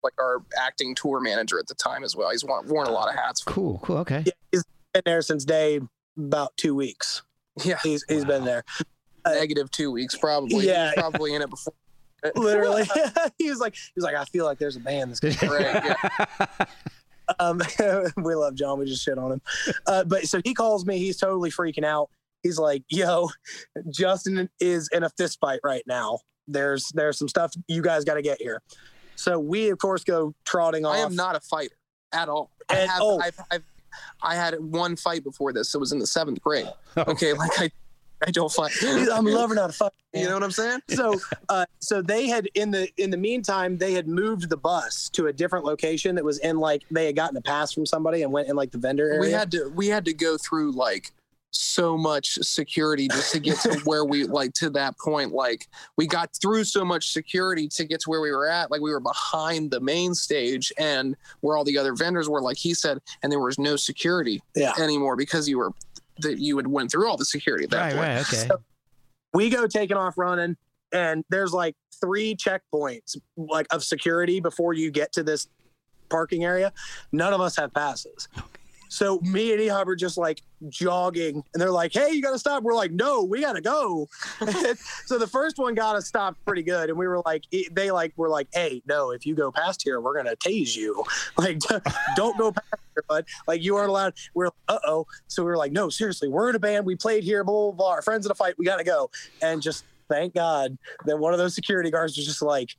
like 0.03 0.13
our 0.19 0.43
acting 0.61 0.93
tour 0.95 1.19
manager 1.19 1.57
at 1.59 1.67
the 1.67 1.73
time 1.75 2.03
as 2.03 2.15
well 2.15 2.29
he's 2.29 2.45
worn, 2.45 2.67
worn 2.67 2.87
a 2.87 2.91
lot 2.91 3.09
of 3.09 3.15
hats 3.15 3.41
for 3.41 3.49
Cool, 3.51 3.79
cool, 3.83 3.97
okay. 3.97 4.23
Yeah, 4.25 4.31
he's 4.51 4.63
been 4.93 5.01
there 5.05 5.21
since 5.23 5.43
day 5.43 5.79
about 6.17 6.55
two 6.57 6.75
weeks. 6.75 7.23
yeah 7.65 7.77
He's 7.83 8.05
he's 8.07 8.21
Wow. 8.23 8.27
been 8.29 8.45
there 8.45 8.63
Uh, 9.25 9.31
negative 9.31 9.71
two 9.71 9.89
weeks 9.91 10.15
probably 10.15 10.67
Yeah. 10.67 10.85
was 10.85 10.93
probably 10.93 11.33
in 11.33 11.41
it 11.41 11.49
before 11.49 11.73
literally. 12.35 12.83
he 13.39 13.49
was 13.49 13.59
like 13.59 13.73
he 13.75 13.91
was 13.95 14.03
like 14.03 14.15
I 14.15 14.25
feel 14.25 14.45
like 14.45 14.59
there's 14.59 14.75
a 14.75 14.79
band 14.79 15.11
that's 15.19 15.41
Right, 15.43 15.95
Um, 17.39 17.61
we 18.23 18.35
love 18.35 18.55
John. 18.55 18.79
We 18.79 18.85
just 18.85 19.03
shit 19.03 19.17
on 19.17 19.33
him. 19.33 19.41
Uh, 19.85 20.03
but 20.05 20.27
so 20.27 20.39
he 20.45 20.53
calls 20.53 20.85
me. 20.85 20.97
He's 20.97 21.17
totally 21.17 21.51
freaking 21.51 21.83
out. 21.83 22.09
He's 22.43 22.57
like, 22.59 22.83
"Yo, 22.89 23.29
Justin 23.89 24.49
is 24.59 24.89
in 24.91 25.03
a 25.03 25.09
fist 25.09 25.39
fight 25.39 25.59
right 25.63 25.83
now. 25.87 26.19
There's 26.47 26.89
there's 26.93 27.17
some 27.17 27.27
stuff 27.27 27.53
you 27.67 27.81
guys 27.81 28.03
got 28.05 28.15
to 28.15 28.21
get 28.21 28.41
here." 28.41 28.61
So 29.15 29.39
we 29.39 29.69
of 29.69 29.79
course 29.79 30.03
go 30.03 30.33
trotting 30.45 30.85
off. 30.85 30.95
i 30.95 30.99
am 30.99 31.15
not 31.15 31.35
a 31.35 31.39
fighter 31.39 31.75
at 32.13 32.29
all 32.29 32.51
i 32.69 32.75
And- 32.77 32.89
have 32.91 33.01
oh. 33.01 33.19
I've, 33.19 33.39
I've 33.51 33.63
i 34.21 34.35
had 34.35 34.53
one 34.63 34.95
fight 34.95 35.23
before 35.23 35.51
this 35.51 35.73
it 35.73 35.79
was 35.79 35.91
in 35.91 35.97
the 35.97 36.05
seventh 36.05 36.39
grade 36.39 36.71
okay 36.97 37.33
like 37.33 37.59
i 37.59 37.71
i 38.27 38.29
don't 38.29 38.51
fight 38.51 38.71
I'm 38.83 39.25
a 39.25 39.29
lover, 39.31 39.55
not 39.55 39.71
a 39.71 39.73
fuck. 39.73 39.91
you 40.13 40.25
know 40.25 40.35
what 40.35 40.43
i'm 40.43 40.51
saying 40.51 40.81
so 40.89 41.19
uh, 41.49 41.65
so 41.79 42.03
they 42.03 42.27
had 42.27 42.47
in 42.53 42.69
the 42.69 42.89
in 42.97 43.09
the 43.09 43.17
meantime 43.17 43.79
they 43.79 43.93
had 43.93 44.07
moved 44.07 44.49
the 44.49 44.57
bus 44.57 45.09
to 45.13 45.27
a 45.27 45.33
different 45.33 45.65
location 45.65 46.13
that 46.15 46.23
was 46.23 46.37
in 46.39 46.59
like 46.59 46.83
they 46.91 47.07
had 47.07 47.15
gotten 47.15 47.35
a 47.37 47.41
pass 47.41 47.73
from 47.73 47.87
somebody 47.87 48.21
and 48.21 48.31
went 48.31 48.47
in 48.47 48.55
like 48.55 48.69
the 48.71 48.77
vendor 48.77 49.09
area. 49.09 49.19
we 49.21 49.31
had 49.31 49.49
to 49.51 49.69
we 49.75 49.87
had 49.87 50.05
to 50.05 50.13
go 50.13 50.37
through 50.37 50.71
like 50.73 51.11
so 51.57 51.97
much 51.97 52.37
security 52.41 53.07
just 53.07 53.31
to 53.33 53.39
get 53.39 53.59
to 53.61 53.73
where 53.85 54.05
we 54.05 54.23
like 54.25 54.53
to 54.53 54.69
that 54.69 54.97
point 54.97 55.31
like 55.31 55.67
we 55.97 56.05
got 56.07 56.29
through 56.41 56.63
so 56.63 56.85
much 56.85 57.11
security 57.11 57.67
to 57.67 57.85
get 57.85 57.99
to 58.01 58.09
where 58.09 58.21
we 58.21 58.31
were 58.31 58.47
at 58.47 58.69
like 58.71 58.81
we 58.81 58.91
were 58.91 58.99
behind 58.99 59.71
the 59.71 59.79
main 59.79 60.13
stage 60.13 60.71
and 60.77 61.15
where 61.41 61.57
all 61.57 61.63
the 61.63 61.77
other 61.77 61.93
vendors 61.95 62.29
were 62.29 62.41
like 62.41 62.57
he 62.57 62.73
said 62.73 62.99
and 63.23 63.31
there 63.31 63.39
was 63.39 63.57
no 63.59 63.75
security 63.75 64.41
Yeah. 64.55 64.73
anymore 64.79 65.15
because 65.15 65.47
you 65.49 65.57
were 65.57 65.71
that 66.19 66.39
you 66.39 66.57
had 66.57 66.67
went 66.67 66.91
through 66.91 67.07
all 67.09 67.17
the 67.17 67.25
security 67.25 67.63
at 67.65 67.69
that 67.71 67.79
Right, 67.81 67.93
point. 67.95 68.07
right, 68.07 68.21
okay. 68.21 68.47
So- 68.47 68.61
we 69.33 69.49
go 69.49 69.67
taking 69.67 69.97
off 69.97 70.17
running 70.17 70.55
and 70.93 71.23
there's 71.29 71.53
like 71.53 71.75
three 71.99 72.35
checkpoints 72.35 73.17
like 73.35 73.67
of 73.71 73.83
security 73.83 74.39
before 74.39 74.73
you 74.73 74.89
get 74.91 75.11
to 75.13 75.23
this 75.23 75.47
parking 76.09 76.43
area 76.45 76.71
none 77.11 77.33
of 77.33 77.41
us 77.41 77.55
have 77.57 77.73
passes 77.73 78.27
so 78.89 79.19
me 79.21 79.51
and 79.51 79.61
Ehab 79.61 79.87
are 79.87 79.95
just 79.95 80.17
like 80.17 80.41
jogging 80.69 81.43
and 81.53 81.61
they're 81.61 81.71
like 81.71 81.93
hey 81.93 82.11
you 82.11 82.21
gotta 82.21 82.39
stop. 82.39 82.63
We're 82.63 82.75
like 82.75 82.91
no 82.91 83.23
we 83.23 83.41
gotta 83.41 83.61
go. 83.61 84.07
So 85.05 85.17
the 85.17 85.27
first 85.27 85.57
one 85.57 85.75
got 85.75 85.95
us 85.95 86.07
stopped 86.07 86.43
pretty 86.45 86.63
good 86.63 86.89
and 86.89 86.97
we 86.97 87.07
were 87.07 87.21
like 87.25 87.43
they 87.71 87.91
like 87.91 88.13
were 88.17 88.29
like 88.29 88.47
hey 88.53 88.81
no 88.87 89.11
if 89.11 89.25
you 89.25 89.35
go 89.35 89.51
past 89.51 89.81
here 89.83 90.01
we're 90.01 90.15
gonna 90.15 90.35
tase 90.35 90.75
you. 90.75 91.03
Like 91.37 91.59
don't 92.15 92.37
go 92.37 92.51
past 92.51 92.81
here 92.95 93.03
bud. 93.07 93.25
Like 93.47 93.61
you 93.63 93.75
aren't 93.75 93.89
allowed 93.89 94.13
we're 94.33 94.45
like, 94.45 94.53
uh-oh. 94.67 95.05
So 95.27 95.43
we 95.43 95.49
were 95.49 95.57
like 95.57 95.71
no 95.71 95.89
seriously 95.89 96.29
we're 96.29 96.49
in 96.49 96.55
a 96.55 96.59
band 96.59 96.85
we 96.85 96.95
played 96.95 97.23
here 97.23 97.43
blah 97.43 97.53
blah 97.53 97.71
blah 97.71 97.89
our 97.91 98.01
friends 98.01 98.25
in 98.25 98.31
a 98.31 98.35
fight 98.35 98.57
we 98.57 98.65
gotta 98.65 98.83
go. 98.83 99.09
And 99.41 99.61
just 99.61 99.85
thank 100.09 100.33
god 100.33 100.77
that 101.05 101.17
one 101.17 101.33
of 101.33 101.39
those 101.39 101.53
security 101.53 101.91
guards 101.91 102.17
was 102.17 102.25
just 102.25 102.41
like 102.41 102.75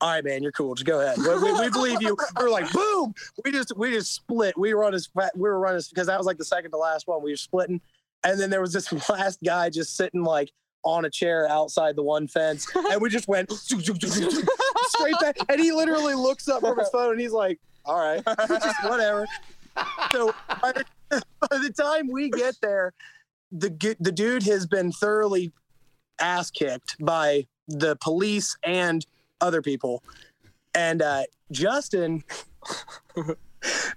all 0.00 0.10
right, 0.10 0.24
man, 0.24 0.42
you're 0.42 0.52
cool. 0.52 0.74
Just 0.74 0.86
go 0.86 1.00
ahead. 1.00 1.16
We, 1.18 1.52
we, 1.52 1.60
we 1.60 1.70
believe 1.70 2.02
you. 2.02 2.16
We 2.38 2.44
are 2.44 2.50
like, 2.50 2.70
boom. 2.72 3.14
We 3.44 3.52
just 3.52 3.76
we 3.76 3.92
just 3.92 4.14
split. 4.14 4.56
We 4.58 4.74
were 4.74 4.84
on 4.84 4.98
fa- 5.14 5.30
we 5.34 5.48
were 5.48 5.58
running 5.58 5.80
because 5.88 6.06
that 6.06 6.18
was 6.18 6.26
like 6.26 6.36
the 6.36 6.44
second 6.44 6.70
to 6.72 6.76
last 6.76 7.06
one. 7.06 7.22
We 7.22 7.32
were 7.32 7.36
splitting, 7.36 7.80
and 8.22 8.38
then 8.38 8.50
there 8.50 8.60
was 8.60 8.72
this 8.72 8.92
last 9.08 9.40
guy 9.42 9.70
just 9.70 9.96
sitting 9.96 10.22
like 10.22 10.52
on 10.84 11.06
a 11.06 11.10
chair 11.10 11.48
outside 11.48 11.96
the 11.96 12.02
one 12.02 12.28
fence, 12.28 12.66
and 12.74 13.00
we 13.00 13.08
just 13.08 13.26
went 13.26 13.50
straight 13.50 15.14
back. 15.20 15.36
And 15.48 15.60
he 15.60 15.72
literally 15.72 16.14
looks 16.14 16.46
up 16.48 16.60
from 16.60 16.78
his 16.78 16.90
phone 16.90 17.12
and 17.12 17.20
he's 17.20 17.32
like, 17.32 17.58
"All 17.86 17.98
right, 17.98 18.22
just 18.48 18.84
whatever." 18.84 19.26
So 20.12 20.34
by 20.60 20.72
the, 20.72 20.84
by 21.40 21.58
the 21.58 21.72
time 21.72 22.10
we 22.10 22.28
get 22.28 22.54
there, 22.60 22.92
the 23.50 23.96
the 24.00 24.12
dude 24.12 24.42
has 24.42 24.66
been 24.66 24.92
thoroughly 24.92 25.52
ass 26.18 26.50
kicked 26.50 26.96
by 27.00 27.46
the 27.68 27.96
police 27.96 28.56
and 28.62 29.06
other 29.40 29.62
people, 29.62 30.02
and 30.74 31.02
uh, 31.02 31.22
Justin. 31.50 32.24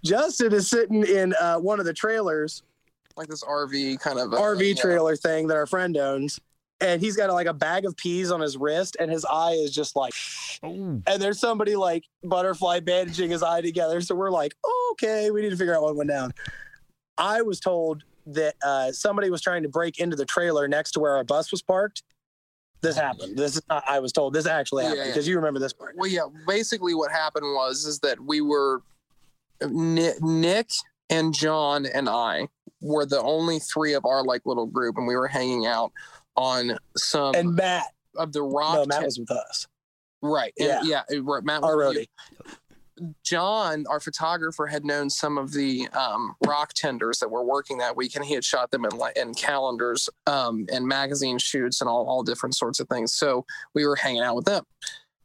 Justin 0.03 0.53
is 0.53 0.69
sitting 0.69 1.03
in 1.03 1.33
uh, 1.39 1.57
one 1.57 1.79
of 1.79 1.85
the 1.85 1.93
trailers, 1.93 2.63
Like 3.15 3.27
this 3.27 3.43
RV 3.43 3.99
kind 3.99 4.19
of 4.19 4.33
uh, 4.33 4.37
RV 4.37 4.75
yeah. 4.75 4.81
trailer 4.81 5.15
thing 5.15 5.47
that 5.47 5.57
our 5.57 5.67
friend 5.67 5.95
owns, 5.97 6.39
and 6.81 7.01
he's 7.01 7.15
got 7.15 7.29
like 7.31 7.47
a 7.47 7.53
bag 7.53 7.85
of 7.85 7.95
peas 7.97 8.31
on 8.31 8.39
his 8.39 8.57
wrist, 8.57 8.97
and 8.99 9.11
his 9.11 9.25
eye 9.25 9.51
is 9.51 9.71
just 9.71 9.95
like, 9.95 10.13
Oh, 10.63 11.01
and 11.05 11.21
there's 11.21 11.39
somebody 11.39 11.75
like 11.75 12.03
butterfly 12.23 12.79
bandaging 12.79 13.31
his 13.31 13.43
eye 13.43 13.61
together. 13.61 14.01
So 14.01 14.15
we're 14.15 14.31
like, 14.31 14.55
okay, 14.91 15.31
we 15.31 15.41
need 15.41 15.51
to 15.51 15.57
figure 15.57 15.75
out 15.75 15.83
what 15.83 15.95
went 15.95 16.09
down. 16.09 16.33
I 17.17 17.41
was 17.41 17.59
told 17.59 18.03
that 18.27 18.55
uh, 18.65 18.91
somebody 18.91 19.29
was 19.29 19.41
trying 19.41 19.63
to 19.63 19.69
break 19.69 19.99
into 19.99 20.15
the 20.15 20.25
trailer 20.25 20.67
next 20.67 20.91
to 20.91 20.99
where 20.99 21.15
our 21.15 21.23
bus 21.23 21.51
was 21.51 21.61
parked. 21.61 22.03
This 22.81 22.95
happened. 22.95 23.37
This 23.37 23.55
is 23.57 23.61
not. 23.69 23.83
I 23.87 23.99
was 23.99 24.11
told. 24.11 24.33
This 24.33 24.45
actually 24.45 24.83
Yeah, 24.83 24.89
happened 24.89 25.05
yeah. 25.07 25.11
because 25.11 25.27
you 25.27 25.35
remember 25.35 25.59
this 25.59 25.73
part. 25.73 25.95
Well, 25.97 26.09
yeah. 26.09 26.21
Basically, 26.47 26.93
what 26.93 27.11
happened 27.11 27.45
was 27.53 27.85
is 27.85 27.99
that 27.99 28.19
we 28.19 28.39
were 28.41 28.81
Nick, 29.61 30.69
and 31.09 31.33
John 31.33 31.85
and 31.85 32.07
I 32.07 32.47
were 32.81 33.05
the 33.05 33.21
only 33.21 33.59
three 33.59 33.93
of 33.93 34.05
our 34.05 34.23
like 34.23 34.45
little 34.45 34.65
group, 34.65 34.97
and 34.97 35.05
we 35.07 35.15
were 35.15 35.27
hanging 35.27 35.65
out 35.65 35.91
on 36.37 36.77
some 36.95 37.35
And 37.35 37.55
Matt, 37.55 37.87
of 38.15 38.31
the 38.31 38.41
rock. 38.41 38.75
no, 38.75 38.85
Matt 38.85 38.97
ten- 38.99 39.03
was 39.05 39.19
with 39.19 39.31
us. 39.31 39.67
right. 40.21 40.53
And, 40.57 40.67
Yeah. 40.87 41.03
yeah. 41.09 41.19
Matt 41.43 41.61
was 41.61 42.07
Our 42.99 43.07
with 43.07 43.17
you. 43.17 43.23
roadie. 43.23 43.23
John, 43.23 43.85
our 43.89 43.99
photographer, 43.99 44.67
had 44.67 44.85
known 44.85 45.09
some 45.09 45.37
of 45.37 45.51
the 45.53 45.87
um, 45.89 46.35
rock 46.45 46.73
tenders 46.73 47.19
that 47.19 47.29
were 47.29 47.43
working 47.43 47.77
that 47.79 47.95
week, 47.95 48.15
and 48.15 48.25
he 48.25 48.33
had 48.33 48.43
shot 48.43 48.71
them 48.71 48.85
in 48.85 48.91
in 49.15 49.33
calendars 49.33 50.09
um, 50.27 50.65
and 50.71 50.87
magazine 50.87 51.37
shoots 51.37 51.81
and 51.81 51.89
all, 51.89 52.05
all 52.07 52.23
different 52.23 52.55
sorts 52.55 52.79
of 52.79 52.87
things. 52.87 53.13
So 53.13 53.45
we 53.73 53.85
were 53.85 53.95
hanging 53.95 54.21
out 54.21 54.35
with 54.35 54.45
them. 54.45 54.63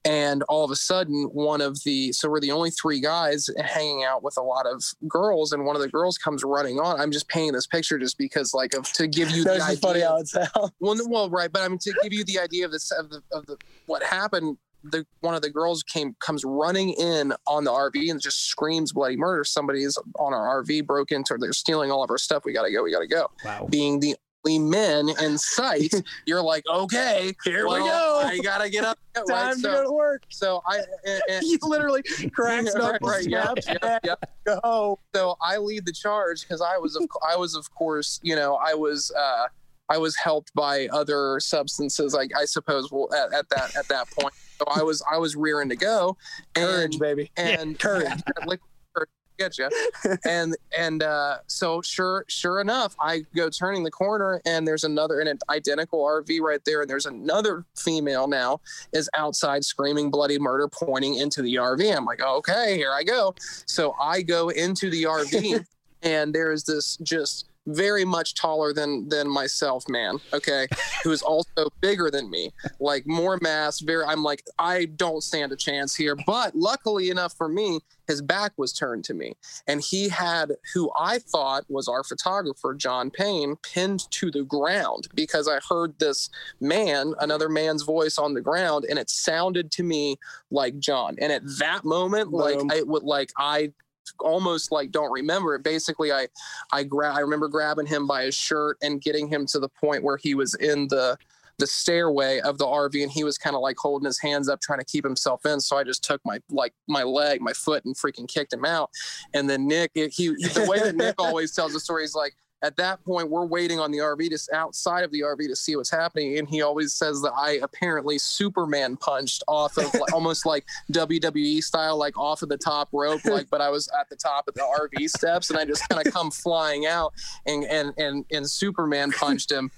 And 0.07 0.43
all 0.45 0.65
of 0.65 0.71
a 0.71 0.77
sudden, 0.77 1.31
one 1.33 1.63
of 1.63 1.83
the 1.85 2.13
so 2.13 2.29
we're 2.29 2.41
the 2.41 2.53
only 2.53 2.71
three 2.71 3.01
guys 3.01 3.49
hanging 3.59 4.05
out 4.05 4.23
with 4.23 4.37
a 4.37 4.43
lot 4.43 4.67
of 4.67 4.85
girls, 5.09 5.53
and 5.53 5.65
one 5.65 5.77
of 5.77 5.83
the 5.83 5.89
girls 5.89 6.19
comes 6.19 6.45
running 6.45 6.79
on. 6.79 7.01
I'm 7.01 7.11
just 7.11 7.27
painting 7.29 7.53
this 7.53 7.67
picture 7.67 7.99
just 7.99 8.19
because, 8.19 8.53
like, 8.53 8.75
of 8.75 8.93
to 8.93 9.07
give 9.07 9.31
you 9.31 9.45
the 9.45 9.63
idea. 9.63 9.77
funny 9.77 10.01
how 10.01 10.19
it 10.19 10.29
sounds. 10.29 10.73
Well, 10.79 10.97
well, 11.09 11.31
right, 11.31 11.51
but 11.51 11.63
I 11.63 11.69
mean 11.69 11.79
to 11.79 11.95
give 12.03 12.13
you 12.13 12.25
the 12.25 12.39
idea 12.39 12.67
of 12.67 12.73
this 12.73 12.91
of 12.91 13.09
the 13.09 13.23
of 13.33 13.47
the 13.47 13.57
what 13.87 14.03
happened. 14.03 14.59
The 14.85 15.07
one 15.21 15.35
of 15.35 15.43
the 15.43 15.51
girls 15.51 15.83
came 15.83 16.15
comes 16.21 16.45
running 16.45 16.91
in 16.91 17.33
on 17.47 17.65
the 17.65 17.71
RV 17.71 18.11
and 18.11 18.21
just 18.21 18.47
screams 18.49 18.93
bloody 18.93 19.17
murder. 19.17 19.45
Somebody's 19.45 19.97
on 20.19 20.33
our 20.35 20.63
RV, 20.63 20.87
broke 20.87 21.11
into. 21.13 21.37
They're 21.39 21.53
stealing 21.53 21.91
all 21.91 22.03
of 22.03 22.11
our 22.11 22.19
stuff. 22.19 22.45
We 22.45 22.53
gotta 22.53 22.71
go. 22.71 22.83
We 22.83 22.93
gotta 22.93 23.07
go. 23.07 23.31
wow. 23.45 23.67
Being 23.71 24.01
the 24.01 24.15
only 24.47 24.59
men 24.59 25.09
in 25.23 25.39
sight, 25.39 25.95
you're 26.27 26.43
like, 26.43 26.65
okay, 26.69 27.33
Here 27.45 27.67
well, 27.67 27.83
we 27.83 27.89
go. 27.89 28.23
I 28.25 28.39
gotta 28.41 28.69
get 28.69 28.85
up. 28.85 28.99
Time 29.15 29.25
right? 29.29 29.55
to 29.55 29.59
So, 29.61 29.73
go 29.73 29.85
to 29.85 29.93
work. 29.93 30.25
so 30.29 30.61
I 30.69 30.81
and, 31.07 31.23
and- 31.31 31.43
He 31.43 31.59
literally 31.63 32.03
cracks 32.35 32.75
up, 32.75 33.01
right, 33.01 33.27
yeah, 33.27 33.45
snaps 33.45 33.67
yeah, 33.67 33.79
back, 33.79 34.01
yeah. 34.05 34.15
go. 34.45 34.99
so 35.15 35.37
I 35.41 35.57
lead 35.57 35.87
the 35.87 35.93
charge 35.93 36.43
because 36.43 36.61
I 36.61 36.77
was 36.77 36.95
of 36.97 37.09
I 37.27 37.37
was 37.37 37.55
of 37.55 37.73
course 37.75 38.21
you 38.23 38.37
know 38.37 38.57
I 38.57 38.75
was 38.75 39.11
uh, 39.17 39.47
I 39.89 39.97
was 39.99 40.15
helped 40.17 40.53
by 40.55 40.89
other 40.89 41.39
substances 41.41 42.13
like 42.13 42.31
I 42.37 42.45
suppose 42.45 42.91
well, 42.93 43.09
at, 43.15 43.33
at 43.33 43.49
that 43.51 43.77
at 43.77 43.89
that 43.89 44.11
point 44.11 44.35
so 44.65 44.81
I 44.81 44.83
was 44.83 45.03
I 45.11 45.19
was 45.19 45.37
rearing 45.37 45.69
to 45.69 45.77
go 45.77 46.17
Courage, 46.55 46.95
and 46.95 47.01
baby. 47.01 47.31
and 47.37 47.79
courage. 47.79 48.23
liquid 48.47 48.61
courage 48.95 49.09
get 49.39 49.59
you 49.59 49.69
and 50.25 50.57
and 50.79 51.03
uh, 51.03 51.39
so 51.47 51.83
sure 51.83 52.25
sure 52.29 52.61
enough 52.61 52.95
I 53.01 53.25
go 53.35 53.51
turning 53.51 53.83
the 53.83 53.91
corner 53.91 54.41
and 54.47 54.67
there's 54.67 54.85
another 54.85 55.21
an 55.21 55.39
identical 55.51 56.05
RV 56.05 56.41
right 56.41 56.61
there 56.65 56.83
and 56.83 56.91
there's 56.91 57.07
another 57.07 57.65
female 57.77 58.29
now 58.29 58.61
is 58.93 59.11
outside 59.17 59.65
screaming 59.65 60.11
bloody 60.11 60.39
murder 60.39 60.69
pointing 60.69 61.17
into 61.17 61.43
the 61.43 61.57
RV 61.57 61.97
I'm 61.97 62.05
like 62.05 62.23
okay 62.23 62.77
here 62.77 62.93
I 62.93 63.03
go 63.03 63.35
so 63.67 63.95
I 64.01 64.23
go 64.23 64.51
into 64.51 64.89
the 64.91 65.05
RV 65.05 65.65
and 66.03 66.33
there 66.35 66.53
is 66.53 66.63
this 66.65 66.97
just 66.99 67.47
very 67.67 68.05
much 68.05 68.35
taller 68.35 68.73
than 68.73 69.09
than 69.09 69.29
myself 69.29 69.85
man 69.89 70.19
okay 70.33 70.67
who 71.03 71.11
is 71.11 71.23
also 71.23 71.69
bigger 71.81 72.11
than 72.11 72.29
me 72.31 72.51
like 72.79 73.07
more 73.07 73.39
mass 73.41 73.81
very 73.81 74.05
i'm 74.05 74.23
like 74.23 74.45
i 74.59 74.85
don't 74.97 75.23
stand 75.23 75.51
a 75.51 75.57
chance 75.57 75.95
here 75.95 76.17
but 76.27 76.55
luckily 76.55 77.11
enough 77.11 77.35
for 77.37 77.49
me 77.49 77.81
his 78.07 78.21
back 78.21 78.53
was 78.59 78.73
turned 78.73 79.03
to 79.03 79.15
me 79.15 79.35
and 79.67 79.81
he 79.81 80.09
had 80.11 80.53
who 80.75 80.91
i 80.99 81.19
thought 81.19 81.65
was 81.69 81.89
our 81.89 82.05
photographer 82.05 82.75
john 82.75 83.11
payne 83.11 83.57
pinned 83.63 84.11
to 84.11 84.31
the 84.31 84.45
ground 84.45 85.09
because 85.15 85.49
i 85.49 85.59
heard 85.69 85.99
this 85.99 86.29
man 86.61 87.15
another 87.21 87.49
man's 87.49 87.83
voice 87.83 88.19
on 88.19 88.35
the 88.35 88.43
ground 88.43 88.85
and 88.91 88.99
it 88.99 89.09
sounded 89.09 89.71
to 89.71 89.83
me 89.83 90.17
like 90.51 90.79
john 90.79 91.17
and 91.19 91.33
at 91.33 91.43
that 91.59 91.83
moment 91.83 92.31
like 92.31 92.59
Boom. 92.59 92.71
i 92.71 92.83
would 92.83 93.05
like 93.05 93.31
i 93.39 93.73
almost 94.21 94.73
like 94.73 94.91
don't 94.91 95.13
remember 95.13 95.55
it. 95.55 95.63
Basically 95.63 96.13
i 96.13 96.27
i 96.73 96.83
gra- 96.83 97.15
i 97.15 97.21
remember 97.21 97.49
grabbing 97.49 97.87
him 97.87 98.07
by 98.07 98.25
his 98.25 98.35
shirt 98.35 98.77
and 98.83 99.01
getting 99.01 99.29
him 99.29 99.47
to 99.47 99.59
the 99.59 99.69
point 99.69 100.03
where 100.03 100.17
he 100.17 100.35
was 100.35 100.55
in 100.55 100.89
the 100.89 101.17
the 101.59 101.67
stairway 101.67 102.41
of 102.41 102.59
the 102.59 102.65
RV 102.65 103.01
and 103.03 103.13
he 103.13 103.23
was 103.23 103.39
kind 103.39 103.55
of 103.55 103.63
like 103.63 103.77
holding 103.79 104.07
his 104.07 104.19
hands 104.19 104.49
up 104.49 104.61
trying 104.61 104.81
to 104.81 104.85
keep 104.85 105.05
himself 105.05 105.47
in. 105.47 105.61
So 105.61 105.77
I 105.77 105.85
just 105.85 106.03
took 106.03 106.21
my 106.25 106.41
like 106.51 106.73
my 106.89 107.03
leg 107.03 107.41
my 107.41 107.53
foot 107.53 107.85
and 107.85 107.95
freaking 107.95 108.29
kicked 108.29 108.53
him 108.53 108.65
out. 108.65 108.91
And 109.35 109.49
then 109.49 109.69
Nick 109.69 109.93
it, 109.95 110.13
he 110.13 110.29
the 110.29 110.67
way 110.69 110.81
that 110.81 110.97
Nick 110.97 111.15
always 111.19 111.53
tells 111.53 111.73
the 111.73 111.81
story 111.81 112.05
is 112.05 112.15
like 112.15 112.35
at 112.65 112.77
that 112.77 113.05
point 113.05 113.31
we're 113.31 113.45
waiting 113.45 113.79
on 113.79 113.91
the 113.91 113.99
RV 113.99 114.31
to 114.31 114.57
outside 114.57 115.05
of 115.05 115.11
the 115.13 115.21
RV 115.21 115.47
to 115.49 115.57
see 115.57 115.77
what's 115.77 115.91
happening 115.91 116.39
and 116.39 116.49
he 116.49 116.63
always 116.63 116.93
says 116.95 117.21
that 117.23 117.33
I 117.37 117.59
apparently 117.63 118.19
Superman 118.19 118.97
punched 118.97 119.43
off 119.47 119.77
of 119.77 119.93
like, 119.95 120.13
almost 120.13 120.47
like 120.47 120.65
WWE 120.91 121.63
style 121.63 121.97
like 121.97 122.17
off 122.19 122.43
of 122.43 122.49
the 122.49 122.57
top 122.57 122.89
rope 122.93 123.25
like 123.25 123.49
but 123.51 123.61
I 123.61 123.69
was 123.69 123.89
at 123.99 124.09
the 124.09 124.17
top 124.17 124.49
of 124.49 124.55
the 124.55 124.63
RV 124.63 125.09
steps 125.11 125.51
and 125.51 125.59
I 125.59 125.65
just 125.65 125.89
kind 125.89 126.05
of 126.05 126.13
come 126.13 126.31
flying 126.31 126.87
out 126.87 127.13
and 127.47 127.65
and 127.65 127.93
and 127.99 128.25
and 128.31 128.49
Superman 128.49 129.13
punched 129.13 129.51
him. 129.51 129.71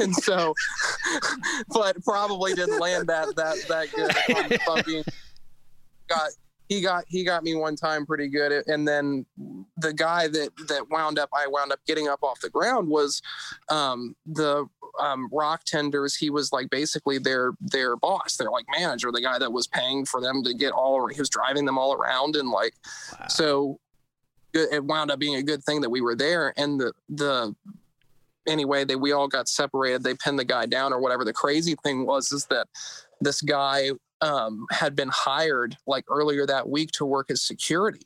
And 0.00 0.14
so 0.14 0.54
but 1.68 2.02
probably 2.04 2.54
didn't 2.54 2.78
land 2.78 3.08
that 3.08 3.34
that 3.36 3.56
that 3.68 3.92
good 3.92 4.12
if 4.28 4.86
being- 4.86 5.04
got 6.08 6.30
he 6.68 6.80
got 6.82 7.04
he 7.08 7.24
got 7.24 7.42
me 7.44 7.54
one 7.54 7.76
time 7.76 8.04
pretty 8.06 8.28
good. 8.28 8.52
And 8.66 8.86
then 8.86 9.24
the 9.78 9.92
guy 9.92 10.28
that 10.28 10.50
that 10.68 10.90
wound 10.90 11.18
up 11.18 11.30
i 11.34 11.46
wound 11.46 11.72
up 11.72 11.80
getting 11.86 12.08
up 12.08 12.22
off 12.22 12.40
the 12.40 12.50
ground 12.50 12.88
was 12.88 13.22
um 13.70 14.14
the 14.26 14.66
um 15.00 15.28
rock 15.32 15.64
tenders. 15.64 16.14
He 16.14 16.30
was 16.30 16.52
like 16.52 16.68
basically 16.70 17.18
their 17.18 17.52
their 17.60 17.96
boss 17.96 18.36
their 18.36 18.50
like 18.50 18.66
manager 18.78 19.10
the 19.12 19.20
guy 19.22 19.38
that 19.38 19.52
was 19.52 19.66
paying 19.66 20.04
for 20.04 20.20
them 20.20 20.42
to 20.44 20.54
get 20.54 20.72
all 20.72 21.06
he 21.08 21.20
was 21.20 21.30
driving 21.30 21.64
them 21.64 21.78
all 21.78 21.92
around 21.94 22.36
and 22.36 22.50
like 22.50 22.74
Wow. 23.18 23.26
so 23.28 23.80
it 24.52 24.68
it 24.72 24.84
wound 24.84 25.10
up 25.10 25.18
being 25.18 25.36
a 25.36 25.42
good 25.42 25.62
thing 25.64 25.80
that 25.80 25.90
we 25.90 26.00
were 26.00 26.16
there. 26.16 26.52
And 26.56 26.80
the 26.80 26.92
the 27.08 27.54
anyway 28.46 28.84
they 28.84 28.96
we 28.96 29.12
all 29.12 29.28
got 29.28 29.48
separated. 29.48 30.02
They 30.02 30.14
pinned 30.14 30.38
the 30.38 30.44
guy 30.44 30.66
down 30.66 30.92
or 30.92 31.00
whatever. 31.00 31.24
The 31.24 31.32
crazy 31.32 31.76
thing 31.82 32.06
was 32.06 32.32
is 32.32 32.46
that 32.46 32.66
this 33.20 33.40
guy 33.42 33.90
um, 34.20 34.66
had 34.70 34.96
been 34.96 35.08
hired 35.08 35.76
like 35.86 36.04
earlier 36.10 36.46
that 36.46 36.68
week 36.68 36.90
to 36.92 37.04
work 37.04 37.30
as 37.30 37.42
security. 37.42 38.00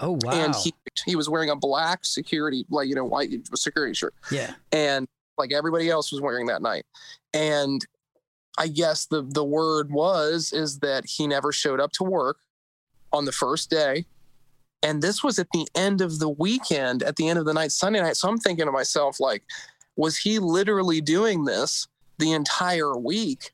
Oh 0.00 0.18
wow. 0.22 0.30
and 0.32 0.54
he 0.54 0.74
he 1.06 1.16
was 1.16 1.28
wearing 1.28 1.50
a 1.50 1.56
black 1.56 2.04
security 2.04 2.64
like 2.70 2.88
you 2.88 2.94
know 2.94 3.04
white 3.04 3.30
security 3.54 3.94
shirt. 3.94 4.14
Yeah. 4.30 4.54
and 4.72 5.06
like 5.36 5.52
everybody 5.52 5.88
else 5.88 6.12
was 6.12 6.20
wearing 6.20 6.46
that 6.46 6.62
night. 6.62 6.84
And 7.34 7.84
i 8.58 8.66
guess 8.66 9.06
the 9.06 9.22
the 9.22 9.44
word 9.44 9.90
was 9.90 10.52
is 10.52 10.78
that 10.80 11.04
he 11.06 11.26
never 11.26 11.52
showed 11.52 11.80
up 11.80 11.92
to 11.92 12.04
work 12.04 12.38
on 13.12 13.24
the 13.24 13.32
first 13.32 13.70
day. 13.70 14.06
And 14.82 15.02
this 15.02 15.24
was 15.24 15.40
at 15.40 15.48
the 15.52 15.66
end 15.74 16.00
of 16.00 16.20
the 16.20 16.28
weekend 16.28 17.02
at 17.02 17.16
the 17.16 17.28
end 17.28 17.38
of 17.38 17.44
the 17.44 17.54
night 17.54 17.72
sunday 17.72 18.00
night. 18.00 18.16
So 18.16 18.28
i'm 18.28 18.38
thinking 18.38 18.66
to 18.66 18.72
myself 18.72 19.20
like 19.20 19.42
was 19.96 20.16
he 20.16 20.38
literally 20.38 21.00
doing 21.00 21.44
this 21.44 21.88
the 22.18 22.32
entire 22.32 22.96
week 22.96 23.52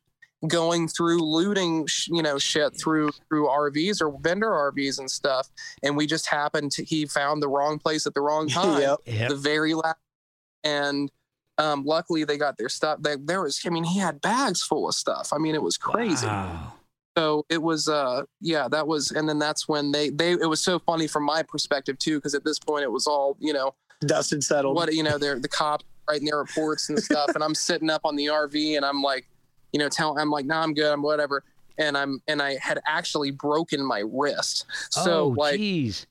going 0.49 0.89
through 0.89 1.19
looting 1.21 1.87
you 2.09 2.23
know 2.23 2.39
shit 2.39 2.73
through 2.79 3.11
through 3.29 3.47
rvs 3.47 4.01
or 4.03 4.17
vendor 4.21 4.49
rvs 4.51 4.99
and 4.99 5.11
stuff 5.11 5.49
and 5.83 5.97
we 5.97 6.07
just 6.07 6.27
happened 6.27 6.71
to 6.73 6.85
he 6.85 7.07
found 7.07 7.43
the 7.43 7.49
wrong 7.49 7.79
place 7.79 8.07
at 8.07 8.15
the 8.15 8.21
wrong 8.21 8.49
time 8.61 8.81
Yep. 8.81 8.99
Yep. 9.07 9.29
the 9.31 9.37
very 9.37 9.75
last 9.75 9.97
and 10.63 11.11
um 11.59 11.85
luckily 11.85 12.25
they 12.25 12.37
got 12.37 12.57
their 12.59 12.69
stuff 12.69 12.99
they, 13.03 13.17
there 13.17 13.43
was 13.43 13.61
i 13.65 13.69
mean 13.71 13.85
he 13.85 13.99
had 13.99 14.21
bags 14.21 14.63
full 14.63 14.89
of 14.89 14.95
stuff 14.95 15.31
i 15.33 15.39
mean 15.39 15.55
it 15.55 15.63
was 15.63 15.77
crazy 15.77 16.27
Wow. 16.27 16.73
so 17.17 17.47
it 17.49 17.63
was 17.63 17.89
uh 17.89 18.23
yeah 18.41 18.69
that 18.69 18.87
was 18.87 19.11
and 19.13 19.29
then 19.29 19.39
that's 19.39 19.69
when 19.69 19.93
they 19.93 20.11
they 20.11 20.33
it 20.33 20.49
was 20.49 20.63
so 20.63 20.79
funny 20.79 21.07
from 21.07 21.25
my 21.25 21.43
perspective 21.43 21.99
too 21.99 22.17
because 22.19 22.35
at 22.35 22.45
this 22.45 22.59
point 22.59 22.83
it 22.83 22.91
was 22.93 23.07
all 23.07 23.37
you 23.41 23.53
know 23.53 23.75
Dust 24.01 24.33
and 24.33 24.43
settled. 24.45 24.75
what 24.77 24.93
you 24.93 25.03
know 25.03 25.17
they're 25.17 25.39
the 25.39 25.49
cops 25.49 25.85
writing 26.09 26.27
their 26.27 26.37
reports 26.39 26.91
and 26.91 26.99
stuff 27.03 27.31
and 27.35 27.43
i'm 27.43 27.55
sitting 27.55 27.89
up 27.89 28.03
on 28.05 28.17
the 28.17 28.27
rv 28.27 28.77
and 28.77 28.85
i'm 28.85 29.01
like 29.01 29.27
you 29.75 29.79
know 29.79 29.89
tell 29.91 30.19
i'm 30.19 30.31
like 30.31 30.47
no 30.47 30.55
nah, 30.55 30.63
i'm 30.63 30.73
good 30.73 30.91
i'm 30.91 31.03
whatever 31.03 31.45
and 31.79 31.99
i'm 31.99 32.23
and 32.29 32.41
i 32.41 32.57
had 32.63 32.81
actually 32.87 33.31
broken 33.31 33.85
my 33.85 34.03
wrist 34.07 34.65
so 34.91 35.25
oh, 35.25 35.29
like 35.29 35.57
geez. 35.57 36.07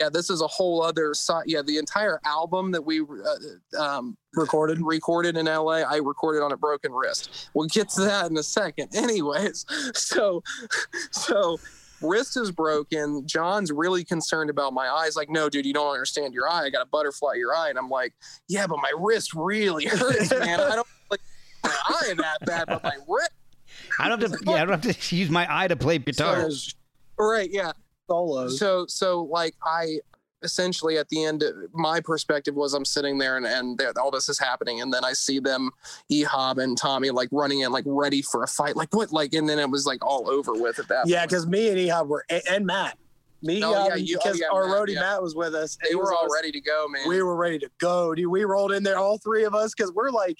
yeah 0.00 0.08
this 0.08 0.30
is 0.30 0.40
a 0.40 0.46
whole 0.48 0.82
other 0.82 1.14
side 1.14 1.44
yeah 1.46 1.62
the 1.62 1.78
entire 1.78 2.18
album 2.24 2.72
that 2.72 2.82
we 2.82 3.00
uh, 3.00 3.80
um 3.80 4.16
recorded. 4.36 4.80
recorded 4.82 5.36
in 5.36 5.46
LA. 5.46 5.82
I 5.82 5.98
recorded 5.98 6.42
on 6.42 6.50
a 6.50 6.56
broken 6.56 6.92
wrist. 6.92 7.50
We'll 7.54 7.68
get 7.68 7.88
to 7.90 8.00
that 8.00 8.30
in 8.30 8.36
a 8.36 8.42
second. 8.42 8.88
Anyways, 8.94 9.64
so 9.94 10.42
so 11.12 11.58
wrist 12.00 12.36
is 12.36 12.50
broken. 12.50 13.26
John's 13.26 13.72
really 13.72 14.04
concerned 14.04 14.50
about 14.50 14.72
my 14.72 14.88
eyes. 14.88 15.16
Like, 15.16 15.30
no, 15.30 15.48
dude, 15.48 15.66
you 15.66 15.72
don't 15.72 15.92
understand 15.92 16.34
your 16.34 16.48
eye. 16.48 16.64
I 16.64 16.70
got 16.70 16.82
a 16.82 16.88
butterfly 16.88 17.34
your 17.34 17.54
eye. 17.54 17.70
And 17.70 17.78
I'm 17.78 17.88
like, 17.88 18.12
yeah, 18.48 18.66
but 18.66 18.78
my 18.78 18.92
wrist 18.98 19.34
really 19.34 19.84
hurts, 19.86 20.30
man. 20.30 20.60
I 20.60 20.74
don't 20.74 20.86
like 21.10 21.20
my 21.64 21.76
eye 21.88 22.14
that 22.18 22.38
bad, 22.46 22.64
but 22.68 22.82
my 22.84 22.96
wrist. 23.08 23.30
I 23.98 24.08
don't 24.08 24.20
have 24.22 24.32
to. 24.32 24.38
Yeah, 24.44 24.52
I 24.52 24.58
don't 24.66 24.84
have 24.84 24.96
to 24.98 25.16
use 25.16 25.30
my 25.30 25.46
eye 25.50 25.68
to 25.68 25.76
play 25.76 25.98
guitar. 25.98 26.48
Right, 27.18 27.50
yeah. 27.50 27.72
Solos. 28.08 28.58
So 28.58 28.86
so 28.86 29.22
like 29.24 29.54
I 29.64 29.98
essentially 30.42 30.98
at 30.98 31.08
the 31.08 31.24
end 31.24 31.42
my 31.72 32.00
perspective 32.00 32.54
was 32.54 32.74
I'm 32.74 32.84
sitting 32.84 33.16
there 33.16 33.38
and 33.38 33.46
and 33.46 33.80
all 33.96 34.10
this 34.10 34.28
is 34.28 34.38
happening 34.38 34.82
and 34.82 34.92
then 34.92 35.02
I 35.02 35.14
see 35.14 35.38
them 35.38 35.70
Ehab 36.12 36.62
and 36.62 36.76
Tommy 36.76 37.08
like 37.10 37.30
running 37.32 37.60
in 37.60 37.72
like 37.72 37.84
ready 37.86 38.20
for 38.20 38.42
a 38.42 38.46
fight 38.46 38.76
like 38.76 38.94
what 38.94 39.10
like 39.10 39.32
and 39.32 39.48
then 39.48 39.58
it 39.58 39.70
was 39.70 39.86
like 39.86 40.04
all 40.04 40.28
over 40.28 40.52
with 40.52 40.78
at 40.78 40.88
that 40.88 41.06
yeah, 41.08 41.20
point. 41.20 41.30
because 41.30 41.46
me 41.46 41.68
and 41.70 41.78
Ehab 41.78 42.08
were 42.08 42.26
and, 42.28 42.42
and 42.50 42.66
Matt. 42.66 42.98
Me, 43.42 43.62
Oh, 43.64 43.72
Ehab, 43.72 43.86
yeah, 43.88 43.92
um, 43.94 43.98
you- 44.00 44.18
oh, 44.18 44.20
because 44.22 44.40
yeah, 44.40 44.46
our 44.52 44.68
Matt, 44.68 44.76
roadie 44.76 44.94
yeah. 44.94 45.00
Matt 45.00 45.22
was 45.22 45.34
with 45.34 45.54
us. 45.54 45.78
and 45.80 45.90
they 45.90 45.94
were 45.94 46.12
all 46.12 46.18
also- 46.24 46.34
ready 46.34 46.52
to 46.52 46.60
go 46.60 46.88
man 46.88 47.08
We 47.08 47.22
were 47.22 47.36
ready 47.36 47.58
to 47.60 47.70
go, 47.80 48.14
dude. 48.14 48.26
We 48.30 48.44
rolled 48.44 48.72
in 48.72 48.82
there, 48.82 48.98
all 48.98 49.16
three 49.16 49.44
of 49.44 49.54
us, 49.54 49.72
because 49.74 49.92
we're 49.92 50.10
like, 50.10 50.36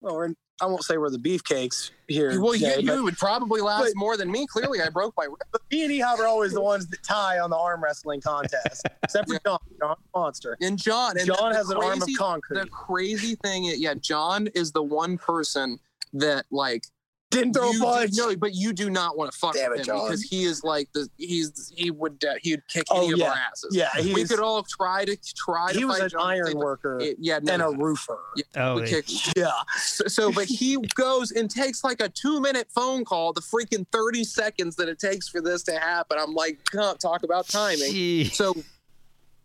well, 0.00 0.16
we're 0.16 0.30
I 0.60 0.66
won't 0.66 0.84
say 0.84 0.96
we're 0.96 1.10
the 1.10 1.18
beefcakes 1.18 1.90
here. 2.08 2.40
well 2.40 2.54
you, 2.54 2.66
today, 2.68 2.80
you 2.80 2.86
but, 2.88 3.02
would 3.02 3.18
probably 3.18 3.60
last 3.60 3.82
but- 3.84 3.96
more 3.96 4.16
than 4.16 4.30
me 4.30 4.46
clearly 4.46 4.80
I 4.80 4.88
broke 4.88 5.14
my 5.16 5.26
but 5.52 5.60
me 5.70 5.84
and 5.84 5.92
Ehab 5.92 6.18
are 6.18 6.26
always 6.26 6.52
the 6.52 6.60
ones 6.62 6.86
that 6.88 7.02
tie 7.02 7.38
on 7.38 7.50
the 7.50 7.56
arm 7.58 7.82
wrestling 7.84 8.20
contest, 8.22 8.86
except 9.02 9.28
for 9.28 9.34
Yeah. 9.34 9.40
John. 9.44 9.58
John's 9.80 9.98
a 10.14 10.18
monster. 10.18 10.56
and 10.62 10.78
John 10.78 11.18
and 11.18 11.26
John 11.26 11.52
has 11.54 11.68
an 11.70 11.76
arm 11.76 11.94
of 11.94 11.98
crazy- 12.00 12.14
concrete. 12.14 12.60
the 12.62 12.66
crazy 12.70 13.34
thing 13.42 13.66
is, 13.66 13.78
yeah 13.80 13.94
John 13.94 14.46
is 14.54 14.72
the 14.72 14.82
one 14.82 15.18
person 15.18 15.78
that 16.14 16.46
like 16.50 16.84
Didn't 17.30 17.54
throw 17.54 17.72
you 17.72 17.82
a 17.82 17.84
punch. 17.84 18.12
Do, 18.12 18.28
no, 18.28 18.36
but 18.36 18.54
you 18.54 18.72
do 18.72 18.88
not 18.88 19.18
want 19.18 19.32
to 19.32 19.36
fuck 19.36 19.54
Damn 19.54 19.72
with 19.72 19.80
it, 19.80 19.88
him 19.88 19.96
John. 19.96 20.04
because 20.06 20.22
he 20.22 20.44
is 20.44 20.62
like 20.62 20.88
the 20.92 21.08
he's 21.18 21.72
he 21.76 21.90
would 21.90 22.24
uh, 22.24 22.34
he'd 22.40 22.66
kick 22.68 22.84
Oh, 22.88 23.04
any 23.10 23.20
of 23.20 23.28
our 23.28 23.34
asses. 23.34 23.74
yeah, 23.76 23.88
we 23.96 24.24
could 24.24 24.38
all 24.38 24.62
try 24.62 25.04
to 25.04 25.16
try 25.36 25.72
to 25.72 25.78
he 25.78 25.84
was 25.84 25.96
fight 25.98 26.04
an 26.04 26.08
John, 26.10 26.20
iron 26.30 26.44
but 26.52 26.56
worker 26.56 26.98
it- 27.00 27.16
yeah, 27.18 27.40
no, 27.42 27.52
and 27.54 27.62
a 27.62 27.68
roofer. 27.70 28.20
Oh, 28.56 28.78
yeah. 28.78 28.86
kick- 28.86 29.36
Yeah. 29.36 29.50
so, 29.76 30.06
so, 30.06 30.30
but 30.32 30.44
he 30.46 30.76
goes 30.94 31.32
and 31.32 31.50
takes 31.50 31.82
like 31.82 32.00
a 32.00 32.08
two 32.08 32.40
minute 32.40 32.68
phone 32.72 33.04
call, 33.04 33.32
the 33.32 33.40
freaking 33.40 33.84
30 33.90 34.22
seconds 34.22 34.76
that 34.76 34.88
it 34.88 35.00
takes 35.00 35.28
for 35.28 35.40
this 35.40 35.64
to 35.64 35.72
happen. 35.78 36.18
I'm 36.20 36.32
like, 36.34 36.58
can't 36.70 37.00
talk 37.00 37.24
about 37.24 37.48
timing. 37.48 37.90
Gee. 37.90 38.24
So, 38.28 38.54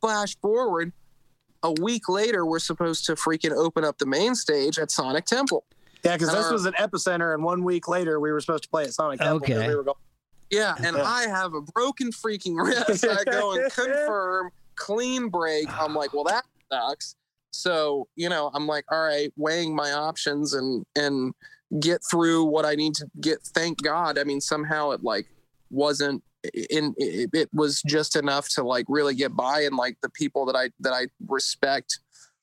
flash 0.02 0.38
forward 0.40 0.94
a 1.64 1.72
week 1.82 2.08
later, 2.10 2.46
we're 2.46 2.60
supposed 2.60 3.06
to 3.06 3.14
freaking 3.16 3.52
open 3.56 3.84
up 3.84 3.98
the 3.98 4.06
main 4.06 4.36
stage 4.36 4.78
at 4.80 4.92
Sonic 4.92 5.26
Temple. 5.26 5.64
Yeah, 6.04 6.14
because 6.18 6.32
this 6.32 6.50
was 6.52 6.66
an 6.66 6.74
epicenter, 6.74 7.34
and 7.34 7.44
one 7.44 7.64
week 7.64 7.88
later 7.88 8.20
we 8.20 8.32
were 8.32 8.40
supposed 8.40 8.64
to 8.64 8.70
play 8.70 8.84
at 8.84 8.94
Sonic 8.94 9.20
Temple. 9.20 9.40
'cause 9.48 9.56
Okay. 9.58 9.68
We 9.68 9.76
were 9.76 9.84
going, 9.84 9.98
Yeah, 10.50 10.76
and 10.84 10.98
I 10.98 11.24
have 11.28 11.54
a 11.54 11.62
broken 11.62 12.12
freaking 12.12 12.56
wrist. 12.58 13.06
I 13.06 13.24
go 13.24 13.54
and 13.54 13.72
confirm, 13.72 14.52
clean 14.76 15.30
break. 15.30 15.68
I'm 15.80 15.94
like, 15.96 16.14
well, 16.14 16.24
that 16.26 16.44
sucks. 16.72 17.16
So, 17.52 18.08
you 18.16 18.30
know, 18.30 18.50
I'm 18.54 18.66
like, 18.68 18.86
all 18.92 19.02
right, 19.04 19.32
weighing 19.38 19.76
my 19.76 19.92
options 19.92 20.54
and 20.54 20.86
and 20.96 21.34
get 21.80 22.02
through 22.10 22.46
what 22.46 22.66
I 22.66 22.76
need 22.76 22.96
to 22.96 23.08
get. 23.22 23.40
Thank 23.44 23.82
God. 23.82 24.18
I 24.18 24.24
mean, 24.24 24.42
somehow 24.42 24.92
it 24.92 25.04
like 25.04 25.28
wasn't 25.70 26.24
in 26.70 26.96
it, 26.98 27.30
it 27.34 27.50
was 27.54 27.82
just 27.86 28.16
enough 28.16 28.50
to 28.56 28.64
like 28.64 28.86
really 28.90 29.14
get 29.16 29.36
by 29.36 29.62
and 29.62 29.76
like 29.76 29.98
the 30.02 30.10
people 30.10 30.46
that 30.48 30.56
I 30.56 30.72
that 30.80 30.94
I 30.94 31.08
respect 31.28 32.00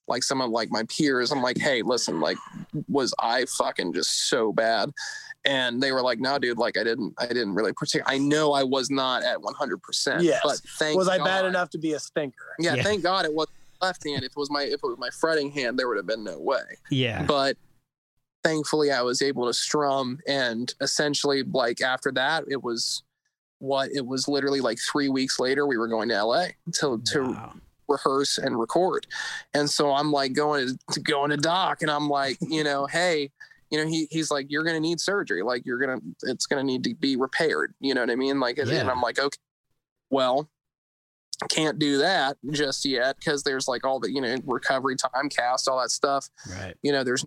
like 0.09 0.23
some 0.23 0.41
of 0.41 0.51
like 0.51 0.71
my 0.71 0.83
peers 0.85 1.31
I'm 1.33 1.43
like 1.43 1.59
hey 1.59 1.83
listen 1.83 2.21
like 2.21 2.39
was 2.89 3.15
I 3.21 3.45
fucking 3.59 3.93
just 3.93 4.29
so 4.29 4.53
bad 4.53 4.91
and 5.45 5.83
they 5.83 5.93
were 5.93 6.03
like 6.03 6.19
no 6.19 6.39
dude 6.39 6.59
like 6.59 6.77
I 6.79 6.85
didn't 6.85 7.15
I 7.19 7.27
didn't 7.27 7.55
really 7.55 7.73
partic- 7.73 8.03
I 8.07 8.19
know 8.19 8.53
I 8.53 8.65
was 8.65 8.91
not 8.91 9.23
at 9.23 9.39
100% 9.39 10.23
Yes. 10.23 10.41
but 10.43 10.59
thank 10.79 10.97
was 10.99 11.09
I 11.09 11.19
bad 11.19 11.45
enough 11.45 11.71
to 11.71 11.79
be 11.79 11.93
a 11.93 12.01
stinker? 12.01 12.55
yeah, 12.59 12.75
Yeah. 12.75 12.83
thank 12.83 13.03
God 13.03 13.25
it 13.25 13.33
was 13.33 13.47
left 13.81 14.05
hand 14.05 14.25
if 14.25 14.33
it 14.33 14.37
was 14.37 14.51
my 14.51 14.63
if 14.65 14.75
it 14.75 14.83
was 14.83 14.99
my 14.99 15.11
fretting 15.11 15.51
hand 15.53 15.79
there 15.79 15.87
would 15.89 15.97
have 15.97 16.07
been 16.07 16.25
no 16.25 16.39
way 16.39 16.63
Yeah. 16.91 17.23
but 17.25 17.57
thankfully 18.45 18.91
I 18.91 19.03
was 19.03 19.21
able 19.23 19.47
to 19.47 19.53
strum 19.55 20.19
and 20.27 20.73
essentially 20.81 21.43
like 21.43 21.81
after 21.81 22.11
that 22.13 22.45
it 22.49 22.63
was 22.63 23.03
what 23.61 23.91
it 23.93 24.07
was 24.07 24.29
literally 24.29 24.61
like 24.61 24.79
three 24.79 25.09
weeks 25.09 25.39
later 25.41 25.67
we 25.67 25.77
were 25.77 25.89
going 25.89 26.09
to 26.11 26.23
LA 26.23 26.47
to 26.75 27.01
to 27.13 27.23
Wow. 27.23 27.55
Rehearse 27.89 28.39
and 28.39 28.59
record. 28.59 29.07
And 29.55 29.69
so 29.69 29.93
I'm 29.93 30.13
like 30.13 30.35
going 30.35 30.77
to, 30.93 31.01
going 31.01 31.31
to 31.31 31.37
doc 31.37 31.83
and 31.83 31.91
I'm 31.91 32.09
like 32.09 32.39
you 32.41 32.65
know 32.65 32.87
hey 32.91 33.31
you 33.71 33.79
know 33.79 33.87
he 33.87 34.07
he's 34.11 34.31
like 34.31 34.47
you're 34.49 34.65
gonna 34.65 34.81
need 34.81 35.01
surgery. 35.01 35.43
Like 35.43 35.67
you're 35.67 35.79
gonna 35.79 36.01
it's 36.23 36.47
gonna 36.47 36.65
need 36.65 36.85
to 36.85 36.95
be 36.95 37.17
repaired. 37.17 37.75
You 37.81 37.95
know 37.95 38.01
what 38.01 38.11
I 38.11 38.17
mean? 38.17 38.41
Like 38.41 38.59
and 38.59 38.71
I'm 38.71 39.01
like 39.03 39.19
okay 39.19 39.39
well 40.11 40.49
can't 41.51 41.79
do 41.79 41.99
that 41.99 42.37
just 42.51 42.85
yet 42.85 43.17
because 43.17 43.45
there's 43.45 43.69
like 43.69 43.85
all 43.85 44.01
the 44.01 44.11
you 44.11 44.21
know 44.21 44.37
recovery 44.47 44.97
time 44.97 45.29
cast 45.29 45.69
all 45.69 45.81
that 45.81 45.91
stuff. 45.91 46.29
Right. 46.51 46.75
you 46.83 46.91
know 46.91 47.05
there's 47.05 47.25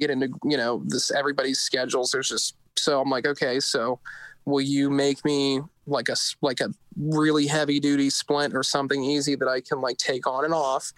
get 0.00 0.10
into 0.10 0.28
you 0.44 0.56
know 0.56 0.82
this 0.86 1.10
everybody's 1.10 1.60
schedules 1.60 2.10
there's 2.10 2.30
just 2.30 2.56
so 2.76 3.00
i'm 3.00 3.10
like 3.10 3.26
okay 3.26 3.60
so 3.60 4.00
will 4.44 4.60
you 4.60 4.90
make 4.90 5.24
me 5.24 5.60
like 5.86 6.08
a 6.08 6.16
like 6.42 6.60
a 6.60 6.70
really 6.96 7.46
heavy 7.46 7.80
duty 7.80 8.10
splint 8.10 8.54
or 8.54 8.62
something 8.62 9.02
easy 9.02 9.34
that 9.34 9.48
i 9.48 9.60
can 9.60 9.80
like 9.80 9.96
take 9.96 10.26
on 10.26 10.44
and 10.44 10.54
off 10.54 10.92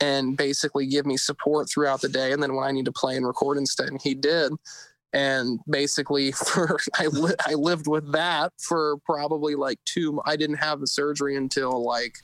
and 0.00 0.36
basically 0.36 0.86
give 0.86 1.06
me 1.06 1.16
support 1.16 1.68
throughout 1.70 2.00
the 2.02 2.08
day? 2.08 2.32
And 2.32 2.42
then 2.42 2.54
when 2.54 2.64
i 2.64 2.72
need 2.72 2.84
to 2.84 2.92
play 2.92 3.16
and 3.16 3.26
record 3.26 3.58
instead 3.58 3.88
and 3.88 4.00
he 4.00 4.14
did. 4.14 4.52
And 5.12 5.60
basically 5.68 6.32
for 6.32 6.78
I, 6.94 7.06
li- 7.06 7.34
I 7.46 7.54
lived 7.54 7.86
with 7.86 8.12
that 8.12 8.52
for 8.58 8.96
probably 9.04 9.54
like 9.54 9.78
two 9.84 10.20
i 10.24 10.36
didn't 10.36 10.56
have 10.56 10.80
the 10.80 10.86
surgery 10.86 11.36
until 11.36 11.82
like 11.82 12.16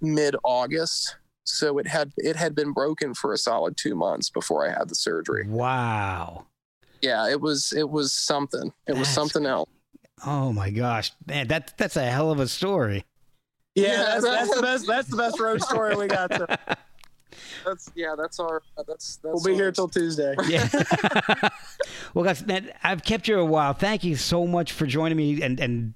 mid 0.00 0.34
august 0.42 1.16
so 1.44 1.78
it 1.78 1.86
had 1.86 2.12
it 2.16 2.36
had 2.36 2.54
been 2.54 2.72
broken 2.72 3.14
for 3.14 3.32
a 3.32 3.38
solid 3.38 3.76
two 3.76 3.94
months 3.94 4.30
before 4.30 4.66
i 4.66 4.70
had 4.70 4.88
the 4.88 4.94
surgery. 4.94 5.46
Wow. 5.46 6.46
Yeah 7.02 7.28
it 7.28 7.40
was 7.40 7.72
it 7.72 7.88
was 7.88 8.12
something 8.12 8.72
it 8.86 8.96
was 8.96 9.08
something 9.08 9.44
else 9.44 9.68
Oh 10.24 10.52
my 10.52 10.70
gosh, 10.70 11.12
man, 11.26 11.48
that 11.48 11.74
that's 11.76 11.96
a 11.96 12.04
hell 12.04 12.30
of 12.30 12.38
a 12.38 12.46
story. 12.46 13.04
Yeah, 13.74 13.88
Yeah, 13.88 13.96
that's, 13.96 14.24
that's 14.24 14.54
the 14.54 14.62
best. 14.62 14.86
That's 14.86 15.08
the 15.08 15.16
best 15.16 15.40
road 15.40 15.62
story 15.62 15.96
we 15.96 16.06
got. 16.06 16.32
So 16.32 16.46
that's 17.64 17.90
yeah 17.94 18.14
that's 18.16 18.38
our 18.38 18.62
uh, 18.76 18.84
that's 18.86 19.16
that's 19.16 19.34
we'll 19.34 19.42
be 19.42 19.54
here 19.54 19.72
till 19.72 19.88
Tuesday. 19.88 20.34
Yeah. 20.46 20.68
well, 22.14 22.24
guys, 22.24 22.46
man, 22.46 22.70
I've 22.82 23.02
kept 23.02 23.26
you 23.26 23.40
a 23.40 23.44
while. 23.44 23.72
Thank 23.72 24.04
you 24.04 24.14
so 24.14 24.46
much 24.46 24.72
for 24.72 24.86
joining 24.86 25.16
me 25.16 25.42
and 25.42 25.58
and 25.58 25.94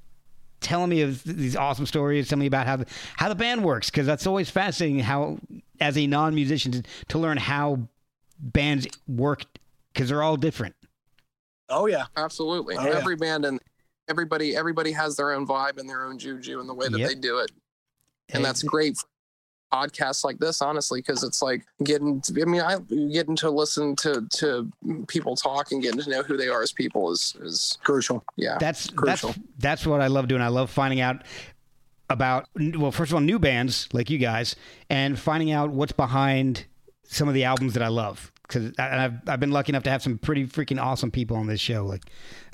telling 0.61 0.89
me 0.89 1.03
of 1.03 1.23
these 1.23 1.55
awesome 1.55 1.87
stories. 1.87 2.29
Telling 2.29 2.41
me 2.41 2.47
about 2.47 2.67
how 2.67 2.77
the, 2.77 2.87
how 3.17 3.29
the 3.29 3.35
band 3.37 3.63
works 3.63 3.91
because 3.91 4.07
that's 4.07 4.27
always 4.27 4.51
fascinating. 4.51 5.01
How 5.01 5.39
as 5.79 5.97
a 5.97 6.07
non-musician 6.07 6.73
to, 6.73 6.83
to 7.09 7.19
learn 7.19 7.37
how 7.37 7.89
bands 8.41 8.89
work 9.07 9.45
because 9.93 10.09
they're 10.09 10.23
all 10.23 10.37
different. 10.37 10.75
Oh 11.69 11.87
yeah, 11.87 12.07
absolutely 12.17 12.77
Oh, 12.77 12.85
yeah. 12.85 12.97
every 12.97 13.17
band 13.17 13.45
and 13.45 13.61
everybody 14.09 14.57
everybody 14.57 14.93
has 14.93 15.17
their 15.17 15.33
own 15.33 15.47
vibe 15.47 15.79
and 15.79 15.89
their 15.89 16.05
own 16.05 16.19
juju 16.19 16.61
and 16.61 16.69
the 16.69 16.75
way 16.75 16.89
that 16.89 16.99
Yep. 16.99 17.09
they 17.09 17.15
do 17.17 17.39
it 17.39 17.51
and 18.33 18.45
that's 18.45 18.63
great 18.63 18.97
for 18.97 19.07
podcasts 19.73 20.23
like 20.25 20.39
this 20.39 20.63
honestly 20.63 21.01
because 21.01 21.25
it's 21.25 21.43
like 21.43 21.65
getting 21.83 22.23
i 22.41 22.45
mean 22.45 22.61
i 22.61 22.79
getting 23.13 23.35
to 23.35 23.51
listen 23.51 23.97
to 23.97 24.25
to 24.31 24.71
people 25.09 25.35
talk 25.35 25.73
and 25.73 25.83
getting 25.83 26.01
to 26.01 26.09
know 26.09 26.23
who 26.23 26.37
they 26.37 26.47
are 26.47 26.63
as 26.63 26.71
people 26.71 27.11
is 27.11 27.35
is 27.41 27.77
Crucial. 27.83 28.23
yeah 28.37 28.59
That's 28.61 28.89
Crucial. 28.91 29.31
that's 29.31 29.41
that's 29.59 29.87
what 29.87 30.01
I 30.01 30.07
love 30.07 30.29
doing. 30.29 30.41
I 30.41 30.49
love 30.49 30.71
finding 30.71 31.01
out 31.01 31.25
about 32.09 32.49
well, 32.77 32.93
first 32.93 33.11
of 33.11 33.17
all, 33.17 33.21
new 33.21 33.41
bands 33.41 33.89
like 33.93 34.09
you 34.09 34.19
guys, 34.19 34.55
and 34.89 35.19
finding 35.19 35.51
out 35.51 35.71
what's 35.71 35.91
behind 35.91 36.67
some 37.03 37.27
of 37.27 37.35
the 37.35 37.43
albums 37.43 37.75
that 37.75 37.83
I 37.83 37.89
love. 37.89 38.31
Because 38.47 38.73
I've 38.79 39.15
I've 39.27 39.41
been 39.41 39.51
lucky 39.51 39.71
enough 39.71 39.83
to 39.85 39.91
have 39.91 40.03
some 40.03 40.19
pretty 40.19 40.47
freaking 40.47 40.81
awesome 40.81 41.11
people 41.11 41.37
on 41.37 41.47
this 41.47 41.61
show. 41.61 41.85
Like 41.85 42.03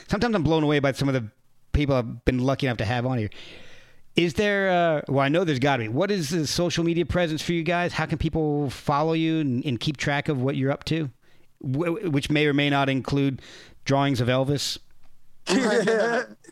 sometimes 0.09 0.35
I'm 0.35 0.43
blown 0.43 0.63
away 0.63 0.79
by 0.79 0.93
some 0.93 1.09
of 1.09 1.15
the 1.15 1.29
people 1.73 1.95
I've 1.95 2.25
been 2.25 2.39
lucky 2.39 2.67
enough 2.67 2.79
to 2.79 2.85
have 2.85 3.07
on 3.07 3.19
here. 3.19 3.31
Is 4.17 4.35
there? 4.35 4.71
Uh, 4.71 5.03
well, 5.09 5.25
I 5.25 5.29
know 5.29 5.45
there's 5.45 5.59
got 5.59 5.77
to 5.77 5.85
be. 5.85 5.89
What 5.89 6.11
is 6.11 6.31
the 6.31 6.47
social 6.47 6.85
media 6.85 7.07
presence 7.07 7.41
for 7.41 7.53
you 7.53 7.63
guys? 7.63 7.95
How 7.95 8.07
can 8.07 8.19
people 8.19 8.69
follow 8.71 9.15
you 9.15 9.41
and, 9.41 9.65
and 9.65 9.81
keep 9.81 9.97
track 9.97 10.29
of 10.29 10.43
what 10.43 10.57
you're 10.57 10.71
up 10.71 10.85
to? 10.85 11.11
Wh- 11.61 12.13
which 12.13 12.29
may 12.31 12.47
or 12.47 12.53
may 12.53 12.69
not 12.69 12.89
include 12.89 13.41
drawings 13.85 14.21
of 14.21 14.29
Elvis. 14.29 14.79
of 15.49 15.57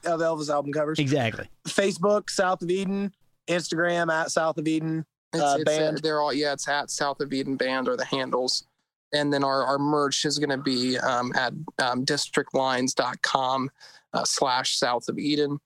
Elvis 0.04 0.48
album 0.48 0.72
covers. 0.72 0.98
Exactly. 0.98 1.48
Facebook, 1.68 2.30
South 2.30 2.62
of 2.62 2.70
Eden. 2.70 3.12
Instagram 3.46 4.10
at 4.10 4.30
South 4.30 4.56
of 4.56 4.66
Eden. 4.66 5.04
It's, 5.32 5.42
uh, 5.42 5.56
it's, 5.58 5.64
band. 5.64 5.98
they're 5.98 6.20
all 6.20 6.32
yeah 6.32 6.52
it's 6.52 6.66
at 6.66 6.90
south 6.90 7.20
of 7.20 7.32
eden 7.32 7.54
band 7.54 7.88
or 7.88 7.96
the 7.96 8.04
handles 8.04 8.64
and 9.12 9.32
then 9.32 9.42
our, 9.44 9.64
our 9.64 9.78
merch 9.78 10.24
is 10.24 10.38
going 10.38 10.50
to 10.50 10.56
be 10.56 10.98
um, 10.98 11.32
at 11.34 11.52
um, 11.82 12.04
districtlines.com 12.04 13.70
uh, 14.12 14.24
slash 14.24 14.76
south 14.76 15.08
of 15.08 15.18
eden 15.18 15.58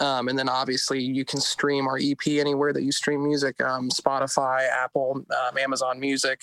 um, 0.00 0.28
and 0.28 0.38
then 0.38 0.48
obviously 0.48 1.02
you 1.02 1.24
can 1.24 1.40
stream 1.40 1.86
our 1.86 1.98
ep 1.98 2.26
anywhere 2.26 2.72
that 2.72 2.82
you 2.82 2.92
stream 2.92 3.22
music 3.22 3.60
um, 3.62 3.88
spotify 3.90 4.68
apple 4.70 5.24
um, 5.48 5.58
amazon 5.58 5.98
music 5.98 6.42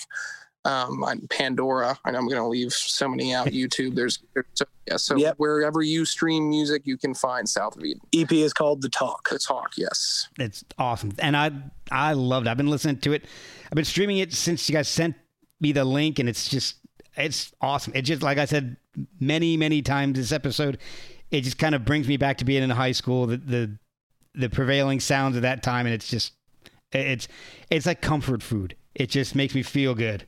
um, 0.64 1.02
pandora 1.30 1.96
i 2.04 2.10
know 2.10 2.18
i'm 2.18 2.26
going 2.26 2.36
to 2.36 2.46
leave 2.46 2.72
so 2.72 3.08
many 3.08 3.32
out 3.32 3.46
youtube 3.60 3.94
there's, 3.94 4.18
there's 4.34 4.44
so, 4.54 4.64
yeah 4.86 4.96
so 4.96 5.16
Yep. 5.16 5.34
wherever 5.38 5.80
you 5.82 6.04
stream 6.04 6.48
music 6.50 6.82
you 6.84 6.98
can 6.98 7.14
find 7.14 7.48
south 7.48 7.76
of 7.76 7.84
eden 7.84 8.00
EP 8.14 8.30
is 8.32 8.52
called 8.52 8.82
The 8.82 8.88
Talk. 8.90 9.28
the 9.30 9.38
talk 9.38 9.72
yes 9.78 10.28
It's 10.38 10.64
awesome, 10.78 11.12
and 11.18 11.36
I 11.36 11.50
I 11.90 12.12
loved. 12.12 12.46
it. 12.46 12.50
I've 12.50 12.56
been 12.58 12.68
listening 12.68 12.98
to 12.98 13.12
it. 13.14 13.24
I've 13.66 13.76
been 13.76 13.84
streaming 13.86 14.18
it 14.18 14.32
since 14.34 14.68
you 14.68 14.74
guys 14.74 14.88
sent 14.88 15.14
me 15.60 15.72
the 15.72 15.84
link, 15.84 16.18
and 16.18 16.28
it's 16.28 16.48
just 16.48 16.76
it's 17.16 17.52
awesome. 17.60 17.92
It 17.94 18.02
just 18.02 18.22
like 18.22 18.38
I 18.38 18.44
said 18.44 18.76
many 19.20 19.56
many 19.56 19.82
times 19.82 20.18
this 20.18 20.32
episode, 20.32 20.78
it 21.30 21.42
just 21.42 21.58
kind 21.58 21.74
of 21.74 21.84
brings 21.84 22.08
me 22.08 22.16
back 22.16 22.38
to 22.38 22.44
being 22.44 22.62
in 22.62 22.70
high 22.70 22.92
school. 22.92 23.26
The 23.26 23.36
the 23.36 23.78
the 24.34 24.48
prevailing 24.48 25.00
sounds 25.00 25.36
of 25.36 25.42
that 25.42 25.62
time, 25.62 25.86
and 25.86 25.94
it's 25.94 26.08
just 26.08 26.32
it's 26.92 27.28
it's 27.70 27.86
like 27.86 28.00
comfort 28.00 28.42
food. 28.42 28.76
It 28.94 29.10
just 29.10 29.34
makes 29.34 29.54
me 29.54 29.62
feel 29.62 29.94
good. 29.94 30.26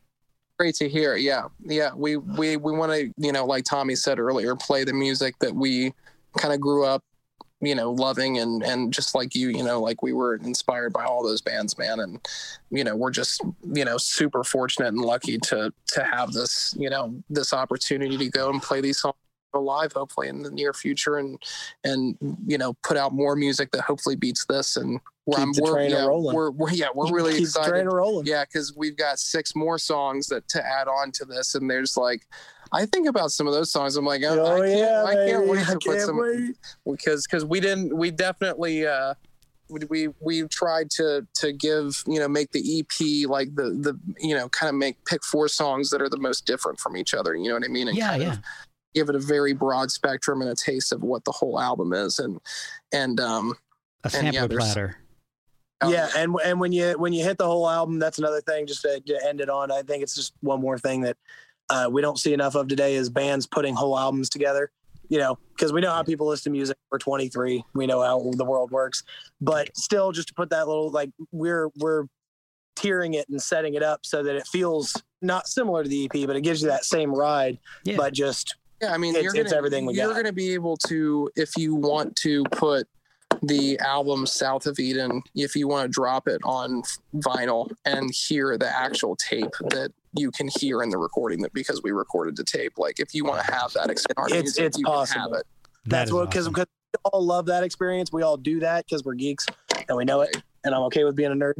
great 0.59 0.75
to 0.75 0.89
hear 0.89 1.17
yeah 1.17 1.45
yeah 1.65 1.91
we 1.95 2.17
we 2.17 2.57
we 2.57 2.73
want 2.73 2.93
to 2.93 3.11
you 3.17 3.33
know 3.33 3.47
like 3.47 3.65
tommy 3.65 3.95
said 3.95 4.19
earlier 4.19 4.55
play 4.55 4.85
the 4.85 4.93
music 4.93 5.35
that 5.41 5.55
we 5.55 5.93
kind 6.37 6.53
of 6.53 6.61
grew 6.61 6.85
up 6.85 7.03
you 7.61 7.75
know 7.75 7.93
loving 7.93 8.39
and 8.39 8.63
and 8.63 8.93
just 8.93 9.15
like 9.15 9.35
you 9.35 9.49
you 9.49 9.63
know 9.63 9.81
like 9.81 10.03
we 10.03 10.13
were 10.13 10.37
inspired 10.37 10.93
by 10.93 11.05
all 11.05 11.23
those 11.23 11.41
bands 11.41 11.77
man 11.79 12.01
and 12.01 12.27
you 12.71 12.85
know 12.85 12.97
we're 12.97 13.11
just 13.11 13.43
you 13.75 13.85
know 13.85 13.99
super 13.99 14.43
fortunate 14.43 14.89
and 14.89 14.99
lucky 14.99 15.39
to 15.39 15.73
to 15.87 16.03
have 16.03 16.33
this 16.33 16.75
you 16.79 16.89
know 16.89 17.15
this 17.29 17.53
opportunity 17.53 18.17
to 18.17 18.29
go 18.31 18.51
and 18.51 18.63
play 18.63 18.81
these 18.81 18.99
songs 18.99 19.15
live 19.53 19.93
hopefully 19.93 20.29
in 20.29 20.43
the 20.43 20.51
near 20.53 20.73
future 20.73 21.17
and 21.19 21.37
and 21.83 22.17
you 22.47 22.57
know 22.57 22.73
put 22.85 22.97
out 22.97 23.13
more 23.13 23.35
music 23.35 23.71
that 23.73 23.81
hopefully 23.81 24.15
beats 24.15 24.45
this 24.47 24.77
and 24.77 25.01
we're, 25.27 25.47
we're, 25.61 25.81
yeah, 25.83 26.05
rolling. 26.07 26.35
we're, 26.35 26.51
we're 26.51 26.73
yeah 26.73 26.89
we're 26.95 27.13
really 27.13 27.35
Keep 27.35 27.43
excited 27.43 27.69
the 27.69 27.71
train 27.71 27.87
rolling. 27.87 28.27
yeah, 28.27 28.45
because 28.45 28.75
we've 28.77 28.97
got 28.97 29.19
six 29.19 29.55
more 29.55 29.79
songs 29.79 30.27
that 30.29 30.49
to 30.49 30.67
add 30.67 30.89
on 30.89 31.13
to 31.13 31.25
this, 31.25 31.55
and 31.55 31.71
there's 31.71 31.97
like, 31.97 32.27
I 32.73 32.87
think 32.87 33.09
about 33.09 33.31
some 33.33 33.47
of 33.47 33.53
those 33.53 33.73
songs. 33.73 33.97
I'm 33.97 34.05
like, 34.05 34.23
oh, 34.25 34.39
Oh, 34.41 34.63
I 34.63 34.67
can't, 34.67 34.79
yeah, 34.79 35.05
I 35.05 35.15
can't 35.15 35.47
wait 35.49 35.65
to 35.65 35.71
I 35.71 35.75
put 35.75 35.83
can't 35.85 36.01
some 36.03 36.19
wait. 36.19 36.57
because 36.91 37.27
because 37.27 37.45
we 37.45 37.61
didn't, 37.61 37.97
we 37.97 38.11
definitely. 38.11 38.87
uh 38.87 39.15
we 39.69 39.81
we 39.89 40.09
we 40.21 40.43
tried 40.49 40.91
to 40.91 41.25
to 41.35 41.53
give 41.53 42.03
you 42.09 42.19
know 42.19 42.27
make 42.27 42.51
the 42.51 42.81
EP 42.81 43.29
like 43.31 43.55
the 43.55 43.71
the 43.71 43.97
you 44.19 44.35
know 44.35 44.49
kind 44.49 44.69
of 44.69 44.75
make 44.75 44.97
pick 45.05 45.23
four 45.25 45.47
songs 45.47 45.91
that 45.91 46.03
are 46.03 46.09
the 46.09 46.19
most 46.19 46.45
different 46.45 46.81
from 46.81 46.97
each 46.97 47.15
other. 47.15 47.37
You 47.37 47.49
know 47.51 47.55
what 47.55 47.65
I 47.65 47.69
mean? 47.69 47.87
And 47.87 47.97
Yeah, 47.97 48.17
yeah. 48.17 48.33
Of 48.33 48.39
give 48.95 49.09
it 49.09 49.15
a 49.15 49.21
very 49.21 49.53
broad 49.53 49.93
spectrum 49.93 50.41
and 50.41 50.51
a 50.51 50.57
taste 50.57 50.93
of 50.93 51.03
what 51.05 51.25
the 51.25 51.31
whole 51.31 51.61
album 51.61 51.93
is, 51.93 52.19
and 52.19 52.41
and 52.93 53.21
um 53.21 53.55
A 54.03 54.11
And, 54.17 54.27
yeah, 54.35 54.41
sampler 54.41 54.49
there's- 54.59 54.73
platter. 54.75 54.97
yeah 55.89 56.09
and 56.17 56.35
and 56.45 56.59
when 56.59 56.73
you 56.73 56.93
when 56.99 57.13
you 57.13 57.25
hit 57.25 57.39
the 57.39 57.47
whole 57.47 57.71
album 57.71 58.01
that's 58.01 58.19
another 58.19 58.41
thing 58.41 58.67
just 58.67 58.83
to, 58.83 58.99
to 59.01 59.19
end 59.27 59.41
it 59.41 59.49
on 59.49 59.71
i 59.71 59.81
think 59.83 60.03
it's 60.03 60.15
just 60.15 60.35
one 60.41 60.61
more 60.61 60.77
thing 60.79 61.01
that 61.03 61.17
uh, 61.71 61.89
we 61.91 62.03
don't 62.03 62.19
see 62.19 62.33
enough 62.35 62.55
of 62.55 62.69
today 62.69 62.95
is 62.95 63.09
bands 63.09 63.47
putting 63.47 63.75
whole 63.75 63.99
albums 63.99 64.29
together 64.29 64.71
you 65.09 65.19
know 65.19 65.39
because 65.57 65.73
we 65.73 65.81
know 65.81 65.91
how 65.91 66.03
people 66.03 66.27
listen 66.27 66.45
to 66.53 66.57
music 66.57 66.77
we're 66.91 66.99
23 66.99 67.65
we 67.75 67.87
know 67.87 68.01
how 68.03 68.31
the 68.37 68.45
world 68.45 68.71
works 68.71 69.03
but 69.41 69.75
still 69.77 70.13
just 70.13 70.29
to 70.29 70.35
put 70.35 70.51
that 70.51 70.69
little 70.69 70.91
like 70.91 71.11
we're 71.33 71.69
we're 71.79 72.05
tiering 72.77 73.15
it 73.15 73.29
and 73.29 73.41
setting 73.43 73.75
it 73.75 73.83
up 73.83 74.01
so 74.05 74.23
that 74.23 74.37
it 74.37 74.47
feels 74.47 75.01
not 75.23 75.47
similar 75.49 75.83
to 75.83 75.89
the 75.89 76.05
ep 76.05 76.27
but 76.27 76.37
it 76.37 76.41
gives 76.43 76.63
you 76.63 76.69
that 76.69 76.85
same 76.85 77.13
ride 77.15 77.59
Yeah. 77.85 77.97
but 77.97 78.13
just 78.15 78.55
Yeah, 78.81 78.93
I 78.95 78.99
mean, 78.99 79.11
It's- 79.15 79.25
you're 79.25 79.35
it's 79.43 79.51
gonna, 79.51 79.59
everything 79.59 79.85
we 79.87 79.95
got. 79.95 79.99
you're 80.03 80.09
got. 80.11 80.15
going 80.15 80.27
to 80.27 80.33
be 80.33 80.55
able 80.55 80.77
to, 80.89 81.29
if 81.37 81.51
you 81.59 81.75
want 81.75 82.17
to 82.23 82.45
put 82.53 82.89
the 83.43 83.79
album 83.81 84.27
South 84.27 84.67
of 84.67 84.79
Eden, 84.79 85.23
if 85.35 85.55
you 85.55 85.69
want 85.69 85.85
to 85.85 85.89
drop 85.93 86.27
it 86.27 86.41
on 86.45 86.83
vinyl 87.17 87.71
and 87.85 88.11
hear 88.15 88.57
the 88.57 88.69
actual 88.69 89.17
tape 89.17 89.53
that 89.71 89.93
you 90.15 90.31
can 90.31 90.49
hear 90.59 90.83
in 90.83 90.91
the 90.91 90.99
recording 90.99 91.41
that 91.43 91.53
because 91.53 91.83
we 91.83 91.91
recorded 91.93 92.37
the 92.37 92.45
tape. 92.45 92.73
Like, 92.79 92.99
if 93.01 93.15
you 93.15 93.25
want 93.25 93.45
to 93.45 93.53
have 93.53 93.73
that 93.75 93.91
experience, 93.91 94.33
It's- 94.33 94.59
it's 94.59 94.79
you 94.79 94.85
can 94.85 94.93
possible. 94.95 95.21
have 95.23 95.33
it. 95.33 95.47
That 95.85 95.91
that's 95.91 96.11
is 96.11 96.15
what 96.15 96.31
because 96.31 96.47
awesome. 96.49 96.65
we 96.95 97.11
all 97.13 97.25
love 97.25 97.47
that 97.47 97.63
experience 97.63 98.13
we 98.13 98.23
all 98.23 98.37
do 98.37 98.61
that 98.61 98.85
because 98.85 99.05
we're 99.05 99.15
geeks 99.15 99.47
and 99.89 99.97
we 99.97 100.05
know 100.05 100.21
it 100.23 100.37
and 100.65 100.75
i'm 100.75 100.83
okay 100.83 101.05
with 101.05 101.15
being 101.15 101.31
a 101.31 101.35
nerd 101.37 101.55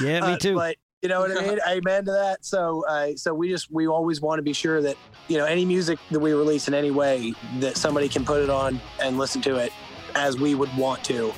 Yeah, 0.00 0.20
me 0.20 0.26
Uh, 0.32 0.36
too. 0.38 0.54
but 0.54 0.76
you 1.02 1.08
know 1.10 1.20
what 1.20 1.30
I 1.30 1.46
mean? 1.46 1.58
Amen 1.68 2.06
to 2.06 2.12
that. 2.12 2.44
So, 2.46 2.82
uh, 2.88 3.10
so 3.16 3.34
we 3.34 3.50
just 3.50 3.70
we 3.70 3.86
always 3.86 4.22
want 4.22 4.38
to 4.38 4.42
be 4.42 4.54
sure 4.54 4.80
that 4.80 4.96
you 5.28 5.36
know 5.36 5.44
any 5.44 5.64
music 5.66 5.98
that 6.10 6.18
we 6.18 6.32
release 6.32 6.66
in 6.66 6.72
any 6.74 6.90
way 6.90 7.34
that 7.60 7.76
somebody 7.76 8.08
can 8.08 8.24
put 8.24 8.42
it 8.42 8.48
on 8.48 8.80
and 9.02 9.18
listen 9.18 9.42
to 9.42 9.56
it 9.56 9.70
as 10.14 10.38
we 10.40 10.54
would 10.54 10.74
want 10.78 11.04
to, 11.04 11.32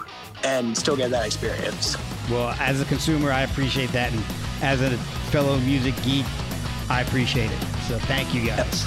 and 0.45 0.79
still 0.79 0.97
get 0.97 1.11
that 1.11 1.27
experience. 1.27 1.97
Well, 2.31 2.55
as 2.61 2.81
a 2.81 2.85
consumer, 2.85 3.33
I 3.33 3.41
appreciate 3.43 3.91
that, 3.91 4.13
and 4.13 4.23
as 4.63 4.81
a 4.81 4.97
fellow 5.31 5.59
music 5.61 5.95
geek, 6.03 6.27
I 6.89 7.03
appreciate 7.03 7.51
it. 7.51 7.61
So 7.89 7.99
thank 7.99 8.35
you 8.35 8.47
guys. 8.47 8.85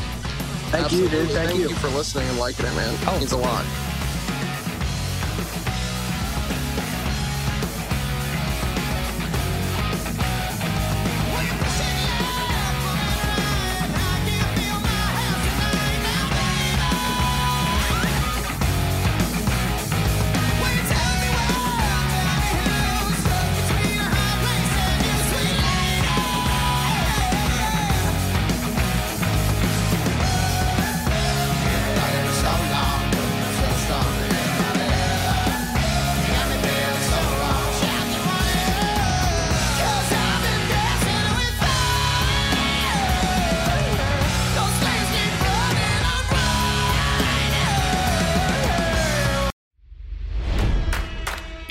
Thank 0.71 0.91
you, 0.91 1.09
dude. 1.09 1.29
Absolutely. 1.29 1.35
Thank, 1.35 1.59
you. 1.59 1.69
for 1.75 1.87
listening 1.89 2.27
and 2.29 2.37
liking 2.37 2.65
it, 2.65 2.75
man. 2.75 2.95
Oh. 3.07 3.15
It 3.15 3.19
means 3.19 3.31
a 3.31 3.37
lot. 3.37 3.65